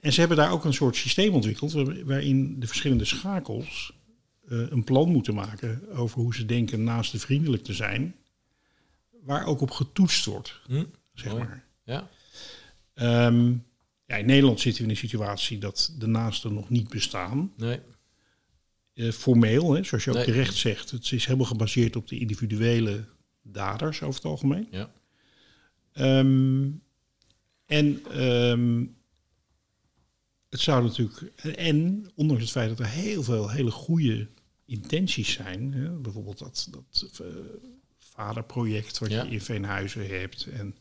En 0.00 0.12
ze 0.12 0.18
hebben 0.20 0.36
daar 0.36 0.50
ook 0.50 0.64
een 0.64 0.74
soort 0.74 0.96
systeem 0.96 1.32
ontwikkeld 1.34 1.72
waar- 1.72 2.04
waarin 2.04 2.60
de 2.60 2.66
verschillende 2.66 3.04
schakels 3.04 3.92
een 4.48 4.84
plan 4.84 5.08
moeten 5.10 5.34
maken 5.34 5.88
over 5.96 6.20
hoe 6.20 6.34
ze 6.34 6.46
denken 6.46 6.84
naast 6.84 7.12
de 7.12 7.18
vriendelijk 7.18 7.64
te 7.64 7.72
zijn, 7.74 8.14
waar 9.22 9.46
ook 9.46 9.60
op 9.60 9.70
getoetst 9.70 10.24
wordt, 10.24 10.60
Hm. 10.66 10.84
zeg 11.14 11.32
Mooi. 11.32 11.44
maar. 11.44 11.64
Ja. 11.84 12.08
Ehm, 12.94 13.52
ja, 14.14 14.20
in 14.20 14.26
Nederland 14.26 14.60
zitten 14.60 14.82
we 14.82 14.88
in 14.88 14.94
een 14.94 15.00
situatie 15.08 15.58
dat 15.58 15.94
de 15.98 16.06
naasten 16.06 16.54
nog 16.54 16.68
niet 16.70 16.88
bestaan. 16.88 17.52
Nee. 17.56 17.80
Eh, 18.94 19.10
formeel, 19.10 19.72
hè, 19.72 19.84
zoals 19.84 20.04
je 20.04 20.10
ook 20.10 20.16
Nee. 20.16 20.24
terecht 20.24 20.54
zegt, 20.54 20.90
het 20.90 21.12
is 21.12 21.24
helemaal 21.24 21.46
gebaseerd 21.46 21.96
op 21.96 22.08
de 22.08 22.18
individuele 22.18 23.04
daders 23.42 24.02
over 24.02 24.14
het 24.14 24.24
algemeen. 24.30 24.68
Ja. 24.70 24.92
Ehm, 25.92 26.70
en 27.66 28.02
ehm, 28.10 28.84
het 30.48 30.60
zou 30.60 30.84
natuurlijk. 30.84 31.20
En 31.56 32.10
ondanks 32.14 32.42
het 32.42 32.50
feit 32.52 32.68
dat 32.68 32.78
er 32.78 32.86
heel 32.92 33.22
veel 33.22 33.50
hele 33.50 33.70
goede 33.70 34.28
intenties 34.64 35.32
zijn, 35.32 35.72
hè, 35.72 35.90
bijvoorbeeld 35.90 36.38
dat, 36.38 36.68
dat 36.70 37.18
eh, 37.20 37.26
vaderproject 37.98 38.98
wat 38.98 39.10
Ja. 39.10 39.22
je 39.22 39.30
in 39.30 39.40
Veenhuizen 39.40 40.06
hebt. 40.06 40.46
En 40.46 40.66
ik 40.68 40.74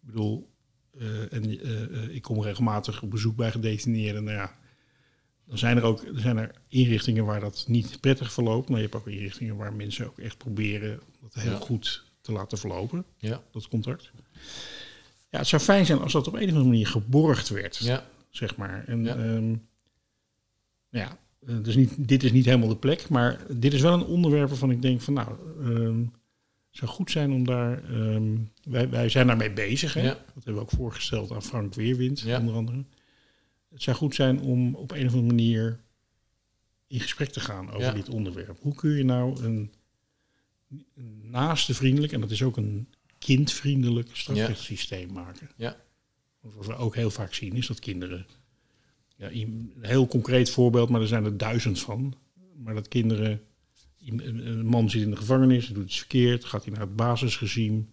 bedoel, 0.00 0.51
en, 1.30 1.60
eh, 1.60 1.82
eh, 1.82 2.14
ik 2.14 2.22
kom 2.22 2.42
regelmatig 2.42 3.02
op 3.02 3.10
bezoek 3.10 3.36
bij 3.36 3.50
gedetineerden. 3.50 4.24
Nou 4.24 4.36
ja, 4.36 4.52
dan 5.46 5.58
zijn 5.58 5.76
er 5.76 5.82
ook 5.82 6.02
er 6.02 6.20
zijn 6.20 6.36
er 6.36 6.50
inrichtingen 6.68 7.24
waar 7.24 7.40
dat 7.40 7.64
niet 7.68 8.00
prettig 8.00 8.32
verloopt. 8.32 8.68
Maar 8.68 8.76
je 8.78 8.84
hebt 8.84 8.96
ook 8.96 9.08
inrichtingen 9.08 9.56
waar 9.56 9.72
mensen 9.72 10.06
ook 10.06 10.18
echt 10.18 10.38
proberen 10.38 11.00
dat 11.20 11.34
heel 11.34 11.52
Ja. 11.52 11.58
goed 11.58 12.04
te 12.20 12.32
laten 12.32 12.58
verlopen 12.58 13.04
Ja. 13.16 13.42
dat 13.52 13.68
contract. 13.68 14.10
Ja, 15.30 15.38
het 15.38 15.46
zou 15.46 15.62
fijn 15.62 15.86
zijn 15.86 15.98
als 15.98 16.12
dat 16.12 16.26
op 16.26 16.34
een 16.34 16.40
of 16.42 16.48
andere 16.48 16.64
manier 16.64 16.86
geborgd 16.86 17.48
werd, 17.48 17.76
Ja. 17.76 18.06
zeg 18.30 18.56
maar. 18.56 18.84
En 18.86 19.04
Ja. 19.04 19.16
ja, 19.16 19.58
ja 20.90 21.18
eh, 21.46 21.56
dus 21.62 21.76
niet, 21.76 22.08
dit 22.08 22.22
is 22.22 22.32
niet 22.32 22.44
helemaal 22.44 22.68
de 22.68 22.76
plek, 22.76 23.08
maar 23.08 23.46
dit 23.50 23.72
is 23.72 23.80
wel 23.80 23.92
een 23.94 24.04
onderwerp 24.04 24.48
waarvan 24.48 24.70
ik 24.70 24.82
denk 24.82 25.00
van, 25.00 25.14
nou, 25.14 25.28
ehm, 25.64 26.04
zou 26.72 26.90
goed 26.90 27.10
zijn 27.10 27.32
om 27.32 27.44
daar, 27.44 27.84
ehm, 27.84 28.36
wij, 28.62 28.88
wij 28.88 29.08
zijn 29.08 29.26
daarmee 29.26 29.52
bezig, 29.52 29.94
hè? 29.94 30.00
Ja. 30.02 30.08
dat 30.14 30.34
hebben 30.34 30.54
we 30.54 30.60
ook 30.60 30.70
voorgesteld 30.70 31.30
aan 31.32 31.42
Frank 31.42 31.74
Weerwind, 31.74 32.20
Ja. 32.20 32.38
onder 32.38 32.54
andere. 32.54 32.84
Het 33.70 33.82
zou 33.82 33.96
goed 33.96 34.14
zijn 34.14 34.40
om 34.40 34.74
op 34.74 34.90
een 34.90 35.06
of 35.06 35.12
andere 35.12 35.26
manier 35.34 35.80
in 36.86 37.00
gesprek 37.00 37.28
te 37.28 37.40
gaan 37.40 37.68
over 37.68 37.80
Ja. 37.82 37.92
dit 37.92 38.08
onderwerp. 38.08 38.58
Hoe 38.60 38.74
kun 38.74 38.90
je 38.90 39.04
nou 39.04 39.42
een, 39.44 39.72
een 40.94 41.20
naaste 41.30 41.74
vriendelijk, 41.74 42.12
en 42.12 42.20
dat 42.20 42.30
is 42.30 42.42
ook 42.42 42.56
een 42.56 42.88
kindvriendelijk 43.18 44.08
strafrechtssysteem 44.12 45.12
maken. 45.12 45.50
Ja. 45.56 45.76
Want 46.40 46.54
wat 46.54 46.66
we 46.66 46.74
ook 46.74 46.94
heel 46.94 47.10
vaak 47.10 47.34
zien 47.34 47.52
is 47.52 47.66
dat 47.66 47.78
kinderen, 47.78 48.26
ja, 49.16 49.30
een 49.30 49.72
heel 49.80 50.06
concreet 50.06 50.50
voorbeeld, 50.50 50.88
maar 50.88 51.00
er 51.00 51.06
zijn 51.06 51.24
er 51.24 51.36
duizend 51.36 51.80
van, 51.80 52.14
maar 52.56 52.74
dat 52.74 52.88
kinderen, 52.88 53.40
een, 54.04 54.66
man 54.66 54.90
zit 54.90 55.02
in 55.02 55.10
de 55.10 55.16
gevangenis, 55.16 55.66
doet 55.66 55.84
iets 55.84 55.98
verkeerd, 55.98 56.44
gaat 56.44 56.64
hij 56.64 56.72
naar 56.72 56.82
het 56.82 56.96
basisregime, 56.96 57.84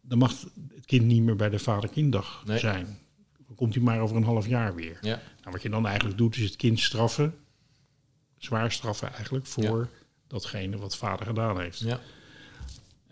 dan 0.00 0.18
mag 0.18 0.30
het 0.74 0.86
kind 0.86 1.04
niet 1.04 1.22
meer 1.22 1.36
bij 1.36 1.50
de 1.50 1.58
vader-kinddag 1.58 2.42
Nee. 2.46 2.58
zijn. 2.58 2.98
Dan 3.46 3.56
komt 3.56 3.74
hij 3.74 3.82
maar 3.82 4.00
over 4.00 4.16
een 4.16 4.24
half 4.24 4.46
jaar 4.46 4.74
weer. 4.74 4.98
Ja. 5.00 5.20
Nou, 5.40 5.50
wat 5.52 5.62
je 5.62 5.70
dan 5.70 5.86
eigenlijk 5.86 6.18
doet, 6.18 6.36
is 6.36 6.42
het 6.44 6.56
kind 6.56 6.80
straffen, 6.80 7.34
zwaar 8.38 8.72
straffen 8.72 9.12
eigenlijk, 9.12 9.46
voor 9.46 9.88
datgene 10.26 10.76
wat 10.76 10.96
vader 10.96 11.26
gedaan 11.26 11.60
heeft. 11.60 11.78
Ja. 11.78 12.00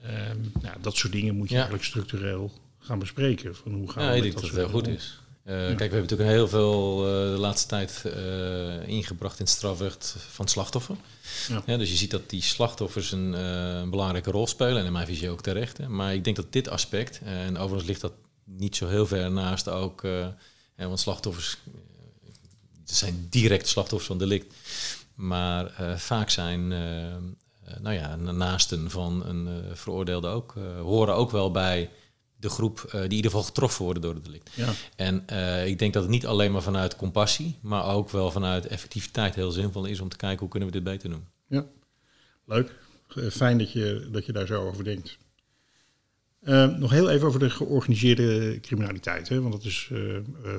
Ehm, 0.02 0.36
nou, 0.62 0.76
dat 0.80 0.96
soort 0.96 1.12
dingen 1.12 1.36
moet 1.36 1.48
je 1.48 1.54
eigenlijk 1.54 1.84
structureel 1.84 2.52
gaan 2.78 2.98
bespreken. 2.98 3.56
Van 3.56 3.72
hoe 3.72 3.90
gaan 3.90 4.04
Ja, 4.04 4.10
we 4.10 4.16
ik 4.16 4.22
denk 4.22 4.34
dat 4.34 4.42
dat 4.42 4.50
het 4.50 4.60
heel 4.60 4.68
goed 4.68 4.86
is. 4.86 5.20
Eh, 5.48 5.54
Kijk, 5.54 5.78
we 5.78 5.82
hebben 5.82 6.00
natuurlijk 6.00 6.30
heel 6.30 6.48
veel 6.48 7.06
eh, 7.06 7.32
de 7.32 7.38
laatste 7.38 7.68
tijd 7.68 8.02
eh, 8.04 8.88
ingebracht 8.88 9.38
in 9.38 9.44
het 9.44 9.54
strafrecht 9.54 10.16
van 10.30 10.48
slachtoffer. 10.48 10.96
Ja. 11.48 11.62
Ja, 11.66 11.76
dus 11.76 11.90
je 11.90 11.96
ziet 11.96 12.10
dat 12.10 12.30
die 12.30 12.42
slachtoffers 12.42 13.12
een, 13.12 13.32
een 13.32 13.90
belangrijke 13.90 14.30
rol 14.30 14.46
spelen 14.46 14.78
en 14.78 14.86
in 14.86 14.92
mijn 14.92 15.06
visie 15.06 15.30
ook 15.30 15.42
terecht. 15.42 15.76
Hè. 15.76 15.88
Maar 15.88 16.14
ik 16.14 16.24
denk 16.24 16.36
dat 16.36 16.52
dit 16.52 16.68
aspect, 16.68 17.20
en 17.24 17.56
overigens 17.56 17.88
ligt 17.88 18.00
dat 18.00 18.12
niet 18.44 18.76
zo 18.76 18.88
heel 18.88 19.06
ver 19.06 19.30
naast 19.30 19.68
ook, 19.68 20.04
eh, 20.04 20.26
want 20.76 21.00
slachtoffers 21.00 21.56
zijn 22.84 23.26
direct 23.30 23.68
slachtoffers 23.68 24.08
van 24.08 24.18
delict. 24.18 24.54
Maar 25.14 25.72
vaak 25.96 26.30
zijn 26.30 26.68
nou 27.80 27.94
ja, 27.94 28.16
naasten 28.16 28.90
van 28.90 29.26
een 29.26 29.64
veroordeelde 29.76 30.28
ook, 30.28 30.54
horen 30.82 31.14
ook 31.14 31.30
wel 31.30 31.50
bij 31.50 31.90
de 32.40 32.48
groep 32.48 32.88
die 32.90 33.02
in 33.02 33.10
ieder 33.10 33.30
geval 33.30 33.46
getroffen 33.46 33.84
worden 33.84 34.02
door 34.02 34.14
het 34.14 34.24
delict. 34.24 34.50
Ja. 34.54 34.72
En 34.96 35.14
ik 35.66 35.78
denk 35.78 35.92
dat 35.92 36.02
het 36.02 36.12
niet 36.12 36.26
alleen 36.26 36.52
maar 36.52 36.62
vanuit 36.62 36.96
compassie, 36.96 37.58
maar 37.62 37.84
ook 37.84 38.10
wel 38.10 38.30
vanuit 38.30 38.66
effectiviteit 38.66 39.34
heel 39.34 39.50
zinvol 39.50 39.84
is 39.84 40.00
om 40.00 40.08
te 40.08 40.16
kijken 40.16 40.38
hoe 40.38 40.48
kunnen 40.48 40.68
we 40.68 40.74
dit 40.74 40.84
beter 40.84 41.10
doen. 41.10 41.26
Ja, 41.46 41.66
leuk. 42.46 42.74
Fijn 43.30 43.58
dat 43.58 43.72
je, 43.72 44.08
dat 44.12 44.26
je 44.26 44.32
daar 44.32 44.46
zo 44.46 44.66
over 44.68 44.84
denkt. 44.84 45.18
Uh, 46.42 46.76
nog 46.76 46.90
heel 46.90 47.10
even 47.10 47.26
over 47.26 47.40
de 47.40 47.50
georganiseerde 47.50 48.60
criminaliteit. 48.60 49.28
Hè? 49.28 49.40
Want 49.40 49.52
dat 49.52 49.64
is 49.64 49.90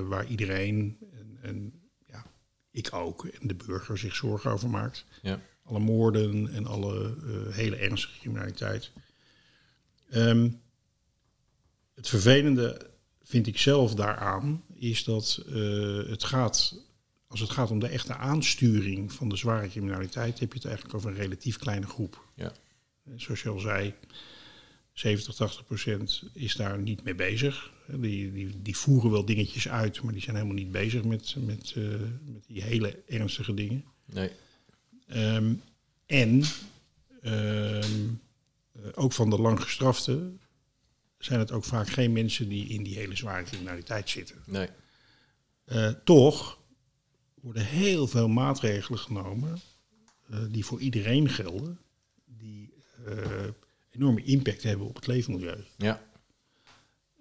waar 0.07 0.25
iedereen, 0.25 0.97
en, 1.11 1.37
en, 1.41 1.73
ja, 2.07 2.25
ik 2.71 2.93
ook, 2.93 3.25
en 3.25 3.47
de 3.47 3.55
burger 3.55 3.97
zich 3.97 4.15
zorgen 4.15 4.51
over 4.51 4.69
maakt. 4.69 5.05
Ja. 5.21 5.39
Alle 5.63 5.79
moorden 5.79 6.53
en 6.53 6.65
alle 6.65 7.15
hele 7.49 7.75
ernstige 7.75 8.19
criminaliteit. 8.19 8.91
Um, 10.11 10.61
het 11.99 12.09
vervelende 12.09 12.89
vind 13.23 13.47
ik 13.47 13.57
zelf 13.57 13.95
daaraan, 13.95 14.63
is 14.75 15.03
dat 15.03 15.43
het 16.07 16.23
gaat, 16.23 16.75
als 17.27 17.39
het 17.39 17.49
gaat 17.49 17.71
om 17.71 17.79
de 17.79 17.87
echte 17.87 18.15
aansturing 18.15 19.13
van 19.13 19.29
de 19.29 19.35
zware 19.35 19.69
criminaliteit, 19.69 20.39
heb 20.39 20.51
je 20.51 20.57
het 20.57 20.67
eigenlijk 20.67 20.95
over 20.95 21.09
een 21.09 21.15
relatief 21.15 21.57
kleine 21.57 21.85
groep. 21.85 22.25
Ja. 22.35 22.51
Zoals 23.15 23.41
je 23.41 23.49
al 23.49 23.59
zei, 23.59 23.93
70, 24.93 25.35
80 25.35 25.65
procent 25.65 26.23
is 26.33 26.55
daar 26.55 26.79
niet 26.79 27.03
mee 27.03 27.15
bezig. 27.15 27.71
Die, 27.87 28.31
die, 28.31 28.61
die 28.61 28.77
voeren 28.77 29.11
wel 29.11 29.25
dingetjes 29.25 29.69
uit, 29.69 30.01
maar 30.01 30.13
die 30.13 30.21
zijn 30.21 30.35
helemaal 30.35 30.57
niet 30.57 30.71
bezig 30.71 31.03
met, 31.03 31.35
met, 31.39 31.73
uh, 31.77 31.89
met 32.25 32.43
die 32.47 32.61
hele 32.61 33.01
ernstige 33.07 33.53
dingen. 33.53 33.83
Nee. 34.05 34.29
Um, 35.15 35.61
en 36.05 36.43
um, 37.23 38.21
ook 38.93 39.13
van 39.13 39.29
de 39.29 39.39
lang 39.39 39.61
gestraften 39.61 40.39
zijn 41.19 41.39
het 41.39 41.51
ook 41.51 41.63
vaak 41.63 41.89
geen 41.89 42.11
mensen 42.11 42.49
die 42.49 42.67
in 42.67 42.83
die 42.83 42.95
hele 42.95 43.15
zware 43.15 43.43
criminaliteit 43.43 44.09
zitten. 44.09 44.43
Nee. 44.45 44.67
Uh, 45.65 45.89
toch 46.03 46.59
worden 47.33 47.65
heel 47.65 48.07
veel 48.07 48.27
maatregelen 48.27 48.99
genomen 48.99 49.59
uh, 50.31 50.39
die 50.49 50.65
voor 50.65 50.79
iedereen 50.79 51.29
gelden, 51.29 51.79
die 52.25 52.73
enorme 53.91 54.23
impact 54.23 54.63
hebben 54.63 54.87
op 54.87 54.95
het 54.95 55.07
leefmilieu. 55.07 55.63
Ja. 55.77 56.07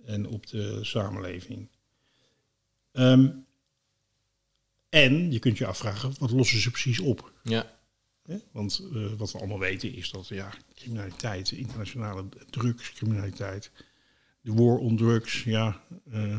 En 0.04 0.26
op 0.26 0.46
de 0.46 0.84
samenleving. 0.84 1.68
Um, 2.92 3.46
en 4.88 5.32
je 5.32 5.38
kunt 5.38 5.58
je 5.58 5.66
afvragen, 5.66 6.14
wat 6.18 6.30
lossen 6.30 6.60
ze 6.60 6.70
precies 6.70 6.98
op? 6.98 7.32
Ja. 7.42 7.76
Want 8.52 8.88
uh, 8.92 9.12
wat 9.12 9.32
we 9.32 9.38
allemaal 9.38 9.58
weten 9.58 9.94
is 9.94 10.10
dat 10.10 10.28
ja, 10.28 10.52
criminaliteit, 10.74 11.50
internationale 11.50 12.28
drugscriminaliteit, 12.50 13.70
de 14.48 14.62
war 14.62 14.78
on 14.78 14.96
drugs, 14.96 15.42
ja, 15.44 15.80
uh, 16.12 16.38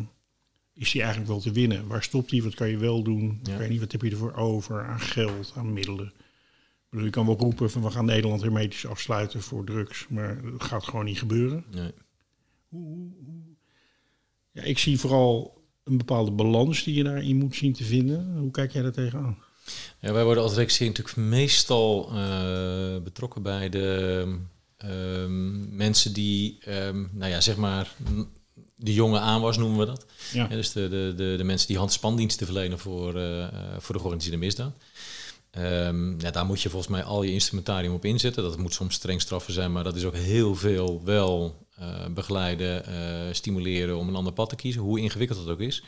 is 0.74 0.92
die 0.92 1.02
eigenlijk 1.02 1.32
wel 1.32 1.40
te 1.40 1.52
winnen? 1.52 1.88
Waar 1.88 2.04
stopt 2.04 2.30
die? 2.30 2.44
Wat 2.44 2.54
kan 2.54 2.70
je 2.70 2.78
wel 2.78 3.04
doen? 3.04 3.40
Ja. 3.44 3.54
Ik 3.54 3.60
weet 3.60 3.70
niet, 3.70 3.80
wat 3.80 3.92
heb 3.92 4.02
je 4.02 4.10
ervoor 4.10 4.34
over 4.34 4.86
aan 4.86 5.00
geld, 5.00 5.54
aan 5.56 5.74
middelen? 5.74 6.06
Ik 6.06 6.90
bedoel, 6.90 7.06
je 7.06 7.12
kan 7.12 7.26
wel 7.26 7.38
roepen 7.38 7.72
van 7.72 7.82
we 7.82 7.92
gaan 7.92 8.06
Nederland 8.06 8.42
hermetisch 8.42 8.86
afsluiten 8.86 9.42
voor 9.42 9.66
drugs, 9.66 10.08
maar 10.08 10.42
dat 10.52 10.64
gaat 10.64 10.84
gewoon 10.84 11.06
niet 11.06 11.20
gebeuren. 11.20 11.66
Nee. 11.72 11.92
Hoe, 12.68 12.86
hoe, 12.86 13.14
hoe? 13.26 13.42
Ja, 14.52 14.62
ik 14.62 14.78
zie 14.78 15.00
vooral 15.00 15.64
een 15.84 15.98
bepaalde 15.98 16.32
balans 16.32 16.84
die 16.84 16.96
je 16.96 17.04
daarin 17.04 17.38
moet 17.38 17.56
zien 17.56 17.74
te 17.74 17.84
vinden. 17.84 18.38
Hoe 18.38 18.52
kijk 18.52 18.72
jij 18.72 18.82
daar 18.82 18.92
tegenaan? 18.92 19.38
Ja, 20.00 20.14
wij 20.14 20.24
worden 20.24 20.44
als 20.44 20.56
Rexie 20.56 20.88
natuurlijk 20.88 21.18
meestal 21.18 22.12
uh, 22.14 23.02
betrokken 23.04 23.42
bij 23.42 23.70
de 23.70 24.40
um, 24.86 25.76
mensen 25.76 26.14
die, 26.14 26.58
um, 26.68 27.10
nou 27.14 27.32
ja, 27.32 27.42
zeg 27.42 27.56
maar, 27.56 27.96
de 28.76 28.94
jonge 28.94 29.20
aanwas 29.20 29.58
noemen 29.58 29.80
we 29.80 29.86
dat. 29.86 30.06
Ja. 30.34 30.48
Ja, 30.50 30.56
dus 30.56 30.72
de, 30.72 30.90
de, 30.90 31.14
de, 31.16 31.34
de 31.38 31.44
mensen 31.44 31.68
die 31.68 31.78
handspandiensten 31.78 32.46
verlenen 32.46 32.80
voor, 32.80 33.16
uh, 33.16 33.48
voor 33.78 33.94
de 33.94 34.00
georganiseerde 34.00 34.38
misdaad. 34.38 34.74
Um, 35.58 36.22
ja, 36.22 36.32
daar 36.32 36.46
moet 36.46 36.62
je 36.62 36.70
volgens 36.70 36.92
mij 36.92 37.04
al 37.04 37.24
je 37.24 37.32
instrumentarium 37.32 37.94
op 37.94 38.06
inzetten. 38.06 38.44
Dat 38.44 38.58
moet 38.58 38.74
soms 38.74 38.96
streng 38.96 39.22
straffen 39.22 39.54
zijn, 39.54 39.72
maar 39.72 39.84
dat 39.84 39.96
is 39.96 40.04
ook 40.04 40.16
heel 40.16 40.56
veel 40.56 41.02
wel 41.04 41.66
uh, 41.80 42.06
begeleiden, 42.10 42.84
uh, 42.90 43.34
stimuleren 43.34 43.98
om 43.98 44.08
een 44.08 44.16
ander 44.16 44.34
pad 44.34 44.50
te 44.50 44.56
kiezen, 44.56 44.82
hoe 44.82 45.00
ingewikkeld 45.00 45.40
dat 45.46 45.54
ook 45.54 45.60
is. 45.60 45.84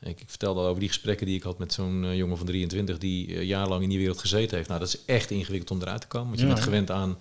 Ik, 0.00 0.20
ik 0.20 0.28
vertelde 0.28 0.60
al 0.60 0.66
over 0.66 0.80
die 0.80 0.88
gesprekken 0.88 1.26
die 1.26 1.36
ik 1.36 1.42
had 1.42 1.58
met 1.58 1.72
zo'n 1.72 2.04
uh, 2.04 2.16
jongen 2.16 2.36
van 2.36 2.46
23 2.46 2.98
die 2.98 3.46
jarenlang 3.46 3.82
in 3.82 3.88
die 3.88 3.98
wereld 3.98 4.18
gezeten 4.18 4.56
heeft. 4.56 4.68
Nou, 4.68 4.80
dat 4.80 4.88
is 4.88 5.04
echt 5.04 5.30
ingewikkeld 5.30 5.70
om 5.70 5.80
eruit 5.80 6.00
te 6.00 6.06
komen, 6.06 6.28
want 6.28 6.40
je 6.40 6.46
bent 6.46 6.60
gewend 6.60 6.90
aan 6.90 7.18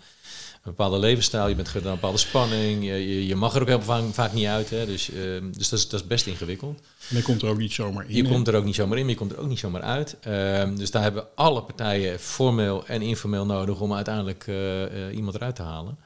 bepaalde 0.75 0.99
levensstijl, 0.99 1.47
je 1.47 1.55
bent 1.55 1.67
gewend 1.67 1.85
aan 1.85 1.91
een 1.91 1.99
bepaalde 1.99 2.21
spanning, 2.21 2.83
je, 2.83 2.93
je, 2.93 3.27
je 3.27 3.35
mag 3.35 3.55
er 3.55 3.61
ook 3.61 3.67
heel 3.67 3.81
vaak, 3.81 4.03
vaak 4.11 4.33
niet 4.33 4.45
uit. 4.45 4.69
Hè? 4.69 4.85
Dus, 4.85 5.11
ehm, 5.11 5.51
dus 5.51 5.69
dat, 5.69 5.79
is, 5.79 5.87
dat 5.89 6.01
is 6.01 6.07
best 6.07 6.27
ingewikkeld. 6.27 6.79
En 7.09 7.15
dan 7.15 7.21
komt 7.21 7.41
er 7.41 7.49
ook 7.49 7.57
niet 7.57 7.73
zomaar 7.73 8.09
in. 8.09 8.15
Je 8.15 8.23
komt 8.23 8.47
er 8.47 8.55
ook 8.55 8.63
niet 8.63 8.75
zomaar 8.75 8.97
in, 8.97 9.03
maar 9.03 9.13
je 9.13 9.19
komt 9.19 9.31
er 9.31 9.39
ook 9.39 9.47
niet 9.47 9.59
zomaar 9.59 9.81
uit. 9.81 10.17
Ehm, 10.21 10.75
dus 10.75 10.91
daar 10.91 11.01
hebben 11.01 11.25
alle 11.35 11.61
partijen 11.61 12.19
formeel 12.19 12.85
en 12.85 13.01
informeel 13.01 13.45
nodig 13.45 13.79
om 13.79 13.93
uiteindelijk 13.93 14.43
eh, 14.47 14.83
eh, 14.83 15.15
iemand 15.15 15.35
eruit 15.35 15.55
te 15.55 15.61
halen. 15.61 15.97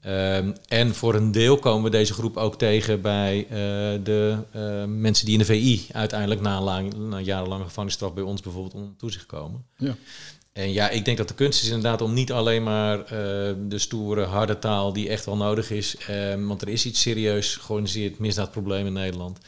Ehm, 0.00 0.52
en 0.68 0.94
voor 0.94 1.14
een 1.14 1.32
deel 1.32 1.58
komen 1.58 1.84
we 1.84 1.90
deze 1.90 2.12
groep 2.12 2.36
ook 2.36 2.58
tegen 2.58 3.00
bij 3.00 3.46
eh, 3.48 3.56
de 4.04 4.38
mensen 4.88 5.24
die 5.24 5.34
in 5.34 5.40
de 5.40 5.44
VI 5.44 5.86
uiteindelijk 5.92 6.40
na, 6.40 6.62
lang, 6.62 6.94
na 6.94 7.20
jarenlange 7.20 7.64
gevangenisstraf 7.64 8.14
bij 8.14 8.22
ons 8.22 8.40
bijvoorbeeld 8.40 8.74
onder 8.74 8.96
toezicht 8.96 9.26
komen. 9.26 9.64
Ja. 9.76 9.96
En 10.56 10.72
ja, 10.72 10.88
ik 10.90 11.04
denk 11.04 11.16
dat 11.16 11.28
de 11.28 11.34
kunst 11.34 11.62
is 11.62 11.68
inderdaad 11.68 12.00
om 12.00 12.12
niet 12.12 12.32
alleen 12.32 12.62
maar 12.62 13.00
eh, 13.00 13.08
de 13.68 13.78
stoere, 13.78 14.24
harde 14.24 14.58
taal 14.58 14.92
die 14.92 15.08
echt 15.08 15.24
wel 15.24 15.36
nodig 15.36 15.70
is. 15.70 15.96
ehm, 15.96 16.46
want 16.46 16.62
er 16.62 16.68
is 16.68 16.86
iets 16.86 17.00
serieus 17.00 17.56
georganiseerd 17.56 18.18
misdaadprobleem 18.18 18.86
in 18.86 18.92
Nederland. 18.92 19.38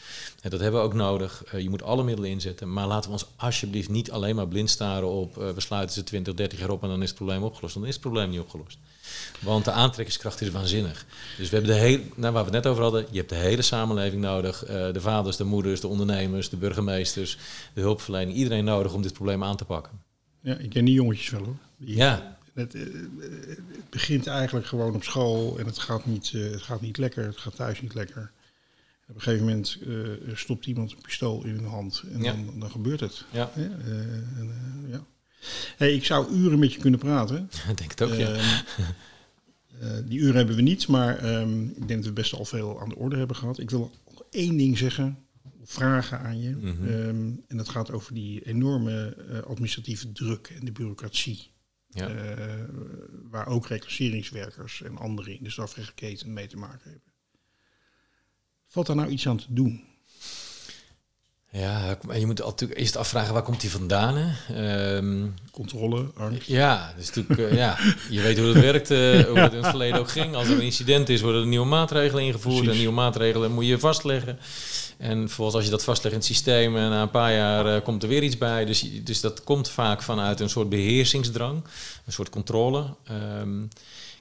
En 0.41 0.49
dat 0.49 0.59
hebben 0.59 0.79
we 0.79 0.85
ook 0.85 0.93
nodig. 0.93 1.43
Eh, 1.43 1.59
je 1.59 1.69
moet 1.69 1.83
alle 1.83 2.03
middelen 2.03 2.29
inzetten. 2.29 2.73
Maar 2.73 2.87
laten 2.87 3.09
we 3.09 3.15
ons 3.15 3.25
alsjeblieft 3.35 3.89
niet 3.89 4.11
alleen 4.11 4.35
maar 4.35 4.47
blind 4.47 4.69
staren 4.69 5.09
op... 5.09 5.37
eh, 5.37 5.49
we 5.49 5.61
sluiten 5.61 5.95
ze 5.95 6.03
20, 6.03 6.33
30 6.33 6.59
jaar 6.59 6.69
op 6.69 6.83
en 6.83 6.89
dan 6.89 7.01
is 7.01 7.07
het 7.07 7.17
probleem 7.17 7.43
opgelost. 7.43 7.73
Dan 7.73 7.85
is 7.85 7.93
het 7.93 8.01
probleem 8.01 8.29
niet 8.29 8.39
opgelost. 8.39 8.77
Want 9.39 9.65
de 9.65 9.71
aantrekkingskracht 9.71 10.41
is 10.41 10.49
waanzinnig. 10.49 11.05
Dus 11.37 11.49
we 11.49 11.55
hebben 11.55 11.75
de 11.75 11.81
hele, 11.81 12.03
nou, 12.15 12.33
waar 12.33 12.45
we 12.45 12.51
het 12.55 12.63
net 12.63 12.67
over 12.71 12.83
hadden, 12.83 13.05
je 13.11 13.17
hebt 13.17 13.29
de 13.29 13.35
hele 13.35 13.61
samenleving 13.61 14.21
nodig. 14.21 14.63
De 14.65 15.01
vaders, 15.01 15.37
de 15.37 15.43
moeders, 15.43 15.81
de 15.81 15.87
ondernemers, 15.87 16.49
de 16.49 16.57
burgemeesters, 16.57 17.37
de 17.73 17.81
hulpverlening. 17.81 18.37
Iedereen 18.37 18.63
nodig 18.63 18.93
om 18.93 19.01
dit 19.01 19.13
probleem 19.13 19.43
aan 19.43 19.57
te 19.57 19.65
pakken. 19.65 20.08
Ja, 20.41 20.55
ik 20.57 20.69
ken 20.69 20.85
die 20.85 20.93
jongetjes 20.93 21.29
wel 21.29 21.43
hoor. 21.43 21.57
Die- 21.77 21.95
Ja, 21.95 22.37
Het, 22.53 22.75
eh, 22.75 22.81
het 23.47 23.89
begint 23.89 24.27
eigenlijk 24.27 24.65
gewoon 24.65 24.93
op 24.95 25.03
school 25.03 25.59
en 25.59 25.65
het 25.65 25.77
gaat 25.79 26.05
niet, 26.05 26.31
eh, 26.35 26.41
het 26.41 26.61
gaat 26.61 26.81
niet 26.81 26.97
lekker, 26.97 27.25
het 27.25 27.37
gaat 27.37 27.55
thuis 27.55 27.81
niet 27.81 27.93
lekker. 27.93 28.31
Op 29.07 29.15
een 29.15 29.21
gegeven 29.21 29.45
moment 29.45 29.77
eh, 29.87 30.35
stopt 30.35 30.65
iemand 30.65 30.91
een 30.91 31.01
pistool 31.01 31.43
in 31.45 31.55
hun 31.55 31.65
hand 31.65 32.03
en 32.13 32.21
Ja. 32.23 32.31
dan, 32.31 32.59
dan 32.59 32.71
gebeurt 32.71 32.99
het. 32.99 33.25
ja. 33.31 33.51
Ja, 33.55 33.61
en, 33.85 34.53
ja. 34.87 35.03
Hey, 35.77 35.93
ik 35.93 36.05
zou 36.05 36.31
uren 36.33 36.59
met 36.59 36.73
je 36.73 36.79
kunnen 36.79 36.99
praten. 36.99 37.49
ik 37.69 37.77
denk 37.77 37.89
het 37.91 38.01
ook, 38.01 38.13
ja. 38.13 38.33
Ehm, 38.33 38.39
eh, 39.79 39.89
die 40.05 40.19
uren 40.19 40.35
hebben 40.35 40.55
we 40.55 40.61
niet, 40.61 40.87
maar 40.87 41.17
ehm, 41.17 41.61
ik 41.63 41.87
denk 41.87 41.99
dat 41.99 42.05
we 42.05 42.11
best 42.11 42.33
al 42.33 42.45
veel 42.45 42.81
aan 42.81 42.89
de 42.89 42.95
orde 42.95 43.17
hebben 43.17 43.35
gehad. 43.35 43.59
Ik 43.59 43.69
wil 43.69 43.91
nog 44.11 44.23
één 44.31 44.57
ding 44.57 44.77
zeggen, 44.77 45.17
vragen 45.63 46.19
aan 46.19 46.41
je. 46.41 46.55
Mhm. 46.55 46.87
Ehm, 46.87 47.35
en 47.47 47.57
dat 47.57 47.69
gaat 47.69 47.91
over 47.91 48.13
die 48.13 48.45
enorme 48.45 49.15
eh, 49.15 49.39
administratieve 49.39 50.11
druk 50.11 50.47
en 50.47 50.65
de 50.65 50.71
bureaucratie. 50.71 51.51
Ja. 51.87 52.07
Eh, 52.07 52.65
waar 53.23 53.47
ook 53.47 53.67
reclasseringswerkers 53.67 54.81
en 54.81 54.97
anderen 54.97 55.37
in 55.37 55.43
de 55.43 55.49
strafrechtketen 55.49 56.33
mee 56.33 56.47
te 56.47 56.57
maken 56.57 56.91
hebben. 56.91 57.13
Valt 58.67 58.87
daar 58.87 58.95
nou 58.95 59.09
iets 59.09 59.27
aan 59.27 59.37
te 59.37 59.53
doen? 59.53 59.88
Ja, 61.51 61.97
maar 62.05 62.19
je 62.19 62.25
moet 62.25 62.39
natuurlijk 62.45 62.79
eerst 62.79 62.95
afvragen 62.95 63.33
waar 63.33 63.43
komt 63.43 63.61
die 63.61 63.69
vandaan. 63.69 64.15
Hè? 64.17 64.27
Ehm, 64.97 65.27
Controle, 65.51 66.11
angst? 66.17 66.47
ja, 66.47 66.93
dus 66.97 67.13
natuurlijk, 67.13 67.51
eh, 67.51 67.57
ja, 67.57 67.77
je 68.09 68.21
weet 68.21 68.37
hoe 68.37 68.47
het 68.47 68.59
werkt, 68.61 68.91
eh, 68.91 68.97
hoe 69.25 69.39
het 69.39 69.53
in 69.53 69.57
het 69.57 69.67
verleden 69.67 69.99
ook 69.99 70.09
ging. 70.09 70.35
Als 70.35 70.47
er 70.47 70.53
een 70.53 70.61
incident 70.61 71.09
is, 71.09 71.21
worden 71.21 71.41
er 71.41 71.47
nieuwe 71.47 71.65
maatregelen 71.65 72.23
ingevoerd. 72.23 72.55
Precies. 72.55 72.71
En 72.71 72.77
nieuwe 72.77 72.93
maatregelen 72.93 73.51
moet 73.51 73.65
je 73.65 73.79
vastleggen. 73.79 74.39
En 74.97 75.17
vervolgens 75.27 75.55
als 75.55 75.65
je 75.65 75.71
dat 75.71 75.83
vastlegt 75.83 76.13
in 76.13 76.19
het 76.21 76.29
systeem, 76.29 76.77
en 76.77 76.89
na 76.89 77.01
een 77.01 77.09
paar 77.09 77.33
jaar 77.33 77.75
eh, 77.75 77.83
komt 77.83 78.03
er 78.03 78.09
weer 78.09 78.23
iets 78.23 78.37
bij. 78.37 78.65
Dus, 78.65 78.85
dus 79.03 79.21
dat 79.21 79.43
komt 79.43 79.69
vaak 79.69 80.01
vanuit 80.01 80.39
een 80.39 80.49
soort 80.49 80.69
beheersingsdrang, 80.69 81.63
een 82.05 82.13
soort 82.13 82.29
controle. 82.29 82.85
Ehm, 83.03 83.61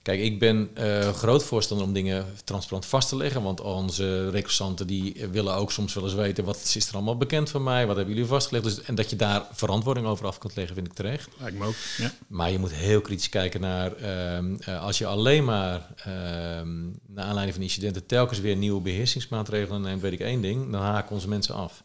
Kijk, 0.09 0.21
ik 0.21 0.39
ben 0.39 0.71
eh, 0.75 1.13
groot 1.13 1.45
voorstander 1.45 1.87
om 1.87 1.93
dingen 1.93 2.27
transparant 2.45 2.87
vast 2.87 3.09
te 3.09 3.17
leggen. 3.17 3.43
Want 3.43 3.61
onze 3.61 4.31
recursanten 4.31 4.87
die 4.87 5.27
willen 5.31 5.55
ook 5.55 5.73
soms 5.73 5.95
wel 5.95 6.05
eens 6.05 6.15
weten... 6.15 6.45
wat 6.45 6.73
is 6.75 6.89
er 6.89 6.95
allemaal 6.95 7.17
bekend 7.17 7.51
van 7.51 7.63
mij? 7.63 7.87
Wat 7.87 7.97
hebben 7.97 8.15
jullie 8.15 8.29
vastgelegd? 8.29 8.65
Dus, 8.65 8.83
en 8.83 8.95
dat 8.95 9.11
je 9.11 9.17
daar 9.17 9.47
verantwoording 9.53 10.07
over 10.07 10.27
af 10.27 10.39
kunt 10.39 10.57
leggen, 10.57 10.75
vind 10.75 10.87
ik 10.87 10.93
terecht. 10.93 11.29
Lijkt 11.39 11.59
me 11.59 11.67
ook. 11.67 11.75
Ja. 11.97 12.13
Maar 12.27 12.51
je 12.51 12.59
moet 12.59 12.73
heel 12.73 13.01
kritisch 13.01 13.29
kijken 13.29 13.61
naar... 13.61 13.93
ehm, 13.97 14.55
eh, 14.61 14.83
als 14.83 14.99
je 14.99 15.07
alleen 15.07 15.45
maar 15.45 15.87
ehm 15.97 16.87
naar 17.07 17.25
aanleiding 17.25 17.55
van 17.55 17.63
incidenten... 17.63 18.07
telkens 18.07 18.41
weer 18.41 18.57
nieuwe 18.57 18.81
beheersingsmaatregelen 18.81 19.81
neemt... 19.81 20.01
weet 20.01 20.13
ik 20.13 20.21
één 20.21 20.41
ding, 20.41 20.73
dan 20.73 20.83
haken 20.83 21.15
onze 21.15 21.29
mensen 21.29 21.55
af. 21.55 21.83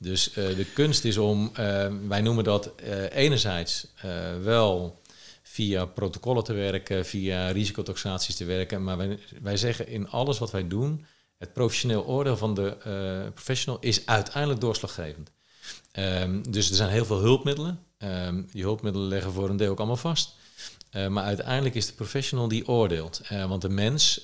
Dus 0.00 0.32
eh, 0.32 0.34
de 0.56 0.66
kunst 0.74 1.04
is 1.04 1.16
om... 1.16 1.50
ehm, 1.54 1.94
wij 2.08 2.20
noemen 2.20 2.44
dat 2.44 2.70
enerzijds 3.10 3.86
wel 4.42 4.98
via 5.60 5.84
protocollen 5.84 6.44
te 6.44 6.52
werken, 6.52 7.06
via 7.06 7.50
risicotaxaties 7.50 8.36
te 8.36 8.44
werken. 8.44 8.84
Maar 8.84 8.96
wij, 8.96 9.18
wij 9.42 9.56
zeggen 9.56 9.88
in 9.88 10.08
alles 10.08 10.38
wat 10.38 10.50
wij 10.50 10.68
doen, 10.68 11.04
Het 11.38 11.52
professioneel 11.52 12.06
oordeel 12.06 12.36
van 12.36 12.54
de 12.54 12.76
eh, 12.76 13.32
professional 13.32 13.80
is 13.80 14.06
uiteindelijk 14.06 14.60
doorslaggevend. 14.60 15.30
Ehm, 15.92 16.42
dus 16.50 16.68
er 16.68 16.74
zijn 16.74 16.90
heel 16.90 17.04
veel 17.04 17.20
hulpmiddelen. 17.20 17.78
Ehm, 17.98 18.42
die 18.52 18.62
hulpmiddelen 18.62 19.08
leggen 19.08 19.32
voor 19.32 19.48
een 19.48 19.56
deel 19.56 19.70
ook 19.70 19.78
allemaal 19.78 19.96
vast. 19.96 20.34
Eh, 20.90 21.06
maar 21.06 21.24
uiteindelijk 21.24 21.74
is 21.74 21.86
de 21.86 21.92
professional 21.92 22.48
die 22.48 22.68
oordeelt. 22.68 23.20
Eh, 23.24 23.48
want 23.48 23.62
de 23.62 23.68
mens, 23.68 24.20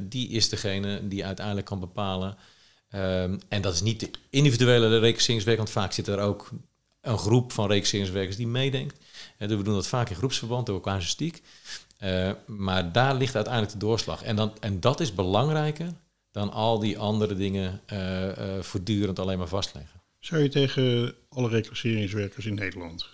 die 0.00 0.28
is 0.28 0.48
degene 0.48 1.08
die 1.08 1.26
uiteindelijk 1.26 1.66
kan 1.66 1.80
bepalen. 1.80 2.36
Ehm, 2.88 3.38
en 3.48 3.62
dat 3.62 3.74
is 3.74 3.82
niet 3.82 4.00
de 4.00 4.10
individuele 4.30 4.98
reclasseringswerk, 4.98 5.58
want 5.58 5.70
vaak 5.70 5.92
zit 5.92 6.08
er 6.08 6.18
ook 6.18 6.50
een 7.02 7.18
groep 7.18 7.52
van 7.52 7.68
reclasseringswerkers 7.68 8.36
die 8.36 8.46
meedenkt. 8.46 8.98
Uh, 9.38 9.48
we 9.48 9.62
doen 9.62 9.74
dat 9.74 9.86
vaak 9.86 10.10
in 10.10 10.16
groepsverband 10.16 10.66
door 10.66 10.80
casuïstiek. 10.80 11.42
maar 12.46 12.92
daar 12.92 13.14
ligt 13.14 13.34
uiteindelijk 13.34 13.72
de 13.72 13.78
doorslag. 13.78 14.22
En, 14.22 14.36
dan, 14.36 14.52
en 14.60 14.80
dat 14.80 15.00
is 15.00 15.14
belangrijker 15.14 15.92
dan 16.30 16.52
al 16.52 16.78
die 16.78 16.98
andere 16.98 17.34
dingen 17.34 17.80
voortdurend 18.60 19.18
alleen 19.18 19.38
maar 19.38 19.48
vastleggen. 19.48 20.00
Zou 20.18 20.42
je 20.42 20.48
tegen 20.48 21.14
alle 21.28 21.48
reclasseringswerkers 21.48 22.46
in 22.46 22.54
Nederland 22.54 23.08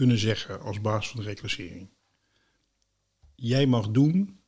kunnen 0.00 0.18
zeggen 0.18 0.60
als 0.60 0.80
baas 0.80 1.08
van 1.08 1.20
de 1.20 1.26
reclassering. 1.26 1.88
Jij 3.34 3.66
mag 3.66 3.90
doen 3.90 4.40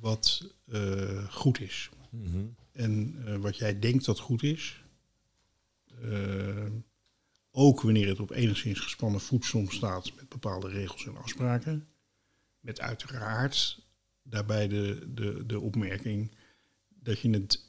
wat 0.00 0.54
uh, 0.66 1.32
goed 1.32 1.60
is. 1.60 1.90
Mhm. 2.10 2.44
En 2.72 3.22
uh, 3.26 3.36
wat 3.36 3.56
jij 3.56 3.78
denkt 3.78 4.04
dat 4.04 4.18
goed 4.18 4.42
is. 4.42 4.82
Uh, 6.04 6.66
ook 7.50 7.80
wanneer 7.80 8.08
het 8.08 8.20
op 8.20 8.30
enigszins 8.30 8.80
gespannen 8.80 9.20
voet 9.20 9.44
soms 9.44 9.74
staat 9.74 10.12
met 10.16 10.28
bepaalde 10.28 10.68
regels 10.68 11.06
en 11.06 11.16
afspraken. 11.16 11.86
Met 12.60 12.80
uiteraard 12.80 13.80
daarbij 14.22 14.68
de, 14.68 15.08
de, 15.14 15.46
de 15.46 15.60
opmerking 15.60 16.30
dat 16.88 17.20
je, 17.20 17.30
het, 17.30 17.64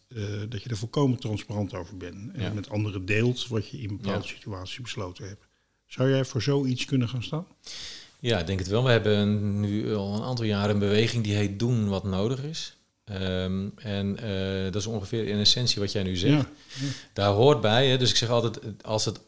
dat 0.50 0.64
je 0.64 0.70
er 0.70 0.78
volkomen 0.78 1.20
transparant 1.20 1.74
over 1.74 1.98
bent. 1.98 2.34
En 2.34 2.42
Ja. 2.42 2.54
met 2.54 2.70
anderen 2.70 3.06
deelt 3.06 3.48
wat 3.48 3.70
je 3.70 3.78
in 3.78 3.88
bepaalde 3.98 4.28
Ja. 4.28 4.34
situaties 4.34 4.82
besloten 4.82 5.28
hebt. 5.28 5.46
Zou 5.86 6.10
jij 6.10 6.26
voor 6.26 6.42
zoiets 6.42 6.86
kunnen 6.86 7.10
gaan 7.10 7.24
staan? 7.24 7.48
Ja, 8.20 8.40
ik 8.40 8.46
denk 8.48 8.60
het 8.60 8.68
wel. 8.68 8.84
We 8.84 8.92
hebben 8.92 9.60
nu 9.60 9.94
al 9.96 10.16
een 10.16 10.24
aantal 10.24 10.46
jaren 10.46 10.70
een 10.74 10.80
beweging 10.80 11.24
die 11.24 11.36
heet 11.36 11.60
doen 11.60 11.88
wat 11.88 12.04
nodig 12.04 12.44
is. 12.44 12.78
Ehm, 13.04 13.68
en 13.76 14.18
eh, 14.18 14.64
dat 14.64 14.76
is 14.76 14.88
ongeveer 14.88 15.28
in 15.28 15.38
essentie 15.40 15.82
wat 15.82 15.92
jij 15.92 16.04
nu 16.04 16.16
zegt. 16.16 16.34
Ja, 16.34 16.50
Daar 17.14 17.32
hoort 17.32 17.62
bij, 17.62 17.88
hè, 17.88 17.98
dus 17.98 18.10
ik 18.10 18.16
zeg 18.16 18.30
altijd, 18.30 18.84
als 18.84 19.06
het, 19.06 19.20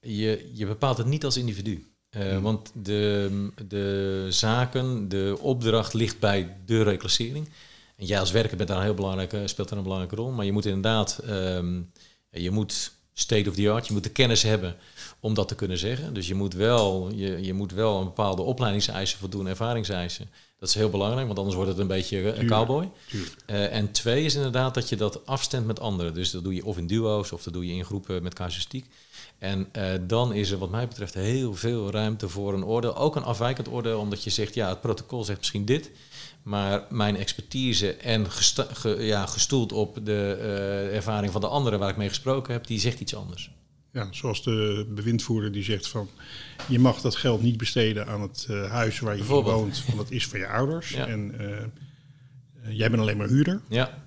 je, 0.00 0.50
je 0.54 0.66
bepaalt 0.66 0.98
het 0.98 1.06
niet 1.06 1.24
als 1.24 1.36
individu. 1.36 1.86
Eh, 2.10 2.38
Want 2.38 2.70
de, 2.74 3.48
de 3.68 4.26
zaken, 4.28 5.08
de 5.08 5.36
opdracht 5.40 5.92
ligt 5.94 6.18
bij 6.18 6.56
de 6.66 6.82
reclassering. 6.82 7.48
En 7.96 8.06
jij 8.06 8.20
als 8.20 8.30
werker 8.30 8.56
bent 8.56 8.68
daar 8.68 8.78
een 8.78 8.84
heel 8.84 8.94
belangrijke, 8.94 9.48
speelt 9.48 9.68
daar 9.68 9.78
een 9.78 9.84
belangrijke 9.84 10.16
rol. 10.16 10.30
Maar 10.30 10.44
je 10.44 10.52
moet 10.52 10.66
inderdaad, 10.66 11.18
ehm, 11.26 11.80
je 12.30 12.50
moet 12.50 12.92
state 13.12 13.48
of 13.48 13.54
the 13.54 13.70
art, 13.70 13.86
je 13.86 13.92
moet 13.92 14.02
de 14.02 14.10
kennis 14.10 14.42
hebben 14.42 14.76
om 15.20 15.34
dat 15.34 15.48
te 15.48 15.54
kunnen 15.54 15.78
zeggen. 15.78 16.14
Dus 16.14 16.28
je 16.28 16.34
moet 16.34 16.54
wel, 16.54 17.10
je, 17.14 17.42
je 17.42 17.52
moet 17.52 17.72
wel 17.72 17.98
een 17.98 18.04
bepaalde 18.04 18.42
opleidingseisen 18.42 19.18
voldoen, 19.18 19.46
ervaringseisen. 19.46 20.30
Dat 20.62 20.70
is 20.70 20.76
heel 20.76 20.90
belangrijk, 20.90 21.26
want 21.26 21.38
anders 21.38 21.56
wordt 21.56 21.70
het 21.70 21.80
een 21.80 21.86
beetje 21.86 22.18
eh, 22.32 22.38
een 22.38 22.46
cowboy. 22.46 22.90
Eh, 23.46 23.74
en 23.74 23.90
twee 23.92 24.24
is 24.24 24.34
inderdaad 24.34 24.74
dat 24.74 24.88
je 24.88 24.96
dat 24.96 25.26
afstemt 25.26 25.66
met 25.66 25.80
anderen. 25.80 26.14
Dus 26.14 26.30
dat 26.30 26.44
doe 26.44 26.54
je 26.54 26.64
of 26.64 26.76
in 26.78 26.86
duo's 26.86 27.32
of 27.32 27.42
dat 27.42 27.52
doe 27.52 27.66
je 27.66 27.72
in 27.72 27.84
groepen 27.84 28.22
met 28.22 28.34
casuïstiek. 28.34 28.86
En 29.38 29.68
eh, 29.72 29.84
dan 30.06 30.32
is 30.32 30.50
er 30.50 30.58
wat 30.58 30.70
mij 30.70 30.88
betreft 30.88 31.14
heel 31.14 31.54
veel 31.54 31.90
ruimte 31.90 32.28
voor 32.28 32.54
een 32.54 32.64
oordeel. 32.64 32.96
Ook 32.96 33.16
een 33.16 33.22
afwijkend 33.24 33.68
oordeel, 33.68 33.98
omdat 33.98 34.24
je 34.24 34.30
zegt, 34.30 34.54
ja, 34.54 34.68
het 34.68 34.80
protocol 34.80 35.24
zegt 35.24 35.38
misschien 35.38 35.64
dit. 35.64 35.90
Maar 36.42 36.86
mijn 36.90 37.16
expertise 37.16 37.92
en 37.94 38.30
ge- 38.30 38.96
ja, 39.00 39.26
gestoeld 39.26 39.72
op 39.72 39.98
de 40.04 40.34
ervaring 40.92 41.32
van 41.32 41.40
de 41.40 41.46
anderen 41.46 41.78
waar 41.78 41.90
ik 41.90 41.96
mee 41.96 42.08
gesproken 42.08 42.52
heb, 42.52 42.66
die 42.66 42.80
zegt 42.80 43.00
iets 43.00 43.14
anders. 43.14 43.50
Ja, 43.92 44.08
zoals 44.10 44.42
de 44.42 44.86
bewindvoerder 44.94 45.52
die 45.52 45.62
zegt 45.64 45.88
van... 45.88 46.08
je 46.68 46.78
mag 46.78 47.00
dat 47.00 47.16
geld 47.16 47.42
niet 47.42 47.56
besteden 47.56 48.06
aan 48.06 48.20
het 48.22 48.46
eh, 48.50 48.70
huis 48.70 49.00
waar 49.00 49.16
je 49.16 49.24
woont... 49.24 49.84
want 49.86 49.98
dat 49.98 50.10
is 50.10 50.26
van 50.26 50.38
je 50.38 50.46
ouders. 50.48 50.90
Ja. 50.90 51.06
En 51.06 51.38
eh, 51.38 51.58
eh, 51.62 51.66
jij 52.68 52.90
bent 52.90 53.02
alleen 53.02 53.16
maar 53.16 53.28
huurder. 53.28 53.60
Ja, 53.68 53.98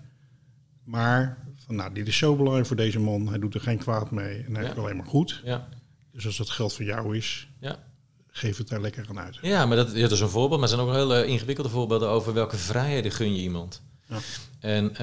Maar 0.83 1.37
van, 1.65 1.75
nou, 1.75 1.93
dit 1.93 2.07
is 2.07 2.17
zo 2.17 2.35
belangrijk 2.35 2.67
voor 2.67 2.75
deze 2.75 2.99
man. 2.99 3.27
Hij 3.27 3.39
doet 3.39 3.53
er 3.53 3.61
geen 3.61 3.77
kwaad 3.77 4.11
mee 4.11 4.37
en 4.43 4.51
hij 4.53 4.61
Ja. 4.61 4.67
heeft 4.67 4.77
alleen 4.79 4.95
maar 4.97 5.05
goed. 5.05 5.41
ja, 5.43 5.67
Dus 6.11 6.25
als 6.25 6.37
dat 6.37 6.49
geld 6.49 6.73
van 6.73 6.85
jou 6.85 7.17
is, 7.17 7.47
ja. 7.59 7.79
geef 8.27 8.57
het 8.57 8.67
daar 8.67 8.81
lekker 8.81 9.05
aan 9.09 9.19
uit. 9.19 9.37
Ja, 9.41 9.65
maar 9.65 9.77
dat, 9.77 9.93
ja, 9.93 10.01
dat 10.01 10.11
is 10.11 10.19
een 10.19 10.29
voorbeeld. 10.29 10.59
Maar 10.61 10.69
er 10.69 10.75
zijn 10.75 10.87
ook 10.87 10.93
hele 10.95 11.25
ingewikkelde 11.25 11.69
voorbeelden 11.69 12.09
over 12.09 12.33
welke 12.33 12.57
vrijheden 12.57 13.11
gun 13.11 13.35
je 13.35 13.41
iemand. 13.41 13.81
Ja. 14.07 14.17
En 14.59 14.95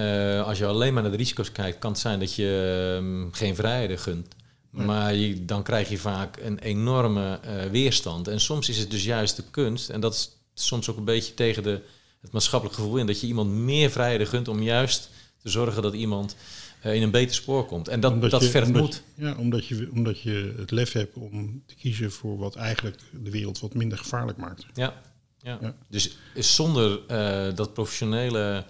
als 0.45 0.59
je 0.59 0.67
alleen 0.67 0.93
maar 0.95 1.03
naar 1.03 1.11
de 1.13 1.17
risico's 1.19 1.53
kijkt, 1.53 1.79
kan 1.79 1.91
het 1.91 2.01
zijn 2.01 2.19
dat 2.19 2.35
je 2.35 2.97
ehm, 2.99 3.33
geen 3.33 3.55
vrijheden 3.55 3.99
gunt. 3.99 4.35
Maar 4.73 5.15
je, 5.15 5.45
dan 5.45 5.63
krijg 5.63 5.89
je 5.89 5.99
vaak 5.99 6.37
een 6.37 6.59
enorme 6.59 7.39
eh, 7.43 7.65
weerstand. 7.71 8.29
En 8.29 8.41
soms 8.41 8.69
is 8.69 8.79
het 8.79 8.91
dus 8.91 9.05
juist 9.05 9.37
de 9.37 9.43
kunst, 9.51 9.89
en 9.91 10.01
dat 10.01 10.13
is 10.15 10.31
soms 10.55 10.91
ook 10.91 10.97
een 10.97 11.05
beetje 11.05 11.35
tegen 11.35 11.63
de, 11.63 11.81
het 12.21 12.33
maatschappelijk 12.33 12.79
gevoel 12.79 12.97
in, 12.97 13.07
dat 13.07 13.21
je 13.21 13.27
iemand 13.27 13.51
meer 13.51 13.91
vrijheden 13.91 14.27
gunt 14.27 14.49
om 14.49 14.63
juist 14.63 15.11
te 15.43 15.49
zorgen 15.49 15.83
dat 15.83 15.95
iemand 15.95 16.37
eh, 16.81 16.95
in 16.95 17.03
een 17.03 17.11
beter 17.11 17.35
spoor 17.35 17.67
komt. 17.67 17.89
En 17.89 18.01
dat, 18.01 18.13
Omdat 18.13 18.31
dat 18.31 18.43
je- 18.43 18.49
vergt 18.49 18.67
omdat 18.67 18.83
moed. 18.83 19.03
je- 19.15 19.25
Ja, 19.25 19.35
omdat 19.37 19.67
je, 19.67 19.89
omdat 19.93 20.21
je 20.21 20.55
het 20.59 20.71
lef 20.71 20.93
hebt 20.93 21.17
om 21.17 21.63
te 21.67 21.75
kiezen 21.75 22.13
voor 22.13 22.39
wat 22.39 22.55
eigenlijk 22.57 22.99
de 23.23 23.31
wereld 23.31 23.61
wat 23.61 23.75
minder 23.75 23.99
gevaarlijk 23.99 24.39
maakt. 24.39 24.67
Ja, 24.75 25.03
ja. 25.39 25.59
Ja. 25.61 25.75
dus 25.89 26.17
zonder 26.35 27.01
eh, 27.07 27.55
dat 27.55 27.75
professionele 27.75 28.65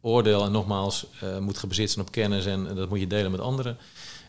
oordeel, 0.00 0.44
en 0.44 0.52
nogmaals, 0.52 1.06
moet 1.40 1.58
gebaseerd 1.58 1.90
zijn 1.90 2.04
op 2.06 2.12
kennis 2.12 2.46
en 2.46 2.74
dat 2.74 2.88
moet 2.88 3.00
je 3.00 3.06
delen 3.06 3.30
met 3.30 3.40
anderen, 3.40 3.76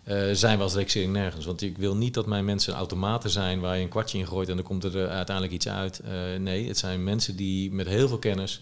eh, 0.08 0.30
zijn 0.32 0.58
we 0.58 0.64
als 0.64 0.74
reclassering 0.74 1.14
nergens. 1.14 1.46
Want 1.46 1.62
ik 1.62 1.78
wil 1.78 1.96
niet 1.96 2.14
dat 2.14 2.26
mijn 2.26 2.46
mensen 2.46 2.74
automaten 2.74 3.30
zijn 3.30 3.60
waar 3.60 3.76
je 3.78 3.84
een 3.84 3.90
kwartje 3.90 4.18
in 4.18 4.28
gooit 4.28 4.50
en 4.50 4.56
dan 4.56 4.66
komt 4.66 4.84
er 4.84 5.04
eh, 5.04 5.10
uiteindelijk 5.10 5.56
iets 5.56 5.68
uit. 5.70 6.00
Eh, 6.00 6.12
nee, 6.40 6.68
het 6.68 6.78
zijn 6.78 7.04
mensen 7.04 7.36
die 7.36 7.72
met 7.72 7.88
heel 7.88 8.08
veel 8.08 8.20
kennis 8.20 8.62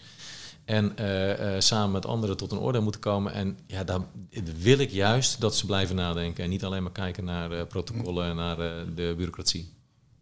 en 0.66 0.98
eh, 0.98 1.56
eh, 1.56 1.62
samen 1.62 1.92
met 1.92 2.06
anderen 2.06 2.38
tot 2.38 2.52
een 2.52 2.58
oordeel 2.60 2.82
moeten 2.82 3.02
komen. 3.02 3.34
En 3.34 3.58
ja, 3.68 3.84
dan 3.84 4.08
wil 4.60 4.78
ik 4.80 4.90
juist 4.90 5.42
dat 5.42 5.56
ze 5.56 5.66
blijven 5.66 5.96
nadenken 5.96 6.44
en 6.44 6.50
niet 6.50 6.64
alleen 6.64 6.84
maar 6.84 6.92
kijken 6.92 7.26
naar 7.26 7.52
eh, 7.52 7.68
protocollen 7.68 8.26
en 8.30 8.36
naar 8.36 8.60
eh, 8.60 8.72
de 8.96 9.14
bureaucratie. 9.16 9.74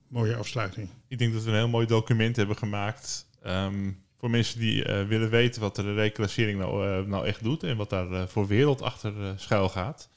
Mooie 0.08 0.36
afsluiting. 0.36 0.90
Ik 1.08 1.18
denk 1.18 1.34
dat 1.34 1.44
we 1.44 1.50
een 1.50 1.56
heel 1.56 1.68
mooi 1.68 1.86
document 1.88 2.36
hebben 2.36 2.58
gemaakt. 2.58 3.26
ehm, 3.44 3.92
voor 4.20 4.30
mensen 4.30 4.60
die 4.60 4.84
eh, 4.86 5.08
willen 5.08 5.30
weten 5.30 5.62
wat 5.62 5.76
de 5.76 5.94
reclassering 5.94 6.60
nou, 6.60 6.88
eh, 6.88 7.06
nou 7.06 7.26
echt 7.26 7.44
doet 7.44 7.64
en 7.64 7.78
wat 7.78 7.90
daar 7.90 8.28
voor 8.30 8.48
wereld 8.48 8.82
achter 8.82 9.14
schuil 9.36 9.70
gaat. 9.70 10.10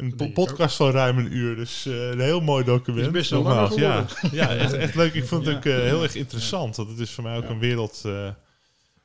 Een 0.00 0.16
po- 0.16 0.30
podcast 0.30 0.76
van 0.76 0.90
ruim 0.90 1.18
een 1.18 1.36
uur, 1.36 1.56
dus 1.56 1.86
eh, 1.86 2.08
een 2.10 2.20
heel 2.20 2.40
mooi 2.40 2.64
document. 2.64 3.06
Is 3.06 3.12
best 3.12 3.30
wel 3.30 3.78
ja, 3.78 4.06
ja 4.32 4.48
echt, 4.56 4.72
echt 4.72 4.94
leuk. 4.94 5.14
Ik 5.14 5.24
vond 5.24 5.46
het 5.46 5.52
Ja. 5.52 5.58
ook 5.58 5.78
eh, 5.78 5.84
heel 5.84 6.02
erg 6.02 6.14
interessant, 6.14 6.76
want 6.76 6.88
het 6.88 6.98
is 6.98 7.10
voor 7.10 7.24
mij 7.24 7.36
ook 7.36 7.42
Ja. 7.44 7.48
een 7.50 7.58
wereld 7.58 8.02
eh, 8.04 8.12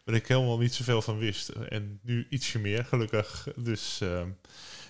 waar 0.03 0.15
ik 0.15 0.27
helemaal 0.27 0.57
niet 0.57 0.73
zoveel 0.73 1.01
van 1.01 1.17
wist. 1.17 1.49
En 1.49 1.99
nu 2.03 2.27
ietsje 2.29 2.59
meer, 2.59 2.85
gelukkig. 2.85 3.47
Dus 3.55 3.99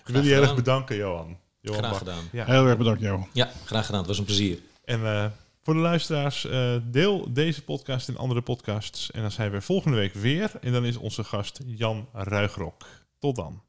ik 0.06 0.12
wil 0.12 0.22
je 0.22 0.28
heel 0.32 0.42
erg 0.42 0.54
bedanken, 0.54 0.96
Johan. 0.96 1.38
Johan 1.60 1.78
Graag 1.78 1.90
Bak. 1.90 1.98
gedaan. 1.98 2.24
Ja. 2.32 2.44
Heel 2.44 2.66
erg 2.66 2.76
bedankt, 2.78 3.00
Johan. 3.00 3.28
Ja, 3.32 3.50
graag 3.64 3.84
gedaan. 3.86 3.98
Het 4.00 4.08
was 4.08 4.18
een 4.18 4.24
plezier. 4.24 4.58
En 4.84 5.04
eh, 5.06 5.24
voor 5.62 5.74
de 5.74 5.80
luisteraars, 5.80 6.44
eh, 6.46 6.74
deel 6.84 7.32
deze 7.32 7.62
podcast 7.64 8.08
en 8.08 8.16
andere 8.16 8.40
podcasts. 8.42 9.10
En 9.10 9.20
dan 9.22 9.30
zijn 9.30 9.50
we 9.50 9.60
volgende 9.60 9.96
week 9.96 10.14
weer. 10.14 10.50
En 10.60 10.72
dan 10.72 10.84
is 10.84 10.96
onze 10.96 11.24
gast 11.24 11.60
Jan 11.66 12.08
Ruigrok. 12.12 12.86
Tot 13.18 13.36
dan. 13.36 13.62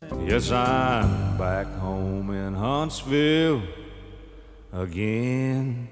Yes, 0.00 0.52
I'm 0.52 1.36
back 1.36 1.66
home 1.78 2.30
in 2.30 2.54
Huntsville 2.54 3.62
again. 4.72 5.88